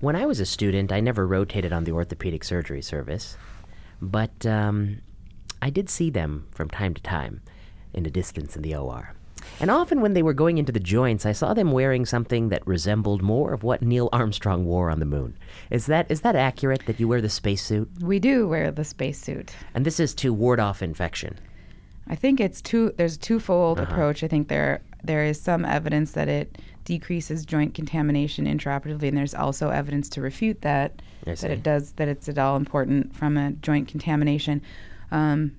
When 0.00 0.14
I 0.14 0.26
was 0.26 0.38
a 0.38 0.46
student, 0.46 0.92
I 0.92 1.00
never 1.00 1.26
rotated 1.26 1.72
on 1.72 1.82
the 1.84 1.90
orthopedic 1.92 2.44
surgery 2.44 2.82
service, 2.82 3.36
but 4.00 4.46
um, 4.46 4.98
I 5.60 5.70
did 5.70 5.90
see 5.90 6.08
them 6.10 6.46
from 6.52 6.68
time 6.70 6.94
to 6.94 7.02
time 7.02 7.40
in 7.94 8.04
the 8.04 8.10
distance 8.10 8.54
in 8.54 8.62
the 8.62 8.76
OR. 8.76 9.12
And 9.60 9.70
often 9.70 10.00
when 10.00 10.12
they 10.14 10.22
were 10.22 10.34
going 10.34 10.58
into 10.58 10.72
the 10.72 10.80
joints, 10.80 11.26
I 11.26 11.32
saw 11.32 11.54
them 11.54 11.72
wearing 11.72 12.06
something 12.06 12.48
that 12.50 12.66
resembled 12.66 13.22
more 13.22 13.52
of 13.52 13.62
what 13.62 13.82
Neil 13.82 14.08
Armstrong 14.12 14.64
wore 14.64 14.90
on 14.90 15.00
the 15.00 15.06
moon. 15.06 15.36
Is 15.70 15.86
that 15.86 16.10
is 16.10 16.20
that 16.22 16.36
accurate 16.36 16.86
that 16.86 17.00
you 17.00 17.08
wear 17.08 17.20
the 17.20 17.28
spacesuit? 17.28 17.88
We 18.00 18.18
do 18.18 18.46
wear 18.48 18.70
the 18.70 18.84
spacesuit. 18.84 19.54
And 19.74 19.84
this 19.84 19.98
is 20.00 20.14
to 20.16 20.32
ward 20.32 20.60
off 20.60 20.82
infection. 20.82 21.38
I 22.08 22.14
think 22.14 22.40
it's 22.40 22.62
two. 22.62 22.92
There's 22.96 23.16
a 23.16 23.18
twofold 23.18 23.78
Uh-huh. 23.80 23.90
approach. 23.92 24.22
I 24.22 24.28
think 24.28 24.48
there 24.48 24.80
there 25.04 25.24
is 25.24 25.40
some 25.40 25.64
evidence 25.64 26.12
that 26.12 26.28
it 26.28 26.58
decreases 26.84 27.44
joint 27.44 27.74
contamination 27.74 28.46
intraoperatively, 28.46 29.08
and 29.08 29.16
there's 29.16 29.34
also 29.34 29.68
evidence 29.70 30.08
to 30.10 30.20
refute 30.22 30.62
that 30.62 31.02
that 31.24 31.44
it 31.44 31.62
does 31.62 31.92
that 31.92 32.08
it's 32.08 32.28
at 32.28 32.38
all 32.38 32.56
important 32.56 33.14
from 33.14 33.36
a 33.36 33.52
joint 33.52 33.88
contamination. 33.88 34.62
Um, 35.10 35.52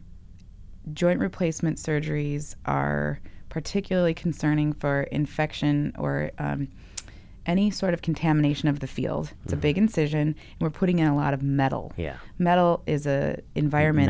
joint 0.93 1.19
replacement 1.19 1.77
surgeries 1.77 2.56
are 2.65 3.19
particularly 3.49 4.13
concerning 4.13 4.73
for 4.73 5.03
infection 5.03 5.93
or 5.97 6.31
um, 6.39 6.67
any 7.45 7.71
sort 7.71 7.93
of 7.95 8.01
contamination 8.01 8.69
of 8.69 8.80
the 8.80 8.88
field. 8.88 9.31
It's 9.43 9.53
a 9.53 9.57
big 9.57 9.77
incision, 9.77 10.19
and 10.30 10.35
we're 10.59 10.69
putting 10.69 10.99
in 10.99 11.07
a 11.07 11.15
lot 11.15 11.34
of 11.34 11.41
metal. 11.41 11.91
Yeah. 11.97 12.17
Metal 12.38 12.84
is 12.85 13.07
a 13.07 13.41
environment 13.55 14.09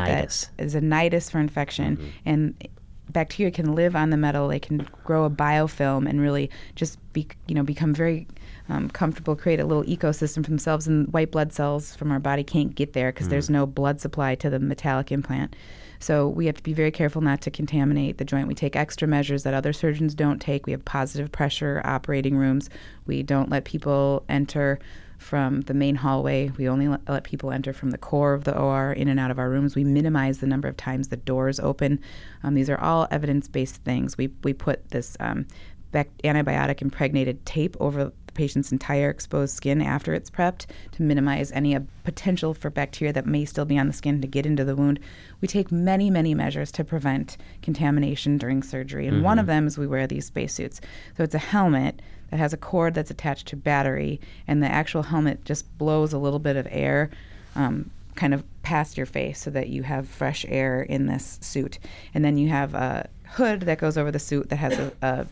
that 0.58 0.64
is 0.64 0.76
a 0.76 0.82
nidus 0.82 1.32
for 1.32 1.40
infection, 1.40 1.98
Mm-hmm. 1.98 2.08
and 2.26 2.68
bacteria 3.12 3.50
can 3.52 3.74
live 3.74 3.96
on 3.96 4.12
the 4.12 4.18
metal. 4.18 4.48
They 4.50 4.60
can 4.60 4.88
grow 5.04 5.24
a 5.26 5.30
biofilm 5.32 6.08
and 6.08 6.22
really 6.22 6.50
just 6.76 7.00
be, 7.14 7.28
you 7.48 7.56
know, 7.56 7.64
become 7.64 7.92
very 7.94 8.28
um, 8.68 8.88
comfortable, 8.90 9.36
create 9.36 9.60
a 9.60 9.66
little 9.66 9.84
ecosystem 9.86 10.44
for 10.44 10.52
themselves. 10.52 10.86
And 10.88 11.12
white 11.12 11.32
blood 11.32 11.52
cells 11.52 11.96
from 11.96 12.12
our 12.12 12.20
body 12.20 12.44
can't 12.44 12.76
get 12.76 12.94
there 12.94 13.12
because 13.12 13.26
Mm. 13.26 13.30
there's 13.32 13.50
no 13.50 13.66
blood 13.66 14.00
supply 14.00 14.36
to 14.36 14.50
the 14.50 14.60
metallic 14.60 15.12
implant. 15.12 15.56
So 16.00 16.28
we 16.28 16.46
have 16.46 16.56
to 16.56 16.64
be 16.64 16.74
very 16.74 16.92
careful 16.92 17.22
not 17.22 17.42
to 17.42 17.52
contaminate 17.52 18.18
the 18.18 18.26
joint. 18.26 18.48
We 18.48 18.56
take 18.56 18.76
extra 18.76 19.08
measures 19.08 19.44
that 19.44 19.54
other 19.54 19.74
surgeons 19.74 20.16
don't 20.16 20.40
take. 20.40 20.66
We 20.66 20.72
have 20.72 20.86
positive 20.86 21.32
pressure 21.32 21.82
operating 21.84 22.38
rooms. 22.38 22.70
We 23.06 23.22
don't 23.24 23.50
let 23.50 23.66
people 23.66 24.24
enter 24.30 24.80
from 25.18 25.62
the 25.62 25.74
main 25.74 25.96
hallway. 25.96 26.50
We 26.58 26.70
only 26.70 26.88
let, 26.88 27.26
people 27.26 27.52
enter 27.52 27.74
from 27.74 27.92
the 27.92 27.98
core 27.98 28.34
of 28.34 28.46
the 28.46 28.58
OR 28.58 28.94
in 28.94 29.10
and 29.10 29.20
out 29.20 29.32
of 29.32 29.38
our 29.38 29.50
rooms. 29.50 29.76
We 29.76 29.84
minimize 29.84 30.40
the 30.40 30.48
number 30.48 30.70
of 30.70 30.78
times 30.78 31.10
the 31.10 31.18
doors 31.18 31.60
open. 31.60 32.00
Um, 32.42 32.56
these 32.56 32.70
are 32.70 32.80
all 32.80 33.08
evidence 33.12 33.50
based 33.50 33.84
things. 33.84 34.18
We, 34.18 34.30
we 34.44 34.54
put 34.54 34.90
this 34.92 35.18
um, 35.20 35.46
antibiotic 35.94 36.82
impregnated 36.82 37.46
tape 37.46 37.76
over 37.80 38.14
patient's 38.40 38.72
entire 38.72 39.10
exposed 39.10 39.54
skin 39.54 39.82
after 39.82 40.14
it's 40.14 40.30
prepped 40.30 40.66
to 40.94 41.02
minimize 41.02 41.52
any 41.52 41.76
uh, 41.76 41.82
potential 42.06 42.54
for 42.54 42.70
bacteria 42.70 43.12
that 43.12 43.26
may 43.26 43.44
still 43.44 43.66
be 43.66 43.78
on 43.78 43.86
the 43.86 43.92
skin 43.92 44.22
to 44.22 44.28
get 44.28 44.46
into 44.46 44.64
the 44.64 44.78
wound. 44.78 44.98
We 45.42 45.50
take 45.50 45.74
many, 45.74 46.10
many 46.10 46.34
measures 46.34 46.72
to 46.72 46.86
prevent 46.86 47.36
contamination 47.62 48.38
during 48.38 48.64
surgery, 48.64 49.08
and 49.08 49.18
mm-hmm. 49.18 49.26
one 49.26 49.40
of 49.40 49.46
them 49.46 49.68
is 49.68 49.78
we 49.78 49.88
wear 49.88 50.08
these 50.08 50.28
spacesuits. 50.28 50.80
So 51.18 51.24
it's 51.24 51.36
a 51.36 51.38
helmet 51.40 52.02
that 52.32 52.40
has 52.40 52.54
a 52.54 52.58
cord 52.58 52.94
that's 52.94 53.12
attached 53.12 53.48
to 53.50 53.58
battery, 53.58 54.22
and 54.48 54.64
the 54.64 54.72
actual 54.72 55.04
helmet 55.04 55.44
just 55.44 55.78
blows 55.78 56.14
a 56.14 56.18
little 56.18 56.40
bit 56.40 56.56
of 56.56 56.66
air. 56.72 57.10
Um, 57.58 57.92
kind 58.16 58.34
of 58.34 58.44
past 58.64 58.96
your 58.98 59.06
face 59.06 59.40
so 59.40 59.50
that 59.50 59.68
you 59.68 59.84
have 59.84 60.08
fresh 60.08 60.46
air 60.50 60.82
in 60.82 61.08
this 61.08 61.40
suit. 61.42 61.80
And 62.14 62.24
then 62.24 62.38
you 62.38 62.50
have 62.50 62.74
a 62.74 63.10
hood 63.32 63.62
that 63.62 63.80
goes 63.80 63.98
over 63.98 64.12
the 64.12 64.20
suit 64.20 64.50
that 64.50 64.58
has 64.58 64.78
a, 64.78 64.92
a 65.02 65.26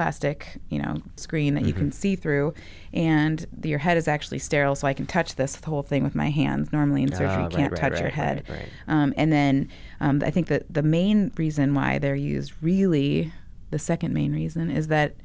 plastic, 0.00 0.58
you 0.70 0.78
know, 0.78 0.96
screen 1.16 1.52
that 1.52 1.60
mm-hmm. 1.60 1.68
you 1.68 1.74
can 1.74 1.90
mm-hmm. 1.90 1.90
see 1.90 2.16
through, 2.16 2.54
and 2.94 3.44
the, 3.52 3.68
your 3.68 3.78
head 3.78 3.98
is 3.98 4.08
actually 4.08 4.38
sterile, 4.38 4.74
so 4.74 4.86
I 4.86 4.94
can 4.94 5.04
touch 5.04 5.34
this 5.34 5.62
whole 5.62 5.82
thing 5.82 6.02
with 6.02 6.14
my 6.14 6.30
hands. 6.30 6.72
Normally 6.72 7.02
in 7.02 7.12
surgery, 7.12 7.42
oh, 7.42 7.50
you 7.50 7.54
can't 7.54 7.72
right, 7.72 7.80
touch 7.82 7.92
right, 7.92 8.00
your 8.00 8.08
head. 8.10 8.46
Um, 8.88 9.12
and 9.18 9.30
then 9.30 9.68
um, 10.00 10.22
I 10.24 10.30
think 10.30 10.46
that 10.46 10.72
the 10.72 10.82
main 10.82 11.32
reason 11.36 11.74
why 11.74 11.98
they're 11.98 12.14
used, 12.14 12.54
really, 12.62 13.30
the 13.72 13.78
second 13.78 14.14
main 14.14 14.32
reason, 14.32 14.70
is 14.70 14.88
that 14.88 15.16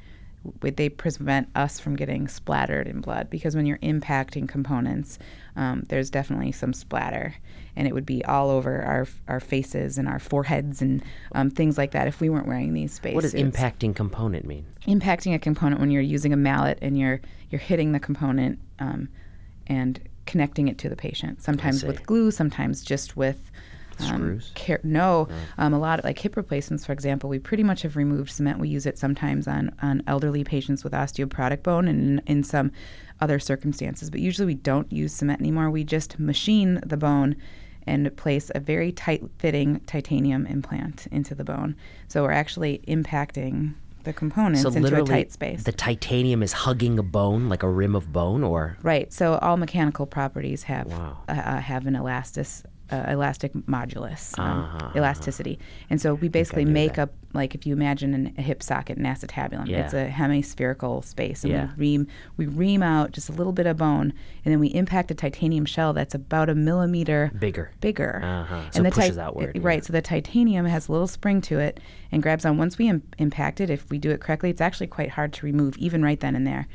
they 0.60 0.90
prevent 0.90 1.48
us 1.54 1.80
from 1.80 1.96
getting 1.96 2.28
splattered 2.28 2.86
in 2.86 3.00
blood 3.00 3.30
because 3.30 3.56
when 3.56 3.64
you're 3.64 3.78
impacting 3.78 4.46
components, 4.46 5.18
um, 5.56 5.84
there's 5.88 6.10
definitely 6.10 6.52
some 6.52 6.74
splatter, 6.74 7.34
and 7.76 7.86
it 7.86 7.94
would 7.94 8.06
be 8.06 8.24
all 8.24 8.50
over 8.50 8.82
our 8.82 9.06
our 9.28 9.40
faces 9.40 9.98
and 9.98 10.08
our 10.08 10.18
foreheads 10.18 10.80
and 10.82 11.02
um, 11.32 11.50
things 11.50 11.76
like 11.76 11.92
that 11.92 12.08
if 12.08 12.20
we 12.20 12.28
weren't 12.28 12.46
wearing 12.46 12.72
these 12.72 12.94
spaces. 12.94 13.14
What 13.14 13.22
does 13.22 13.34
impacting 13.34 13.94
component 13.94 14.46
mean? 14.46 14.66
Impacting 14.86 15.34
a 15.34 15.38
component 15.38 15.80
when 15.80 15.90
you're 15.90 16.02
using 16.02 16.32
a 16.32 16.36
mallet 16.36 16.78
and 16.82 16.98
you're 16.98 17.20
you're 17.50 17.60
hitting 17.60 17.92
the 17.92 18.00
component 18.00 18.58
um, 18.78 19.08
and 19.66 20.00
connecting 20.24 20.68
it 20.68 20.78
to 20.78 20.88
the 20.88 20.96
patient. 20.96 21.42
Sometimes 21.42 21.84
with 21.84 22.04
glue, 22.04 22.30
sometimes 22.30 22.82
just 22.82 23.16
with 23.16 23.50
um, 24.00 24.40
Screws? 24.40 24.80
no, 24.84 25.28
um, 25.56 25.72
a 25.72 25.78
lot 25.78 25.98
of 25.98 26.04
like 26.04 26.18
hip 26.18 26.36
replacements, 26.36 26.84
for 26.84 26.92
example, 26.92 27.30
we 27.30 27.38
pretty 27.38 27.62
much 27.62 27.82
have 27.82 27.96
removed 27.96 28.30
cement. 28.30 28.58
We 28.58 28.68
use 28.68 28.86
it 28.86 28.98
sometimes 28.98 29.48
on, 29.48 29.74
on 29.80 30.02
elderly 30.06 30.44
patients 30.44 30.84
with 30.84 30.92
osteoporotic 30.92 31.62
bone 31.62 31.88
and 31.88 32.20
in, 32.20 32.22
in 32.26 32.42
some 32.42 32.72
other 33.20 33.38
circumstances. 33.38 34.10
But 34.10 34.20
usually 34.20 34.46
we 34.46 34.54
don't 34.54 34.90
use 34.92 35.14
cement 35.14 35.40
anymore. 35.40 35.70
We 35.70 35.84
just 35.84 36.18
machine 36.18 36.80
the 36.84 36.96
bone 36.96 37.36
and 37.86 38.14
place 38.16 38.50
a 38.54 38.60
very 38.60 38.92
tight 38.92 39.22
fitting 39.38 39.80
titanium 39.86 40.46
implant 40.46 41.06
into 41.08 41.34
the 41.34 41.44
bone. 41.44 41.76
So 42.08 42.22
we're 42.22 42.32
actually 42.32 42.82
impacting 42.88 43.74
the 44.04 44.12
components 44.12 44.62
so 44.62 44.70
into 44.70 45.02
a 45.02 45.04
tight 45.04 45.32
space. 45.32 45.64
The 45.64 45.72
titanium 45.72 46.42
is 46.42 46.52
hugging 46.52 46.98
a 46.98 47.02
bone, 47.02 47.48
like 47.48 47.62
a 47.62 47.68
rim 47.68 47.94
of 47.94 48.12
bone, 48.12 48.42
or 48.42 48.78
right. 48.82 49.12
So 49.12 49.38
all 49.38 49.56
mechanical 49.56 50.06
properties 50.06 50.62
have 50.64 50.86
wow. 50.86 51.18
uh, 51.28 51.32
uh 51.32 51.60
have 51.60 51.86
an 51.86 51.96
elastic 51.96 52.46
uh, 52.90 53.04
elastic 53.08 53.52
modulus, 53.52 54.38
um, 54.38 54.60
uh-huh, 54.60 54.92
elasticity. 54.96 55.58
Uh-huh. 55.60 55.86
And 55.90 56.00
so 56.00 56.14
we 56.14 56.28
basically 56.28 56.64
make 56.64 56.94
that. 56.94 57.02
up, 57.02 57.14
like 57.32 57.54
if 57.54 57.66
you 57.66 57.72
imagine 57.72 58.14
an, 58.14 58.34
a 58.38 58.42
hip 58.42 58.62
socket, 58.62 58.96
an 58.96 59.04
acetabulum, 59.04 59.66
yeah. 59.66 59.84
it's 59.84 59.94
a 59.94 60.06
hemispherical 60.06 61.02
space. 61.02 61.42
And 61.42 61.52
yeah. 61.52 61.68
we, 61.76 61.98
ream, 61.98 62.06
we 62.36 62.46
ream 62.46 62.82
out 62.82 63.12
just 63.12 63.28
a 63.28 63.32
little 63.32 63.52
bit 63.52 63.66
of 63.66 63.76
bone, 63.76 64.12
and 64.44 64.52
then 64.52 64.60
we 64.60 64.68
impact 64.68 65.10
a 65.10 65.14
titanium 65.14 65.64
shell 65.64 65.92
that's 65.92 66.14
about 66.14 66.48
a 66.48 66.54
millimeter 66.54 67.32
bigger. 67.38 67.72
Bigger. 67.80 68.22
Uh-huh. 68.22 68.70
So 68.70 68.76
and 68.78 68.86
the 68.86 68.90
pushes 68.90 69.16
ti- 69.16 69.20
outward. 69.20 69.56
It, 69.56 69.56
yeah. 69.56 69.66
Right. 69.66 69.84
So 69.84 69.92
the 69.92 70.02
titanium 70.02 70.66
has 70.66 70.88
a 70.88 70.92
little 70.92 71.08
spring 71.08 71.40
to 71.42 71.58
it 71.58 71.80
and 72.12 72.22
grabs 72.22 72.44
on. 72.44 72.56
Once 72.56 72.78
we 72.78 72.88
Im- 72.88 73.02
impact 73.18 73.60
it, 73.60 73.70
if 73.70 73.90
we 73.90 73.98
do 73.98 74.10
it 74.10 74.20
correctly, 74.20 74.50
it's 74.50 74.60
actually 74.60 74.86
quite 74.86 75.10
hard 75.10 75.32
to 75.34 75.46
remove, 75.46 75.76
even 75.78 76.02
right 76.02 76.20
then 76.20 76.36
and 76.36 76.46
there. 76.46 76.68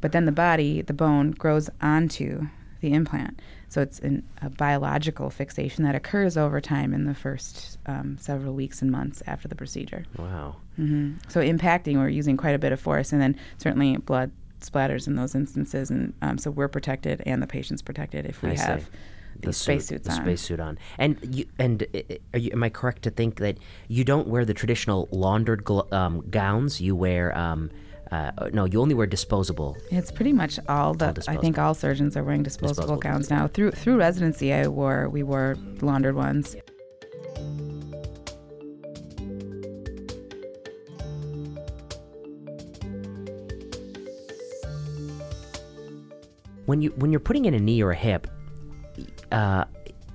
But 0.00 0.12
then 0.12 0.24
the 0.24 0.32
body, 0.32 0.82
the 0.82 0.92
bone, 0.92 1.32
grows 1.32 1.68
onto 1.80 2.46
the 2.80 2.92
implant. 2.92 3.40
So 3.68 3.82
it's 3.82 3.98
an, 4.00 4.22
a 4.40 4.48
biological 4.48 5.30
fixation 5.30 5.84
that 5.84 5.94
occurs 5.94 6.36
over 6.36 6.60
time 6.60 6.94
in 6.94 7.04
the 7.04 7.14
first 7.14 7.78
um, 7.86 8.16
several 8.18 8.54
weeks 8.54 8.80
and 8.80 8.90
months 8.90 9.22
after 9.26 9.46
the 9.46 9.54
procedure. 9.54 10.04
Wow. 10.16 10.56
Mm-hmm. 10.78 11.16
So 11.28 11.40
impacting, 11.40 11.96
we're 11.96 12.08
using 12.08 12.36
quite 12.36 12.54
a 12.54 12.58
bit 12.58 12.72
of 12.72 12.80
force, 12.80 13.12
and 13.12 13.20
then 13.20 13.36
certainly 13.58 13.96
blood 13.98 14.30
splatters 14.60 15.06
in 15.06 15.16
those 15.16 15.34
instances, 15.34 15.90
and 15.90 16.14
um, 16.22 16.38
so 16.38 16.50
we're 16.50 16.68
protected 16.68 17.22
and 17.26 17.42
the 17.42 17.46
patient's 17.46 17.82
protected 17.82 18.26
if 18.26 18.42
we 18.42 18.50
I 18.50 18.54
have. 18.54 18.82
See. 18.82 18.88
The 19.40 19.52
spacesuits 19.52 20.08
on. 20.08 20.16
The 20.16 20.22
spacesuit 20.22 20.58
on, 20.58 20.78
and 20.98 21.16
you, 21.32 21.44
and 21.60 21.86
uh, 21.94 22.38
you, 22.38 22.50
am 22.52 22.64
I 22.64 22.70
correct 22.70 23.02
to 23.02 23.10
think 23.10 23.36
that 23.36 23.58
you 23.86 24.02
don't 24.02 24.26
wear 24.26 24.44
the 24.44 24.54
traditional 24.54 25.08
laundered 25.12 25.62
gl- 25.62 25.92
um, 25.92 26.24
gowns? 26.28 26.80
You 26.80 26.96
wear 26.96 27.36
um, 27.38 27.70
uh, 28.10 28.30
no, 28.52 28.64
you 28.64 28.80
only 28.80 28.94
wear 28.94 29.06
disposable. 29.06 29.76
It's 29.90 30.10
pretty 30.10 30.32
much 30.32 30.58
all 30.68 30.94
the. 30.94 31.08
All 31.08 31.34
I 31.34 31.36
think 31.36 31.58
all 31.58 31.74
surgeons 31.74 32.16
are 32.16 32.24
wearing 32.24 32.42
disposable, 32.42 32.82
disposable 32.82 33.00
gowns 33.00 33.30
now. 33.30 33.48
Through 33.48 33.72
through 33.72 33.98
residency, 33.98 34.52
I 34.52 34.66
wore 34.68 35.08
we 35.08 35.22
wore 35.22 35.56
laundered 35.82 36.14
ones. 36.14 36.56
When 46.64 46.80
you 46.80 46.90
when 46.96 47.10
you're 47.10 47.20
putting 47.20 47.44
in 47.44 47.54
a 47.54 47.60
knee 47.60 47.82
or 47.82 47.90
a 47.90 47.96
hip, 47.96 48.26
uh, 49.32 49.64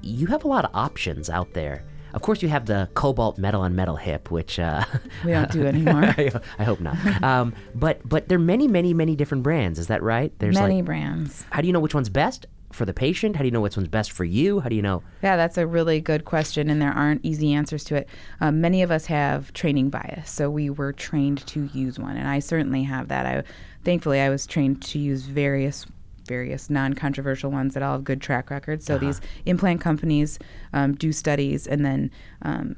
you 0.01 0.27
have 0.27 0.43
a 0.45 0.47
lot 0.47 0.65
of 0.65 0.71
options 0.73 1.29
out 1.29 1.53
there. 1.53 1.85
Of 2.13 2.21
course, 2.21 2.41
you 2.41 2.49
have 2.49 2.65
the 2.65 2.89
cobalt 2.93 3.37
metal 3.37 3.61
on 3.61 3.75
metal 3.75 3.95
hip, 3.95 4.29
which 4.29 4.59
uh, 4.59 4.85
we 5.25 5.31
don't 5.31 5.51
do 5.51 5.65
anymore. 5.65 6.03
I, 6.17 6.31
I, 6.59 6.63
hope 6.63 6.79
not. 6.79 6.95
Um, 7.23 7.53
but 7.73 8.07
but 8.07 8.29
there 8.29 8.37
are 8.37 8.41
many 8.41 8.67
many 8.67 8.93
many 8.93 9.15
different 9.15 9.43
brands. 9.43 9.79
Is 9.79 9.87
that 9.87 10.03
right? 10.03 10.31
There's 10.39 10.55
many 10.55 10.77
like, 10.77 10.85
brands. 10.85 11.45
How 11.49 11.61
do 11.61 11.67
you 11.67 11.73
know 11.73 11.79
which 11.79 11.95
one's 11.95 12.09
best? 12.09 12.45
for 12.73 12.85
the 12.85 12.93
patient? 12.93 13.35
How 13.35 13.43
do 13.43 13.45
you 13.45 13.51
know 13.51 13.61
which 13.61 13.77
one's 13.77 13.87
best 13.87 14.11
for 14.11 14.23
you? 14.23 14.59
How 14.59 14.69
do 14.69 14.75
you 14.75 14.81
know? 14.81 15.03
Yeah, 15.21 15.37
that's 15.37 15.57
a 15.57 15.65
really 15.65 16.01
good 16.01 16.25
question, 16.25 16.69
and 16.69 16.81
there 16.81 16.91
aren't 16.91 17.23
easy 17.23 17.53
answers 17.53 17.83
to 17.85 17.95
it. 17.95 18.09
Um, 18.41 18.61
many 18.61 18.81
of 18.81 18.91
us 18.91 19.05
have 19.05 19.53
training 19.53 19.89
bias, 19.89 20.29
so 20.29 20.49
we 20.49 20.69
were 20.69 20.91
trained 20.91 21.45
to 21.47 21.69
use 21.73 21.99
one, 21.99 22.17
and 22.17 22.27
I 22.27 22.39
certainly 22.39 22.83
have 22.83 23.07
that. 23.09 23.25
I, 23.25 23.43
thankfully, 23.83 24.19
I 24.19 24.29
was 24.29 24.45
trained 24.45 24.81
to 24.83 24.99
use 24.99 25.23
various 25.23 25.85
various 26.27 26.69
non-controversial 26.69 27.51
ones 27.51 27.73
that 27.73 27.83
all 27.83 27.93
have 27.93 28.03
good 28.03 28.21
track 28.21 28.49
records. 28.49 28.85
So 28.85 28.95
uh-huh. 28.95 29.05
these 29.05 29.21
implant 29.45 29.81
companies 29.81 30.39
um, 30.73 30.93
do 30.93 31.11
studies, 31.11 31.67
and 31.67 31.85
then 31.85 32.11
um, 32.41 32.75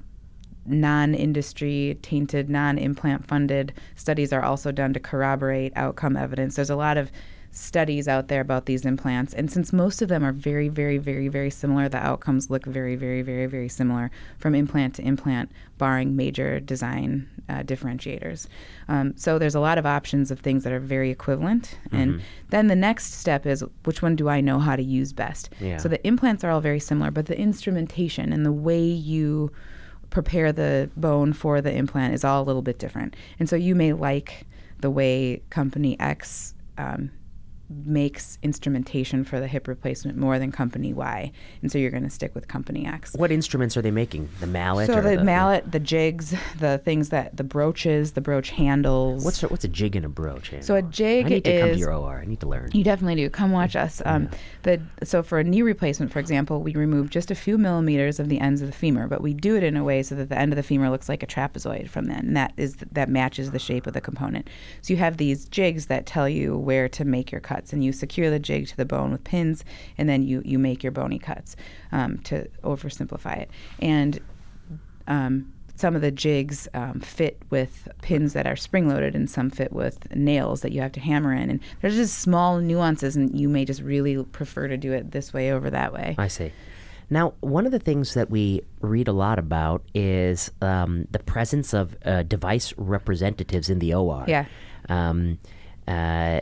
non-industry 0.65 1.99
tainted, 2.01 2.49
non-implant 2.49 3.27
funded 3.27 3.73
studies 3.95 4.33
are 4.33 4.41
also 4.41 4.71
done 4.71 4.93
to 4.93 4.99
corroborate 4.99 5.73
outcome 5.75 6.17
evidence. 6.17 6.55
There's 6.55 6.69
a 6.69 6.75
lot 6.75 6.97
of 6.97 7.11
studies 7.55 8.05
out 8.05 8.27
there 8.27 8.41
about 8.41 8.65
these 8.65 8.85
implants. 8.85 9.33
And 9.33 9.49
since 9.49 9.71
most 9.71 10.01
of 10.01 10.09
them 10.09 10.25
are 10.25 10.33
very, 10.33 10.67
very, 10.67 10.97
very, 10.97 11.29
very 11.29 11.49
similar, 11.49 11.87
the 11.87 11.97
outcomes 11.97 12.49
look 12.49 12.65
very, 12.65 12.97
very, 12.97 13.21
very, 13.21 13.45
very 13.45 13.69
similar 13.69 14.11
from 14.37 14.53
implant 14.53 14.95
to 14.95 15.01
implant, 15.01 15.49
barring 15.77 16.17
major 16.17 16.59
design 16.59 17.29
uh, 17.47 17.63
differentiators. 17.63 18.47
Um, 18.89 19.13
so 19.15 19.39
there's 19.39 19.55
a 19.55 19.61
lot 19.61 19.77
of 19.77 19.85
options 19.85 20.31
of 20.31 20.41
things 20.41 20.65
that 20.65 20.73
are 20.73 20.81
very 20.81 21.09
equivalent. 21.09 21.77
Mm-hmm. 21.85 21.95
And 21.95 22.21
then 22.49 22.67
the 22.67 22.75
next 22.75 23.13
step 23.13 23.45
is 23.45 23.63
which 23.85 24.01
one 24.01 24.17
do 24.17 24.27
I 24.27 24.41
know 24.41 24.59
how 24.59 24.75
to 24.75 24.83
use 24.83 25.13
best? 25.13 25.49
Yeah. 25.61 25.77
So 25.77 25.87
the 25.87 26.05
implants 26.05 26.43
are 26.43 26.51
all 26.51 26.61
very 26.61 26.81
similar, 26.81 27.09
but 27.09 27.27
the 27.27 27.39
instrumentation 27.39 28.33
and 28.33 28.45
the 28.45 28.51
way 28.51 28.83
you 28.83 29.49
prepare 30.09 30.51
the 30.51 30.89
bone 30.97 31.31
for 31.31 31.61
the 31.61 31.73
implant 31.73 32.13
is 32.13 32.25
all 32.25 32.41
a 32.41 32.45
little 32.45 32.61
bit 32.61 32.79
different. 32.79 33.15
And 33.39 33.47
so 33.47 33.55
you 33.55 33.75
may 33.75 33.93
like 33.93 34.45
the 34.79 34.89
way 34.89 35.41
company 35.49 35.97
X 36.01 36.53
um, 36.77 37.11
makes 37.69 38.37
instrumentation 38.43 39.23
for 39.23 39.39
the 39.39 39.47
hip 39.47 39.67
replacement 39.67 40.17
more 40.17 40.37
than 40.39 40.51
company 40.51 40.93
Y, 40.93 41.31
and 41.61 41.71
so 41.71 41.77
you're 41.77 41.91
going 41.91 42.03
to 42.03 42.09
stick 42.09 42.35
with 42.35 42.47
company 42.47 42.85
X. 42.85 43.13
What 43.13 43.31
instruments 43.31 43.75
are 43.75 43.81
they 43.81 43.91
making? 43.91 44.29
The 44.39 44.47
mallet? 44.47 44.87
So 44.87 45.01
the, 45.01 45.17
the, 45.17 45.23
mallet, 45.23 45.71
the 45.71 45.79
jigs, 45.79 46.35
the 46.59 46.77
things 46.79 47.09
that 47.09 47.37
the 47.37 47.43
broaches, 47.43 48.13
the 48.13 48.21
broach 48.21 48.51
handles. 48.51 49.25
What's 49.25 49.41
a, 49.43 49.47
what's 49.47 49.63
a 49.63 49.69
jig 49.69 49.95
and 49.95 50.05
a 50.05 50.09
broach? 50.09 50.49
Handle? 50.49 50.65
So 50.65 50.75
a 50.75 50.81
jig 50.81 51.25
I 51.25 51.29
need 51.29 51.47
is, 51.47 51.53
to 51.53 51.59
come 51.61 51.71
to 51.71 51.77
your 51.77 51.93
OR. 51.93 52.19
I 52.19 52.25
need 52.25 52.39
to 52.41 52.47
learn. 52.47 52.69
You 52.73 52.83
definitely 52.83 53.15
do. 53.15 53.29
Come 53.29 53.51
watch 53.51 53.75
us. 53.75 54.01
Um. 54.05 54.29
The 54.63 54.81
so 55.03 55.23
for 55.23 55.39
a 55.39 55.43
knee 55.43 55.61
replacement, 55.61 56.11
for 56.11 56.19
example, 56.19 56.61
we 56.61 56.73
remove 56.73 57.09
just 57.09 57.31
a 57.31 57.35
few 57.35 57.57
millimeters 57.57 58.19
of 58.19 58.29
the 58.29 58.39
ends 58.39 58.61
of 58.61 58.67
the 58.67 58.73
femur, 58.73 59.07
but 59.07 59.21
we 59.21 59.33
do 59.33 59.55
it 59.55 59.63
in 59.63 59.77
a 59.77 59.83
way 59.83 60.03
so 60.03 60.15
that 60.15 60.29
the 60.29 60.37
end 60.37 60.51
of 60.51 60.57
the 60.57 60.63
femur 60.63 60.89
looks 60.89 61.09
like 61.09 61.23
a 61.23 61.27
trapezoid 61.27 61.89
from 61.89 62.05
then, 62.05 62.19
and 62.19 62.37
that 62.37 62.53
is 62.57 62.77
that 62.91 63.09
matches 63.09 63.51
the 63.51 63.59
shape 63.59 63.87
of 63.87 63.93
the 63.93 64.01
component. 64.01 64.49
So 64.81 64.93
you 64.93 64.97
have 64.97 65.17
these 65.17 65.45
jigs 65.45 65.87
that 65.87 66.05
tell 66.05 66.27
you 66.29 66.57
where 66.57 66.89
to 66.89 67.05
make 67.05 67.31
your 67.31 67.41
cuts, 67.55 67.73
and 67.73 67.83
you 67.83 67.91
secure 67.91 68.29
the 68.29 68.39
jig 68.39 68.67
to 68.67 68.77
the 68.77 68.85
bone 68.85 69.11
with 69.11 69.23
pins, 69.23 69.63
and 69.97 70.09
then 70.09 70.23
you, 70.23 70.41
you 70.45 70.59
make 70.59 70.83
your 70.83 70.91
bony 70.91 71.19
cuts 71.19 71.55
um, 71.91 72.17
to 72.19 72.47
oversimplify 72.63 73.37
it. 73.37 73.49
And 73.79 74.19
um, 75.07 75.53
some 75.75 75.95
of 75.95 76.01
the 76.01 76.11
jigs 76.11 76.67
um, 76.73 76.99
fit 76.99 77.41
with 77.49 77.87
pins 78.01 78.33
that 78.33 78.47
are 78.47 78.55
spring 78.55 78.87
loaded 78.87 79.15
and 79.15 79.29
some 79.29 79.49
fit 79.49 79.73
with 79.73 80.13
nails 80.15 80.61
that 80.61 80.71
you 80.71 80.81
have 80.81 80.93
to 80.93 80.99
hammer 80.99 81.33
in. 81.33 81.49
And 81.49 81.59
there's 81.81 81.95
just 81.95 82.19
small 82.19 82.59
nuances, 82.59 83.15
and 83.15 83.37
you 83.37 83.49
may 83.49 83.65
just 83.65 83.81
really 83.81 84.23
prefer 84.23 84.67
to 84.67 84.77
do 84.77 84.93
it 84.93 85.11
this 85.11 85.33
way 85.33 85.51
over 85.51 85.69
that 85.69 85.93
way. 85.93 86.15
I 86.17 86.27
see. 86.27 86.51
Now, 87.09 87.33
one 87.41 87.67
of 87.67 87.71
the 87.71 87.79
things 87.79 88.15
that 88.15 88.31
we 88.31 88.61
read 88.81 89.07
a 89.07 89.13
lot 89.13 89.37
about 89.37 89.83
is 89.93 90.49
um, 90.61 91.07
the 91.11 91.19
presence 91.19 91.71
of 91.73 91.95
uh, 92.03 92.23
device 92.23 92.73
representatives 92.77 93.69
in 93.69 93.77
the 93.77 93.93
OR. 93.93 94.25
Yeah. 94.27 94.45
Um, 94.89 95.37
uh, 95.87 96.41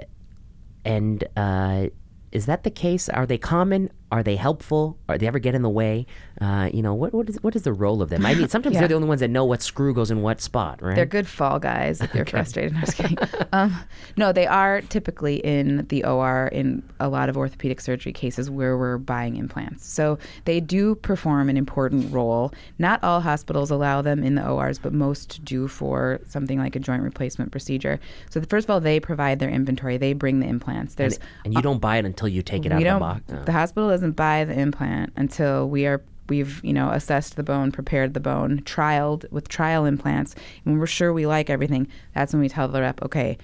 and 0.86 1.24
uh, 1.36 1.88
is 2.32 2.46
that 2.46 2.64
the 2.64 2.72
case? 2.72 3.10
Are 3.10 3.26
they 3.26 3.38
common? 3.38 3.92
Are 4.14 4.22
they 4.22 4.36
helpful? 4.36 5.00
Are 5.10 5.18
they 5.18 5.26
ever 5.26 5.40
get 5.40 5.56
in 5.56 5.64
the 5.64 5.70
way? 5.72 6.06
Uh, 6.40 6.70
you 6.72 6.84
know, 6.84 6.94
what 6.94 7.16
what 7.16 7.28
is 7.28 7.38
what 7.42 7.56
is 7.56 7.64
the 7.64 7.74
role 7.74 8.04
of 8.04 8.10
them? 8.10 8.24
I 8.28 8.36
mean, 8.36 8.48
sometimes 8.56 8.76
Yeah. 8.76 8.82
they're 8.82 8.90
the 8.90 8.94
only 8.94 9.08
ones 9.08 9.22
that 9.22 9.30
know 9.30 9.44
what 9.44 9.64
screw 9.64 9.92
goes 9.92 10.12
in 10.12 10.22
what 10.22 10.40
spot, 10.40 10.84
right? 10.84 10.96
They're 10.96 11.08
good 11.08 11.28
fall 11.28 11.58
guys 11.58 12.00
if 12.00 12.14
you're 12.14 12.26
frustrated. 12.38 12.74
No, 12.74 12.80
just 12.82 12.96
kidding. 12.98 13.18
Um, 13.54 13.76
no, 14.18 14.32
they 14.32 14.48
are 14.48 14.82
typically 14.82 15.36
in 15.36 15.86
the 15.90 16.04
OR 16.06 16.48
in 16.48 16.82
a 17.00 17.08
lot 17.08 17.30
of 17.30 17.38
orthopedic 17.38 17.80
surgery 17.82 18.12
cases 18.12 18.50
where 18.50 18.76
we're 18.78 18.98
buying 18.98 19.36
implants. 19.36 19.86
So 19.88 20.18
they 20.46 20.60
do 20.60 20.96
perform 20.96 21.50
an 21.50 21.58
important 21.58 22.12
role. 22.12 22.52
Not 22.80 23.04
all 23.04 23.22
hospitals 23.22 23.70
allow 23.70 24.02
them 24.02 24.24
in 24.24 24.34
the 24.34 24.48
ORs, 24.48 24.80
but 24.80 24.92
most 24.92 25.44
do 25.46 25.68
for 25.68 26.20
something 26.28 26.58
like 26.58 26.76
a 26.76 26.80
joint 26.80 27.04
replacement 27.04 27.52
procedure. 27.52 28.00
So 28.32 28.42
first 28.42 28.66
of 28.66 28.72
all, 28.72 28.80
they 28.80 29.00
provide 29.00 29.38
their 29.38 29.50
inventory. 29.52 29.98
They 29.98 30.14
bring 30.14 30.40
the 30.40 30.48
implants. 30.48 30.96
There's 30.96 31.20
and 31.46 31.54
you 31.54 31.62
don't 31.62 31.80
buy 31.80 31.98
it 31.98 32.06
until 32.06 32.28
you 32.28 32.42
take 32.42 32.66
it 32.66 32.72
out 32.72 32.82
of 32.82 32.94
the 32.94 33.00
box. 33.00 33.46
The 33.46 33.52
hospital 33.52 33.90
doesn't 33.90 34.03
buy 34.12 34.46
the 34.46 34.58
implant 34.58 35.14
until 35.16 35.70
we 35.70 35.86
are 35.86 36.02
we've 36.30 36.64
you 36.64 36.74
know 36.74 36.90
assessed 36.90 37.36
the 37.36 37.44
bone, 37.44 37.72
prepared 37.72 38.14
the 38.14 38.20
bone, 38.20 38.62
trialed 38.66 39.30
with 39.32 39.48
trial 39.48 39.86
implants. 39.86 40.36
When 40.64 40.80
we're 40.80 40.88
sure 40.88 41.14
we 41.14 41.26
like 41.26 41.50
everything, 41.50 41.88
that's 42.14 42.34
when 42.34 42.42
we 42.42 42.50
tell 42.50 42.68
the 42.68 42.82
rep, 42.82 43.02
okay, 43.04 43.38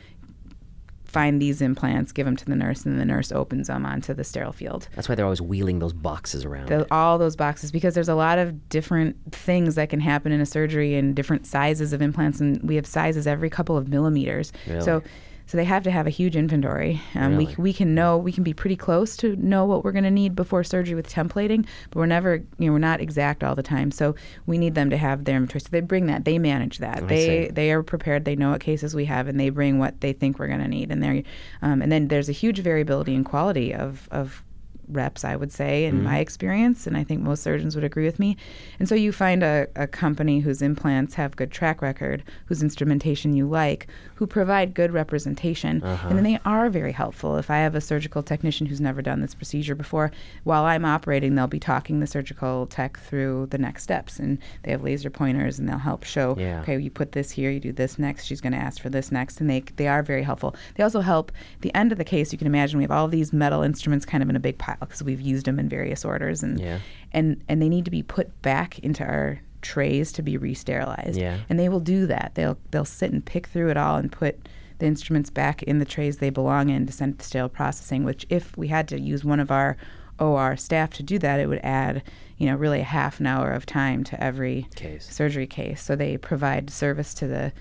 find 1.10 1.42
these 1.42 1.62
implants, 1.62 2.12
give 2.12 2.26
them 2.26 2.36
to 2.36 2.46
the 2.46 2.56
nurse, 2.56 2.86
and 2.86 3.00
the 3.00 3.06
nurse 3.06 3.32
opens 3.32 3.68
them 3.68 3.86
onto 3.86 4.14
the 4.14 4.24
sterile 4.24 4.54
field. 4.54 4.88
That's 4.96 5.10
why 5.10 5.16
they're 5.16 5.26
always 5.26 5.42
wheeling 5.42 5.80
those 5.80 5.94
boxes 5.94 6.46
around. 6.46 6.68
The, 6.68 6.88
all 6.92 7.18
those 7.18 7.36
boxes 7.36 7.72
because 7.72 7.96
there's 7.96 8.10
a 8.10 8.16
lot 8.16 8.38
of 8.38 8.70
different 8.70 9.18
things 9.32 9.76
that 9.76 9.90
can 9.90 10.00
happen 10.00 10.32
in 10.32 10.40
a 10.40 10.46
surgery 10.46 10.96
and 10.96 11.16
different 11.16 11.46
sizes 11.46 11.94
of 11.94 12.02
implants, 12.02 12.40
and 12.40 12.62
we 12.64 12.76
have 12.76 12.86
sizes 12.86 13.28
every 13.28 13.50
couple 13.50 13.76
of 13.76 13.88
millimeters. 13.90 14.54
Really? 14.68 14.82
So. 14.82 15.04
So 15.50 15.58
they 15.58 15.66
have 15.66 15.82
to 15.86 15.92
have 15.92 16.06
a 16.06 16.12
huge 16.12 16.36
inventory. 16.36 17.02
Um, 17.16 17.32
Really? 17.32 17.46
We 17.48 17.56
we 17.58 17.74
can 17.74 17.96
know 17.96 18.20
we 18.20 18.32
can 18.32 18.44
be 18.44 18.54
pretty 18.54 18.76
close 18.76 19.18
to 19.18 19.36
know 19.36 19.66
what 19.66 19.84
we're 19.84 19.92
going 19.92 20.04
to 20.04 20.12
need 20.12 20.36
before 20.36 20.64
surgery 20.64 20.94
with 20.94 21.10
templating, 21.10 21.66
but 21.90 21.98
we're 21.98 22.06
never 22.06 22.44
you 22.60 22.68
know 22.68 22.74
we're 22.74 22.78
not 22.78 23.02
exact 23.02 23.44
all 23.44 23.56
the 23.56 23.64
time. 23.64 23.90
So 23.90 24.14
we 24.46 24.60
need 24.60 24.76
them 24.76 24.92
to 24.92 24.98
have 24.98 25.26
their 25.26 25.38
inventory. 25.38 25.62
So 25.62 25.70
they 25.72 25.82
bring 25.82 26.06
that, 26.06 26.24
they 26.24 26.38
manage 26.38 26.78
that. 26.78 26.98
I 27.00 27.08
they 27.08 27.26
see. 27.48 27.52
they 27.52 27.72
are 27.72 27.82
prepared. 27.82 28.26
They 28.26 28.36
know 28.36 28.52
what 28.52 28.62
cases 28.62 28.94
we 28.94 29.06
have, 29.06 29.28
and 29.28 29.40
they 29.40 29.50
bring 29.50 29.80
what 29.80 30.00
they 30.02 30.14
think 30.14 30.38
we're 30.38 30.50
going 30.50 30.60
to 30.60 30.68
need. 30.68 30.92
And 30.92 31.02
they 31.02 31.24
um, 31.64 31.82
and 31.82 31.92
then 31.92 32.10
there's 32.10 32.30
a 32.30 32.34
huge 32.44 32.60
variability 32.60 33.16
in 33.16 33.24
quality 33.24 33.74
of 33.74 34.08
of 34.12 34.44
reps, 34.90 35.24
I 35.24 35.36
would 35.36 35.52
say, 35.52 35.86
in 35.86 36.04
my 36.04 36.12
mm-hmm. 36.12 36.22
experience, 36.22 36.88
and 36.88 36.98
I 36.98 37.04
think 37.04 37.22
most 37.22 37.44
surgeons 37.44 37.76
would 37.76 37.84
agree 37.84 38.06
with 38.06 38.20
me. 38.20 38.38
And 38.80 38.90
so 38.90 38.96
you 38.96 39.12
find 39.12 39.44
a, 39.44 39.68
a 39.76 39.88
company 39.88 40.40
whose 40.40 40.62
implants 40.62 41.14
have 41.16 41.36
good 41.36 41.52
track 41.52 41.82
record, 41.82 42.24
whose 42.48 42.62
instrumentation 42.64 43.34
you 43.34 43.48
like, 43.48 43.88
who 44.16 44.28
provide 44.28 44.74
good 44.74 44.92
representation, 44.92 45.82
and 45.84 46.18
then 46.18 46.24
they 46.24 46.40
are 46.46 46.70
very 46.70 46.92
helpful. 46.92 47.38
If 47.38 47.50
I 47.50 47.58
have 47.58 47.76
a 47.76 47.82
surgical 47.82 48.24
technician 48.24 48.68
who's 48.68 48.82
never 48.82 49.02
done 49.02 49.22
this 49.22 49.36
procedure 49.36 49.76
before, 49.76 50.12
while 50.44 50.64
I'm 50.64 50.86
operating, 50.86 51.36
they'll 51.36 51.48
be 51.48 51.60
talking 51.60 52.00
the 52.00 52.08
surgical 52.08 52.66
tech 52.68 53.00
through 53.00 53.48
the 53.52 53.58
next 53.58 53.84
steps, 53.84 54.20
and 54.20 54.40
they 54.64 54.72
have 54.72 54.84
laser 54.84 55.10
pointers, 55.10 55.60
and 55.60 55.70
they'll 55.70 55.78
help 55.78 56.04
show, 56.04 56.36
Yeah. 56.38 56.62
okay, 56.62 56.80
you 56.80 56.90
put 56.90 57.12
this 57.12 57.32
here, 57.32 57.52
you 57.52 57.60
do 57.60 57.72
this 57.72 58.00
next. 58.00 58.26
She's 58.26 58.42
going 58.42 58.54
to 58.54 58.60
ask 58.60 58.82
for 58.82 58.90
this 58.90 59.12
next, 59.12 59.40
and 59.40 59.50
they 59.50 59.64
they 59.76 59.88
are 59.88 60.04
very 60.04 60.24
helpful. 60.24 60.56
They 60.76 60.84
also 60.84 61.02
help 61.02 61.32
the 61.62 61.74
end 61.76 61.92
of 61.92 61.98
the 61.98 62.04
case. 62.04 62.32
You 62.32 62.38
can 62.38 62.48
imagine 62.48 62.78
we 62.78 62.84
have 62.84 62.92
all 62.92 63.08
these 63.08 63.32
metal 63.32 63.62
instruments 63.62 64.06
kind 64.06 64.24
of 64.24 64.30
in 64.30 64.36
a 64.36 64.40
big 64.40 64.58
pile 64.58 64.78
because 64.80 65.04
we've 65.04 65.22
used 65.22 65.46
them 65.46 65.60
in 65.60 65.70
various 65.70 66.04
orders, 66.06 66.44
and 66.44 66.60
Yeah. 66.60 66.80
and 67.12 67.42
and 67.48 67.62
they 67.62 67.70
need 67.70 67.86
to 67.86 67.92
be 67.92 68.04
put 68.04 68.42
back 68.42 68.80
into 68.80 69.04
our 69.04 69.40
trays 69.62 70.12
to 70.14 70.22
be 70.22 70.38
re-sterilized. 70.38 71.20
Yeah. 71.20 71.40
And 71.50 71.60
they 71.60 71.68
will 71.70 71.82
do 71.82 72.06
that. 72.08 72.32
They'll 72.36 72.58
they'll 72.72 72.86
sit 72.86 73.12
and 73.12 73.24
pick 73.24 73.48
through 73.48 73.70
it 73.70 73.78
all 73.78 73.98
and 73.98 74.12
put 74.12 74.48
the 74.80 74.86
instruments 74.86 75.30
back 75.30 75.62
in 75.64 75.80
the 75.80 75.86
trays 75.86 76.18
they 76.18 76.30
belong 76.30 76.70
in 76.70 76.86
to 76.86 76.94
send 76.94 77.20
to 77.20 77.26
sterile 77.26 77.50
processing. 77.50 78.04
Which, 78.06 78.26
if 78.30 78.56
we 78.58 78.70
had 78.70 78.88
to 78.90 79.00
use 79.00 79.26
one 79.26 79.40
of 79.42 79.52
our 79.52 79.76
OR 80.20 80.56
staff 80.58 80.92
to 80.94 81.04
do 81.04 81.18
that, 81.20 81.40
it 81.40 81.48
would 81.48 81.60
add, 81.64 82.04
you 82.38 82.46
know, 82.48 82.56
really 82.56 82.80
a 82.82 82.84
half 82.86 83.20
an 83.20 83.28
hour 83.28 83.52
of 83.52 83.66
time 83.66 84.04
to 84.06 84.22
every 84.24 84.68
Case. 84.76 85.08
surgery 85.10 85.48
case. 85.48 85.82
So 85.82 85.96
they 85.96 86.18
provide 86.18 86.70
service 86.70 87.14
to 87.16 87.28
the 87.28 87.52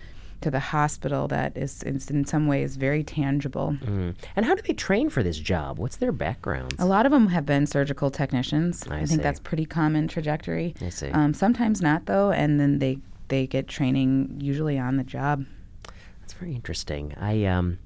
to 0.40 0.50
the 0.50 0.60
hospital 0.60 1.28
that 1.28 1.56
is, 1.56 1.82
is 1.82 2.10
in 2.10 2.24
some 2.24 2.46
ways 2.46 2.76
very 2.76 3.02
tangible. 3.02 3.76
Mm. 3.84 4.14
And 4.36 4.46
how 4.46 4.54
do 4.54 4.62
they 4.62 4.74
train 4.74 5.10
for 5.10 5.22
this 5.22 5.38
job? 5.38 5.78
What's 5.78 5.96
their 5.96 6.12
background? 6.12 6.74
A 6.78 6.86
lot 6.86 7.06
of 7.06 7.12
them 7.12 7.28
have 7.28 7.44
been 7.44 7.66
surgical 7.66 8.10
technicians. 8.10 8.86
I 8.88 9.00
I, 9.00 9.04
think 9.06 9.22
that's 9.22 9.40
pretty 9.40 9.64
common 9.64 10.08
trajectory. 10.08 10.74
I 10.80 10.90
see. 10.90 11.10
Um, 11.10 11.34
sometimes 11.34 11.80
not 11.80 12.06
though, 12.06 12.30
and 12.30 12.60
then 12.60 12.78
they 12.78 12.98
they 13.28 13.46
get 13.46 13.68
training 13.68 14.38
usually 14.40 14.78
on 14.78 14.96
the 14.96 15.04
job. 15.04 15.44
That's 16.20 16.32
very 16.32 16.54
interesting. 16.54 17.14
I 17.18 17.44
um, 17.44 17.78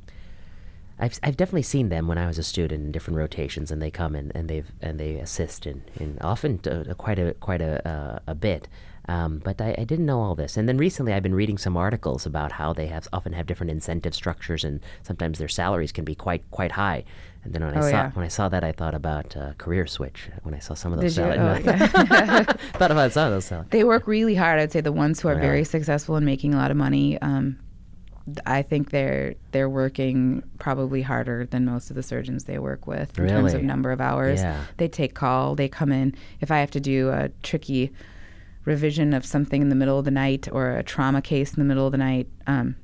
I've 0.98 1.18
I've 1.22 1.36
definitely 1.36 1.62
seen 1.62 1.88
them 1.88 2.06
when 2.06 2.18
I 2.18 2.26
was 2.26 2.38
a 2.38 2.42
student 2.42 2.84
in 2.84 2.92
different 2.92 3.18
rotations, 3.18 3.70
and 3.70 3.80
they 3.80 3.90
come 3.90 4.14
in 4.14 4.30
and 4.34 4.48
they've 4.48 4.70
and 4.80 5.00
they 5.00 5.16
assist 5.16 5.66
in, 5.66 5.82
in 5.98 6.18
often 6.20 6.60
uh, 6.66 6.94
quite 6.94 7.18
a 7.18 7.34
quite 7.34 7.60
a 7.60 7.86
uh, 7.88 8.18
a 8.26 8.34
bit. 8.34 8.68
Um, 9.08 9.40
but 9.42 9.60
I, 9.60 9.74
I 9.76 9.84
didn't 9.84 10.06
know 10.06 10.20
all 10.20 10.36
this, 10.36 10.56
and 10.56 10.68
then 10.68 10.78
recently 10.78 11.12
I've 11.12 11.24
been 11.24 11.34
reading 11.34 11.58
some 11.58 11.76
articles 11.76 12.24
about 12.24 12.52
how 12.52 12.72
they 12.72 12.86
have 12.86 13.08
often 13.12 13.32
have 13.32 13.46
different 13.46 13.70
incentive 13.72 14.14
structures, 14.14 14.62
and 14.62 14.80
sometimes 15.02 15.38
their 15.38 15.48
salaries 15.48 15.90
can 15.90 16.04
be 16.04 16.14
quite 16.14 16.48
quite 16.52 16.72
high. 16.72 17.04
And 17.42 17.52
then 17.52 17.64
when 17.64 17.74
I 17.76 17.78
Oh, 17.78 17.82
saw 17.82 17.88
yeah. 17.88 18.10
when 18.12 18.24
I 18.24 18.28
saw 18.28 18.48
that, 18.48 18.62
I 18.62 18.70
thought 18.70 18.94
about 18.94 19.36
uh, 19.36 19.54
career 19.58 19.88
switch. 19.88 20.28
When 20.44 20.54
I 20.54 20.60
saw 20.60 20.74
some 20.74 20.92
of 20.92 21.00
those 21.00 21.16
Did 21.16 21.34
salaries, 21.34 21.66
Oh, 21.66 21.70
yeah. 21.72 22.42
thought 22.78 22.92
about 22.92 23.10
some 23.10 23.26
of 23.26 23.32
those 23.32 23.44
salaries. 23.46 23.70
They 23.70 23.82
work 23.82 24.06
really 24.06 24.36
hard. 24.36 24.60
I'd 24.60 24.70
say 24.70 24.80
the 24.80 24.92
ones 24.92 25.20
who 25.20 25.26
are 25.28 25.34
Really? 25.34 25.46
very 25.48 25.64
successful 25.64 26.16
in 26.16 26.24
making 26.24 26.54
a 26.54 26.56
lot 26.58 26.70
of 26.70 26.76
money. 26.76 27.20
Um, 27.20 27.58
I 28.46 28.62
think 28.62 28.90
they're 28.90 29.34
they're 29.50 29.68
working 29.68 30.44
probably 30.60 31.02
harder 31.02 31.44
than 31.44 31.64
most 31.64 31.90
of 31.90 31.96
the 31.96 32.04
surgeons 32.04 32.44
they 32.44 32.60
work 32.60 32.86
with 32.86 33.18
in 33.18 33.26
terms 33.28 33.52
of 33.52 33.64
number 33.64 33.90
of 33.90 34.00
hours. 34.00 34.40
Yeah. 34.40 34.62
They 34.76 34.86
take 34.86 35.14
call. 35.14 35.56
They 35.56 35.68
come 35.68 35.90
in. 35.90 36.14
If 36.40 36.52
I 36.52 36.58
have 36.60 36.70
to 36.70 36.80
do 36.80 37.10
a 37.10 37.30
tricky 37.42 37.90
revision 38.64 39.12
of 39.14 39.24
something 39.26 39.60
in 39.62 39.68
the 39.68 39.74
middle 39.74 39.98
of 39.98 40.04
the 40.04 40.10
night 40.10 40.48
or 40.52 40.76
a 40.76 40.82
trauma 40.82 41.20
case 41.22 41.52
in 41.54 41.58
the 41.58 41.64
middle 41.64 41.86
of 41.86 41.92
the 41.92 41.98
night, 41.98 42.28
um, 42.46 42.76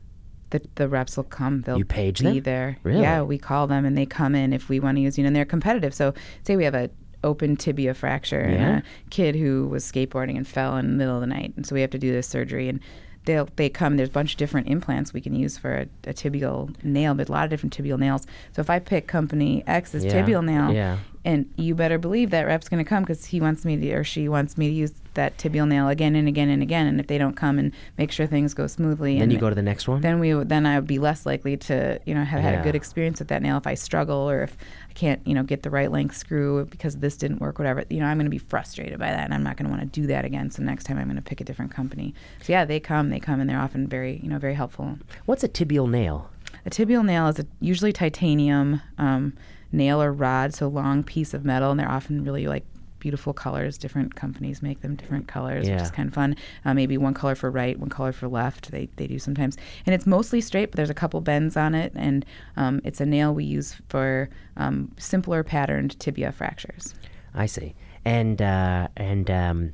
the 0.50 0.60
the 0.76 0.88
reps 0.88 1.16
will 1.16 1.24
come. 1.24 1.62
They'll 1.62 1.78
You 1.78 1.84
page 1.84 2.20
be 2.20 2.24
them? 2.24 2.42
there. 2.42 2.78
Really? 2.82 3.02
Yeah, 3.02 3.22
we 3.22 3.38
call 3.38 3.66
them 3.66 3.84
and 3.84 3.96
they 3.96 4.06
come 4.06 4.34
in 4.34 4.52
if 4.52 4.68
we 4.68 4.80
want 4.80 4.96
to 4.96 5.02
use. 5.02 5.18
You 5.18 5.24
know, 5.24 5.28
and 5.28 5.36
they're 5.36 5.44
competitive. 5.44 5.94
So 5.94 6.14
say 6.44 6.56
we 6.56 6.64
have 6.64 6.74
a 6.74 6.90
open 7.24 7.56
tibia 7.56 7.94
fracture 7.94 8.48
Yeah. 8.48 8.56
and 8.68 8.78
a 8.78 8.82
kid 9.10 9.34
who 9.34 9.66
was 9.68 9.84
skateboarding 9.84 10.36
and 10.36 10.46
fell 10.46 10.76
in 10.76 10.86
the 10.92 10.96
middle 10.96 11.16
of 11.16 11.20
the 11.20 11.26
night, 11.26 11.52
and 11.56 11.66
so 11.66 11.74
we 11.74 11.80
have 11.80 11.90
to 11.90 11.98
do 11.98 12.12
this 12.12 12.26
surgery 12.26 12.68
and. 12.68 12.80
They'll, 13.24 13.48
they 13.56 13.68
come. 13.68 13.98
There's 13.98 14.08
a 14.08 14.12
bunch 14.12 14.32
of 14.32 14.38
different 14.38 14.68
implants 14.68 15.12
we 15.12 15.20
can 15.20 15.34
use 15.34 15.58
for 15.58 15.74
a, 15.80 15.86
a 16.08 16.14
tibial 16.14 16.74
nail, 16.82 17.12
but 17.14 17.28
a 17.28 17.32
lot 17.32 17.44
of 17.44 17.50
different 17.50 17.76
tibial 17.76 17.98
nails. 17.98 18.26
So 18.56 18.60
if 18.60 18.70
I 18.70 18.78
pick 18.78 19.06
company 19.06 19.62
X's 19.66 20.02
Yeah, 20.02 20.12
tibial 20.24 20.42
nail, 20.42 20.72
yeah. 20.72 20.96
And 21.24 21.52
you 21.56 21.74
better 21.74 21.98
believe 21.98 22.30
that 22.30 22.46
rep's 22.46 22.68
going 22.68 22.82
to 22.84 22.88
come 22.88 23.02
because 23.02 23.24
he 23.26 23.40
wants 23.40 23.64
me 23.64 23.76
to, 23.76 23.92
or 23.92 24.04
she 24.04 24.28
wants 24.28 24.56
me 24.56 24.68
to 24.68 24.74
use 24.74 24.92
that 25.14 25.36
tibial 25.36 25.66
nail 25.66 25.88
again 25.88 26.14
and 26.14 26.28
again 26.28 26.48
and 26.48 26.62
again. 26.62 26.86
And 26.86 27.00
if 27.00 27.08
they 27.08 27.18
don't 27.18 27.34
come 27.34 27.58
and 27.58 27.72
make 27.96 28.12
sure 28.12 28.26
things 28.26 28.54
go 28.54 28.66
smoothly, 28.68 29.14
Then 29.14 29.24
and 29.24 29.32
you 29.32 29.38
go 29.38 29.48
to 29.48 29.54
the 29.54 29.62
next 29.62 29.88
one. 29.88 30.00
then 30.00 30.20
we 30.20 30.32
then 30.32 30.64
I 30.64 30.78
would 30.78 30.86
be 30.86 30.98
less 30.98 31.26
likely 31.26 31.56
to 31.56 32.00
you 32.06 32.14
know 32.14 32.24
have 32.24 32.40
had 32.40 32.58
a 32.58 32.62
good 32.62 32.76
experience 32.76 33.18
with 33.18 33.28
that 33.28 33.42
nail 33.42 33.56
if 33.56 33.66
I 33.66 33.74
struggle 33.74 34.30
or 34.30 34.42
if 34.42 34.56
I 34.88 34.92
can't 34.92 35.20
you 35.26 35.34
know 35.34 35.42
get 35.42 35.62
the 35.62 35.70
right 35.70 35.90
length 35.90 36.16
screw 36.16 36.64
because 36.66 36.96
this 36.98 37.16
didn't 37.16 37.40
work 37.40 37.58
whatever 37.58 37.84
you 37.90 37.98
know 38.00 38.06
I'm 38.06 38.16
going 38.16 38.26
to 38.26 38.30
be 38.30 38.38
frustrated 38.38 38.98
by 38.98 39.10
that 39.10 39.24
and 39.24 39.34
I'm 39.34 39.42
not 39.42 39.56
going 39.56 39.68
to 39.68 39.76
want 39.76 39.82
to 39.92 40.00
do 40.00 40.06
that 40.08 40.24
again 40.24 40.50
so 40.50 40.62
next 40.62 40.84
time 40.84 40.98
I'm 40.98 41.04
going 41.06 41.16
to 41.16 41.22
pick 41.22 41.40
a 41.40 41.44
different 41.44 41.72
company 41.72 42.14
so 42.42 42.52
yeah 42.52 42.64
they 42.64 42.78
come 42.80 43.10
they 43.10 43.20
come 43.20 43.40
and 43.40 43.48
they're 43.50 43.60
often 43.60 43.86
very 43.88 44.20
you 44.22 44.28
know 44.28 44.38
very 44.38 44.54
helpful 44.54 44.98
What's 45.26 45.42
a 45.42 45.48
tibial 45.48 45.88
nail? 45.90 46.30
a 46.64 46.70
tibial 46.70 47.04
nail 47.04 47.28
is 47.28 47.38
a, 47.38 47.46
usually 47.60 47.92
titanium 47.92 48.80
um, 48.98 49.32
nail 49.72 50.02
or 50.02 50.12
rod 50.12 50.54
so 50.54 50.68
long 50.68 51.02
piece 51.02 51.34
of 51.34 51.44
metal 51.44 51.70
and 51.70 51.78
they're 51.78 51.90
often 51.90 52.24
really 52.24 52.46
like 52.46 52.64
beautiful 52.98 53.32
colors 53.32 53.78
different 53.78 54.16
companies 54.16 54.60
make 54.60 54.80
them 54.80 54.96
different 54.96 55.28
colors 55.28 55.68
which 55.68 55.80
is 55.80 55.90
kind 55.90 56.08
of 56.08 56.14
fun 56.14 56.34
uh, 56.64 56.74
maybe 56.74 56.98
one 56.98 57.14
color 57.14 57.36
for 57.36 57.48
right 57.48 57.78
one 57.78 57.88
color 57.88 58.10
for 58.10 58.26
left 58.26 58.72
they, 58.72 58.88
they 58.96 59.06
do 59.06 59.20
sometimes 59.20 59.56
and 59.86 59.94
it's 59.94 60.04
mostly 60.04 60.40
straight 60.40 60.72
but 60.72 60.76
there's 60.76 60.90
a 60.90 60.94
couple 60.94 61.20
bends 61.20 61.56
on 61.56 61.76
it 61.76 61.92
and 61.94 62.26
um, 62.56 62.80
it's 62.82 63.00
a 63.00 63.06
nail 63.06 63.32
we 63.32 63.44
use 63.44 63.76
for 63.88 64.28
um, 64.56 64.90
simpler 64.98 65.44
patterned 65.44 65.96
tibia 66.00 66.32
fractures 66.32 66.94
I 67.34 67.46
see. 67.46 67.74
And 68.04 68.40
uh, 68.40 68.88
and 68.96 69.30
um, 69.30 69.72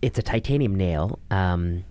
it's 0.00 0.18
a 0.18 0.22
titanium 0.22 0.74
nail. 0.74 1.18
Um, 1.30 1.84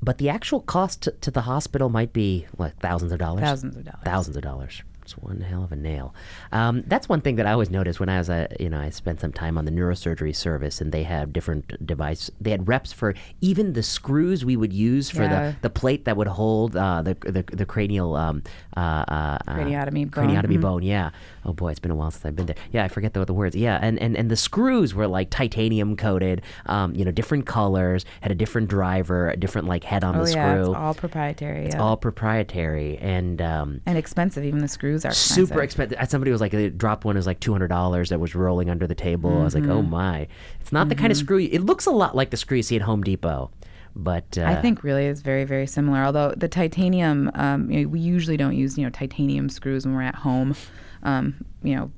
but 0.00 0.18
the 0.18 0.28
actual 0.28 0.60
cost 0.60 1.02
to, 1.02 1.10
to 1.12 1.30
the 1.30 1.42
hospital 1.42 1.88
might 1.88 2.12
be 2.12 2.46
like 2.56 2.76
thousands 2.78 3.12
of 3.12 3.18
dollars. 3.18 3.42
thousands 3.42 3.76
of 3.76 3.84
dollars 3.84 4.04
Thousands 4.04 4.36
of 4.36 4.42
dollars. 4.42 4.82
It's 5.08 5.16
one 5.16 5.40
hell 5.40 5.64
of 5.64 5.72
a 5.72 5.76
nail. 5.76 6.14
Um, 6.52 6.84
that's 6.86 7.08
one 7.08 7.22
thing 7.22 7.36
that 7.36 7.46
I 7.46 7.52
always 7.52 7.70
noticed 7.70 7.98
when 7.98 8.10
I 8.10 8.18
was, 8.18 8.28
uh, 8.28 8.46
you 8.60 8.68
know, 8.68 8.78
I 8.78 8.90
spent 8.90 9.20
some 9.20 9.32
time 9.32 9.56
on 9.56 9.64
the 9.64 9.70
neurosurgery 9.70 10.36
service, 10.36 10.82
and 10.82 10.92
they 10.92 11.02
have 11.04 11.32
different 11.32 11.86
device. 11.86 12.30
They 12.38 12.50
had 12.50 12.68
reps 12.68 12.92
for 12.92 13.14
even 13.40 13.72
the 13.72 13.82
screws 13.82 14.44
we 14.44 14.54
would 14.54 14.70
use 14.74 15.08
for 15.08 15.22
Yeah. 15.22 15.52
the, 15.52 15.56
the 15.62 15.70
plate 15.70 16.04
that 16.04 16.18
would 16.18 16.26
hold 16.26 16.76
uh, 16.76 17.00
the, 17.00 17.14
the 17.22 17.42
the 17.56 17.64
cranial 17.64 18.16
um, 18.16 18.42
uh, 18.76 18.80
uh, 18.80 19.38
uh, 19.48 19.54
Craniotomy 19.54 20.10
bone. 20.10 20.28
craniotomy 20.28 20.60
bone. 20.60 20.82
Yeah. 20.82 21.08
Oh 21.46 21.54
boy, 21.54 21.70
it's 21.70 21.80
been 21.80 21.90
a 21.90 21.96
while 21.96 22.10
since 22.10 22.26
I've 22.26 22.36
been 22.36 22.44
there. 22.44 22.56
Yeah, 22.70 22.84
I 22.84 22.88
forget 22.88 23.14
the, 23.14 23.24
the 23.24 23.32
words. 23.32 23.56
Yeah, 23.56 23.78
and, 23.80 23.98
and 23.98 24.14
and 24.14 24.30
the 24.30 24.36
screws 24.36 24.94
were 24.94 25.06
like 25.06 25.30
titanium 25.30 25.96
coated. 25.96 26.42
Um, 26.66 26.94
you 26.94 27.06
know, 27.06 27.12
different 27.12 27.46
colors, 27.46 28.04
had 28.20 28.30
a 28.30 28.34
different 28.34 28.68
driver, 28.68 29.30
a 29.30 29.36
different 29.38 29.68
like 29.68 29.84
head 29.84 30.04
on 30.04 30.16
Oh 30.16 30.24
the 30.26 30.32
yeah, 30.32 30.50
screw. 30.52 30.70
it's 30.72 30.76
all 30.78 30.92
proprietary. 30.92 31.68
yeah. 31.68 31.78
all 31.80 31.96
proprietary 31.96 32.98
and. 32.98 33.40
Um, 33.40 33.80
and 33.86 33.96
expensive. 33.96 34.44
Even 34.44 34.58
the 34.60 34.68
screws 34.68 34.97
are 35.04 35.08
expensive. 35.08 35.48
super 35.48 35.62
expensive. 35.62 35.98
Somebody 36.08 36.30
was 36.30 36.40
like, 36.40 36.52
they 36.52 36.68
dropped 36.70 37.04
one. 37.04 37.16
It 37.16 37.18
was 37.18 37.26
like 37.26 37.40
two 37.40 37.52
hundred 37.52 37.68
dollars 37.68 38.08
that 38.10 38.20
was 38.20 38.34
rolling 38.34 38.70
under 38.70 38.86
the 38.86 38.94
table. 38.94 39.38
I 39.40 39.44
was 39.44 39.54
like, 39.54 39.64
oh 39.64 39.80
Mm-hmm. 39.82 39.90
my! 39.90 40.28
It's 40.60 40.72
not 40.72 40.88
the 40.88 40.94
kind 40.94 41.10
of 41.10 41.16
screw. 41.18 41.38
You, 41.38 41.48
it 41.52 41.62
looks 41.62 41.86
a 41.86 41.90
lot 41.90 42.14
like 42.16 42.30
the 42.30 42.36
screw 42.36 42.56
you 42.58 42.62
see 42.62 42.76
at 42.76 42.82
Home 42.82 43.02
Depot, 43.02 43.50
but 43.96 44.36
uh, 44.38 44.44
I 44.44 44.56
think 44.60 44.82
really 44.84 45.06
is 45.06 45.22
very 45.22 45.44
very 45.44 45.66
similar. 45.66 46.00
Although 46.04 46.34
the 46.36 46.48
titanium, 46.48 47.30
um, 47.34 47.70
you 47.70 47.82
know, 47.82 47.88
we 47.88 48.00
usually 48.00 48.36
don't 48.36 48.54
use 48.56 48.76
you 48.78 48.84
know 48.84 48.90
titanium 48.90 49.48
screws 49.48 49.86
when 49.86 49.94
we're 49.94 50.02
at 50.02 50.14
home, 50.16 50.54
um, 51.02 51.34
you 51.62 51.74
know, 51.76 51.90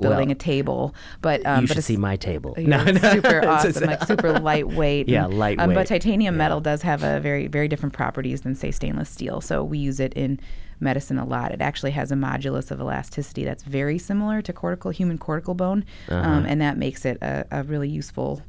building 0.00 0.28
Well, 0.28 0.32
a 0.32 0.34
table. 0.34 0.94
But 1.22 1.44
um, 1.46 1.62
you 1.62 1.66
should 1.68 1.82
see 1.84 1.96
my 1.96 2.16
table. 2.16 2.54
Yeah, 2.58 2.84
it's 2.86 3.00
super 3.00 3.38
It's 3.38 3.46
awesome, 3.46 3.72
just- 3.72 3.86
like 3.86 4.04
super 4.04 4.38
lightweight. 4.40 5.08
Yeah, 5.08 5.24
and- 5.24 5.32
Um, 5.34 5.38
lightweight. 5.38 5.74
but 5.74 5.86
titanium 5.86 6.36
metal 6.36 6.60
does 6.60 6.82
have 6.82 7.02
a 7.02 7.18
very, 7.20 7.46
very 7.48 7.66
different 7.68 7.92
properties 7.94 8.42
than 8.42 8.54
say 8.54 8.70
stainless 8.70 9.08
steel. 9.10 9.40
So 9.40 9.64
we 9.64 9.78
use 9.78 9.98
it 10.00 10.12
in 10.14 10.38
medicine 10.80 11.18
a 11.18 11.24
lot. 11.24 11.52
It 11.52 11.60
actually 11.60 11.92
has 11.92 12.10
a 12.12 12.14
modulus 12.14 12.70
of 12.70 12.80
elasticity 12.80 13.44
that's 13.44 13.62
very 13.62 13.98
similar 13.98 14.42
to 14.42 14.52
cortical 14.52 14.90
human 14.90 15.18
cortical 15.18 15.54
bone, 15.54 15.84
Uh-huh. 16.08 16.28
um, 16.28 16.46
and 16.46 16.60
that 16.60 16.76
makes 16.78 17.04
it 17.04 17.18
a, 17.22 17.44
a 17.50 17.62
really 17.62 17.88
useful. 17.88 18.42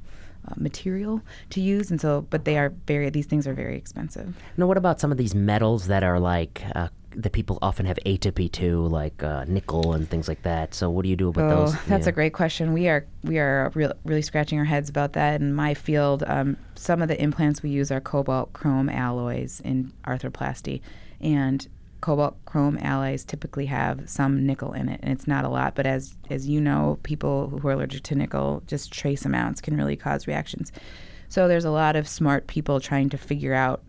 Uh, 0.49 0.53
material 0.55 1.19
to 1.49 1.59
use 1.59 1.91
and 1.91 1.99
so 1.99 2.21
but 2.29 2.45
they 2.45 2.57
are 2.57 2.69
very 2.85 3.09
these 3.09 3.25
things 3.25 3.45
are 3.45 3.53
very 3.53 3.75
expensive 3.75 4.33
Now, 4.55 4.65
what 4.65 4.77
about 4.77 4.97
some 5.01 5.11
of 5.11 5.17
these 5.17 5.35
metals 5.35 5.87
that 5.87 6.03
are 6.03 6.21
like 6.21 6.63
uh, 6.73 6.87
that 7.17 7.33
people 7.33 7.59
often 7.61 7.85
have 7.85 7.99
atopy 8.05 8.49
to, 8.53 8.87
like 8.87 9.21
uh, 9.23 9.43
nickel 9.45 9.91
and 9.91 10.07
things 10.09 10.29
like 10.29 10.43
that? 10.43 10.73
So, 10.73 10.89
what 10.89 11.03
do 11.03 11.09
you 11.09 11.17
do 11.17 11.27
about 11.29 11.51
Oh, 11.51 11.65
those? 11.65 11.73
that's 11.89 12.05
Yeah. 12.05 12.11
a 12.11 12.13
great 12.13 12.31
question. 12.31 12.71
We 12.71 12.87
are 12.87 13.05
we 13.23 13.39
are 13.39 13.71
real, 13.75 13.91
really 14.05 14.21
scratching 14.21 14.57
our 14.57 14.63
heads 14.65 14.89
about 14.89 15.11
that. 15.13 15.41
In 15.41 15.53
my 15.53 15.73
field, 15.73 16.23
um, 16.27 16.55
some 16.75 17.01
of 17.01 17.09
the 17.09 17.21
implants 17.21 17.61
we 17.61 17.69
use 17.71 17.91
are 17.91 17.99
cobalt 17.99 18.53
chrome 18.53 18.87
alloys 18.89 19.59
in 19.65 19.91
arthroplasty, 20.05 20.79
and 21.19 21.67
cobalt 22.07 22.37
chrome 22.45 22.77
alloys 22.81 23.25
typically 23.25 23.65
have 23.65 24.09
some 24.09 24.45
nickel 24.45 24.71
in 24.71 24.87
it, 24.87 24.97
and 25.03 25.11
it's 25.11 25.27
not 25.27 25.43
a 25.43 25.49
lot. 25.49 25.75
But 25.75 25.85
as 25.85 26.15
as 26.29 26.47
you 26.47 26.61
know, 26.61 26.97
people 27.03 27.49
who 27.49 27.67
are 27.67 27.73
allergic 27.73 28.03
to 28.03 28.15
nickel, 28.15 28.63
just 28.65 28.93
trace 28.93 29.25
amounts 29.25 29.59
can 29.59 29.75
really 29.75 29.97
cause 29.97 30.25
reactions. 30.25 30.71
So 31.27 31.49
there's 31.49 31.65
a 31.65 31.69
lot 31.83 31.97
of 31.97 32.07
smart 32.07 32.47
people 32.47 32.79
trying 32.79 33.09
to 33.09 33.17
figure 33.17 33.53
out 33.53 33.81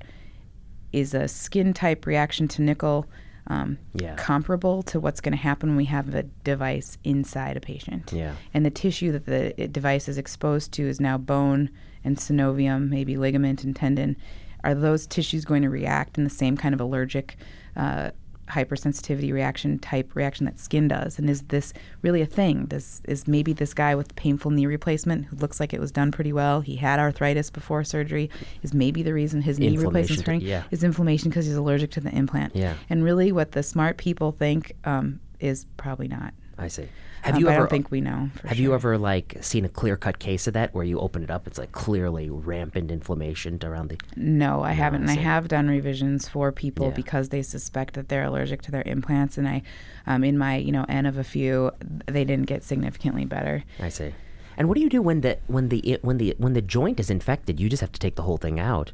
is 0.92 1.14
a 1.14 1.28
skin 1.28 1.72
type 1.72 2.06
reaction 2.06 2.48
to 2.48 2.62
nickel 2.62 3.06
um, 3.46 3.78
Yeah. 3.94 4.16
comparable 4.16 4.82
to 4.84 4.98
what's 4.98 5.20
going 5.20 5.36
to 5.36 5.38
happen 5.50 5.68
when 5.70 5.76
we 5.76 5.84
have 5.84 6.12
a 6.14 6.24
device 6.42 6.98
inside 7.04 7.56
a 7.56 7.60
patient. 7.60 8.12
Yeah. 8.12 8.32
And 8.52 8.66
the 8.66 8.70
tissue 8.70 9.12
that 9.12 9.26
the 9.26 9.68
device 9.68 10.08
is 10.08 10.18
exposed 10.18 10.72
to 10.72 10.82
is 10.88 10.98
now 11.00 11.18
bone 11.18 11.70
and 12.04 12.16
synovium, 12.16 12.88
maybe 12.88 13.16
ligament 13.16 13.62
and 13.64 13.76
tendon. 13.76 14.16
Are 14.64 14.74
those 14.74 15.06
tissues 15.06 15.44
going 15.44 15.62
to 15.62 15.70
react 15.70 16.18
in 16.18 16.24
the 16.24 16.30
same 16.30 16.56
kind 16.56 16.74
of 16.74 16.80
allergic 16.80 17.36
uh, 17.78 18.10
hypersensitivity 18.48 19.32
reaction 19.32 19.78
type 19.78 20.14
reaction 20.14 20.46
that 20.46 20.59
skin 20.59 20.88
does? 20.88 21.18
And 21.18 21.28
is 21.28 21.42
this 21.42 21.72
really 22.02 22.22
a 22.22 22.26
thing? 22.26 22.66
This 22.66 23.02
is 23.05 23.28
maybe 23.28 23.52
this 23.52 23.74
guy 23.74 23.94
with 23.94 24.14
painful 24.16 24.50
knee 24.50 24.66
replacement 24.66 25.26
who 25.26 25.36
looks 25.36 25.60
like 25.60 25.72
it 25.72 25.80
was 25.80 25.92
done 25.92 26.10
pretty 26.10 26.32
well. 26.32 26.60
He 26.60 26.76
had 26.76 26.98
arthritis 26.98 27.50
before 27.50 27.84
surgery. 27.84 28.30
Is 28.62 28.74
maybe 28.74 29.02
the 29.02 29.14
reason 29.14 29.42
his 29.42 29.59
knee 29.59 29.76
replacement 29.76 29.96
is 29.96 30.10
Inflammation, 30.18 30.34
hurting 30.34 30.48
yeah. 30.48 30.62
is 30.70 30.84
inflammation 30.84 31.30
because 31.30 31.46
he's 31.46 31.56
allergic 31.56 31.90
to 31.92 32.00
the 32.00 32.10
implant. 32.10 32.56
Yeah. 32.56 32.74
And 32.90 33.05
really, 33.05 33.32
what 33.32 33.52
the 33.52 33.62
smart 33.62 33.96
people 33.98 34.32
think 34.32 34.72
um, 34.84 35.20
is 35.40 35.66
probably 35.76 36.09
not. 36.09 36.34
I 36.56 36.68
see. 36.68 36.88
Have 37.22 37.34
Um, 37.34 37.40
you 37.40 37.48
ever? 37.48 37.56
I 37.56 37.58
don't 37.60 37.70
think 37.70 37.90
we 37.90 38.00
know. 38.00 38.30
For 38.40 38.48
have 38.48 38.58
you 38.58 38.74
ever 38.74 38.96
like 38.98 39.36
seen 39.40 39.64
a 39.64 39.68
clear 39.68 39.96
cut 39.96 40.18
case 40.18 40.46
of 40.46 40.54
that 40.54 40.74
where 40.74 40.84
you 40.84 40.98
open 41.00 41.22
it 41.22 41.30
up? 41.30 41.46
It's 41.46 41.58
like 41.58 41.72
clearly 41.72 42.30
rampant 42.30 42.90
inflammation 42.90 43.58
around 43.62 43.88
the. 43.88 43.98
No, 44.16 44.62
I 44.62 44.72
haven't. 44.72 45.02
And 45.02 45.10
I 45.10 45.14
have 45.14 45.48
done 45.48 45.68
revisions 45.68 46.28
for 46.28 46.52
people 46.52 46.86
Yeah. 46.86 46.94
because 46.94 47.28
they 47.30 47.42
suspect 47.42 47.94
that 47.94 48.08
they're 48.08 48.24
allergic 48.24 48.62
to 48.62 48.70
their 48.70 48.82
implants. 48.86 49.36
And 49.38 49.48
I, 49.48 49.62
um, 50.06 50.24
in 50.24 50.38
my 50.38 50.56
you 50.56 50.72
know 50.72 50.84
n 50.88 51.06
of 51.06 51.18
a 51.18 51.24
few, 51.24 51.70
they 52.06 52.24
didn't 52.24 52.46
get 52.46 52.62
significantly 52.62 53.24
better. 53.24 53.64
I 53.80 53.88
see. 53.88 54.14
And 54.56 54.68
what 54.68 54.74
do 54.74 54.80
you 54.80 54.88
do 54.88 55.00
when 55.00 55.20
the 55.20 55.38
when 55.46 55.68
the 55.68 55.98
when 56.02 56.18
the 56.18 56.34
when 56.38 56.52
the 56.52 56.62
joint 56.62 56.98
is 56.98 57.10
infected? 57.10 57.60
You 57.60 57.68
just 57.68 57.80
have 57.80 57.92
to 57.92 58.00
take 58.00 58.16
the 58.16 58.22
whole 58.22 58.38
thing 58.38 58.58
out. 58.58 58.92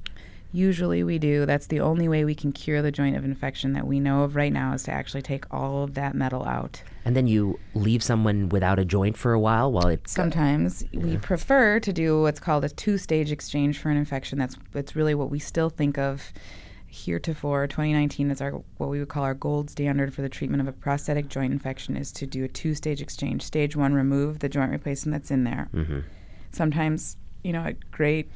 Usually 0.55 1.03
we 1.03 1.19
do. 1.19 1.47
That's 1.47 1.67
the 1.67 1.81
only 1.81 2.07
way 2.07 2.25
we 2.25 2.37
can 2.37 2.53
cure 2.53 2.81
the 2.81 2.93
joint 2.93 3.17
of 3.17 3.25
infection 3.25 3.73
that 3.73 3.89
we 3.89 3.99
know 3.99 4.23
of 4.23 4.37
right 4.37 4.53
now 4.53 4.73
is 4.73 4.85
to 4.85 4.93
actually 4.93 5.23
take 5.23 5.53
all 5.53 5.83
of 5.83 5.95
that 5.95 6.15
metal 6.15 6.45
out. 6.45 6.81
And 7.05 7.17
then 7.17 7.27
you 7.27 7.59
leave 7.75 8.05
someone 8.05 8.49
without 8.51 8.79
a 8.79 8.85
joint 8.85 9.17
for 9.17 9.33
a 9.33 9.41
while 9.41 9.73
while 9.73 9.89
it. 9.89 10.07
Sometimes 10.07 10.85
we 10.93 11.17
prefer 11.17 11.81
to 11.81 11.93
do 11.93 12.23
what's 12.23 12.39
called 12.39 12.65
a 12.65 12.69
two-stage 12.69 13.33
exchange 13.33 13.81
for 13.81 13.91
an 13.91 13.97
infection. 13.97 14.39
That's 14.39 14.57
that's 14.71 14.95
really 14.95 15.17
what 15.17 15.29
we 15.29 15.41
still 15.41 15.71
think 15.71 15.99
of 15.99 16.33
heretofore. 16.87 17.67
2019 17.67 18.31
is 18.31 18.41
our 18.41 18.53
what 18.77 18.91
we 18.91 19.01
would 19.01 19.09
call 19.09 19.25
our 19.25 19.35
gold 19.35 19.71
standard 19.71 20.15
for 20.15 20.23
the 20.23 20.29
treatment 20.29 20.61
of 20.61 20.69
a 20.69 20.73
prosthetic 20.73 21.27
joint 21.29 21.53
infection 21.53 21.97
is 21.97 22.13
to 22.13 22.29
do 22.29 22.45
a 22.45 22.49
two-stage 22.49 23.03
exchange. 23.03 23.43
Stage 23.43 23.75
one, 23.75 23.93
remove 23.93 24.39
the 24.39 24.49
joint 24.49 24.71
replacement 24.71 25.21
that's 25.21 25.33
in 25.33 25.43
there. 25.43 25.69
Mm-hmm. 25.75 25.99
Sometimes, 26.53 27.17
you 27.43 27.53
know, 27.53 27.65
at 27.65 27.91
great 27.91 28.31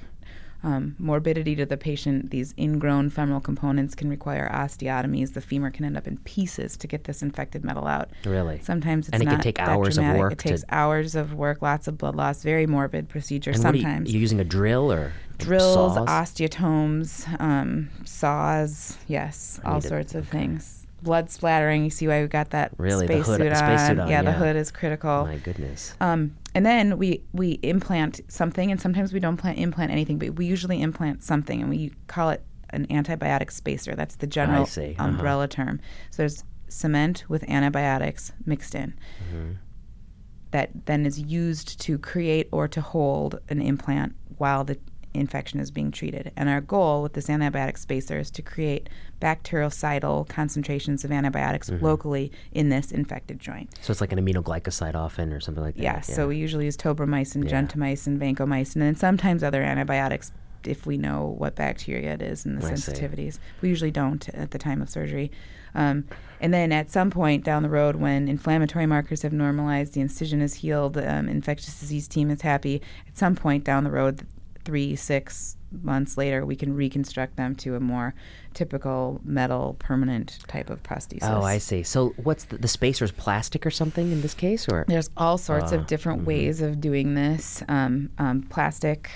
um, 0.62 0.96
morbidity 0.98 1.54
to 1.56 1.64
the 1.66 1.76
patient, 1.76 2.30
these 2.30 2.52
ingrown 2.58 3.10
femoral 3.10 3.40
components 3.40 3.94
can 3.94 4.10
require 4.10 4.50
osteotomies. 4.52 5.34
The 5.34 5.40
femur 5.40 5.70
can 5.70 5.84
end 5.84 5.96
up 5.96 6.06
in 6.08 6.18
pieces 6.18 6.76
to 6.78 6.86
get 6.86 7.04
this 7.04 7.22
infected 7.22 7.64
metal 7.64 7.86
out. 7.86 8.10
Really? 8.24 8.60
Sometimes 8.62 9.06
it's 9.08 9.14
And 9.14 9.22
it 9.22 9.26
can 9.26 9.34
not 9.34 9.42
take 9.42 9.56
that 9.58 9.68
hours 9.68 9.96
of 9.98 10.02
dramatic. 10.02 10.20
work 10.20 10.32
It 10.32 10.38
takes 10.38 10.64
hours 10.70 11.14
of 11.14 11.34
work, 11.34 11.62
lots 11.62 11.86
of 11.88 11.96
blood 11.96 12.16
loss, 12.16 12.42
very 12.42 12.66
morbid 12.66 13.08
procedure. 13.08 13.52
And 13.52 13.64
are 13.64 13.74
you- 13.74 13.82
Sometimes 13.82 14.12
you're 14.12 14.20
using 14.20 14.40
a 14.40 14.44
drill 14.44 14.92
or 14.92 15.12
drills, 15.38 15.94
saws? 15.94 16.08
osteotomes, 16.08 17.40
um, 17.40 17.88
saws, 18.04 18.98
yes, 19.06 19.60
all 19.64 19.80
sorts 19.80 20.14
of 20.14 20.26
things. 20.28 20.86
Blood 21.00 21.30
splattering. 21.30 21.84
You 21.84 21.90
see 21.90 22.08
why 22.08 22.22
we 22.22 22.26
got 22.26 22.50
that 22.50 22.72
Really? 22.76 23.06
The 23.06 23.14
space, 23.14 23.26
hood- 23.26 23.38
suit 23.40 23.50
the 23.50 23.54
space 23.54 23.90
on, 24.00 24.08
Yeah, 24.08 24.22
the 24.22 24.32
hood 24.32 24.56
is 24.56 24.72
critical. 24.72 25.24
My 25.26 25.36
goodness. 25.36 25.94
Um, 26.00 26.32
and 26.58 26.66
then 26.66 26.98
we 26.98 27.22
we 27.32 27.52
implant 27.62 28.20
something, 28.26 28.72
and 28.72 28.80
sometimes 28.80 29.12
we 29.12 29.20
don't 29.20 29.36
plant, 29.36 29.58
implant 29.58 29.92
anything, 29.92 30.18
but 30.18 30.30
we 30.34 30.44
usually 30.44 30.82
implant 30.82 31.22
something, 31.22 31.60
and 31.60 31.70
we 31.70 31.92
call 32.08 32.30
it 32.30 32.42
an 32.70 32.84
antibiotic 32.88 33.52
spacer. 33.52 33.94
That's 33.94 34.16
the 34.16 34.26
general. 34.26 34.64
Uh-huh. 34.64 34.94
umbrella 34.98 35.46
term. 35.46 35.80
So 36.10 36.22
there's 36.22 36.42
cement 36.66 37.22
with 37.28 37.48
antibiotics 37.48 38.32
mixed 38.44 38.74
in. 38.74 38.98
Mm-hmm. 39.22 39.52
That 40.50 40.86
then 40.86 41.06
is 41.06 41.20
used 41.20 41.80
to 41.82 41.96
create 41.96 42.48
or 42.50 42.66
to 42.66 42.80
hold 42.80 43.38
an 43.48 43.62
implant 43.62 44.16
while 44.38 44.64
the 44.64 44.78
infection 45.14 45.58
is 45.60 45.70
being 45.70 45.90
treated. 45.90 46.30
And 46.36 46.48
our 46.48 46.60
goal 46.60 47.02
with 47.02 47.14
this 47.14 47.26
antibiotic 47.28 47.78
spacer 47.78 48.18
is 48.18 48.30
to 48.32 48.42
create 48.42 48.88
bactericidal 49.20 50.28
concentrations 50.28 51.04
of 51.04 51.12
antibiotics 51.12 51.68
Mm-hmm. 51.70 51.84
locally 51.84 52.32
in 52.52 52.68
this 52.68 52.92
infected 52.92 53.38
joint. 53.38 53.68
So 53.82 53.90
it's 53.90 54.00
like 54.00 54.12
an 54.12 54.24
aminoglycoside 54.24 54.94
often 54.94 55.32
or 55.32 55.40
something 55.40 55.62
like 55.62 55.74
that. 55.76 55.82
Yeah, 55.82 56.00
so 56.00 56.28
we 56.28 56.36
usually 56.36 56.64
use 56.66 56.76
tobramycin, 56.76 57.44
Yeah. 57.44 57.62
gentamicin, 57.62 58.18
vancomycin, 58.18 58.74
and 58.76 58.82
then 58.82 58.96
sometimes 58.96 59.42
other 59.42 59.62
antibiotics 59.62 60.32
if 60.64 60.86
we 60.86 60.96
know 60.98 61.34
what 61.38 61.54
bacteria 61.54 62.14
it 62.14 62.22
is 62.22 62.44
and 62.44 62.60
the 62.60 62.66
I 62.66 62.74
see. 62.74 62.92
sensitivities. 62.92 63.38
We 63.60 63.68
usually 63.68 63.90
don't 63.90 64.28
at 64.30 64.50
the 64.50 64.58
time 64.58 64.82
of 64.82 64.88
surgery. 64.90 65.30
Um, 65.74 66.04
and 66.40 66.52
then 66.52 66.72
at 66.72 66.90
some 66.90 67.10
point 67.10 67.44
down 67.44 67.62
the 67.62 67.68
road, 67.68 67.96
when 67.96 68.28
inflammatory 68.28 68.86
markers 68.86 69.22
have 69.22 69.32
normalized, 69.32 69.94
the 69.94 70.00
incision 70.00 70.40
is 70.40 70.54
healed, 70.54 70.94
the 70.94 71.12
um, 71.12 71.28
infectious 71.28 71.78
disease 71.78 72.08
team 72.08 72.30
is 72.30 72.40
happy, 72.42 72.80
at 73.06 73.16
some 73.18 73.34
point 73.36 73.64
down 73.64 73.84
the 73.84 73.90
road, 73.90 74.26
three, 74.64 74.96
six 74.96 75.56
months 75.82 76.16
later, 76.16 76.46
we 76.46 76.56
can 76.56 76.74
reconstruct 76.74 77.36
them 77.36 77.54
to 77.54 77.74
a 77.74 77.80
more 77.80 78.14
typical 78.54 79.20
metal 79.24 79.76
permanent 79.78 80.38
type 80.48 80.70
of 80.70 80.82
prosthesis. 80.82 81.18
Oh, 81.22 81.42
I 81.42 81.58
see. 81.58 81.82
So 81.82 82.14
what's 82.16 82.44
the, 82.44 82.56
the 82.58 82.68
spacer's 82.68 83.12
plastic 83.12 83.66
or 83.66 83.70
something 83.70 84.10
in 84.10 84.22
this 84.22 84.34
case, 84.34 84.66
or 84.68 84.84
There's 84.88 85.10
all 85.16 85.36
sorts 85.38 85.72
Ah, 85.72 85.76
of 85.76 85.86
different 85.86 86.22
mhm. 86.22 86.26
ways 86.26 86.60
of 86.62 86.80
doing 86.80 87.14
this. 87.14 87.62
Um, 87.68 88.10
um, 88.18 88.42
plastic, 88.42 89.10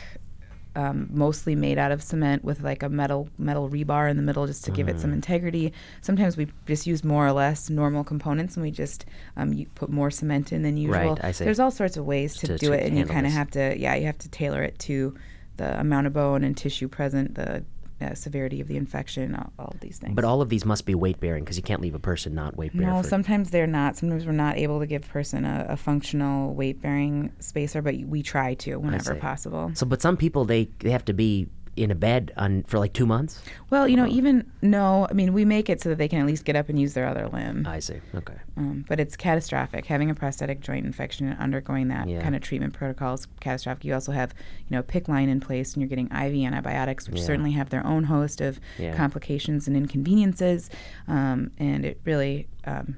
um, 0.74 1.08
mostly 1.12 1.54
made 1.54 1.76
out 1.78 1.92
of 1.92 2.02
cement 2.02 2.44
with 2.44 2.60
like 2.62 2.82
a 2.82 2.88
metal 2.88 3.28
metal 3.38 3.68
rebar 3.68 4.10
in 4.10 4.16
the 4.16 4.22
middle 4.22 4.46
just 4.46 4.64
to 4.64 4.70
give 4.70 4.88
it 4.88 4.96
Mm. 4.96 5.00
some 5.00 5.12
integrity. 5.12 5.72
Sometimes 6.00 6.36
we 6.36 6.48
just 6.66 6.86
use 6.86 7.04
more 7.04 7.26
or 7.26 7.32
less 7.32 7.68
normal 7.68 8.04
components 8.04 8.56
and 8.56 8.62
we 8.62 8.70
just 8.70 9.04
um, 9.36 9.52
you 9.52 9.66
put 9.74 9.90
more 9.90 10.10
cement 10.10 10.50
in 10.52 10.62
than 10.62 10.76
usual. 10.78 11.14
Right, 11.14 11.24
I 11.24 11.32
see. 11.32 11.44
There's 11.44 11.60
all 11.60 11.70
sorts 11.70 11.96
of 11.98 12.06
ways 12.06 12.36
to, 12.36 12.46
To- 12.46 12.58
do 12.58 12.66
to 12.68 12.72
it, 12.72 12.86
and 12.86 12.96
you 12.96 13.04
kind 13.06 13.26
of 13.26 13.32
have 13.32 13.50
to 13.52 13.78
yeah 13.78 13.94
you 13.96 14.06
have 14.06 14.18
to 14.18 14.28
tailor 14.30 14.62
it 14.62 14.78
to 14.80 15.14
the 15.62 15.80
amount 15.80 16.06
of 16.06 16.12
bone 16.12 16.42
and 16.42 16.56
tissue 16.56 16.88
present, 16.88 17.34
the 17.34 17.64
uh, 18.00 18.14
severity 18.14 18.60
of 18.60 18.66
the 18.66 18.76
infection, 18.76 19.34
all, 19.36 19.52
all 19.58 19.74
these 19.80 19.98
things. 19.98 20.14
But 20.16 20.24
all 20.24 20.42
of 20.42 20.48
these 20.48 20.64
must 20.64 20.86
be 20.86 20.94
weight 20.94 21.20
bearing 21.20 21.44
because 21.44 21.56
you 21.56 21.62
can't 21.62 21.80
leave 21.80 21.94
a 21.94 22.00
person 22.00 22.34
not 22.34 22.56
weight 22.56 22.72
bearing. 22.72 22.88
no, 22.88 23.02
for- 23.02 23.08
sometimes 23.08 23.50
they're 23.50 23.66
not. 23.68 23.96
Sometimes 23.96 24.26
we're 24.26 24.32
not 24.32 24.56
able 24.58 24.80
to 24.80 24.86
give 24.86 25.04
a 25.04 25.08
person 25.08 25.44
a, 25.44 25.66
a 25.68 25.76
functional 25.76 26.52
weight 26.54 26.82
bearing 26.82 27.32
spacer, 27.38 27.80
but 27.80 27.94
we 27.94 28.22
try 28.22 28.54
to 28.54 28.76
whenever 28.76 29.14
possible. 29.14 29.70
So, 29.74 29.86
but 29.86 30.02
some 30.02 30.16
people 30.16 30.44
they 30.44 30.68
they 30.80 30.90
have 30.90 31.04
to 31.04 31.12
be 31.12 31.48
in 31.74 31.90
a 31.90 31.94
bed 31.94 32.32
on 32.36 32.62
for 32.64 32.78
like 32.78 32.92
two 32.92 33.06
months. 33.06 33.42
Well, 33.70 33.88
you 33.88 33.96
know, 33.96 34.06
even 34.06 34.50
no, 34.60 35.06
I 35.08 35.14
mean, 35.14 35.32
we 35.32 35.44
make 35.46 35.70
it 35.70 35.80
so 35.80 35.88
that 35.88 35.96
they 35.96 36.06
can 36.06 36.18
at 36.20 36.26
least 36.26 36.44
get 36.44 36.54
up 36.54 36.68
and 36.68 36.78
use 36.78 36.92
their 36.92 37.06
other 37.06 37.28
limb. 37.28 37.66
I 37.66 37.78
see. 37.78 37.98
Okay. 38.14 38.34
Um, 38.58 38.84
but 38.88 39.00
it's 39.00 39.16
catastrophic. 39.16 39.86
Having 39.86 40.10
a 40.10 40.14
prosthetic 40.14 40.60
joint 40.60 40.84
infection 40.84 41.28
and 41.28 41.38
undergoing 41.40 41.88
that 41.88 42.08
Yeah. 42.08 42.20
kind 42.20 42.34
of 42.36 42.42
treatment 42.42 42.74
protocol 42.74 43.14
is 43.14 43.26
catastrophic. 43.40 43.86
You 43.86 43.94
also 43.94 44.12
have, 44.12 44.34
you 44.68 44.76
know, 44.76 44.82
PICC 44.82 45.08
line 45.08 45.28
in 45.30 45.40
place, 45.40 45.72
and 45.72 45.80
you're 45.80 45.88
getting 45.88 46.08
IV 46.08 46.44
antibiotics, 46.44 47.08
which 47.08 47.20
Yeah. 47.20 47.24
certainly 47.26 47.52
have 47.52 47.70
their 47.70 47.86
own 47.86 48.04
host 48.04 48.42
of 48.42 48.60
Yeah. 48.78 48.94
complications 48.94 49.66
and 49.66 49.74
inconveniences. 49.74 50.68
Um, 51.08 51.52
and 51.58 51.86
it 51.86 52.00
really, 52.04 52.48
um, 52.66 52.96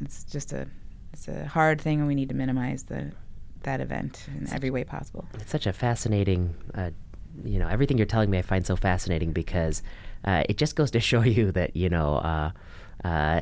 it's 0.00 0.24
just 0.24 0.52
a, 0.52 0.66
it's 1.12 1.28
a 1.28 1.46
hard 1.46 1.80
thing, 1.80 2.00
and 2.00 2.08
we 2.08 2.14
need 2.16 2.28
to 2.30 2.34
minimize 2.34 2.82
the 2.84 3.12
that 3.64 3.80
event 3.80 4.24
in 4.36 4.48
every 4.52 4.70
way 4.70 4.84
possible. 4.84 5.24
It's 5.34 5.50
such 5.50 5.66
a 5.66 5.72
fascinating, 5.72 6.54
uh, 6.74 6.90
you 7.44 7.58
know, 7.58 7.68
everything 7.68 7.98
you're 7.98 8.06
telling 8.06 8.30
me 8.30 8.38
I 8.38 8.42
find 8.42 8.66
so 8.66 8.76
fascinating 8.76 9.32
because 9.32 9.82
uh, 10.24 10.44
it 10.48 10.56
just 10.56 10.76
goes 10.76 10.90
to 10.92 11.00
show 11.10 11.22
you 11.22 11.52
that, 11.52 11.76
you 11.76 11.88
know, 11.88 12.16
uh, 12.16 12.50
uh, 13.04 13.40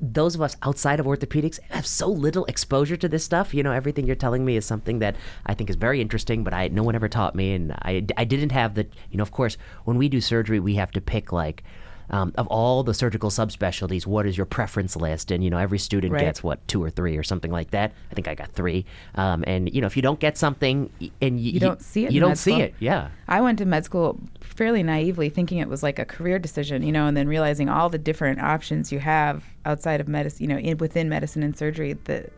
those 0.00 0.34
of 0.34 0.42
us 0.42 0.56
outside 0.62 1.00
of 1.00 1.06
orthopedics 1.06 1.58
have 1.70 1.86
so 1.86 2.08
little 2.08 2.44
exposure 2.44 2.96
to 2.96 3.08
this 3.08 3.24
stuff. 3.24 3.52
You 3.52 3.62
know, 3.62 3.72
everything 3.72 4.06
you're 4.06 4.16
telling 4.16 4.44
me 4.44 4.56
is 4.56 4.64
something 4.64 5.00
that 5.00 5.16
I 5.46 5.54
think 5.54 5.70
is 5.70 5.76
very 5.76 6.00
interesting, 6.00 6.44
but 6.44 6.54
I 6.54 6.68
no 6.68 6.82
one 6.82 6.94
ever 6.94 7.08
taught 7.08 7.34
me, 7.34 7.52
and 7.52 7.72
I, 7.72 8.06
I 8.16 8.24
didn't 8.24 8.52
have 8.52 8.74
the. 8.74 8.86
You 9.10 9.18
know, 9.18 9.22
of 9.22 9.32
course, 9.32 9.56
when 9.84 9.98
we 9.98 10.08
do 10.08 10.20
surgery, 10.20 10.60
we 10.60 10.76
have 10.76 10.92
to 10.92 11.00
pick 11.00 11.32
like. 11.32 11.64
Um, 12.10 12.32
of 12.36 12.46
all 12.46 12.82
the 12.82 12.94
surgical 12.94 13.28
subspecialties, 13.30 14.06
what 14.06 14.24
is 14.26 14.36
your 14.36 14.46
preference 14.46 14.96
list? 14.96 15.30
And 15.30 15.44
you 15.44 15.50
know, 15.50 15.58
every 15.58 15.78
student 15.78 16.12
Right. 16.14 16.20
gets 16.20 16.42
what 16.42 16.66
two 16.66 16.82
or 16.82 16.88
three 16.90 17.16
or 17.16 17.22
something 17.22 17.50
like 17.50 17.70
that. 17.72 17.92
I 18.10 18.14
think 18.14 18.28
I 18.28 18.34
got 18.34 18.50
three. 18.52 18.86
Um, 19.14 19.44
and 19.46 19.72
you 19.74 19.80
know, 19.80 19.86
if 19.86 19.96
you 19.96 20.02
don't 20.02 20.18
get 20.18 20.38
something, 20.38 20.90
and 21.20 21.34
y- 21.36 21.40
You 21.40 21.60
don't 21.60 21.82
see 21.82 22.06
it 22.06 22.12
you 22.12 22.20
don't 22.20 22.36
see 22.36 22.52
school. 22.52 22.62
it. 22.62 22.74
Yeah, 22.80 23.08
I 23.28 23.40
went 23.40 23.58
to 23.58 23.66
med 23.66 23.84
school 23.84 24.18
fairly 24.40 24.82
naively, 24.82 25.28
thinking 25.28 25.58
it 25.58 25.68
was 25.68 25.82
like 25.82 25.98
a 25.98 26.04
career 26.04 26.38
decision, 26.38 26.82
you 26.82 26.92
know, 26.92 27.06
and 27.06 27.16
then 27.16 27.28
realizing 27.28 27.68
all 27.68 27.88
the 27.90 27.98
different 27.98 28.40
options 28.40 28.90
you 28.90 28.98
have 29.00 29.44
outside 29.66 30.00
of 30.00 30.08
medicine, 30.08 30.42
you 30.42 30.48
know, 30.48 30.58
in, 30.58 30.78
within 30.78 31.08
medicine 31.08 31.42
and 31.42 31.56
surgery. 31.56 31.92
That 32.04 32.32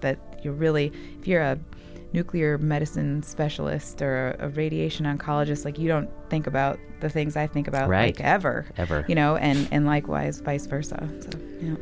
that 0.00 0.18
you're 0.42 0.52
really, 0.54 0.92
if 1.20 1.26
you're 1.28 1.42
a 1.42 1.58
nuclear 2.14 2.56
medicine 2.58 3.22
specialist 3.22 4.00
or 4.00 4.36
a, 4.38 4.48
radiation 4.48 5.04
oncologist, 5.04 5.64
like 5.64 5.78
you 5.78 5.88
don't 5.88 6.08
think 6.30 6.46
about 6.46 6.78
the 7.00 7.08
things 7.10 7.36
I 7.36 7.46
think 7.48 7.66
about, 7.68 7.88
Right. 7.88 8.16
like 8.16 8.24
ever, 8.24 8.64
Ever. 8.78 9.04
you 9.08 9.16
know, 9.16 9.36
and 9.36 9.68
and 9.72 9.84
likewise, 9.84 10.40
vice 10.40 10.64
versa. 10.66 11.06
So, 11.20 11.38
know. 11.60 11.76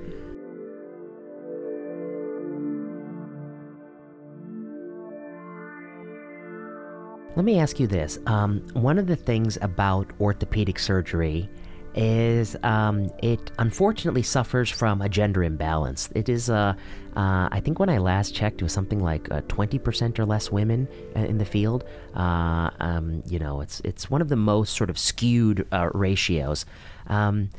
Let 7.34 7.46
me 7.46 7.58
ask 7.58 7.80
you 7.80 7.86
this. 7.86 8.18
Um, 8.26 8.60
one 8.74 8.98
of 8.98 9.06
the 9.06 9.16
things 9.16 9.56
about 9.62 10.06
orthopedic 10.20 10.78
surgery 10.78 11.48
is 11.94 12.56
um, 12.62 13.10
it 13.22 13.50
unfortunately 13.58 14.22
suffers 14.22 14.70
from 14.70 15.02
a 15.02 15.08
gender 15.08 15.42
imbalance. 15.42 16.08
It 16.14 16.28
is, 16.28 16.48
uh, 16.50 16.74
uh, 17.16 17.48
I 17.50 17.60
think 17.64 17.78
when 17.78 17.88
I 17.88 17.98
last 17.98 18.34
checked, 18.34 18.60
it 18.60 18.64
was 18.64 18.72
something 18.72 19.00
like 19.00 19.30
uh, 19.30 19.42
20% 19.42 20.18
or 20.18 20.24
less 20.24 20.50
women 20.50 20.88
uh, 21.16 21.20
in 21.20 21.38
the 21.38 21.44
field. 21.44 21.84
Uh, 22.14 22.70
um, 22.80 23.22
you 23.26 23.38
know, 23.38 23.60
it's, 23.60 23.80
it's 23.80 24.10
one 24.10 24.22
of 24.22 24.28
the 24.28 24.36
most 24.36 24.74
sort 24.76 24.90
of 24.90 24.98
skewed 24.98 25.66
uh, 25.72 25.90
ratios. 25.92 26.64
Um, 27.08 27.50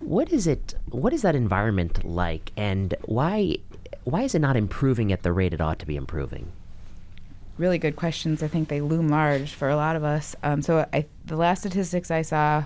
what 0.00 0.32
is 0.32 0.46
it? 0.46 0.74
What 0.90 1.12
is 1.12 1.22
that 1.22 1.34
environment 1.34 2.04
like, 2.04 2.52
and 2.56 2.94
why 3.06 3.56
why 4.04 4.22
is 4.22 4.34
it 4.34 4.38
not 4.38 4.56
improving 4.56 5.12
at 5.12 5.22
the 5.22 5.32
rate 5.32 5.52
it 5.52 5.60
ought 5.60 5.78
to 5.80 5.86
be 5.86 5.96
improving? 5.96 6.52
really 7.58 7.78
good 7.78 7.96
questions. 7.96 8.42
I 8.42 8.48
think 8.48 8.68
they 8.68 8.80
loom 8.80 9.08
large 9.08 9.52
for 9.52 9.68
a 9.68 9.76
lot 9.76 9.96
of 9.96 10.04
us. 10.04 10.34
Um, 10.42 10.62
so 10.62 10.86
I, 10.92 11.06
the 11.26 11.36
last 11.36 11.60
statistics 11.60 12.10
I 12.10 12.22
saw, 12.22 12.64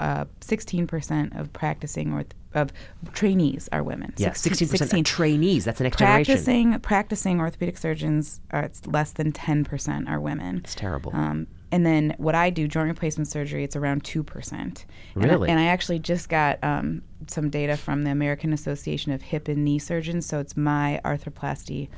uh, 0.00 0.24
16% 0.40 1.38
of 1.38 1.52
practicing 1.52 2.12
or 2.12 2.24
of 2.54 2.72
trainees 3.12 3.68
are 3.70 3.82
women. 3.82 4.14
Yeah, 4.16 4.28
Six- 4.28 4.40
sixteen 4.58 4.68
percent 4.68 4.90
16. 4.90 5.04
trainees. 5.04 5.64
That's 5.66 5.78
the 5.78 5.84
next 5.84 5.98
generation. 5.98 6.24
Practicing 6.34 6.80
practicing 6.80 7.40
orthopedic 7.40 7.76
surgeons 7.76 8.40
are 8.50 8.62
it's 8.62 8.86
less 8.86 9.12
than 9.12 9.32
10% 9.32 10.08
are 10.08 10.18
women. 10.20 10.58
It's 10.64 10.74
terrible. 10.74 11.14
Um, 11.14 11.46
and 11.70 11.84
then 11.84 12.14
what 12.16 12.34
I 12.34 12.48
do, 12.50 12.66
joint 12.68 12.88
replacement 12.88 13.28
surgery, 13.28 13.62
it's 13.64 13.76
around 13.76 14.04
2%. 14.04 14.52
And 14.52 14.84
I- 15.16 15.28
Really? 15.28 15.50
And 15.50 15.58
I, 15.60 15.64
actually 15.66 15.98
just 15.98 16.28
got 16.30 16.62
um, 16.64 17.02
some 17.26 17.50
data 17.50 17.76
from 17.76 18.04
the 18.04 18.10
American 18.10 18.52
Association 18.54 19.12
of 19.12 19.20
Hip 19.20 19.48
and 19.48 19.64
Knee 19.64 19.78
Surgeons. 19.78 20.24
So 20.26 20.38
it's 20.38 20.56
my 20.56 21.00
arthroplasty 21.04 21.88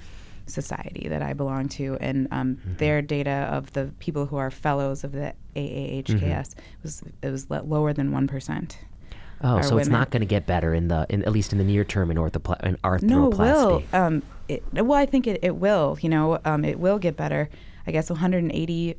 society 0.49 1.09
that 1.09 1.23
I 1.23 1.33
belong 1.35 1.69
to. 1.71 1.97
And 2.01 2.27
um, 2.31 2.57
Mm-hmm. 2.57 2.77
their 2.79 3.03
data 3.03 3.49
of 3.53 3.73
the 3.75 3.93
people 3.99 4.27
who 4.27 4.37
are 4.37 4.51
fellows 4.51 5.05
of 5.05 5.13
the 5.13 5.35
AAHKS 5.55 6.05
Mm-hmm. 6.05 6.61
was 6.83 7.03
it 7.23 7.31
was 7.31 7.49
lower 7.51 7.93
than 7.93 8.11
1%. 8.11 8.77
oh, 9.45 9.49
are 9.49 9.63
so 9.63 9.79
it's 9.79 9.89
not 9.89 10.11
going 10.11 10.21
to 10.21 10.27
get 10.27 10.47
better 10.47 10.75
in 10.75 10.89
the, 10.89 11.07
in, 11.09 11.23
at 11.25 11.33
least 11.33 11.53
in 11.53 11.59
the 11.59 11.65
near 11.65 11.85
term 11.85 12.11
in, 12.11 12.17
orthopla- 12.17 12.63
in 12.65 12.77
arthroplasty. 12.79 13.03
No, 13.03 13.29
it 13.29 13.37
will. 13.39 13.83
Um, 13.93 14.23
it, 14.49 14.63
well, 14.73 14.99
I 14.99 15.07
think 15.07 15.27
it, 15.27 15.41
it 15.43 15.57
will. 15.57 15.97
You 16.01 16.09
know, 16.09 16.39
um, 16.45 16.65
it 16.65 16.79
will 16.81 16.99
get 16.99 17.17
better. 17.17 17.49
I 17.87 17.91
guess 17.93 18.11
180 18.11 18.97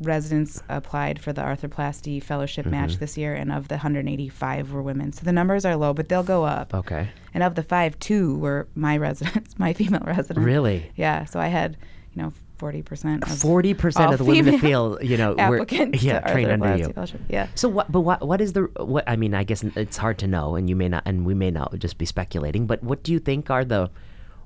residents 0.00 0.62
applied 0.68 1.20
for 1.20 1.32
the 1.32 1.42
arthroplasty 1.42 2.22
fellowship 2.22 2.64
Mm-hmm. 2.66 2.70
match 2.72 2.96
this 2.98 3.16
year, 3.16 3.34
and 3.34 3.50
of 3.52 3.68
the 3.68 3.74
185 3.74 4.72
were 4.72 4.82
women. 4.82 5.12
So 5.12 5.24
the 5.24 5.32
numbers 5.32 5.64
are 5.64 5.76
low, 5.76 5.92
but 5.94 6.08
they'll 6.08 6.22
go 6.22 6.44
up. 6.44 6.74
Okay. 6.74 7.08
And 7.34 7.42
of 7.42 7.54
the 7.54 7.62
five, 7.62 7.98
two 7.98 8.36
were 8.38 8.68
my 8.74 8.96
residents, 8.96 9.58
my 9.58 9.72
female 9.72 10.02
residents. 10.04 10.44
Really? 10.44 10.90
Yeah. 10.96 11.24
So 11.24 11.40
I 11.40 11.48
had, 11.48 11.76
you 12.14 12.22
know, 12.22 12.32
40% 12.58 13.22
of 13.30 13.38
Forty 13.38 13.72
percent 13.72 14.12
of 14.12 14.18
the 14.18 14.24
women 14.24 14.48
in 14.48 14.54
the 14.54 14.58
field, 14.58 15.02
you 15.02 15.16
know, 15.16 15.34
were 15.48 15.60
applicants 15.60 16.02
yeah 16.02 16.18
trained 16.32 16.50
under 16.50 16.76
you. 16.76 16.92
fellowship. 16.92 17.20
Yeah. 17.28 17.46
So 17.54 17.68
what? 17.68 17.90
But 17.92 18.00
what? 18.00 18.26
What 18.26 18.40
is 18.40 18.52
the? 18.54 18.62
What? 18.78 19.04
I 19.06 19.14
mean, 19.14 19.32
I 19.32 19.44
guess 19.44 19.62
it's 19.62 19.96
hard 19.96 20.18
to 20.18 20.26
know, 20.26 20.56
and 20.56 20.68
you 20.68 20.74
may 20.74 20.88
not, 20.88 21.04
and 21.06 21.24
we 21.24 21.34
may 21.34 21.52
not 21.52 21.78
just 21.78 21.98
be 21.98 22.04
speculating. 22.04 22.66
But 22.66 22.82
what 22.82 23.04
do 23.04 23.12
you 23.12 23.20
think 23.20 23.48
are 23.48 23.64
the? 23.64 23.90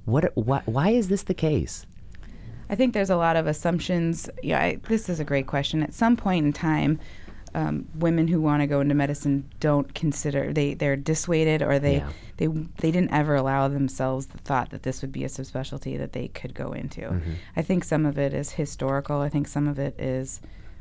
What? 0.04 0.30
Why, 0.36 0.60
why 0.66 0.90
is 0.90 1.08
this 1.08 1.22
the 1.22 1.32
case? 1.32 1.86
I 2.70 2.74
think 2.74 2.94
there's 2.94 3.10
a 3.10 3.16
lot 3.16 3.36
of 3.36 3.46
assumptions. 3.46 4.30
Yeah, 4.42 4.60
I, 4.60 4.76
this 4.88 5.08
is 5.08 5.20
a 5.20 5.24
great 5.24 5.46
question. 5.46 5.82
At 5.82 5.92
some 5.92 6.16
point 6.16 6.46
in 6.46 6.52
time, 6.52 6.98
um, 7.54 7.86
women 7.96 8.28
who 8.28 8.40
want 8.40 8.62
to 8.62 8.66
go 8.66 8.80
into 8.80 8.94
medicine 8.94 9.46
don't 9.60 9.94
consider 9.94 10.54
they 10.54 10.72
they're 10.72 10.96
dissuaded 10.96 11.60
or 11.60 11.78
they 11.78 11.96
Yeah. 11.96 12.08
they 12.38 12.46
they 12.46 12.90
didn't 12.90 13.12
ever 13.12 13.34
allow 13.34 13.68
themselves 13.68 14.26
the 14.28 14.38
thought 14.38 14.70
that 14.70 14.84
this 14.84 15.02
would 15.02 15.12
be 15.12 15.22
a 15.24 15.28
subspecialty 15.28 15.98
that 15.98 16.12
they 16.14 16.28
could 16.28 16.54
go 16.54 16.72
into. 16.72 17.02
Mm-hmm. 17.02 17.32
I 17.54 17.60
think 17.62 17.84
some 17.84 18.06
of 18.06 18.16
it 18.16 18.32
is 18.32 18.52
historical. 18.52 19.20
I 19.20 19.28
think 19.28 19.48
some 19.48 19.68
of 19.68 19.78
it 19.78 20.00
is 20.00 20.40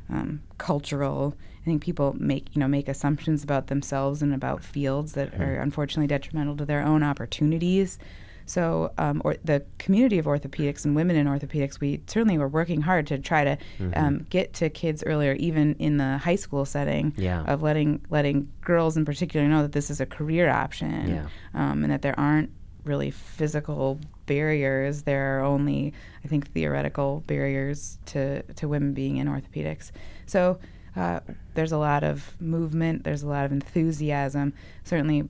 um, 0.09 0.41
cultural. 0.57 1.35
I 1.61 1.65
think 1.65 1.81
people 1.83 2.15
make 2.17 2.55
you 2.55 2.59
know 2.61 2.69
make 2.69 2.87
assumptions 2.87 3.43
about 3.43 3.67
themselves 3.67 4.21
and 4.21 4.33
about 4.33 4.63
fields 4.63 5.11
that 5.13 5.31
Mm-hmm. 5.33 5.41
are 5.43 5.55
unfortunately 5.59 6.07
detrimental 6.07 6.55
to 6.55 6.65
their 6.65 6.83
own 6.83 7.03
opportunities. 7.03 7.99
So, 8.45 8.91
um, 8.97 9.21
or 9.23 9.35
the 9.43 9.63
community 9.77 10.17
of 10.19 10.25
orthopedics 10.25 10.83
and 10.85 10.95
women 10.95 11.15
in 11.15 11.27
orthopedics, 11.27 11.79
we 11.79 12.01
certainly 12.07 12.37
were 12.37 12.47
working 12.47 12.81
hard 12.81 13.07
to 13.07 13.17
try 13.19 13.43
to 13.43 13.57
Mm-hmm. 13.79 13.91
um, 13.95 14.25
get 14.29 14.53
to 14.55 14.69
kids 14.69 15.03
earlier, 15.05 15.33
even 15.33 15.75
in 15.75 15.97
the 15.97 16.17
high 16.17 16.35
school 16.35 16.65
setting, 16.65 17.13
Yeah. 17.17 17.43
of 17.45 17.61
letting 17.61 18.01
letting 18.09 18.49
girls 18.61 18.97
in 18.97 19.05
particular 19.05 19.47
know 19.47 19.61
that 19.61 19.71
this 19.71 19.89
is 19.89 20.01
a 20.01 20.05
career 20.05 20.49
option, 20.49 21.07
Yeah. 21.09 21.25
um, 21.53 21.83
and 21.83 21.91
that 21.93 22.01
there 22.01 22.19
aren't 22.19 22.49
really 22.83 23.11
physical 23.11 23.99
barriers. 24.25 25.03
There 25.03 25.39
are 25.39 25.43
only, 25.43 25.93
I 26.25 26.27
think, 26.27 26.51
theoretical 26.51 27.23
barriers 27.27 27.99
to 28.07 28.41
to 28.43 28.67
women 28.67 28.93
being 28.93 29.17
in 29.17 29.27
orthopedics. 29.27 29.91
So. 30.25 30.59
Uh, 30.93 31.21
there's 31.53 31.71
a 31.71 31.77
lot 31.77 32.03
of 32.03 32.35
movement. 32.41 33.05
There's 33.05 33.23
a 33.23 33.27
lot 33.27 33.45
of 33.45 33.53
enthusiasm. 33.53 34.51
Certainly, 34.83 35.29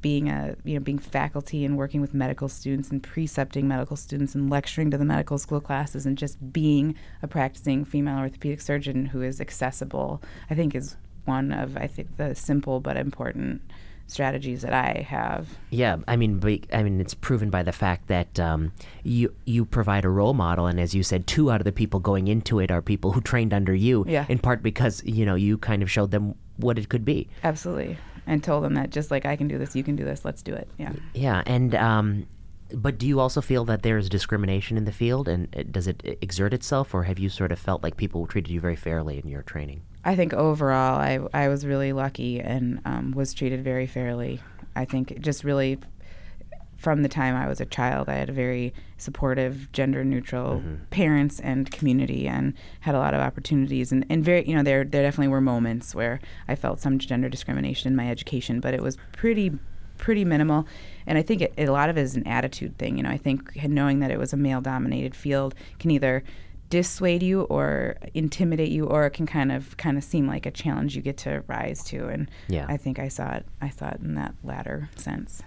being 0.00 0.28
a 0.28 0.54
you 0.64 0.74
know 0.74 0.80
being 0.80 0.98
faculty 0.98 1.64
and 1.64 1.76
working 1.76 2.00
with 2.00 2.14
medical 2.14 2.48
students 2.48 2.90
and 2.90 3.02
precepting 3.02 3.66
medical 3.66 3.96
students 3.96 4.34
and 4.34 4.48
lecturing 4.48 4.90
to 4.90 4.98
the 4.98 5.04
medical 5.04 5.38
school 5.38 5.60
classes 5.60 6.06
and 6.06 6.16
just 6.16 6.52
being 6.52 6.94
a 7.22 7.28
practicing 7.28 7.84
female 7.84 8.18
orthopedic 8.18 8.60
surgeon 8.60 9.06
who 9.06 9.22
is 9.22 9.40
accessible 9.40 10.22
I 10.50 10.54
think 10.54 10.74
is 10.74 10.96
one 11.24 11.52
of 11.52 11.76
I 11.76 11.86
think 11.86 12.16
the 12.16 12.34
simple 12.34 12.80
but 12.80 12.96
important 12.96 13.62
strategies 14.08 14.62
that 14.62 14.72
I 14.72 15.02
have 15.02 15.46
Yeah, 15.70 15.98
I 16.08 16.16
mean, 16.16 16.40
I 16.72 16.82
mean, 16.82 17.00
it's 17.00 17.14
proven 17.14 17.50
by 17.50 17.62
the 17.62 17.72
fact 17.72 18.08
that 18.08 18.40
um, 18.40 18.72
you 19.04 19.34
you 19.44 19.64
provide 19.64 20.04
a 20.04 20.08
role 20.08 20.32
model, 20.32 20.66
and 20.66 20.80
as 20.80 20.94
you 20.94 21.02
said, 21.02 21.26
two 21.26 21.50
out 21.50 21.60
of 21.60 21.66
the 21.66 21.72
people 21.72 22.00
going 22.00 22.26
into 22.26 22.58
it 22.58 22.70
are 22.70 22.80
people 22.80 23.12
who 23.12 23.20
trained 23.20 23.52
under 23.52 23.74
you. 23.74 24.04
Yeah. 24.08 24.24
In 24.28 24.38
part 24.38 24.62
because 24.62 25.04
you 25.04 25.26
know 25.26 25.34
you 25.34 25.58
kind 25.58 25.82
of 25.82 25.90
showed 25.90 26.10
them 26.10 26.34
what 26.56 26.78
it 26.78 26.88
could 26.88 27.04
be. 27.04 27.28
absolutely 27.44 27.96
and 28.28 28.44
told 28.44 28.62
them 28.62 28.74
that 28.74 28.90
just 28.90 29.10
like 29.10 29.26
I 29.26 29.34
can 29.34 29.48
do 29.48 29.58
this 29.58 29.74
you 29.74 29.82
can 29.82 29.96
do 29.96 30.04
this 30.04 30.24
let's 30.24 30.42
do 30.42 30.54
it 30.54 30.70
yeah 30.78 30.92
Yeah, 31.14 31.42
and 31.46 31.74
um, 31.74 32.28
but 32.72 32.98
do 32.98 33.06
you 33.06 33.18
also 33.18 33.40
feel 33.40 33.64
that 33.64 33.82
there 33.82 33.96
is 33.96 34.08
discrimination 34.08 34.76
in 34.76 34.84
the 34.84 34.92
field, 34.92 35.26
and 35.26 35.50
does 35.72 35.88
it 35.88 36.18
exert 36.20 36.52
itself, 36.52 36.94
or 36.94 37.04
have 37.04 37.18
you 37.18 37.28
sort 37.30 37.50
of 37.50 37.58
felt 37.58 37.82
like 37.82 37.96
people 37.96 38.26
treated 38.26 38.50
you 38.50 38.60
very 38.60 38.76
fairly 38.76 39.18
in 39.18 39.26
your 39.26 39.42
training? 39.42 39.82
I 40.04 40.14
think 40.14 40.34
overall, 40.34 40.98
I 40.98 41.18
I 41.32 41.48
was 41.48 41.66
really 41.66 41.92
lucky 41.92 42.40
and 42.40 42.80
um, 42.84 43.12
was 43.12 43.34
treated 43.34 43.64
very 43.64 43.86
fairly. 43.86 44.40
I 44.76 44.84
think 44.84 45.20
just 45.20 45.42
really 45.44 45.78
from 46.78 47.02
the 47.02 47.08
time 47.08 47.34
I 47.36 47.46
was 47.48 47.60
a 47.60 47.66
child, 47.66 48.08
I 48.08 48.14
had 48.14 48.28
a 48.30 48.32
very 48.32 48.72
supportive, 48.96 49.70
gender 49.72 50.04
neutral 50.04 50.60
Mm-hmm. 50.60 50.84
parents 50.90 51.40
and 51.40 51.70
community, 51.70 52.26
and 52.28 52.54
had 52.80 52.94
a 52.94 52.98
lot 52.98 53.14
of 53.14 53.20
opportunities. 53.20 53.92
And, 53.92 54.06
and 54.08 54.24
very, 54.24 54.48
you 54.48 54.54
know, 54.56 54.62
there 54.62 54.84
there 54.84 55.02
definitely 55.02 55.28
were 55.28 55.40
moments 55.40 55.94
where 55.94 56.20
I 56.46 56.54
felt 56.54 56.80
some 56.80 56.98
gender 56.98 57.28
discrimination 57.28 57.88
in 57.90 57.96
my 57.96 58.08
education, 58.08 58.60
but 58.60 58.72
it 58.74 58.82
was 58.82 58.96
pretty 59.12 59.52
pretty 59.96 60.24
minimal. 60.24 60.64
And 61.08 61.18
I 61.18 61.22
think 61.22 61.42
it, 61.42 61.52
a 61.58 61.66
lot 61.66 61.90
of 61.90 61.98
it 61.98 62.02
is 62.02 62.14
an 62.14 62.24
attitude 62.28 62.78
thing. 62.78 62.96
You 62.96 63.02
know, 63.02 63.10
I 63.10 63.18
think 63.18 63.56
knowing 63.64 63.98
that 63.98 64.12
it 64.12 64.18
was 64.18 64.32
a 64.32 64.36
male 64.36 64.60
dominated 64.60 65.16
field 65.16 65.56
can 65.80 65.90
either 65.90 66.22
dissuade 66.70 67.22
you 67.22 67.42
or 67.42 67.96
intimidate 68.14 68.68
you 68.70 68.84
or 68.84 69.06
it 69.06 69.10
can 69.10 69.26
kind 69.26 69.50
of 69.50 69.76
kind 69.78 69.96
of 69.98 70.04
seem 70.04 70.26
like 70.28 70.44
a 70.46 70.50
challenge 70.50 70.94
you 70.94 71.02
get 71.02 71.16
to 71.16 71.42
rise 71.48 71.82
to 71.82 72.06
and 72.08 72.30
Yeah. 72.46 72.66
I 72.68 72.76
think 72.76 72.98
I 72.98 73.08
saw 73.08 73.32
it 73.36 73.46
I 73.60 73.70
saw 73.70 73.88
it 73.88 74.00
in 74.00 74.14
that 74.16 74.34
latter 74.44 74.90
sense. 74.94 75.42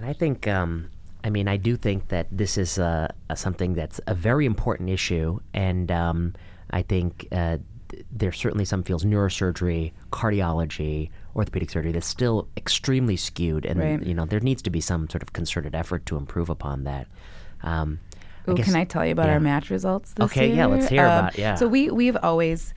And 0.00 0.08
I 0.08 0.14
think, 0.14 0.48
um, 0.48 0.88
I 1.22 1.28
mean, 1.28 1.46
I 1.46 1.58
do 1.58 1.76
think 1.76 2.08
that 2.08 2.26
this 2.32 2.56
is 2.56 2.78
uh, 2.78 3.08
a, 3.28 3.36
something 3.36 3.74
that's 3.74 4.00
a 4.06 4.14
very 4.14 4.46
important 4.46 4.88
issue. 4.88 5.40
And 5.52 5.92
um, 5.92 6.34
I 6.70 6.80
think 6.80 7.28
uh, 7.32 7.58
th- 7.90 8.06
there's 8.10 8.38
certainly 8.38 8.64
some 8.64 8.82
fields, 8.82 9.04
neurosurgery, 9.04 9.92
cardiology, 10.10 11.10
orthopedic 11.36 11.68
surgery, 11.68 11.92
that's 11.92 12.06
still 12.06 12.48
extremely 12.56 13.16
skewed. 13.16 13.66
And, 13.66 13.78
Right. 13.78 14.02
you 14.02 14.14
know, 14.14 14.24
there 14.24 14.40
needs 14.40 14.62
to 14.62 14.70
be 14.70 14.80
some 14.80 15.06
sort 15.10 15.22
of 15.22 15.34
concerted 15.34 15.74
effort 15.74 16.06
to 16.06 16.16
improve 16.16 16.48
upon 16.48 16.84
that. 16.84 17.06
Um, 17.62 18.00
Ooh, 18.48 18.54
guess- 18.54 18.64
can 18.64 18.76
I 18.76 18.84
tell 18.84 19.04
you 19.04 19.12
about 19.12 19.26
yeah. 19.26 19.34
our 19.34 19.40
match 19.40 19.68
results 19.68 20.14
this 20.14 20.24
Okay, 20.24 20.46
year? 20.46 20.56
yeah, 20.56 20.66
let's 20.66 20.88
hear 20.88 21.02
Um, 21.04 21.18
about- 21.18 21.36
yeah. 21.38 21.56
So 21.56 21.68
we 21.68 21.90
we've 21.90 22.16
always, 22.22 22.72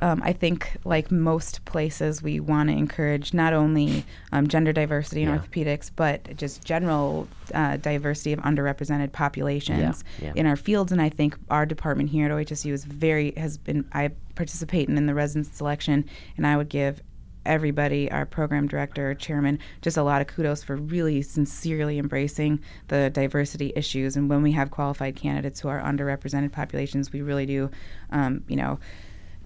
um, 0.00 0.22
I 0.24 0.32
think, 0.32 0.76
like 0.84 1.10
most 1.10 1.64
places, 1.64 2.22
we 2.22 2.40
want 2.40 2.68
to 2.68 2.76
encourage 2.76 3.34
not 3.34 3.52
only 3.52 4.04
um, 4.32 4.46
gender 4.46 4.72
diversity 4.72 5.22
in 5.22 5.28
Yeah. 5.28 5.38
orthopedics, 5.38 5.90
but 5.94 6.36
just 6.36 6.64
general 6.64 7.28
uh, 7.54 7.76
diversity 7.78 8.32
of 8.32 8.40
underrepresented 8.40 9.12
populations 9.12 10.04
yeah. 10.22 10.32
in 10.34 10.46
our 10.46 10.56
fields. 10.56 10.92
And 10.92 11.02
I 11.02 11.08
think 11.08 11.36
our 11.50 11.66
department 11.66 12.10
here 12.10 12.26
at 12.26 12.30
OHSU 12.30 12.72
is 12.72 12.84
very 12.84 13.32
has 13.36 13.58
been. 13.58 13.84
I 13.92 14.10
participate 14.34 14.88
in 14.88 15.06
the 15.06 15.14
resident 15.14 15.46
selection, 15.54 16.04
and 16.36 16.46
I 16.46 16.56
would 16.56 16.68
give 16.68 17.02
everybody, 17.46 18.10
our 18.10 18.26
program 18.26 18.68
director, 18.68 19.14
chairman, 19.14 19.58
just 19.80 19.96
a 19.96 20.02
lot 20.02 20.20
of 20.20 20.26
kudos 20.26 20.62
for 20.62 20.76
really 20.76 21.22
sincerely 21.22 21.98
embracing 21.98 22.60
the 22.88 23.08
diversity 23.10 23.72
issues. 23.74 24.16
And 24.16 24.28
when 24.28 24.42
we 24.42 24.52
have 24.52 24.70
qualified 24.70 25.16
candidates 25.16 25.60
who 25.60 25.68
are 25.68 25.80
underrepresented 25.80 26.52
populations, 26.52 27.10
we 27.10 27.22
really 27.22 27.46
do, 27.46 27.70
um, 28.10 28.44
you 28.48 28.56
know, 28.56 28.78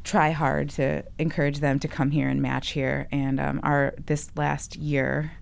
try 0.04 0.30
hard 0.30 0.70
to 0.70 1.04
encourage 1.18 1.60
them 1.60 1.78
to 1.80 1.88
come 1.88 2.10
here 2.10 2.28
and 2.28 2.42
match 2.42 2.70
here. 2.70 3.08
And 3.12 3.40
um, 3.40 3.60
our 3.62 3.94
this 4.06 4.30
last 4.36 4.76
year. 4.76 5.32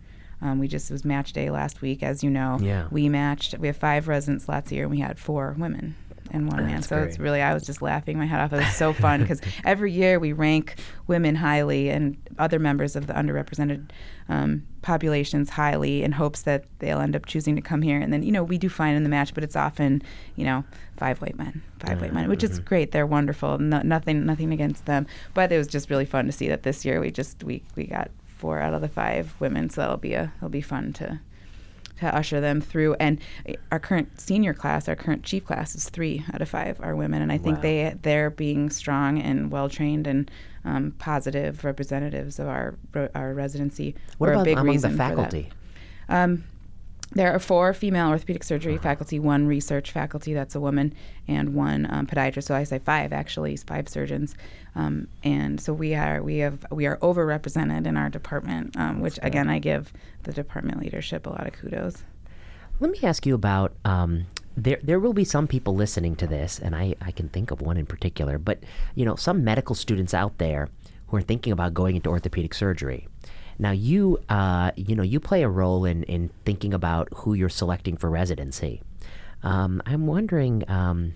Um, 0.43 0.59
we 0.59 0.69
just 0.69 0.91
it 0.91 0.95
was 0.95 1.05
match 1.05 1.35
day 1.35 1.51
last 1.51 1.83
week, 1.83 2.03
as 2.03 2.25
you 2.25 2.31
know. 2.31 2.59
Yeah. 2.63 2.89
We 2.91 3.11
matched. 3.11 3.59
We 3.59 3.67
have 3.67 3.77
five 3.77 4.09
resident 4.09 4.41
slots 4.41 4.71
a 4.71 4.75
year, 4.75 4.85
and 4.85 4.91
we 4.91 4.99
had 4.99 5.19
four 5.19 5.55
women 5.59 5.97
and 6.33 6.51
one 6.51 6.65
man. 6.65 6.77
That's 6.77 6.89
So 6.89 7.03
it's 7.03 7.19
really 7.19 7.43
I 7.43 7.55
was 7.55 7.65
just 7.65 7.83
laughing 7.83 8.19
my 8.19 8.27
head 8.27 8.41
off. 8.41 8.53
It 8.53 8.65
was 8.65 8.75
so 8.75 8.93
fun 8.93 9.21
because 9.21 9.41
every 9.65 9.93
year 9.93 10.19
we 10.19 10.33
rank 10.33 10.77
women 11.07 11.35
highly 11.35 11.91
and 11.91 12.17
other 12.39 12.59
members 12.59 12.97
of 12.97 13.07
the 13.07 13.13
underrepresented 13.13 13.91
um, 14.29 14.67
populations 14.83 15.51
highly 15.51 16.03
in 16.03 16.13
hopes 16.13 16.43
that 16.43 16.65
they'll 16.79 17.01
end 17.01 17.17
up 17.17 17.27
choosing 17.27 17.57
to 17.57 17.63
come 17.63 17.83
here. 17.83 18.01
And 18.01 18.13
then 18.13 18.23
you 18.23 18.33
know 18.33 18.45
we 18.45 18.59
do 18.59 18.69
fine 18.69 18.95
in 18.95 19.03
the 19.03 19.09
match, 19.09 19.35
but 19.35 19.45
it's 19.45 19.57
often 19.57 20.03
you 20.37 20.45
know 20.45 20.65
five 21.01 21.21
white 21.23 21.39
men, 21.39 21.63
5 21.81 22.01
white 22.03 22.13
men, 22.13 22.29
which 22.29 22.45
is 22.45 22.59
great. 22.61 22.93
They're 22.93 23.07
wonderful. 23.07 23.59
No, 23.59 23.81
nothing 23.83 24.27
nothing 24.27 24.53
against 24.53 24.85
them, 24.85 25.07
but 25.33 25.51
it 25.51 25.57
was 25.57 25.67
just 25.67 25.89
really 25.91 26.05
fun 26.05 26.27
to 26.27 26.33
see 26.33 26.47
that 26.49 26.63
this 26.63 26.85
year 26.85 27.01
we 27.01 27.11
just 27.11 27.43
we 27.43 27.63
we 27.75 27.85
got 27.85 28.11
four 28.39 28.61
out 28.61 28.75
of 28.75 28.83
the 28.83 28.89
five 28.89 29.35
women. 29.41 29.71
So 29.71 29.81
that'll 29.81 29.97
be 29.97 30.13
a 30.15 30.31
it'll 30.37 30.51
be 30.51 30.61
fun 30.61 30.93
to 30.95 31.19
to 32.01 32.15
usher 32.15 32.41
them 32.41 32.61
through. 32.61 32.95
And 33.01 33.19
our 33.73 33.79
current 33.79 34.21
senior 34.21 34.53
class, 34.55 34.89
our 34.89 34.97
current 34.97 35.23
chief 35.23 35.45
class, 35.47 35.75
is 35.75 35.89
three 35.89 36.23
out 36.35 36.43
of 36.43 36.49
five 36.51 36.79
are 36.83 36.95
women, 36.95 37.23
and 37.23 37.33
I 37.33 37.39
think 37.39 37.57
Wow. 37.57 37.63
they 37.63 37.95
they're 38.03 38.31
being 38.31 38.69
strong 38.71 39.19
and 39.19 39.51
well 39.51 39.69
trained 39.71 40.07
and 40.07 40.31
um, 40.67 40.93
positive 40.99 41.65
representatives 41.65 42.39
of 42.39 42.47
our 42.47 42.75
our 43.15 43.33
residency. 43.33 43.95
what 44.19 44.29
about 44.31 44.45
big 44.45 44.55
among 44.59 44.67
the 44.67 44.73
reason 44.73 44.91
for 44.93 44.97
that. 44.99 45.09
faculty? 45.17 45.49
Um, 46.11 46.45
there 47.13 47.35
are 47.35 47.39
four 47.39 47.73
female 47.75 48.09
orthopedic 48.09 48.45
surgery 48.45 48.79
faculty, 48.79 49.19
one 49.19 49.47
research 49.47 49.91
faculty 49.91 50.33
that's 50.33 50.55
a 50.55 50.61
woman, 50.61 50.95
and 51.27 51.55
one 51.55 51.87
um, 51.91 52.07
podiatrist. 52.07 52.45
So 52.45 52.55
I 52.55 52.63
say 52.63 52.79
five 52.79 53.13
actually, 53.13 53.57
five 53.57 53.89
surgeons, 53.89 54.37
um, 54.77 55.09
and 55.25 55.61
so 55.61 55.73
we 55.73 55.95
are 55.95 56.23
we 56.23 56.39
have 56.39 56.65
we 56.71 56.87
are 56.87 56.99
overrepresented 56.99 57.87
in 57.87 57.97
our 57.97 58.09
department, 58.09 58.77
um, 58.77 59.01
which 59.01 59.19
again 59.23 59.49
I 59.49 59.59
give 59.59 59.93
the 60.23 60.33
department 60.33 60.81
leadership 60.81 61.27
a 61.27 61.31
lot 61.31 61.47
of 61.47 61.55
kudos. 61.55 62.05
Let 62.79 62.93
me 62.93 63.01
ask 63.03 63.27
you 63.27 63.35
about 63.35 63.75
um, 63.85 64.27
there. 64.57 64.79
There 64.83 65.01
will 65.01 65.13
be 65.13 65.25
some 65.25 65.49
people 65.49 65.75
listening 65.75 66.15
to 66.17 66.29
this, 66.29 66.61
and 66.61 66.77
I, 66.77 66.95
I 67.01 67.11
can 67.11 67.29
think 67.29 67.51
of 67.51 67.61
one 67.61 67.77
in 67.77 67.87
particular. 67.87 68.39
But 68.39 68.63
you 68.95 69.05
know, 69.05 69.17
some 69.17 69.43
medical 69.43 69.75
students 69.75 70.15
out 70.15 70.39
there 70.39 70.69
who 71.09 71.17
are 71.17 71.23
thinking 71.23 71.53
about 71.53 71.75
going 71.75 71.97
into 71.97 72.09
orthopedic 72.09 72.55
surgery. 72.55 73.09
Now, 73.61 73.73
you 73.73 74.19
uh, 74.29 74.71
you 74.77 74.97
know 74.97 75.03
you 75.03 75.21
play 75.21 75.43
a 75.43 75.49
role 75.49 75.85
in 75.85 76.03
in 76.05 76.31
thinking 76.47 76.73
about 76.75 77.09
who 77.15 77.35
you're 77.35 77.49
selecting 77.51 77.97
for 77.99 78.09
residency. 78.11 78.81
Um, 79.43 79.83
I'm 79.87 80.07
wondering 80.07 80.65
um, 80.69 81.15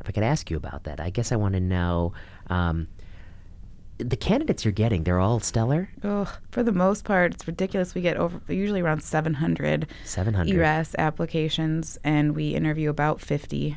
if 0.00 0.08
I 0.08 0.12
could 0.12 0.24
ask 0.24 0.50
you 0.50 0.56
about 0.56 0.84
that. 0.84 0.98
I 1.00 1.10
guess 1.10 1.30
I 1.32 1.36
want 1.36 1.54
to 1.54 1.60
know. 1.60 2.12
Um, 2.48 2.88
the 3.98 4.16
candidates 4.16 4.64
you're 4.64 4.72
getting, 4.72 5.04
they're 5.04 5.20
all 5.20 5.38
stellar. 5.38 5.88
Ugh, 6.02 6.28
for 6.50 6.64
the 6.64 6.72
most 6.72 7.04
part, 7.04 7.32
it's 7.32 7.46
ridiculous. 7.46 7.94
We 7.94 8.00
get 8.02 8.16
over 8.16 8.40
usually 8.52 8.80
around 8.80 9.04
700 9.04 9.86
700. 10.04 10.52
ERAS 10.52 10.96
applications, 10.98 11.96
and 12.02 12.34
we 12.34 12.56
interview 12.56 12.90
about 12.90 13.20
50. 13.20 13.76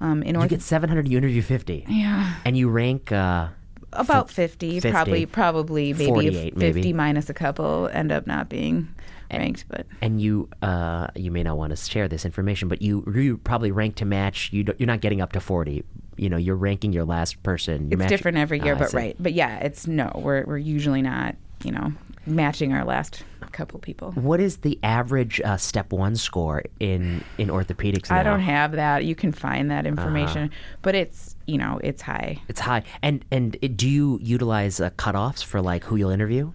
Um, 0.00 0.22
in 0.22 0.36
You 0.36 0.40
ortho- 0.42 0.48
get 0.50 0.62
700, 0.62 1.08
you 1.08 1.18
interview 1.18 1.42
50. 1.42 1.84
yeah, 1.88 2.34
And 2.44 2.56
you 2.56 2.68
rank 2.70 3.10
uh, 3.10 3.48
about 3.92 4.30
50, 4.30 4.80
50. 4.80 4.90
probably 4.90 5.26
probably 5.26 5.92
maybe 5.92 6.50
50 6.50 6.56
maybe. 6.56 6.92
minus 6.92 7.28
a 7.30 7.34
couple 7.34 7.88
end 7.92 8.12
up 8.12 8.26
not 8.26 8.48
being 8.48 8.94
ranked, 9.30 9.64
but 9.68 9.86
and 10.00 10.20
you 10.20 10.48
uh, 10.62 11.08
you 11.14 11.30
may 11.30 11.42
not 11.42 11.56
want 11.56 11.70
to 11.70 11.76
share 11.76 12.08
this 12.08 12.24
information, 12.24 12.68
but 12.68 12.82
you 12.82 13.04
you 13.14 13.38
probably 13.38 13.70
rank 13.70 13.96
to 13.96 14.04
match. 14.04 14.52
You 14.52 14.64
you're 14.78 14.86
not 14.86 15.00
getting 15.00 15.20
up 15.20 15.32
to 15.32 15.40
forty. 15.40 15.84
You 16.16 16.28
know, 16.28 16.36
you're 16.36 16.56
ranking 16.56 16.92
your 16.92 17.04
last 17.04 17.42
person. 17.42 17.88
It's 17.92 18.06
different 18.06 18.38
every 18.38 18.60
year. 18.60 18.74
I 18.74 18.78
but 18.78 18.92
right, 18.92 19.16
but 19.18 19.32
yeah, 19.32 19.58
it's 19.58 19.86
no. 19.86 20.10
We're 20.14 20.44
we're 20.44 20.58
usually 20.58 21.02
not 21.02 21.36
you 21.64 21.72
know 21.72 21.92
matching 22.26 22.72
our 22.72 22.84
last 22.84 23.24
couple 23.50 23.78
people. 23.80 24.12
What 24.12 24.40
is 24.40 24.58
the 24.58 24.78
average 24.82 25.40
uh, 25.44 25.56
step 25.56 25.92
one 25.92 26.16
score 26.16 26.62
in 26.80 27.22
in 27.38 27.48
orthopedics? 27.48 28.10
Now? 28.10 28.20
I 28.20 28.22
don't 28.22 28.40
have 28.40 28.72
that. 28.72 29.04
You 29.04 29.14
can 29.14 29.32
find 29.32 29.70
that 29.70 29.86
information, 29.86 30.44
Uh-huh. 30.44 30.76
but 30.82 30.94
it's 30.94 31.36
you 31.46 31.58
know 31.58 31.80
it's 31.82 32.02
high. 32.02 32.38
It's 32.48 32.60
high. 32.60 32.82
And 33.02 33.24
and 33.30 33.56
do 33.76 33.88
you 33.88 34.18
utilize 34.22 34.80
uh, 34.80 34.90
cutoffs 34.90 35.42
for 35.44 35.60
like 35.60 35.84
who 35.84 35.96
you'll 35.96 36.10
interview? 36.10 36.52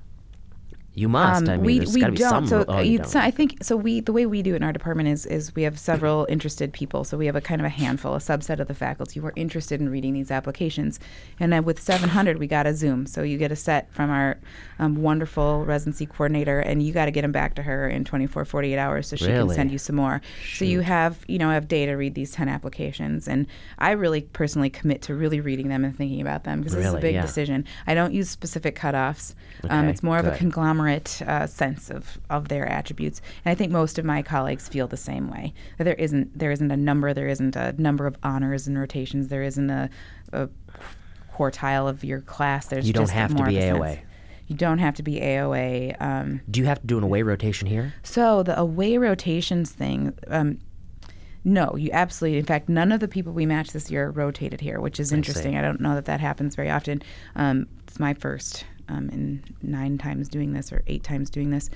You 0.97 1.09
must. 1.09 1.43
I 1.49 1.57
mean, 1.57 1.59
Um, 1.59 1.65
we 1.65 1.79
we 1.81 1.99
don't. 2.01 2.17
some. 2.17 2.47
so, 2.47 2.63
oh, 2.69 2.79
you 2.79 2.99
don't. 2.99 3.07
so 3.07 3.19
I 3.19 3.29
think 3.29 3.57
so. 3.61 3.75
We 3.75 3.99
the 3.99 4.13
way 4.13 4.25
we 4.25 4.41
do 4.41 4.53
it 4.53 4.57
in 4.57 4.63
our 4.63 4.71
department 4.71 5.09
is 5.09 5.25
is 5.25 5.53
we 5.53 5.63
have 5.63 5.77
several 5.77 6.25
interested 6.29 6.71
people. 6.71 7.03
So 7.03 7.17
we 7.17 7.25
have 7.25 7.35
a 7.35 7.41
kind 7.41 7.59
of 7.59 7.65
a 7.65 7.69
handful, 7.69 8.15
a 8.15 8.19
subset 8.19 8.59
of 8.59 8.67
the 8.69 8.73
faculty 8.73 9.19
who 9.19 9.25
are 9.27 9.33
interested 9.35 9.81
in 9.81 9.89
reading 9.89 10.13
these 10.13 10.31
applications. 10.31 10.99
And 11.39 11.51
then 11.51 11.65
with 11.65 11.81
700, 11.81 12.37
we 12.39 12.47
got 12.47 12.65
a 12.65 12.73
Zoom. 12.73 13.05
So 13.07 13.23
you 13.23 13.37
get 13.37 13.51
a 13.51 13.57
set 13.57 13.91
from 13.91 14.09
our 14.09 14.37
um, 14.79 14.95
wonderful 14.95 15.65
residency 15.65 16.05
coordinator, 16.05 16.59
and 16.59 16.81
you 16.81 16.93
got 16.93 17.05
to 17.05 17.11
get 17.11 17.23
them 17.23 17.33
back 17.33 17.55
to 17.55 17.63
her 17.63 17.89
in 17.89 18.05
24, 18.05 18.45
48 18.45 18.77
hours 18.77 19.07
so 19.09 19.15
she 19.17 19.25
can 19.25 19.49
send 19.49 19.71
you 19.71 19.77
some 19.77 19.97
more. 19.97 20.21
So 20.53 20.63
you 20.63 20.79
have 20.79 21.19
you 21.27 21.37
know 21.39 21.49
have 21.49 21.67
day 21.67 21.85
to 21.87 21.93
read 21.95 22.15
these 22.15 22.31
10 22.31 22.47
applications, 22.47 23.27
and 23.27 23.47
I 23.79 23.91
really 23.91 24.21
personally 24.21 24.69
commit 24.69 25.01
to 25.03 25.13
really 25.13 25.41
reading 25.41 25.67
them 25.67 25.83
and 25.83 25.95
thinking 25.95 26.21
about 26.21 26.45
them 26.45 26.59
because 26.61 26.73
this 26.73 26.85
is 26.85 26.91
Really? 26.93 26.99
a 26.99 27.01
big 27.01 27.15
Yeah. 27.15 27.21
decision. 27.21 27.65
I 27.85 27.93
don't 27.95 28.13
use 28.13 28.29
specific 28.29 28.77
cutoffs. 28.79 29.33
um, 29.69 29.81
Okay, 29.81 29.89
it's 29.91 30.03
more 30.03 30.19
of 30.19 30.25
a 30.27 30.29
good. 30.31 30.39
Conglomerate 30.85 31.21
uh, 31.27 31.47
sense 31.47 31.89
of, 31.89 32.19
of 32.29 32.47
their 32.47 32.67
attributes, 32.67 33.21
and 33.43 33.51
I 33.51 33.55
think 33.55 33.71
most 33.71 33.97
of 33.97 34.05
my 34.05 34.21
colleagues 34.21 34.67
feel 34.67 34.87
the 34.87 34.97
same 34.97 35.29
way. 35.29 35.53
That 35.77 35.85
there 35.85 35.95
isn't 35.95 36.37
there 36.37 36.51
isn't 36.51 36.71
a 36.71 36.77
number, 36.77 37.13
there 37.13 37.27
isn't 37.27 37.55
a 37.55 37.73
number 37.73 38.05
of 38.05 38.15
honors 38.23 38.67
and 38.67 38.77
rotations, 38.77 39.27
there 39.27 39.43
isn't 39.43 39.69
a, 39.69 39.89
a 40.31 40.49
quartile 41.33 41.89
of 41.89 42.03
your 42.03 42.21
class. 42.21 42.67
There's 42.67 42.87
You 42.87 42.93
don't 42.93 43.09
have 43.09 43.35
to 43.35 43.43
be 43.43 43.57
of 43.57 43.63
a 43.63 43.67
sense. 43.67 43.79
AOA. 43.79 43.99
You 44.47 44.55
don't 44.55 44.77
have 44.77 44.95
to 44.95 45.03
be 45.03 45.19
AOA. 45.19 45.99
Um, 45.99 46.41
do 46.49 46.59
you 46.59 46.67
have 46.67 46.79
to 46.79 46.87
do 46.87 46.97
an 46.99 47.03
away 47.03 47.23
rotation 47.23 47.67
here? 47.67 47.93
so 48.03 48.43
the 48.43 48.57
away 48.59 48.97
rotations 48.97 49.71
thing. 49.71 50.13
Um, 50.27 50.59
no, 51.47 51.75
you 51.75 51.91
absolutely. 51.93 52.39
In 52.39 52.45
fact, 52.45 52.69
none 52.69 52.91
of 52.91 52.99
the 52.99 53.07
people 53.07 53.31
we 53.31 53.45
matched 53.45 53.73
this 53.73 53.91
year 53.91 54.09
rotated 54.09 54.61
here, 54.61 54.79
which 54.79 54.99
is 54.99 55.11
interesting. 55.11 55.55
I, 55.55 55.61
don't 55.61 55.79
know 55.79 55.93
that 55.93 56.05
that 56.05 56.19
happens 56.19 56.55
very 56.55 56.71
often. 56.71 57.03
Um, 57.35 57.67
it's 57.87 57.99
my 57.99 58.15
first 58.15 58.65
um, 58.89 59.09
in 59.09 59.43
nine 59.61 59.97
times 59.97 60.29
doing 60.29 60.53
this 60.53 60.71
or 60.71 60.83
eight 60.87 61.03
times 61.03 61.29
doing 61.29 61.49
this. 61.49 61.69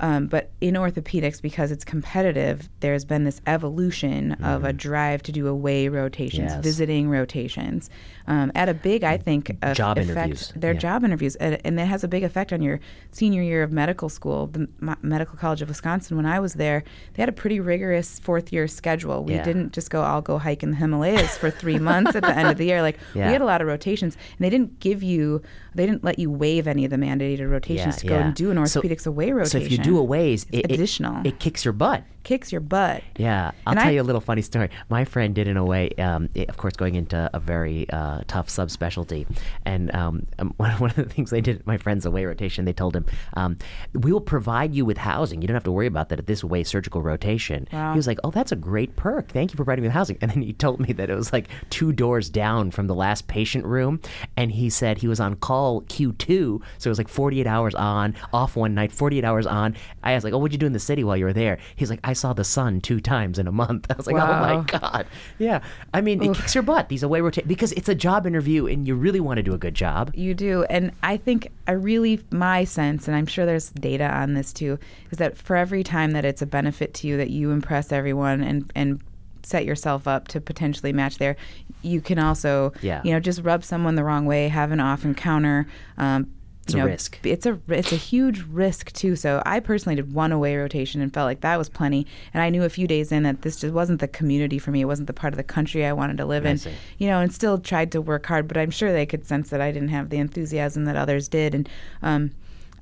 Um, 0.00 0.26
but 0.26 0.50
in 0.60 0.74
orthopedics, 0.74 1.40
because 1.40 1.70
it's 1.70 1.84
competitive, 1.84 2.68
there's 2.80 3.04
been 3.04 3.24
this 3.24 3.40
evolution 3.46 4.30
mm-hmm. 4.30 4.44
of 4.44 4.64
a 4.64 4.68
mm-hmm. 4.68 4.76
drive 4.78 5.22
to 5.24 5.32
do 5.32 5.46
away 5.46 5.88
rotations, 5.88 6.52
yes. 6.52 6.62
visiting 6.62 7.08
rotations. 7.08 7.90
Um, 8.26 8.50
at 8.54 8.68
a 8.68 8.74
big, 8.74 9.04
I 9.04 9.18
think, 9.18 9.48
job 9.74 9.98
effect, 9.98 10.10
interviews. 10.10 10.52
Their 10.56 10.72
yeah. 10.72 10.78
job 10.78 11.04
interviews, 11.04 11.36
and 11.36 11.78
that 11.78 11.86
has 11.86 12.02
a 12.02 12.08
big 12.08 12.22
effect 12.22 12.52
on 12.52 12.62
your 12.62 12.80
senior 13.10 13.42
year 13.42 13.62
of 13.62 13.72
medical 13.72 14.08
school. 14.08 14.46
The 14.46 14.68
M- 14.80 14.96
Medical 15.02 15.36
College 15.36 15.62
of 15.62 15.68
Wisconsin, 15.68 16.16
when 16.16 16.26
I 16.26 16.40
was 16.40 16.54
there, 16.54 16.82
they 17.14 17.22
had 17.22 17.28
a 17.28 17.32
pretty 17.32 17.60
rigorous 17.60 18.18
fourth 18.20 18.52
year 18.52 18.68
schedule. 18.68 19.24
We 19.24 19.34
yeah. 19.34 19.44
didn't 19.44 19.72
just 19.72 19.90
go, 19.90 20.02
I'll 20.02 20.22
go 20.22 20.38
hike 20.38 20.62
in 20.62 20.70
the 20.70 20.76
Himalayas 20.76 21.36
for 21.36 21.50
three 21.50 21.78
months 21.90 22.14
at 22.16 22.22
the 22.22 22.34
end 22.34 22.48
of 22.48 22.56
the 22.56 22.66
year. 22.66 22.80
Like 22.82 22.98
yeah. 23.14 23.26
we 23.26 23.32
had 23.32 23.42
a 23.42 23.46
lot 23.46 23.60
of 23.60 23.66
rotations, 23.66 24.16
and 24.38 24.44
they 24.44 24.50
didn't 24.50 24.80
give 24.80 25.02
you, 25.02 25.42
they 25.74 25.84
didn't 25.84 26.04
let 26.04 26.18
you 26.18 26.30
waive 26.30 26.66
any 26.66 26.84
of 26.84 26.90
the 26.90 26.96
mandated 26.96 27.50
rotations 27.50 27.96
to 27.96 28.06
go 28.06 28.16
and 28.16 28.34
do 28.34 28.50
an 28.50 28.56
orthopedics 28.56 29.02
so, 29.02 29.10
away 29.10 29.32
rotation. 29.32 29.84
So 29.84 29.89
do 29.90 29.98
aways, 29.98 30.46
it, 30.50 30.64
additional. 30.66 31.20
It, 31.20 31.28
it 31.28 31.38
kicks 31.38 31.64
your 31.64 31.72
butt 31.72 32.04
kicks 32.22 32.52
your 32.52 32.60
butt. 32.60 33.02
Yeah, 33.16 33.52
I'll 33.66 33.72
and 33.72 33.80
tell 33.80 33.88
I, 33.88 33.92
you 33.92 34.02
a 34.02 34.04
little 34.04 34.20
funny 34.20 34.42
story. 34.42 34.70
My 34.88 35.04
friend 35.04 35.34
did 35.34 35.48
in 35.48 35.56
a 35.56 35.64
way, 35.64 35.90
um, 35.98 36.28
it, 36.34 36.48
of 36.48 36.56
course, 36.56 36.74
going 36.74 36.94
into 36.94 37.30
a 37.32 37.40
very 37.40 37.88
uh, 37.90 38.22
tough 38.26 38.48
subspecialty, 38.48 39.26
and 39.64 39.94
um, 39.94 40.26
um 40.38 40.54
one, 40.56 40.70
one 40.72 40.90
of 40.90 40.96
the 40.96 41.04
things 41.04 41.30
they 41.30 41.40
did 41.40 41.60
at 41.60 41.66
my 41.66 41.76
friend's 41.76 42.06
away 42.06 42.24
rotation, 42.24 42.64
they 42.64 42.72
told 42.72 42.94
him, 42.94 43.06
um, 43.34 43.56
"We 43.94 44.12
will 44.12 44.20
provide 44.20 44.74
you 44.74 44.84
with 44.84 44.98
housing. 44.98 45.42
You 45.42 45.48
don't 45.48 45.54
have 45.54 45.64
to 45.64 45.72
worry 45.72 45.86
about 45.86 46.08
that 46.10 46.18
at 46.18 46.26
this 46.26 46.42
away 46.42 46.64
surgical 46.64 47.02
rotation." 47.02 47.68
Wow. 47.72 47.92
He 47.92 47.96
was 47.96 48.06
like, 48.06 48.18
"Oh, 48.24 48.30
that's 48.30 48.52
a 48.52 48.56
great 48.56 48.96
perk. 48.96 49.28
Thank 49.28 49.52
you 49.52 49.56
for 49.56 49.64
providing 49.64 49.82
me 49.82 49.88
with 49.88 49.94
housing." 49.94 50.18
And 50.30 50.30
then 50.30 50.42
he 50.42 50.52
told 50.52 50.80
me 50.80 50.92
that 50.92 51.08
it 51.08 51.14
was 51.14 51.32
like 51.32 51.48
two 51.70 51.92
doors 51.92 52.28
down 52.28 52.70
from 52.70 52.86
the 52.86 52.94
last 52.94 53.26
patient 53.26 53.64
room, 53.64 54.00
and 54.36 54.52
he 54.52 54.70
said 54.70 54.98
he 54.98 55.08
was 55.08 55.18
on 55.18 55.34
call 55.36 55.80
Q 55.82 56.12
two, 56.12 56.60
so 56.78 56.88
it 56.88 56.90
was 56.90 56.98
like 56.98 57.08
48 57.08 57.46
hours 57.46 57.74
on, 57.74 58.14
off 58.32 58.54
one 58.54 58.74
night, 58.74 58.92
48 58.92 59.24
hours 59.24 59.46
on. 59.46 59.74
I 60.02 60.14
was 60.14 60.24
like, 60.24 60.32
"Oh, 60.32 60.38
what'd 60.38 60.52
you 60.52 60.58
do 60.58 60.66
in 60.66 60.72
the 60.72 60.78
city 60.78 61.02
while 61.04 61.16
you 61.16 61.24
were 61.24 61.32
there?" 61.32 61.58
He's 61.76 61.90
like, 61.90 62.00
"I 62.10 62.12
saw 62.12 62.32
the 62.32 62.44
sun 62.44 62.80
two 62.80 63.00
times 63.00 63.38
in 63.38 63.46
a 63.46 63.52
month. 63.52 63.86
I 63.90 63.94
was 63.94 64.06
like, 64.06 64.16
wow. 64.16 64.38
oh 64.38 64.56
my 64.56 64.64
god, 64.64 65.06
yeah. 65.38 65.62
I 65.94 66.00
mean, 66.00 66.22
Oof. 66.22 66.36
it 66.36 66.40
kicks 66.40 66.54
your 66.54 66.62
butt. 66.62 66.88
These 66.88 67.02
away 67.02 67.20
rotate 67.20 67.46
because 67.46 67.72
it's 67.72 67.88
a 67.88 67.94
job 67.94 68.26
interview, 68.26 68.66
and 68.66 68.86
you 68.86 68.94
really 68.94 69.20
want 69.20 69.38
to 69.38 69.42
do 69.42 69.54
a 69.54 69.58
good 69.58 69.74
job. 69.74 70.10
You 70.14 70.34
do, 70.34 70.64
and 70.64 70.92
I 71.02 71.16
think 71.16 71.50
I 71.66 71.72
really 71.72 72.20
my 72.30 72.64
sense, 72.64 73.06
and 73.06 73.16
I'm 73.16 73.26
sure 73.26 73.46
there's 73.46 73.70
data 73.70 74.04
on 74.04 74.34
this 74.34 74.52
too, 74.52 74.78
is 75.10 75.18
that 75.18 75.36
for 75.36 75.56
every 75.56 75.84
time 75.84 76.10
that 76.12 76.24
it's 76.24 76.42
a 76.42 76.46
benefit 76.46 76.94
to 76.94 77.06
you 77.06 77.16
that 77.16 77.30
you 77.30 77.50
impress 77.52 77.92
everyone 77.92 78.42
and 78.42 78.72
and 78.74 79.00
set 79.42 79.64
yourself 79.64 80.06
up 80.06 80.28
to 80.28 80.40
potentially 80.40 80.92
match 80.92 81.18
there. 81.18 81.36
You 81.82 82.00
can 82.00 82.18
also, 82.18 82.72
yeah. 82.82 83.00
you 83.04 83.12
know, 83.12 83.20
just 83.20 83.42
rub 83.42 83.64
someone 83.64 83.94
the 83.94 84.04
wrong 84.04 84.26
way, 84.26 84.48
have 84.48 84.70
an 84.70 84.80
off 84.80 85.04
encounter, 85.04 85.66
um, 85.98 86.30
it's 86.64 86.74
you 86.74 86.78
know, 86.78 86.86
a 86.86 86.90
risk. 86.90 87.18
It's 87.24 87.46
a 87.46 87.58
it's 87.68 87.92
a 87.92 87.96
huge 87.96 88.42
risk 88.42 88.92
too. 88.92 89.16
So 89.16 89.42
I 89.46 89.60
personally 89.60 89.96
did 89.96 90.12
one 90.12 90.30
away 90.30 90.56
rotation 90.56 91.00
and 91.00 91.12
felt 91.12 91.26
like 91.26 91.40
that 91.40 91.56
was 91.56 91.68
plenty. 91.68 92.06
And 92.34 92.42
I 92.42 92.50
knew 92.50 92.64
a 92.64 92.68
few 92.68 92.86
days 92.86 93.10
in 93.10 93.22
that 93.24 93.42
this 93.42 93.56
just 93.56 93.74
wasn't 93.74 94.00
the 94.00 94.08
community 94.08 94.58
for 94.58 94.70
me. 94.70 94.82
It 94.82 94.86
wasn't 94.86 95.06
the 95.06 95.12
part 95.12 95.32
of 95.32 95.36
the 95.36 95.42
country 95.44 95.84
I 95.84 95.92
wanted 95.92 96.18
to 96.18 96.24
live 96.26 96.46
I 96.46 96.50
in. 96.50 96.58
See. 96.58 96.72
You 96.98 97.08
know, 97.08 97.20
and 97.20 97.32
still 97.32 97.58
tried 97.58 97.90
to 97.92 98.00
work 98.00 98.26
hard, 98.26 98.46
but 98.46 98.56
I'm 98.56 98.70
sure 98.70 98.92
they 98.92 99.06
could 99.06 99.26
sense 99.26 99.50
that 99.50 99.60
I 99.60 99.72
didn't 99.72 99.88
have 99.88 100.10
the 100.10 100.18
enthusiasm 100.18 100.84
that 100.84 100.96
others 100.96 101.28
did. 101.28 101.54
And 101.54 101.68
um, 102.02 102.30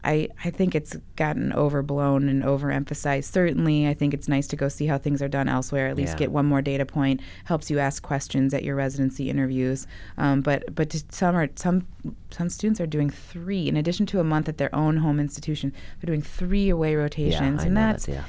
I, 0.04 0.28
I 0.44 0.50
think 0.50 0.74
it's 0.74 0.96
gotten 1.16 1.52
overblown 1.52 2.28
and 2.28 2.42
overemphasized. 2.42 3.24
Certainly, 3.24 3.88
I 3.88 3.94
think 3.94 4.14
it's 4.14 4.28
nice 4.28 4.46
to 4.48 4.56
go 4.56 4.68
see 4.68 4.86
how 4.86 4.98
things 4.98 5.20
are 5.20 5.28
done 5.28 5.48
elsewhere. 5.48 5.88
At 5.88 5.96
least 5.96 6.12
yeah. 6.12 6.18
get 6.18 6.32
one 6.32 6.46
more 6.46 6.62
data 6.62 6.86
point. 6.86 7.20
Helps 7.44 7.70
you 7.70 7.78
ask 7.78 8.02
questions 8.02 8.54
at 8.54 8.62
your 8.62 8.76
residency 8.76 9.28
interviews. 9.28 9.86
Um, 10.16 10.40
but 10.40 10.74
but 10.74 10.94
some 11.10 11.34
are 11.36 11.48
some 11.56 11.86
some 12.30 12.48
students 12.48 12.80
are 12.80 12.86
doing 12.86 13.10
three 13.10 13.68
in 13.68 13.76
addition 13.76 14.06
to 14.06 14.20
a 14.20 14.24
month 14.24 14.48
at 14.48 14.58
their 14.58 14.74
own 14.74 14.98
home 14.98 15.18
institution. 15.18 15.72
They're 16.00 16.06
doing 16.06 16.22
three 16.22 16.68
away 16.68 16.94
rotations, 16.94 17.62
yeah, 17.62 17.66
and 17.66 17.76
that's 17.76 18.06
that, 18.06 18.12
yeah. 18.12 18.24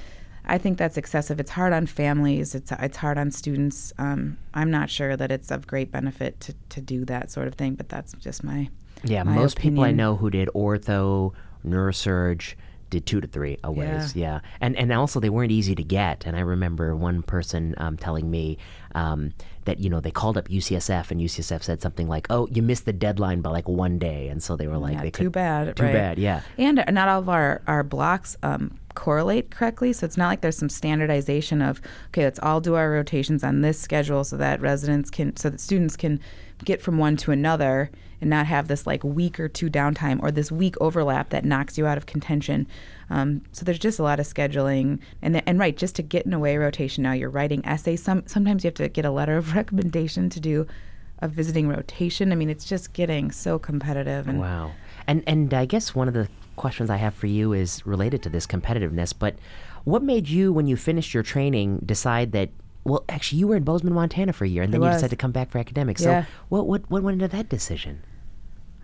I 0.46 0.58
think 0.58 0.80
that's 0.80 0.98
excessive. 0.98 1.40
It's 1.40 1.52
hard 1.52 1.74
on 1.74 1.86
families. 1.86 2.56
It's 2.56 2.72
it's 2.72 2.98
hard 2.98 3.18
on 3.18 3.30
students. 3.32 3.94
Um, 4.00 4.38
I'm 4.54 4.72
not 4.72 4.90
sure 4.90 5.16
that 5.16 5.32
it's 5.32 5.52
of 5.52 5.68
great 5.68 5.92
benefit 5.92 6.40
to, 6.42 6.56
to 6.70 6.82
do 6.82 7.06
that 7.06 7.30
sort 7.30 7.48
of 7.48 7.54
thing, 7.54 7.76
but 7.76 7.90
that's 7.90 8.14
just 8.14 8.44
my 8.44 8.70
yeah. 9.04 9.24
My 9.24 9.36
most 9.36 9.58
opinion. 9.58 9.76
people 9.76 9.84
I 9.84 9.92
know 9.92 10.16
who 10.16 10.30
did 10.30 10.50
ortho 10.56 11.34
neurosurge 11.66 12.56
did 12.90 13.06
two 13.06 13.22
to 13.22 13.28
three 13.28 13.58
a 13.64 13.72
ways, 13.72 14.16
yeah. 14.16 14.34
yeah. 14.34 14.40
And 14.62 14.76
and 14.78 14.92
also 14.92 15.20
they 15.20 15.30
weren't 15.30 15.52
easy 15.52 15.76
to 15.76 15.84
get. 15.84 16.26
And 16.26 16.36
I 16.36 16.42
remember 16.42 16.96
one 16.96 17.22
person 17.22 17.76
um, 17.78 17.98
telling 17.98 18.30
me 18.30 18.58
um, 18.96 19.34
that 19.66 19.80
you 19.80 19.90
know 19.90 20.00
they 20.00 20.12
called 20.12 20.38
up 20.38 20.48
UCSF 20.48 21.12
and 21.12 21.22
UCSF 21.22 21.64
said 21.64 21.82
something 21.82 22.08
like, 22.08 22.28
"Oh, 22.30 22.48
you 22.52 22.62
missed 22.62 22.86
the 22.86 22.94
deadline 22.94 23.42
by 23.42 23.52
like 23.52 23.68
one 23.68 24.00
day," 24.00 24.28
and 24.28 24.42
so 24.42 24.56
they 24.56 24.68
were 24.68 24.78
like, 24.78 24.94
yeah, 24.94 25.02
they 25.02 25.12
"Too 25.12 25.26
could, 25.26 25.34
bad, 25.34 25.76
too 25.76 25.84
right. 25.84 25.94
bad, 25.94 26.18
yeah." 26.18 26.42
And 26.58 26.84
not 26.92 27.08
all 27.08 27.20
of 27.20 27.30
our 27.30 27.62
our 27.68 27.84
blocks. 27.84 28.36
Um, 28.44 28.80
correlate 28.96 29.50
correctly 29.50 29.94
so 29.94 30.06
it's 30.06 30.18
not 30.18 30.28
like 30.28 30.42
there's 30.42 30.58
some 30.58 30.68
standardization 30.68 31.62
of 31.62 31.80
okay 32.08 32.26
let's 32.26 32.40
all 32.40 32.60
do 32.60 32.76
our 32.76 32.92
rotations 32.92 33.46
on 33.46 33.62
this 33.62 33.80
schedule 33.80 34.26
so 34.26 34.36
that 34.36 34.60
residents 34.60 35.10
can 35.10 35.34
so 35.38 35.50
that 35.50 35.60
students 35.60 35.96
can 35.96 36.20
get 36.66 36.82
from 36.82 36.98
one 36.98 37.18
to 37.18 37.32
another 37.32 37.90
and 38.22 38.30
not 38.30 38.46
have 38.46 38.68
this 38.68 38.86
like 38.86 39.04
week 39.04 39.40
or 39.40 39.48
two 39.48 39.70
downtime 39.70 40.22
or 40.22 40.32
this 40.32 40.52
week 40.52 40.76
overlap 40.82 41.30
that 41.30 41.46
knocks 41.46 41.78
you 41.78 41.88
out 41.88 41.98
of 41.98 42.06
contention. 42.06 42.68
Um, 43.10 43.42
so 43.52 43.64
there's 43.66 43.80
just 43.80 44.00
a 44.00 44.04
lot 44.04 44.20
of 44.20 44.26
scheduling, 44.28 45.00
and 45.22 45.36
the, 45.36 45.48
and 45.48 45.58
right, 45.60 45.76
just 45.76 45.96
to 45.96 46.04
get 46.04 46.26
in 46.26 46.34
away 46.34 46.58
rotation 46.58 47.04
now, 47.04 47.14
you're 47.14 47.30
writing 47.30 47.66
essays. 47.66 48.04
Some 48.04 48.24
sometimes 48.28 48.64
you 48.64 48.68
have 48.68 48.76
to 48.76 48.90
get 48.90 49.06
a 49.06 49.12
letter 49.12 49.38
of 49.38 49.56
recommendation 49.56 50.30
to 50.30 50.40
do 50.40 50.68
a 51.20 51.28
visiting 51.28 51.68
rotation. 51.68 52.32
I 52.32 52.36
mean, 52.36 52.50
it's 52.50 52.66
just 52.66 52.94
getting 52.94 53.32
so 53.32 53.58
competitive. 53.58 54.28
And 54.28 54.40
wow, 54.40 54.72
and 55.08 55.24
and 55.26 55.54
I 55.54 55.66
guess 55.66 55.96
one 55.96 56.08
of 56.08 56.14
the 56.14 56.30
questions 56.56 56.90
I 56.90 56.98
have 56.98 57.14
for 57.14 57.28
you 57.28 57.54
is 57.54 57.86
related 57.86 58.24
to 58.24 58.30
this 58.30 58.46
competitiveness, 58.46 59.14
but. 59.18 59.36
What 59.86 60.04
made 60.04 60.28
you, 60.28 60.52
when 60.52 60.68
you 60.68 60.76
finished 60.76 61.14
your 61.14 61.24
training, 61.24 61.80
decide 61.86 62.34
that 62.34 62.50
well, 62.90 63.06
actually, 63.10 63.40
you 63.40 63.48
were 63.48 63.56
in 63.56 63.64
Bozeman, 63.64 63.94
Montana 63.94 64.34
for 64.34 64.46
a 64.46 64.48
year, 64.48 64.64
and 64.64 64.74
then 64.74 64.82
you 64.82 64.90
decided 64.90 65.12
to 65.12 65.16
come 65.16 65.32
back 65.32 65.50
for 65.50 65.58
academics. 65.58 66.02
Yeah. 66.02 66.24
So, 66.24 66.30
what 66.50 66.68
what 66.68 66.90
what 66.90 67.04
went 67.04 67.22
into 67.22 67.36
that 67.36 67.50
decision? 67.50 68.04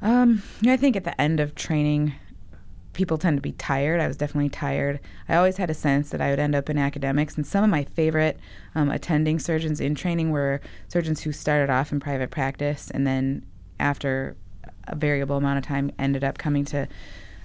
Um, 0.01 0.43
I 0.65 0.77
think 0.77 0.95
at 0.95 1.03
the 1.03 1.19
end 1.19 1.39
of 1.39 1.55
training, 1.55 2.13
people 2.93 3.17
tend 3.17 3.37
to 3.37 3.41
be 3.41 3.53
tired. 3.53 3.99
I 3.99 4.07
was 4.07 4.17
definitely 4.17 4.49
tired. 4.49 4.99
I 5.27 5.35
always 5.35 5.57
had 5.57 5.69
a 5.69 5.73
sense 5.73 6.09
that 6.09 6.21
I 6.21 6.29
would 6.29 6.39
end 6.39 6.55
up 6.55 6.69
in 6.69 6.77
academics, 6.77 7.35
and 7.35 7.45
some 7.45 7.63
of 7.63 7.69
my 7.69 7.83
favorite 7.83 8.39
um, 8.75 8.89
attending 8.89 9.39
surgeons 9.39 9.81
in 9.81 9.95
training 9.95 10.31
were 10.31 10.61
surgeons 10.87 11.21
who 11.21 11.31
started 11.31 11.71
off 11.71 11.91
in 11.91 11.99
private 11.99 12.31
practice 12.31 12.91
and 12.91 13.05
then, 13.05 13.45
after 13.79 14.35
a 14.87 14.95
variable 14.95 15.37
amount 15.37 15.57
of 15.57 15.65
time, 15.65 15.91
ended 15.97 16.23
up 16.23 16.37
coming 16.37 16.63
to 16.65 16.87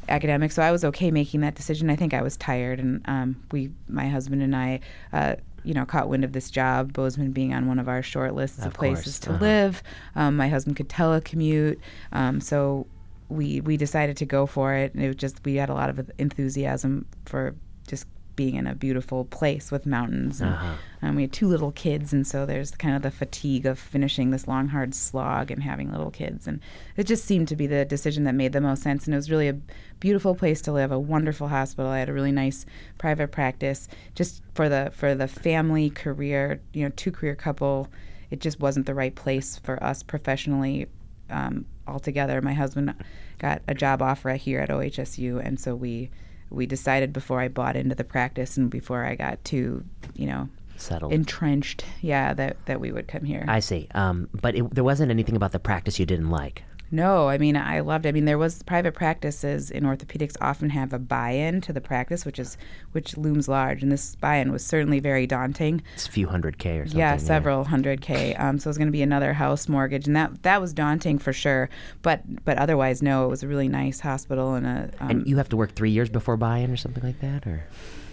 academics. 0.08 0.54
So 0.54 0.62
I 0.62 0.72
was 0.72 0.84
okay 0.84 1.10
making 1.10 1.40
that 1.40 1.54
decision. 1.54 1.88
I 1.90 1.96
think 1.96 2.12
I 2.14 2.22
was 2.22 2.36
tired, 2.36 2.78
and 2.78 3.00
um, 3.06 3.42
we, 3.50 3.70
my 3.88 4.08
husband 4.08 4.42
and 4.42 4.54
I, 4.54 4.80
uh, 5.12 5.36
you 5.64 5.74
know, 5.74 5.84
caught 5.84 6.08
wind 6.08 6.24
of 6.24 6.32
this 6.32 6.50
job, 6.50 6.92
Bozeman 6.92 7.32
being 7.32 7.54
on 7.54 7.66
one 7.66 7.78
of 7.78 7.88
our 7.88 8.02
short 8.02 8.34
lists 8.34 8.60
of, 8.60 8.66
of 8.66 8.74
places 8.74 9.18
to 9.20 9.30
uh-huh. 9.30 9.44
live. 9.44 9.82
Um, 10.16 10.36
my 10.36 10.48
husband 10.48 10.76
could 10.76 10.88
telecommute, 10.88 11.78
um, 12.12 12.40
so 12.40 12.86
we 13.28 13.60
we 13.60 13.76
decided 13.76 14.16
to 14.18 14.26
go 14.26 14.46
for 14.46 14.74
it. 14.74 14.94
And 14.94 15.02
it 15.02 15.08
was 15.08 15.16
just 15.16 15.44
we 15.44 15.56
had 15.56 15.70
a 15.70 15.74
lot 15.74 15.90
of 15.90 16.10
enthusiasm 16.18 17.06
for 17.24 17.54
just 17.86 18.06
being 18.36 18.54
in 18.54 18.66
a 18.66 18.74
beautiful 18.74 19.24
place 19.24 19.70
with 19.70 19.86
mountains. 19.86 20.40
And, 20.40 20.54
uh-huh. 20.54 20.74
um, 21.02 21.16
we 21.16 21.22
had 21.22 21.32
two 21.32 21.46
little 21.46 21.72
kids, 21.72 22.12
and 22.12 22.26
so 22.26 22.46
there's 22.46 22.70
kind 22.72 22.96
of 22.96 23.02
the 23.02 23.10
fatigue 23.10 23.66
of 23.66 23.78
finishing 23.78 24.30
this 24.30 24.48
long, 24.48 24.68
hard 24.68 24.94
slog 24.94 25.50
and 25.50 25.62
having 25.62 25.90
little 25.90 26.10
kids. 26.10 26.46
And 26.46 26.60
it 26.96 27.04
just 27.04 27.24
seemed 27.24 27.48
to 27.48 27.56
be 27.56 27.66
the 27.66 27.84
decision 27.84 28.24
that 28.24 28.34
made 28.34 28.52
the 28.52 28.60
most 28.60 28.82
sense. 28.82 29.04
And 29.06 29.14
it 29.14 29.16
was 29.18 29.30
really 29.30 29.48
a 29.48 29.58
beautiful 29.98 30.34
place 30.34 30.60
to 30.62 30.72
live, 30.72 30.90
a 30.90 30.98
wonderful 30.98 31.48
hospital. 31.48 31.90
I 31.90 31.98
had 31.98 32.08
a 32.08 32.12
really 32.12 32.32
nice 32.32 32.66
private 32.98 33.28
practice. 33.28 33.88
Just 34.14 34.42
for 34.54 34.68
the 34.68 34.90
for 34.94 35.14
the 35.14 35.28
family 35.28 35.90
career, 35.90 36.60
you 36.72 36.84
know, 36.84 36.92
two 36.96 37.12
career 37.12 37.34
couple, 37.34 37.88
it 38.30 38.40
just 38.40 38.60
wasn't 38.60 38.86
the 38.86 38.94
right 38.94 39.14
place 39.14 39.58
for 39.58 39.82
us 39.82 40.02
professionally. 40.02 40.86
Um, 41.28 41.66
altogether, 41.86 42.40
my 42.40 42.54
husband 42.54 42.94
got 43.38 43.62
a 43.68 43.74
job 43.74 44.02
offer 44.02 44.30
here 44.30 44.60
at 44.60 44.68
OHSU, 44.68 45.44
and 45.44 45.58
so 45.60 45.74
we 45.74 46.10
we 46.50 46.66
decided 46.66 47.12
before 47.12 47.40
I 47.40 47.48
bought 47.48 47.76
into 47.76 47.94
the 47.94 48.04
practice 48.04 48.56
and 48.56 48.68
before 48.70 49.04
I 49.04 49.14
got 49.14 49.42
too, 49.44 49.84
you 50.14 50.26
know, 50.26 50.48
settled, 50.76 51.12
entrenched, 51.12 51.84
yeah, 52.00 52.34
that 52.34 52.56
that 52.66 52.80
we 52.80 52.92
would 52.92 53.08
come 53.08 53.24
here. 53.24 53.44
I 53.48 53.60
see. 53.60 53.88
Um, 53.94 54.28
but 54.40 54.54
it, 54.54 54.74
there 54.74 54.84
wasn't 54.84 55.10
anything 55.10 55.36
about 55.36 55.52
the 55.52 55.58
practice 55.58 55.98
you 55.98 56.06
didn't 56.06 56.30
like. 56.30 56.64
No, 56.92 57.28
I 57.28 57.38
mean 57.38 57.56
I 57.56 57.80
loved. 57.80 58.04
It. 58.04 58.10
I 58.10 58.12
mean 58.12 58.24
there 58.24 58.38
was 58.38 58.62
private 58.64 58.94
practices 58.94 59.70
in 59.70 59.84
orthopedics 59.84 60.36
often 60.40 60.70
have 60.70 60.92
a 60.92 60.98
buy-in 60.98 61.60
to 61.62 61.72
the 61.72 61.80
practice, 61.80 62.24
which 62.24 62.38
is 62.38 62.56
which 62.92 63.16
looms 63.16 63.48
large, 63.48 63.82
and 63.82 63.92
this 63.92 64.16
buy-in 64.16 64.50
was 64.50 64.64
certainly 64.64 64.98
very 64.98 65.26
daunting. 65.26 65.82
It's 65.94 66.08
a 66.08 66.10
few 66.10 66.26
hundred 66.26 66.58
k 66.58 66.78
or 66.78 66.86
something. 66.86 66.98
Yeah, 66.98 67.16
several 67.16 67.62
yeah. 67.62 67.68
hundred 67.68 68.00
k. 68.00 68.34
Um, 68.34 68.58
so 68.58 68.68
it 68.68 68.70
was 68.70 68.78
going 68.78 68.88
to 68.88 68.92
be 68.92 69.02
another 69.02 69.32
house 69.32 69.68
mortgage, 69.68 70.06
and 70.06 70.16
that 70.16 70.42
that 70.42 70.60
was 70.60 70.72
daunting 70.72 71.18
for 71.18 71.32
sure. 71.32 71.70
But 72.02 72.44
but 72.44 72.58
otherwise, 72.58 73.02
no, 73.02 73.24
it 73.24 73.28
was 73.28 73.42
a 73.42 73.48
really 73.48 73.68
nice 73.68 74.00
hospital 74.00 74.54
and 74.54 74.66
a. 74.66 74.90
Um, 75.00 75.10
and 75.10 75.26
you 75.26 75.36
have 75.36 75.48
to 75.50 75.56
work 75.56 75.74
three 75.74 75.90
years 75.90 76.08
before 76.08 76.36
buy-in 76.36 76.70
or 76.70 76.76
something 76.76 77.04
like 77.04 77.20
that, 77.20 77.46
or 77.46 77.64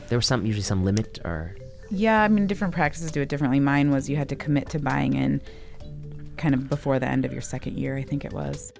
there 0.09 0.17
was 0.17 0.27
some 0.27 0.45
usually 0.45 0.63
some 0.63 0.83
limit 0.83 1.19
or. 1.25 1.55
Yeah, 1.89 2.21
I 2.21 2.27
mean 2.27 2.47
different 2.47 2.73
practices 2.73 3.11
do 3.11 3.21
it 3.21 3.29
differently. 3.29 3.61
Mine 3.61 3.91
was 3.91 4.09
you 4.09 4.17
had 4.17 4.29
to 4.29 4.35
commit 4.35 4.69
to 4.71 4.79
buying 4.79 5.13
in 5.13 5.41
kind 6.37 6.53
of 6.53 6.69
before 6.69 6.99
the 6.99 7.07
end 7.07 7.25
of 7.25 7.31
your 7.31 7.41
second 7.41 7.77
year, 7.77 7.97
I 7.97 8.03
think 8.03 8.25
it 8.25 8.33
was. 8.33 8.73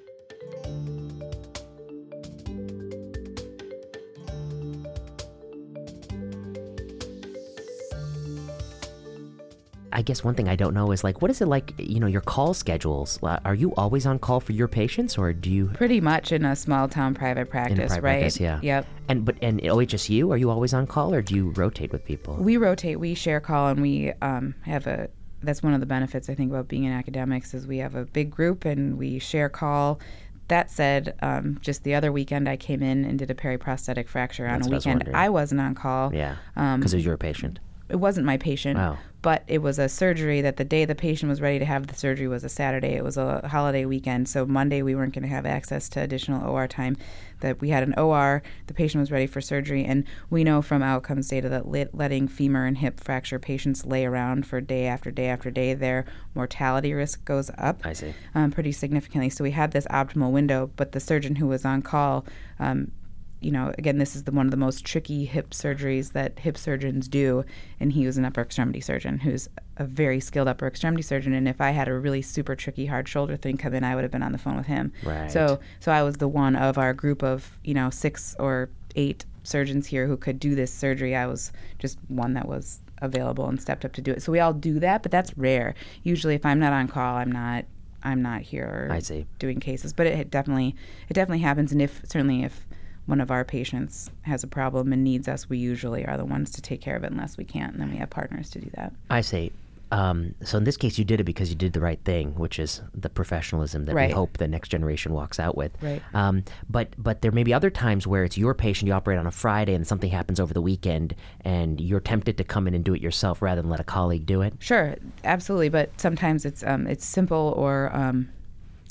I 9.98 10.04
guess 10.04 10.24
one 10.24 10.36
thing 10.36 10.48
I 10.48 10.56
don't 10.56 10.76
know 10.76 10.92
is 10.92 11.04
like, 11.04 11.24
what 11.24 11.32
is 11.32 11.42
it 11.42 11.48
like, 11.48 11.74
you 11.80 12.00
know, 12.00 12.06
your 12.06 12.22
call 12.22 12.54
schedules? 12.54 13.18
Are 13.24 13.56
you 13.56 13.74
always 13.74 14.06
on 14.06 14.20
call 14.20 14.40
for 14.40 14.52
your 14.52 14.68
patients 14.68 15.18
or 15.18 15.34
do 15.34 15.50
you? 15.50 15.72
Pretty 15.74 16.00
much 16.00 16.32
in 16.32 16.46
a 16.46 16.56
small 16.56 16.88
town 16.88 17.16
private 17.16 17.50
practice, 17.50 17.88
private 17.88 18.04
right? 18.04 18.20
Practice, 18.20 18.40
yeah. 18.40 18.60
Yep. 18.62 18.86
And, 19.10 19.26
but, 19.26 19.38
and 19.42 19.60
OHSU, 19.60 20.30
are 20.32 20.38
you 20.38 20.52
always 20.52 20.72
on 20.76 20.86
call 20.86 21.16
or 21.16 21.24
do 21.24 21.34
you 21.34 21.50
rotate 21.50 21.92
with 21.92 22.06
people? 22.06 22.36
We 22.36 22.58
rotate, 22.58 23.00
we 23.00 23.16
share 23.16 23.40
call 23.40 23.70
and 23.70 23.82
we 23.82 24.14
um, 24.22 24.54
have 24.66 24.86
a 24.86 25.10
that's 25.42 25.62
one 25.62 25.74
of 25.74 25.80
the 25.80 25.86
benefits 25.86 26.30
I 26.30 26.36
think 26.36 26.52
about 26.52 26.68
being 26.68 26.84
in 26.86 26.92
academics 26.92 27.54
is 27.54 27.68
we 27.68 27.78
have 27.78 27.96
a 27.96 28.06
big 28.06 28.32
group 28.32 28.66
and 28.66 28.98
we 28.98 29.20
share 29.20 29.50
call. 29.50 30.00
That 30.48 30.72
said, 30.72 31.16
um, 31.22 31.58
just 31.62 31.84
the 31.84 31.94
other 31.94 32.12
weekend 32.12 32.48
I 32.48 32.56
came 32.58 32.82
in 32.82 33.04
and 33.06 33.20
did 33.20 33.30
a 33.30 33.36
periprosthetic 33.36 34.08
fracture 34.08 34.48
on 34.48 34.54
That's 34.62 34.68
a 34.68 34.70
what 34.70 34.74
I 34.74 34.76
was 34.78 34.86
weekend. 35.00 35.16
I 35.16 35.30
wasn't 35.30 35.62
on 35.62 35.76
call. 35.76 36.14
yeah, 36.14 36.38
Um, 36.56 36.80
because 36.80 36.94
you're 37.06 37.14
a 37.16 37.18
patient. 37.18 37.60
it 37.90 37.98
wasn't 37.98 38.26
my 38.26 38.38
patient, 38.38 38.78
Wow. 38.80 38.98
But 39.28 39.44
it 39.46 39.62
was 39.62 39.78
a 39.78 39.90
surgery 39.90 40.40
that 40.40 40.56
the 40.56 40.64
day 40.64 40.86
the 40.86 40.96
patient 40.96 41.30
was 41.30 41.42
ready 41.42 41.60
to 41.60 41.66
have 41.66 41.88
the 41.88 41.94
surgery 41.94 42.30
was 42.30 42.46
a 42.46 42.50
Saturday. 42.50 42.94
It 42.94 43.04
was 43.04 43.18
a 43.18 43.46
holiday 43.46 43.84
weekend, 43.84 44.30
so 44.30 44.46
Monday 44.46 44.82
we 44.82 44.96
weren't 44.96 45.14
going 45.14 45.24
to 45.24 45.28
have 45.28 45.46
access 45.46 45.90
to 45.90 46.00
additional 46.00 46.50
OR 46.50 46.66
time. 46.66 46.96
That 47.42 47.60
we 47.60 47.68
had 47.68 47.84
an 47.84 47.94
OR, 48.00 48.42
the 48.68 48.74
patient 48.74 49.02
was 49.02 49.12
ready 49.12 49.28
for 49.28 49.42
surgery, 49.42 49.84
and 49.84 50.06
we 50.30 50.46
know 50.46 50.62
from 50.62 50.82
outcomes 50.82 51.28
data 51.28 51.50
that 51.50 51.68
lit, 51.68 51.94
letting 51.94 52.30
femur 52.30 52.66
and 52.66 52.78
hip 52.78 53.02
fracture 53.02 53.38
patients 53.38 53.86
lay 53.86 54.06
around 54.06 54.48
for 54.48 54.62
day 54.62 54.86
after 54.88 55.12
day 55.12 55.28
after 55.28 55.52
day, 55.52 55.74
their 55.74 56.06
mortality 56.34 56.94
risk 56.94 57.26
goes 57.26 57.52
up 57.58 57.82
I 57.84 57.92
see. 57.92 58.14
um, 58.34 58.52
pretty 58.52 58.72
significantly. 58.72 59.30
So 59.30 59.44
we 59.44 59.52
had 59.52 59.74
this 59.74 59.88
optimal 59.88 60.32
window, 60.32 60.72
but 60.78 60.94
the 60.94 61.02
surgeon 61.02 61.36
who 61.36 61.48
was 61.48 61.66
on 61.66 61.82
call, 61.82 62.26
um, 62.60 62.94
you 63.40 63.52
know, 63.52 63.74
again, 63.78 63.98
this 63.98 64.16
is 64.16 64.24
the, 64.24 64.32
one 64.32 64.48
of 64.48 64.52
the 64.52 64.58
most 64.58 64.84
tricky 64.86 65.26
hip 65.26 65.52
surgeries 65.52 66.14
that 66.14 66.40
hip 66.40 66.58
surgeons 66.58 67.08
do, 67.08 67.46
and 67.80 67.94
he 67.94 68.06
was 68.06 68.18
an 68.18 68.26
upper 68.26 68.42
extremity 68.42 68.82
surgeon 68.82 69.20
who's 69.20 69.48
a 69.78 69.84
very 69.84 70.20
skilled 70.20 70.48
upper 70.48 70.68
extremity 70.68 71.04
surgeon. 71.04 71.34
And 71.34 71.48
if 71.48 71.62
I 71.62 71.72
had 71.72 71.88
a 71.88 71.94
really 71.94 72.22
super 72.22 72.56
tricky 72.56 72.88
hard 72.88 73.08
shoulder 73.08 73.38
thing 73.38 73.58
come 73.58 73.74
in, 73.74 73.84
I 73.84 73.96
would 73.96 74.04
have 74.04 74.12
been 74.12 74.24
on 74.24 74.32
the 74.32 74.38
phone 74.38 74.58
with 74.58 74.66
him. 74.66 74.92
Right. 75.04 75.32
So, 75.32 75.60
so 75.80 75.92
I 75.92 76.02
was 76.02 76.18
the 76.18 76.28
one 76.28 76.56
of 76.56 76.78
our 76.78 76.94
group 76.94 77.24
of 77.24 77.58
you 77.64 77.74
know 77.74 77.90
six 77.90 78.36
or 78.40 78.70
eight 78.96 79.26
surgeons 79.44 79.88
here 79.88 80.08
who 80.08 80.18
could 80.18 80.40
do 80.40 80.56
this 80.56 80.74
surgery. 80.74 81.16
I 81.16 81.28
was 81.28 81.52
just 81.80 82.00
one 82.08 82.34
that 82.34 82.48
was 82.48 82.82
available 83.02 83.48
and 83.48 83.62
stepped 83.62 83.86
up 83.86 83.94
to 83.94 84.02
do 84.02 84.12
it. 84.12 84.24
So 84.24 84.32
we 84.32 84.40
all 84.40 84.54
do 84.54 84.80
that, 84.80 85.04
but 85.04 85.12
that's 85.12 85.38
rare. 85.38 85.76
Usually, 86.04 86.36
if 86.36 86.46
I'm 86.46 86.60
not 86.60 86.74
on 86.74 86.88
call, 86.88 87.16
I'm 87.16 87.32
not. 87.32 87.66
I'm 88.04 88.22
not 88.22 88.42
here 88.42 88.88
I 88.92 89.00
see. 89.00 89.26
doing 89.40 89.60
cases, 89.60 89.92
but 89.92 90.06
it 90.06 90.30
definitely 90.30 90.76
it 91.10 91.16
definitely 91.16 91.42
happens. 91.42 91.72
And 91.72 91.82
if 91.82 92.02
certainly 92.06 92.44
if 92.44 92.66
one 93.08 93.20
of 93.22 93.32
our 93.32 93.44
patients 93.44 94.12
has 94.22 94.44
a 94.44 94.48
problem 94.48 94.94
and 94.94 95.04
needs 95.04 95.28
us, 95.28 95.50
we 95.50 95.58
usually 95.58 96.06
are 96.06 96.18
the 96.18 96.26
ones 96.26 96.52
to 96.52 96.62
take 96.62 96.82
care 96.82 96.96
of 96.96 97.04
it 97.04 97.12
unless 97.12 97.38
we 97.38 97.46
can't, 97.46 97.74
and 97.74 97.82
then 97.82 97.90
we 97.90 97.98
have 97.98 98.10
partners 98.10 98.50
to 98.52 98.60
do 98.60 98.70
that. 98.76 98.94
I 99.10 99.22
see. 99.22 99.52
Um, 99.90 100.36
so 100.44 100.58
in 100.58 100.66
this 100.66 100.76
case, 100.76 100.98
you 100.98 101.06
did 101.06 101.22
it 101.22 101.24
because 101.24 101.50
you 101.50 101.56
did 101.56 101.74
the 101.74 101.80
right 101.80 102.00
thing, 102.04 102.36
which 102.36 102.60
is 102.60 102.82
the 102.94 103.10
professionalism 103.10 103.86
that 103.86 103.96
we 103.96 104.10
hope 104.10 104.38
the 104.38 104.48
next 104.48 104.68
generation 104.70 105.14
walks 105.14 105.40
out 105.40 105.56
with. 105.56 105.72
Right. 105.82 106.02
Um, 106.14 106.44
but 106.70 106.90
but 106.98 107.22
there 107.22 107.32
may 107.32 107.44
be 107.44 107.54
other 107.54 107.70
times 107.70 108.06
where 108.06 108.26
it's 108.26 108.38
your 108.38 108.54
patient, 108.54 108.88
you 108.88 108.94
operate 108.94 109.18
on 109.18 109.28
a 109.28 109.32
Friday, 109.32 109.74
and 109.74 109.88
something 109.88 110.12
happens 110.12 110.40
over 110.40 110.54
the 110.54 110.62
weekend, 110.62 111.16
and 111.42 111.80
you're 111.80 112.02
tempted 112.02 112.38
to 112.38 112.44
come 112.44 112.68
in 112.68 112.74
and 112.74 112.84
do 112.84 112.94
it 112.94 113.02
yourself 113.02 113.42
rather 113.42 113.62
than 113.62 113.72
let 113.72 113.80
a 113.80 113.86
colleague 113.86 114.26
do 114.26 114.42
it. 114.42 114.54
Sure, 114.60 114.96
absolutely, 115.24 115.70
but 115.70 115.90
sometimes 116.00 116.44
it's 116.44 116.64
um, 116.64 116.86
it's 116.86 117.06
simple 117.06 117.54
or 117.56 117.90
um, 117.96 118.28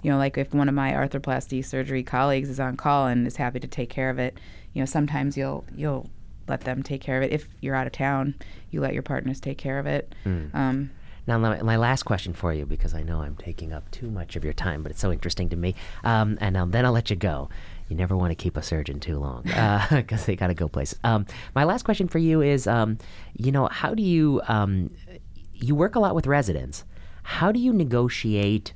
you 0.02 0.10
know, 0.10 0.18
like 0.18 0.39
if 0.39 0.55
one 0.55 0.68
of 0.68 0.74
my 0.74 0.93
arthroplasty 0.93 1.64
surgery 1.64 2.02
colleagues 2.02 2.48
is 2.48 2.60
on 2.60 2.77
call 2.77 3.06
and 3.06 3.27
is 3.27 3.36
happy 3.36 3.60
to 3.60 3.66
take 3.66 3.90
care 3.90 4.10
of 4.10 4.18
it, 4.18 4.39
you 4.73 4.81
know, 4.82 4.86
sometimes 4.86 5.36
you'll 5.36 5.64
you'll 5.74 6.09
let 6.48 6.60
them 6.62 6.82
take 6.82 7.01
care 7.01 7.16
of 7.16 7.23
it. 7.24 7.32
If 7.32 7.48
you're 7.60 7.74
out 7.74 7.86
of 7.86 7.93
town, 7.93 8.35
you 8.70 8.81
let 8.81 8.94
your 8.94 9.02
partners 9.02 9.40
take 9.40 9.59
care 9.59 9.78
of 9.78 9.86
it. 9.86 10.14
Um, 10.24 10.90
Now, 11.27 11.39
my, 11.39 11.77
last 11.77 12.05
question 12.05 12.32
for 12.35 12.52
you, 12.52 12.64
because 12.66 12.94
I 12.94 13.02
know 13.02 13.20
I'm 13.20 13.35
taking 13.35 13.73
up 13.73 13.90
too 13.90 14.09
much 14.09 14.36
of 14.36 14.44
your 14.44 14.52
time, 14.52 14.85
but 14.85 14.93
it's 14.93 15.01
so 15.01 15.10
interesting 15.10 15.48
to 15.48 15.56
me. 15.56 15.74
Um, 16.05 16.39
and 16.40 16.56
um, 16.56 16.70
then 16.70 16.85
I'll 16.86 16.93
let 16.93 17.10
you 17.10 17.16
go. 17.16 17.48
You 17.89 17.97
never 17.97 18.16
want 18.16 18.31
to 18.31 18.36
keep 18.36 18.56
a 18.56 18.62
surgeon 18.62 19.01
too 19.01 19.18
long 19.18 19.43
because 19.90 20.27
they 20.27 20.36
got 20.36 20.48
to 20.48 20.55
go 20.55 20.68
places. 20.68 21.01
Um, 21.02 21.27
my 21.52 21.64
last 21.64 21.82
question 21.85 22.06
for 22.06 22.18
you 22.18 22.43
is, 22.43 22.68
um, 22.68 22.98
you 23.36 23.51
know, 23.51 23.66
how 23.66 23.93
do 23.93 24.05
you 24.05 24.40
um, 24.47 24.90
you 25.52 25.74
work 25.74 25.97
a 25.97 25.98
lot 25.98 26.14
with 26.14 26.28
residents? 26.28 26.85
How 27.24 27.51
do 27.51 27.59
you 27.59 27.73
negotiate? 27.73 28.73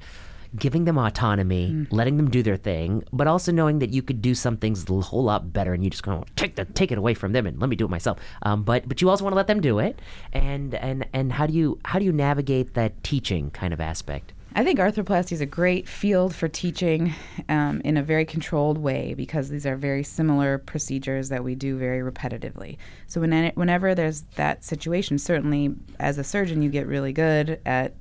Giving 0.56 0.84
them 0.84 0.98
autonomy, 0.98 1.86
letting 1.90 2.16
them 2.16 2.28
do 2.28 2.42
their 2.42 2.56
thing, 2.56 3.04
but 3.12 3.26
also 3.26 3.52
knowing 3.52 3.78
that 3.78 3.90
you 3.90 4.02
could 4.02 4.20
do 4.20 4.34
some 4.34 4.56
things 4.56 4.88
a 4.88 4.94
whole 4.94 5.22
lot 5.22 5.52
better, 5.52 5.72
and 5.72 5.84
you 5.84 5.90
just 5.90 6.02
going 6.02 6.22
to 6.22 6.32
take 6.34 6.56
the 6.56 6.64
take 6.64 6.90
it 6.90 6.98
away 6.98 7.14
from 7.14 7.32
them 7.32 7.46
and 7.46 7.60
let 7.60 7.70
me 7.70 7.76
do 7.76 7.84
it 7.84 7.90
myself. 7.90 8.18
Um, 8.42 8.64
but 8.64 8.88
but 8.88 9.00
you 9.00 9.08
also 9.08 9.22
want 9.22 9.32
to 9.32 9.36
let 9.36 9.46
them 9.46 9.60
do 9.60 9.78
it, 9.78 10.00
and 10.32 10.74
and 10.74 11.06
and 11.12 11.32
how 11.32 11.46
do 11.46 11.52
you 11.52 11.78
how 11.84 11.98
do 11.98 12.04
you 12.04 12.12
navigate 12.12 12.74
that 12.74 13.02
teaching 13.04 13.50
kind 13.50 13.72
of 13.72 13.80
aspect? 13.80 14.32
I 14.52 14.64
think 14.64 14.80
arthroplasty 14.80 15.32
is 15.32 15.40
a 15.40 15.46
great 15.46 15.86
field 15.86 16.34
for 16.34 16.48
teaching 16.48 17.14
um, 17.48 17.80
in 17.84 17.96
a 17.96 18.02
very 18.02 18.24
controlled 18.24 18.78
way 18.78 19.14
because 19.14 19.48
these 19.48 19.64
are 19.64 19.76
very 19.76 20.02
similar 20.02 20.58
procedures 20.58 21.28
that 21.28 21.44
we 21.44 21.54
do 21.54 21.78
very 21.78 22.00
repetitively. 22.00 22.76
So 23.06 23.20
when, 23.20 23.52
whenever 23.54 23.94
there's 23.94 24.22
that 24.34 24.64
situation, 24.64 25.18
certainly 25.18 25.76
as 26.00 26.18
a 26.18 26.24
surgeon, 26.24 26.62
you 26.62 26.70
get 26.70 26.88
really 26.88 27.12
good 27.12 27.60
at 27.64 27.94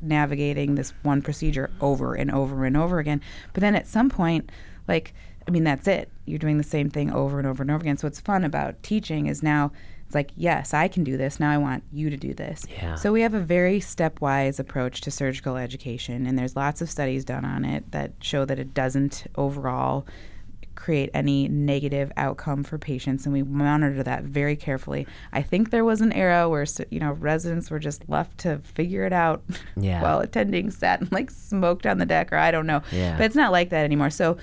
navigating 0.00 0.74
this 0.74 0.92
one 1.02 1.22
procedure 1.22 1.70
over 1.80 2.14
and 2.14 2.30
over 2.30 2.64
and 2.64 2.76
over 2.76 2.98
again. 2.98 3.20
But 3.52 3.60
then 3.60 3.74
at 3.74 3.86
some 3.86 4.10
point, 4.10 4.50
like, 4.88 5.14
I 5.46 5.50
mean, 5.50 5.64
that's 5.64 5.86
it. 5.88 6.10
You're 6.24 6.38
doing 6.38 6.58
the 6.58 6.64
same 6.64 6.90
thing 6.90 7.12
over 7.12 7.38
and 7.38 7.46
over 7.46 7.62
and 7.62 7.70
over 7.70 7.82
again. 7.82 7.96
So 7.96 8.06
what's 8.06 8.20
fun 8.20 8.44
about 8.44 8.82
teaching 8.82 9.26
is 9.26 9.42
now 9.42 9.72
it's 10.06 10.14
like, 10.14 10.30
yes, 10.36 10.74
I 10.74 10.88
can 10.88 11.04
do 11.04 11.16
this. 11.16 11.40
Now 11.40 11.50
I 11.50 11.58
want 11.58 11.82
you 11.92 12.10
to 12.10 12.16
do 12.16 12.34
this. 12.34 12.64
Yeah. 12.70 12.94
So 12.94 13.12
we 13.12 13.22
have 13.22 13.34
a 13.34 13.40
very 13.40 13.80
stepwise 13.80 14.60
approach 14.60 15.00
to 15.02 15.10
surgical 15.10 15.56
education, 15.56 16.26
and 16.26 16.38
there's 16.38 16.56
lots 16.56 16.80
of 16.80 16.90
studies 16.90 17.24
done 17.24 17.44
on 17.44 17.64
it 17.64 17.90
that 17.92 18.12
show 18.20 18.44
that 18.44 18.58
it 18.58 18.74
doesn't 18.74 19.24
overall 19.36 20.06
create 20.74 21.10
any 21.14 21.48
negative 21.48 22.10
outcome 22.16 22.64
for 22.64 22.78
patients 22.78 23.24
and 23.26 23.32
we 23.32 23.42
monitor 23.42 24.02
that 24.02 24.24
very 24.24 24.56
carefully. 24.56 25.06
I 25.32 25.42
think 25.42 25.70
there 25.70 25.84
was 25.84 26.00
an 26.00 26.12
era 26.12 26.48
where 26.48 26.66
you 26.90 27.00
know 27.00 27.12
residents 27.12 27.70
were 27.70 27.78
just 27.78 28.08
left 28.08 28.38
to 28.38 28.58
figure 28.58 29.04
it 29.04 29.12
out 29.12 29.42
Yeah. 29.76 30.02
while 30.02 30.20
attending 30.20 30.70
sat 30.70 31.00
and 31.00 31.10
like 31.12 31.30
smoked 31.30 31.86
on 31.86 31.98
the 31.98 32.06
deck 32.06 32.32
or 32.32 32.36
I 32.36 32.50
don't 32.50 32.66
know. 32.66 32.82
Yeah. 32.92 33.16
But 33.16 33.26
it's 33.26 33.36
not 33.36 33.52
like 33.52 33.70
that 33.70 33.84
anymore. 33.84 34.10
So 34.10 34.36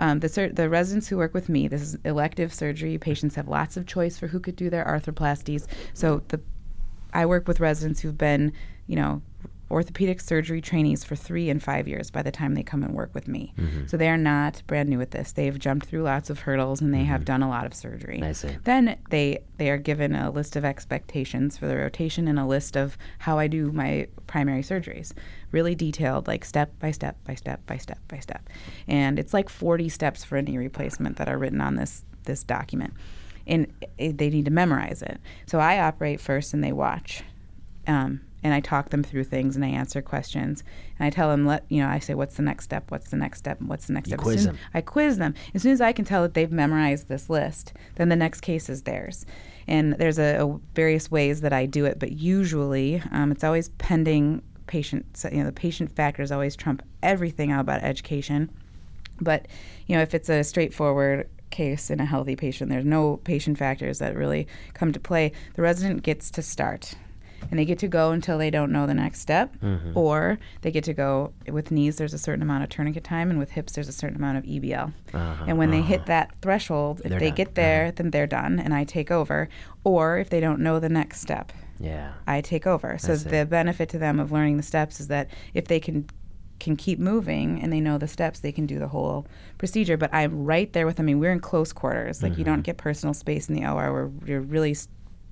um, 0.00 0.20
the 0.20 0.28
sur- 0.28 0.50
the 0.50 0.68
residents 0.68 1.08
who 1.08 1.16
work 1.16 1.34
with 1.34 1.48
me, 1.48 1.66
this 1.68 1.82
is 1.82 1.96
elective 2.04 2.52
surgery. 2.54 2.98
Patients 2.98 3.34
have 3.34 3.48
lots 3.48 3.76
of 3.76 3.86
choice 3.86 4.18
for 4.18 4.28
who 4.28 4.38
could 4.40 4.56
do 4.56 4.70
their 4.70 4.84
arthroplasties. 4.84 5.66
So 5.94 6.22
the 6.28 6.40
I 7.12 7.24
work 7.26 7.48
with 7.48 7.58
residents 7.58 8.00
who've 8.00 8.16
been, 8.18 8.52
you 8.86 8.94
know, 8.96 9.22
orthopedic 9.70 10.20
surgery 10.20 10.60
trainees 10.60 11.04
for 11.04 11.14
three 11.14 11.50
and 11.50 11.62
five 11.62 11.86
years 11.86 12.10
by 12.10 12.22
the 12.22 12.30
time 12.30 12.54
they 12.54 12.62
come 12.62 12.82
and 12.82 12.94
work 12.94 13.14
with 13.14 13.28
me. 13.28 13.52
Mm-hmm. 13.58 13.86
So 13.86 13.96
they 13.96 14.08
are 14.08 14.16
not 14.16 14.62
brand 14.66 14.88
new 14.88 15.00
at 15.00 15.10
this. 15.10 15.32
They've 15.32 15.58
jumped 15.58 15.86
through 15.86 16.02
lots 16.02 16.30
of 16.30 16.40
hurdles 16.40 16.80
and 16.80 16.94
they 16.94 17.04
have 17.04 17.24
done 17.24 17.42
a 17.42 17.48
lot 17.48 17.66
of 17.66 17.74
surgery. 17.74 18.16
Mm-hmm. 18.16 18.24
I 18.24 18.32
see. 18.32 18.56
Then 18.64 18.98
they 19.10 19.40
they 19.58 19.70
are 19.70 19.78
given 19.78 20.14
a 20.14 20.30
list 20.30 20.56
of 20.56 20.64
expectations 20.64 21.58
for 21.58 21.66
the 21.66 21.76
rotation 21.76 22.28
and 22.28 22.38
a 22.38 22.46
list 22.46 22.76
of 22.76 22.96
how 23.18 23.38
I 23.38 23.46
do 23.46 23.70
my 23.72 24.08
primary 24.26 24.62
surgeries. 24.62 25.12
Really 25.52 25.74
detailed, 25.74 26.26
like 26.26 26.44
step 26.44 26.78
by 26.78 26.90
step 26.90 27.16
by 27.24 27.34
step 27.34 27.64
by 27.66 27.76
step 27.76 27.98
by 28.08 28.18
step. 28.20 28.48
And 28.86 29.18
it's 29.18 29.34
like 29.34 29.48
40 29.48 29.88
steps 29.88 30.24
for 30.24 30.36
a 30.36 30.42
knee 30.42 30.58
replacement 30.58 31.16
that 31.16 31.28
are 31.28 31.38
written 31.38 31.60
on 31.60 31.74
this 31.74 32.04
this 32.24 32.42
document. 32.42 32.94
And 33.46 33.72
it, 33.96 34.18
they 34.18 34.30
need 34.30 34.44
to 34.46 34.50
memorize 34.50 35.02
it. 35.02 35.20
So 35.46 35.58
I 35.58 35.80
operate 35.80 36.20
first 36.20 36.54
and 36.54 36.64
they 36.64 36.72
watch. 36.72 37.22
Um, 37.86 38.20
and 38.42 38.54
I 38.54 38.60
talk 38.60 38.90
them 38.90 39.02
through 39.02 39.24
things 39.24 39.56
and 39.56 39.64
I 39.64 39.68
answer 39.68 40.00
questions. 40.00 40.62
And 40.98 41.06
I 41.06 41.10
tell 41.10 41.28
them 41.28 41.46
let 41.46 41.64
you 41.68 41.82
know 41.82 41.88
I 41.88 41.98
say 41.98 42.14
what's 42.14 42.36
the 42.36 42.42
next 42.42 42.64
step? 42.64 42.90
What's 42.90 43.10
the 43.10 43.16
next 43.16 43.38
step? 43.38 43.60
What's 43.60 43.86
the 43.86 43.92
next 43.92 44.08
You 44.08 44.12
step? 44.12 44.20
quiz 44.20 44.44
them. 44.44 44.58
I 44.74 44.80
quiz 44.80 45.18
them. 45.18 45.34
As 45.54 45.62
soon 45.62 45.72
as 45.72 45.80
I 45.80 45.92
can 45.92 46.04
tell 46.04 46.22
that 46.22 46.34
they've 46.34 46.50
memorized 46.50 47.08
this 47.08 47.28
list 47.28 47.72
then 47.96 48.08
the 48.08 48.16
next 48.16 48.40
case 48.40 48.68
is 48.68 48.82
theirs. 48.82 49.26
And 49.66 49.94
there's 49.94 50.18
a, 50.18 50.46
a 50.46 50.58
various 50.74 51.10
ways 51.10 51.40
that 51.40 51.52
I 51.52 51.66
do 51.66 51.84
it 51.84 51.98
but 51.98 52.12
usually 52.12 53.02
um, 53.10 53.32
it's 53.32 53.44
always 53.44 53.70
pending 53.70 54.42
patient 54.66 55.06
you 55.32 55.38
know 55.38 55.46
the 55.46 55.52
patient 55.52 55.90
factors 55.90 56.30
always 56.30 56.54
trump 56.54 56.82
everything 57.02 57.50
out 57.50 57.60
about 57.60 57.82
education. 57.82 58.50
But 59.20 59.48
you 59.86 59.96
know 59.96 60.02
if 60.02 60.14
it's 60.14 60.28
a 60.28 60.44
straightforward 60.44 61.28
case 61.50 61.90
in 61.90 61.98
a 61.98 62.04
healthy 62.04 62.36
patient 62.36 62.70
there's 62.70 62.84
no 62.84 63.16
patient 63.24 63.56
factors 63.56 63.98
that 63.98 64.14
really 64.14 64.46
come 64.74 64.92
to 64.92 65.00
play. 65.00 65.32
The 65.54 65.62
resident 65.62 66.02
gets 66.02 66.30
to 66.32 66.42
start 66.42 66.94
and 67.50 67.58
they 67.58 67.64
get 67.64 67.78
to 67.78 67.88
go 67.88 68.10
until 68.12 68.38
they 68.38 68.50
don't 68.50 68.70
know 68.72 68.86
the 68.86 68.94
next 68.94 69.20
step 69.20 69.54
Mm-hmm. 69.62 69.96
or 69.96 70.38
they 70.62 70.70
get 70.70 70.84
to 70.84 70.92
go 70.94 71.32
with 71.50 71.70
knees 71.70 71.96
there's 71.96 72.14
a 72.14 72.18
certain 72.18 72.42
amount 72.42 72.62
of 72.64 72.68
tourniquet 72.70 73.04
time 73.04 73.30
and 73.30 73.38
with 73.38 73.50
hips 73.50 73.72
there's 73.72 73.88
a 73.88 73.92
certain 73.92 74.16
amount 74.16 74.38
of 74.38 74.44
ebl 74.44 74.92
Uh-huh, 75.14 75.44
and 75.46 75.58
when 75.58 75.70
they 75.70 75.82
hit 75.82 76.06
that 76.06 76.34
threshold 76.42 77.00
if 77.04 77.10
They're 77.10 77.18
they 77.20 77.26
done. 77.28 77.36
get 77.36 77.54
there 77.54 77.92
then 77.92 78.10
they're 78.10 78.26
done 78.26 78.58
and 78.58 78.74
i 78.74 78.84
take 78.84 79.10
over 79.10 79.48
or 79.84 80.18
if 80.18 80.30
they 80.30 80.40
don't 80.40 80.60
know 80.60 80.78
the 80.80 80.88
next 80.88 81.20
step 81.20 81.52
Yeah. 81.80 82.12
I 82.26 82.40
take 82.40 82.66
over. 82.66 82.98
So 82.98 83.14
the 83.16 83.46
benefit 83.46 83.88
to 83.90 83.98
them 83.98 84.18
of 84.18 84.32
learning 84.32 84.56
the 84.56 84.62
steps 84.64 84.98
is 85.00 85.06
that 85.08 85.28
if 85.54 85.66
they 85.68 85.78
can 85.80 86.06
can 86.58 86.74
keep 86.74 86.98
moving 86.98 87.62
and 87.62 87.72
they 87.72 87.80
know 87.80 87.98
the 87.98 88.08
steps, 88.08 88.40
they 88.40 88.50
can 88.50 88.66
do 88.66 88.80
the 88.80 88.88
whole 88.88 89.24
procedure. 89.58 89.96
But 89.96 90.10
I'm 90.12 90.44
right 90.44 90.72
there 90.72 90.86
with 90.86 90.96
them. 90.96 91.04
I 91.04 91.06
mean, 91.06 91.20
we're 91.20 91.30
in 91.30 91.38
close 91.38 91.72
quarters. 91.72 92.20
Like 92.20 92.36
you 92.36 92.42
don't 92.42 92.62
get 92.62 92.76
personal 92.78 93.14
space 93.14 93.48
in 93.48 93.54
the 93.54 93.64
OR. 93.64 93.92
We're 93.92 94.10
you're 94.28 94.40
really 94.40 94.74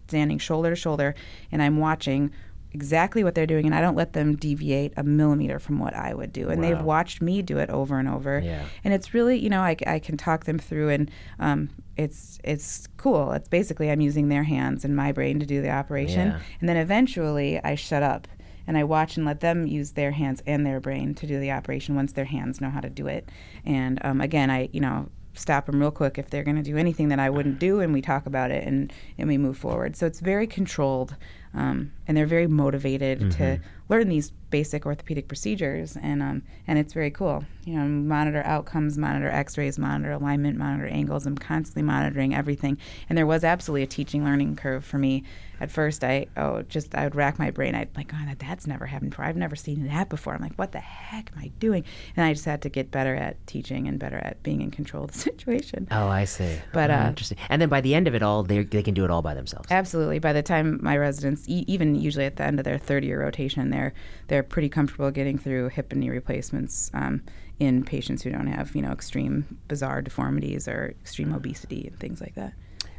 standing 0.09 0.39
shoulder 0.39 0.71
to 0.71 0.77
shoulder, 0.77 1.15
and 1.53 1.63
I'm 1.63 1.79
watching 1.79 2.31
exactly 2.73 3.25
what 3.25 3.35
they're 3.35 3.47
doing 3.47 3.65
and 3.65 3.75
I 3.75 3.81
don't 3.81 3.95
let 3.95 4.13
them 4.13 4.37
deviate 4.37 4.93
a 4.99 5.03
millimeter 5.03 5.59
from 5.59 5.79
what 5.79 5.95
I 5.95 6.13
would 6.13 6.31
do. 6.31 6.51
And 6.51 6.61
Wow. 6.61 6.69
they've 6.69 6.83
watched 6.83 7.23
me 7.23 7.41
do 7.41 7.57
it 7.57 7.71
over 7.71 7.99
and 7.99 8.07
over. 8.07 8.39
Yeah. 8.45 8.67
And 8.85 8.93
it's 8.93 9.15
really, 9.15 9.39
you 9.39 9.49
know, 9.49 9.63
I, 9.63 9.77
I 9.87 9.99
can 9.99 10.19
talk 10.19 10.45
them 10.45 10.59
through 10.59 10.91
and 10.91 11.11
um, 11.39 11.71
it's 11.97 12.39
it's 12.45 12.87
cool. 12.99 13.33
It's 13.33 13.49
basically 13.49 13.91
I'm 13.91 14.03
using 14.03 14.29
their 14.29 14.43
hands 14.43 14.85
and 14.85 14.95
my 14.95 15.11
brain 15.13 15.41
to 15.41 15.47
do 15.47 15.63
the 15.63 15.71
operation. 15.71 16.29
Yeah. 16.29 16.41
And 16.61 16.69
then 16.69 16.77
eventually 16.77 17.59
I 17.65 17.77
shut 17.77 18.03
up 18.03 18.29
and 18.67 18.77
I 18.77 18.85
watch 18.85 19.17
and 19.17 19.25
let 19.25 19.41
them 19.41 19.67
use 19.67 19.93
their 19.93 20.11
hands 20.11 20.43
and 20.47 20.67
their 20.67 20.81
brain 20.81 21.15
to 21.15 21.27
do 21.27 21.41
the 21.41 21.53
operation 21.53 21.95
once 21.95 22.13
their 22.13 22.27
hands 22.27 22.61
know 22.61 22.69
how 22.69 22.81
to 22.81 22.91
do 22.91 23.07
it. 23.07 23.31
And 23.65 24.05
um, 24.05 24.21
again, 24.21 24.51
I, 24.51 24.69
you 24.73 24.81
know, 24.81 25.09
stop 25.39 25.67
them 25.67 25.81
real 25.81 25.91
quick 25.91 26.19
if 26.19 26.31
they're 26.31 26.43
going 26.43 26.57
to 26.57 26.63
do 26.63 26.77
anything 26.77 27.09
that 27.09 27.19
I 27.19 27.31
wouldn't 27.31 27.59
do, 27.59 27.81
and 27.81 27.93
we 27.93 28.03
talk 28.03 28.27
about 28.27 28.51
it 28.51 28.67
and, 28.67 28.93
and 29.19 29.29
we 29.29 29.39
move 29.39 29.57
forward. 29.57 29.97
So 29.97 30.07
it's 30.07 30.21
very 30.21 30.47
controlled, 30.47 31.17
um, 31.57 31.91
and 32.07 32.17
they're 32.17 32.27
very 32.27 32.47
motivated 32.47 33.33
to 33.33 33.59
learn 33.89 34.09
these 34.09 34.31
basic 34.51 34.87
orthopedic 34.87 35.27
procedures, 35.27 35.97
and 36.01 36.23
um, 36.23 36.43
and 36.69 36.79
it's 36.79 36.93
very 36.93 37.11
cool. 37.11 37.45
You 37.65 37.75
know, 37.79 37.85
monitor 37.87 38.43
outcomes, 38.45 38.97
monitor 38.97 39.29
X-rays, 39.29 39.77
monitor 39.79 40.13
alignment, 40.13 40.57
monitor 40.57 40.87
angles. 40.87 41.27
I'm 41.27 41.37
constantly 41.37 41.83
monitoring 41.83 42.35
everything, 42.35 42.79
and 43.09 43.19
there 43.19 43.27
was 43.27 43.43
absolutely 43.43 43.83
a 43.83 43.87
teaching 43.89 44.25
learning 44.25 44.57
curve 44.57 44.85
for 44.85 44.99
me. 44.99 45.25
At 45.59 45.71
first, 45.71 46.05
I 46.05 46.27
oh 46.37 46.63
just 46.63 46.95
I 46.95 47.05
would 47.05 47.15
rack 47.15 47.39
my 47.39 47.51
brain. 47.51 47.75
I'd 47.75 47.97
like, 47.97 48.13
oh, 48.15 48.19
that's 48.39 48.67
never 48.67 48.85
happened 48.87 49.11
before. 49.13 49.25
I've 49.25 49.37
never 49.37 49.57
seen 49.57 49.89
that 49.89 50.11
before. 50.11 50.35
I'm 50.35 50.43
like, 50.43 50.55
what 50.57 50.73
the 50.73 50.81
heck 50.81 51.33
am 51.33 51.43
I 51.43 51.49
doing? 51.59 51.83
And 52.17 52.27
I 52.27 52.35
just 52.35 52.45
had 52.45 52.61
to 52.63 52.69
get 52.69 52.91
better 52.91 53.15
at 53.15 53.45
teaching 53.47 53.89
and 53.89 53.99
better 53.99 54.19
at 54.19 54.43
being 54.43 54.61
in 54.61 54.71
control 54.71 55.05
of 55.05 55.13
the 55.13 55.19
situation. 55.31 55.89
Oh, 55.91 56.09
I 56.09 56.25
see. 56.27 56.59
But, 56.73 56.91
Oh, 56.91 56.95
uh, 56.95 57.09
interesting. 57.09 57.39
And 57.49 57.61
then 57.63 57.71
by 57.71 57.81
the 57.81 57.95
end 57.95 58.07
of 58.07 58.15
it 58.15 58.23
all, 58.23 58.43
they 58.43 58.65
they 58.65 58.83
can 58.83 58.93
do 58.95 59.05
it 59.05 59.11
all 59.11 59.23
by 59.23 59.33
themselves. 59.35 59.67
Absolutely. 59.71 60.19
By 60.19 60.35
the 60.35 60.43
time 60.43 60.79
my 60.83 60.97
residents, 60.99 61.46
e- 61.49 61.65
even 61.67 61.95
usually 61.95 62.25
at 62.25 62.37
the 62.37 62.45
end 62.45 62.59
of 62.59 62.65
their 62.65 62.79
third 62.79 63.05
year 63.05 63.21
rotation, 63.21 63.71
they're 63.71 63.93
they're 64.29 64.43
pretty 64.43 64.69
comfortable 64.69 65.11
getting 65.11 65.39
through 65.39 65.69
hip 65.69 65.93
and 65.93 66.01
knee 66.01 66.11
replacements 66.11 66.91
um, 66.95 67.23
in 67.59 67.85
patients 67.85 68.23
who 68.23 68.31
don't 68.31 68.47
have 68.47 68.75
you 68.75 68.83
know 68.83 68.93
extreme 68.93 69.59
bizarre 69.69 70.03
deformities 70.03 70.69
or 70.69 70.95
extreme 71.03 71.33
obesity 71.33 71.87
and 71.87 71.99
things 71.99 72.21
like 72.21 72.35
that. 72.35 72.53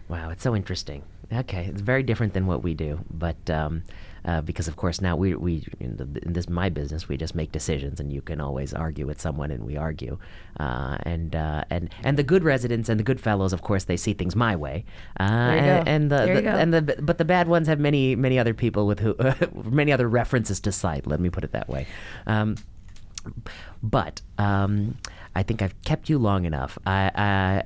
Wow, 0.09 0.29
it's 0.29 0.43
so 0.43 0.55
interesting. 0.55 1.03
Okay, 1.31 1.65
it's 1.65 1.81
very 1.81 2.03
different 2.03 2.33
than 2.33 2.45
what 2.47 2.63
we 2.63 2.73
do, 2.73 2.99
but 3.11 3.49
um, 3.49 3.83
uh, 4.27 4.41
because 4.41 4.67
of 4.67 4.75
course 4.75 5.01
now 5.01 5.15
we 5.15 5.33
we 5.35 5.65
in, 5.79 5.95
the, 5.95 6.03
in 6.23 6.33
this 6.33 6.49
my 6.49 6.69
business 6.69 7.07
we 7.07 7.17
just 7.17 7.33
make 7.33 7.51
decisions, 7.51 7.99
and 7.99 8.11
you 8.11 8.21
can 8.21 8.41
always 8.41 8.73
argue 8.73 9.07
with 9.07 9.19
someone, 9.21 9.49
and 9.51 9.65
we 9.65 9.77
argue, 9.77 10.17
uh, 10.59 10.97
and 11.03 11.35
uh, 11.35 11.63
and 11.69 11.89
and 12.03 12.17
the 12.17 12.23
good 12.23 12.43
residents 12.43 12.89
and 12.89 12.99
the 12.99 13.03
good 13.03 13.21
fellows, 13.21 13.53
of 13.53 13.61
course, 13.61 13.85
they 13.85 13.97
see 13.97 14.13
things 14.13 14.35
my 14.35 14.55
way, 14.55 14.83
uh, 15.19 15.23
and, 15.23 15.87
and 15.87 16.11
the, 16.11 16.41
the 16.41 16.49
and 16.49 16.73
the 16.73 16.81
but 17.01 17.17
the 17.17 17.25
bad 17.25 17.47
ones 17.47 17.67
have 17.67 17.79
many 17.79 18.15
many 18.15 18.37
other 18.37 18.53
people 18.53 18.85
with 18.85 18.99
who 18.99 19.15
many 19.63 19.91
other 19.91 20.09
references 20.09 20.59
to 20.59 20.71
cite. 20.71 21.07
Let 21.07 21.19
me 21.19 21.29
put 21.29 21.43
it 21.43 21.53
that 21.53 21.69
way. 21.69 21.87
Um, 22.25 22.57
but 23.81 24.21
um, 24.37 24.97
I 25.37 25.43
think 25.43 25.61
I've 25.61 25.79
kept 25.83 26.09
you 26.09 26.17
long 26.17 26.45
enough. 26.45 26.79
I, 26.87 27.11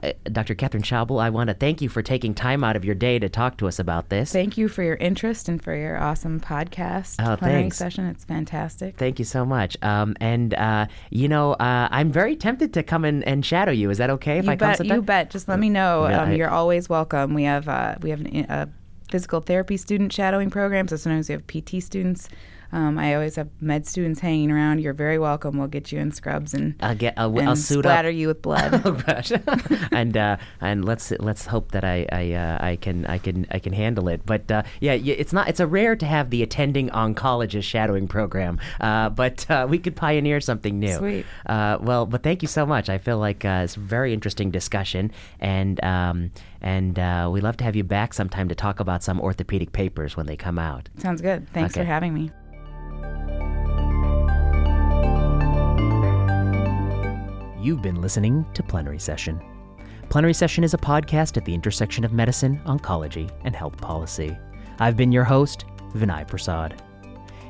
I, 0.03 0.13
Dr. 0.29 0.55
Catherine 0.55 0.83
Schabel, 0.83 1.21
I 1.23 1.29
want 1.29 1.47
to 1.47 1.53
thank 1.53 1.81
you 1.81 1.87
for 1.87 2.01
taking 2.01 2.33
time 2.33 2.65
out 2.65 2.75
of 2.75 2.83
your 2.83 2.95
day 2.95 3.17
to 3.17 3.29
talk 3.29 3.55
to 3.59 3.67
us 3.67 3.79
about 3.79 4.09
this. 4.09 4.33
Thank 4.33 4.57
you 4.57 4.67
for 4.67 4.83
your 4.83 4.95
interest 4.97 5.47
and 5.47 5.63
for 5.63 5.73
your 5.73 5.97
awesome 5.97 6.41
podcast 6.41 7.15
Oh, 7.25 7.37
plenary 7.37 7.61
thanks. 7.61 7.77
session. 7.77 8.07
It's 8.07 8.25
fantastic. 8.25 8.97
Thank 8.97 9.19
you 9.19 9.25
so 9.25 9.45
much. 9.45 9.77
Um, 9.81 10.17
and, 10.19 10.53
uh, 10.53 10.87
you 11.11 11.29
know, 11.29 11.53
uh, 11.53 11.87
I'm 11.91 12.11
very 12.11 12.35
tempted 12.35 12.73
to 12.73 12.83
come 12.83 13.05
in 13.05 13.23
and 13.23 13.45
shadow 13.45 13.71
you. 13.71 13.89
Is 13.89 13.99
that 13.99 14.09
okay 14.09 14.39
if 14.39 14.45
you 14.45 14.51
I 14.51 14.55
come 14.57 14.67
bet. 14.71 14.77
sometime? 14.79 14.97
You 14.97 15.01
bet. 15.03 15.29
Just 15.29 15.47
let 15.47 15.57
me 15.57 15.69
know. 15.69 16.09
Yeah, 16.09 16.23
um, 16.23 16.29
I- 16.29 16.33
you're 16.35 16.49
always 16.49 16.89
welcome. 16.89 17.33
We 17.33 17.43
have 17.43 17.69
uh, 17.69 17.95
we 18.01 18.09
have 18.09 18.19
an, 18.19 18.45
a 18.49 18.67
physical 19.09 19.39
therapy 19.39 19.77
student 19.77 20.11
shadowing 20.11 20.49
program. 20.49 20.89
So 20.89 20.97
sometimes 20.97 21.29
we 21.29 21.33
have 21.33 21.47
PT 21.47 21.81
students. 21.81 22.27
Um, 22.71 22.97
I 22.97 23.15
always 23.15 23.35
have 23.35 23.49
med 23.59 23.85
students 23.85 24.19
hanging 24.19 24.51
around. 24.51 24.79
You're 24.79 24.93
very 24.93 25.19
welcome. 25.19 25.57
We'll 25.57 25.67
get 25.67 25.91
you 25.91 25.99
in 25.99 26.11
scrubs 26.11 26.53
and 26.53 26.75
I'll 26.81 26.95
get. 26.95 27.13
I'll, 27.17 27.37
and 27.37 27.49
I'll 27.49 27.55
suit 27.55 27.79
splatter 27.83 28.09
up. 28.09 28.15
you 28.15 28.27
with 28.27 28.41
blood. 28.41 28.81
oh 28.85 28.91
gosh, 28.93 29.31
and 29.91 30.15
uh, 30.15 30.37
and 30.61 30.85
let's 30.85 31.11
let's 31.19 31.45
hope 31.45 31.71
that 31.71 31.83
I 31.83 32.07
I, 32.11 32.31
uh, 32.33 32.57
I 32.61 32.75
can 32.77 33.05
I 33.07 33.17
can 33.17 33.45
I 33.51 33.59
can 33.59 33.73
handle 33.73 34.07
it. 34.07 34.21
But 34.25 34.49
uh, 34.51 34.63
yeah, 34.79 34.93
it's 34.93 35.33
not 35.33 35.47
it's 35.49 35.59
a 35.59 35.67
rare 35.67 35.95
to 35.95 36.05
have 36.05 36.29
the 36.29 36.43
attending 36.43 36.89
oncologist 36.89 37.63
shadowing 37.63 38.07
program. 38.07 38.59
Uh, 38.79 39.09
but 39.09 39.49
uh, 39.49 39.67
we 39.69 39.77
could 39.77 39.95
pioneer 39.95 40.39
something 40.39 40.79
new. 40.79 40.95
Sweet. 40.97 41.25
Uh, 41.45 41.77
well, 41.81 42.05
but 42.05 42.23
thank 42.23 42.41
you 42.41 42.47
so 42.47 42.65
much. 42.65 42.89
I 42.89 42.97
feel 42.97 43.17
like 43.17 43.43
uh, 43.45 43.61
it's 43.63 43.75
a 43.75 43.79
very 43.79 44.13
interesting 44.13 44.51
discussion, 44.51 45.11
and 45.39 45.83
um, 45.83 46.31
and 46.61 46.97
uh, 46.97 47.29
we 47.31 47.41
love 47.41 47.57
to 47.57 47.63
have 47.63 47.75
you 47.75 47.83
back 47.83 48.13
sometime 48.13 48.47
to 48.49 48.55
talk 48.55 48.79
about 48.79 49.03
some 49.03 49.19
orthopedic 49.19 49.71
papers 49.71 50.15
when 50.15 50.25
they 50.25 50.37
come 50.37 50.59
out. 50.59 50.89
Sounds 50.97 51.21
good. 51.21 51.49
Thanks 51.49 51.73
Okay. 51.73 51.81
for 51.81 51.85
having 51.85 52.13
me. 52.13 52.31
You've 57.61 57.83
been 57.83 58.01
listening 58.01 58.43
to 58.55 58.63
Plenary 58.63 58.97
Session. 58.97 59.39
Plenary 60.09 60.33
Session 60.33 60.63
is 60.63 60.73
a 60.73 60.79
podcast 60.79 61.37
at 61.37 61.45
the 61.45 61.53
intersection 61.53 62.03
of 62.03 62.11
medicine, 62.11 62.59
oncology, 62.65 63.29
and 63.43 63.55
health 63.55 63.77
policy. 63.77 64.35
I've 64.79 64.97
been 64.97 65.11
your 65.11 65.23
host, 65.23 65.65
Vinay 65.93 66.27
Prasad. 66.27 66.81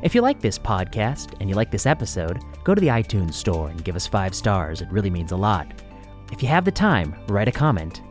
If 0.03 0.13
you 0.13 0.19
like 0.19 0.41
this 0.41 0.59
podcast 0.59 1.35
and 1.39 1.49
you 1.49 1.55
like 1.55 1.71
this 1.71 1.85
episode, 1.85 2.41
go 2.65 2.75
to 2.75 2.81
the 2.81 2.89
iTunes 2.89 3.35
store 3.35 3.69
and 3.69 3.85
give 3.85 3.95
us 3.95 4.05
five 4.05 4.35
stars. 4.35 4.81
It 4.81 4.91
really 4.91 5.09
means 5.09 5.31
a 5.31 5.37
lot. 5.37 5.81
If 6.29 6.43
you 6.43 6.49
have 6.49 6.65
the 6.65 6.71
time, 6.71 7.15
write 7.29 7.47
a 7.47 7.51
comment. 7.53 8.01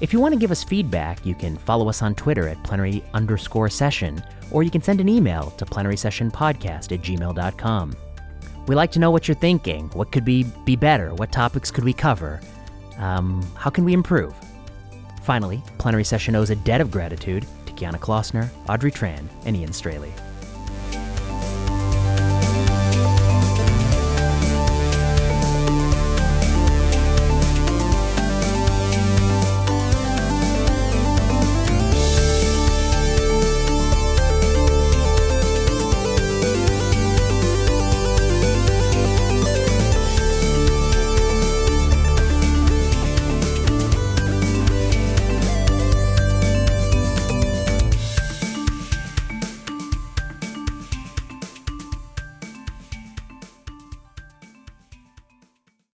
If 0.00 0.12
you 0.12 0.20
want 0.20 0.34
to 0.34 0.40
give 0.40 0.52
us 0.52 0.62
feedback, 0.62 1.26
you 1.26 1.34
can 1.34 1.56
follow 1.56 1.88
us 1.88 2.00
on 2.00 2.14
Twitter 2.14 2.46
at 2.46 2.62
plenary 2.62 3.02
underscore 3.12 3.68
session, 3.70 4.22
or 4.52 4.62
you 4.62 4.70
can 4.70 4.82
send 4.82 5.00
an 5.00 5.08
email 5.08 5.50
to 5.58 5.66
plenarysessionpodcast 5.66 6.92
at 6.92 7.02
gmail.com. 7.02 7.96
We 8.70 8.76
like 8.76 8.92
to 8.92 9.00
know 9.00 9.10
what 9.10 9.26
you're 9.26 9.34
thinking. 9.34 9.90
What 9.94 10.12
could 10.12 10.24
be, 10.24 10.44
be 10.64 10.76
better? 10.76 11.12
What 11.12 11.32
topics 11.32 11.72
could 11.72 11.82
we 11.82 11.92
cover? 11.92 12.40
Um, 12.98 13.42
how 13.56 13.68
can 13.68 13.84
we 13.84 13.92
improve? 13.92 14.32
Finally, 15.24 15.60
Plenary 15.78 16.04
Session 16.04 16.36
owes 16.36 16.50
a 16.50 16.54
debt 16.54 16.80
of 16.80 16.88
gratitude 16.88 17.48
to 17.66 17.72
Kiana 17.72 17.98
Klossner, 17.98 18.48
Audrey 18.68 18.92
Tran, 18.92 19.26
and 19.44 19.56
Ian 19.56 19.72
Straley. 19.72 20.12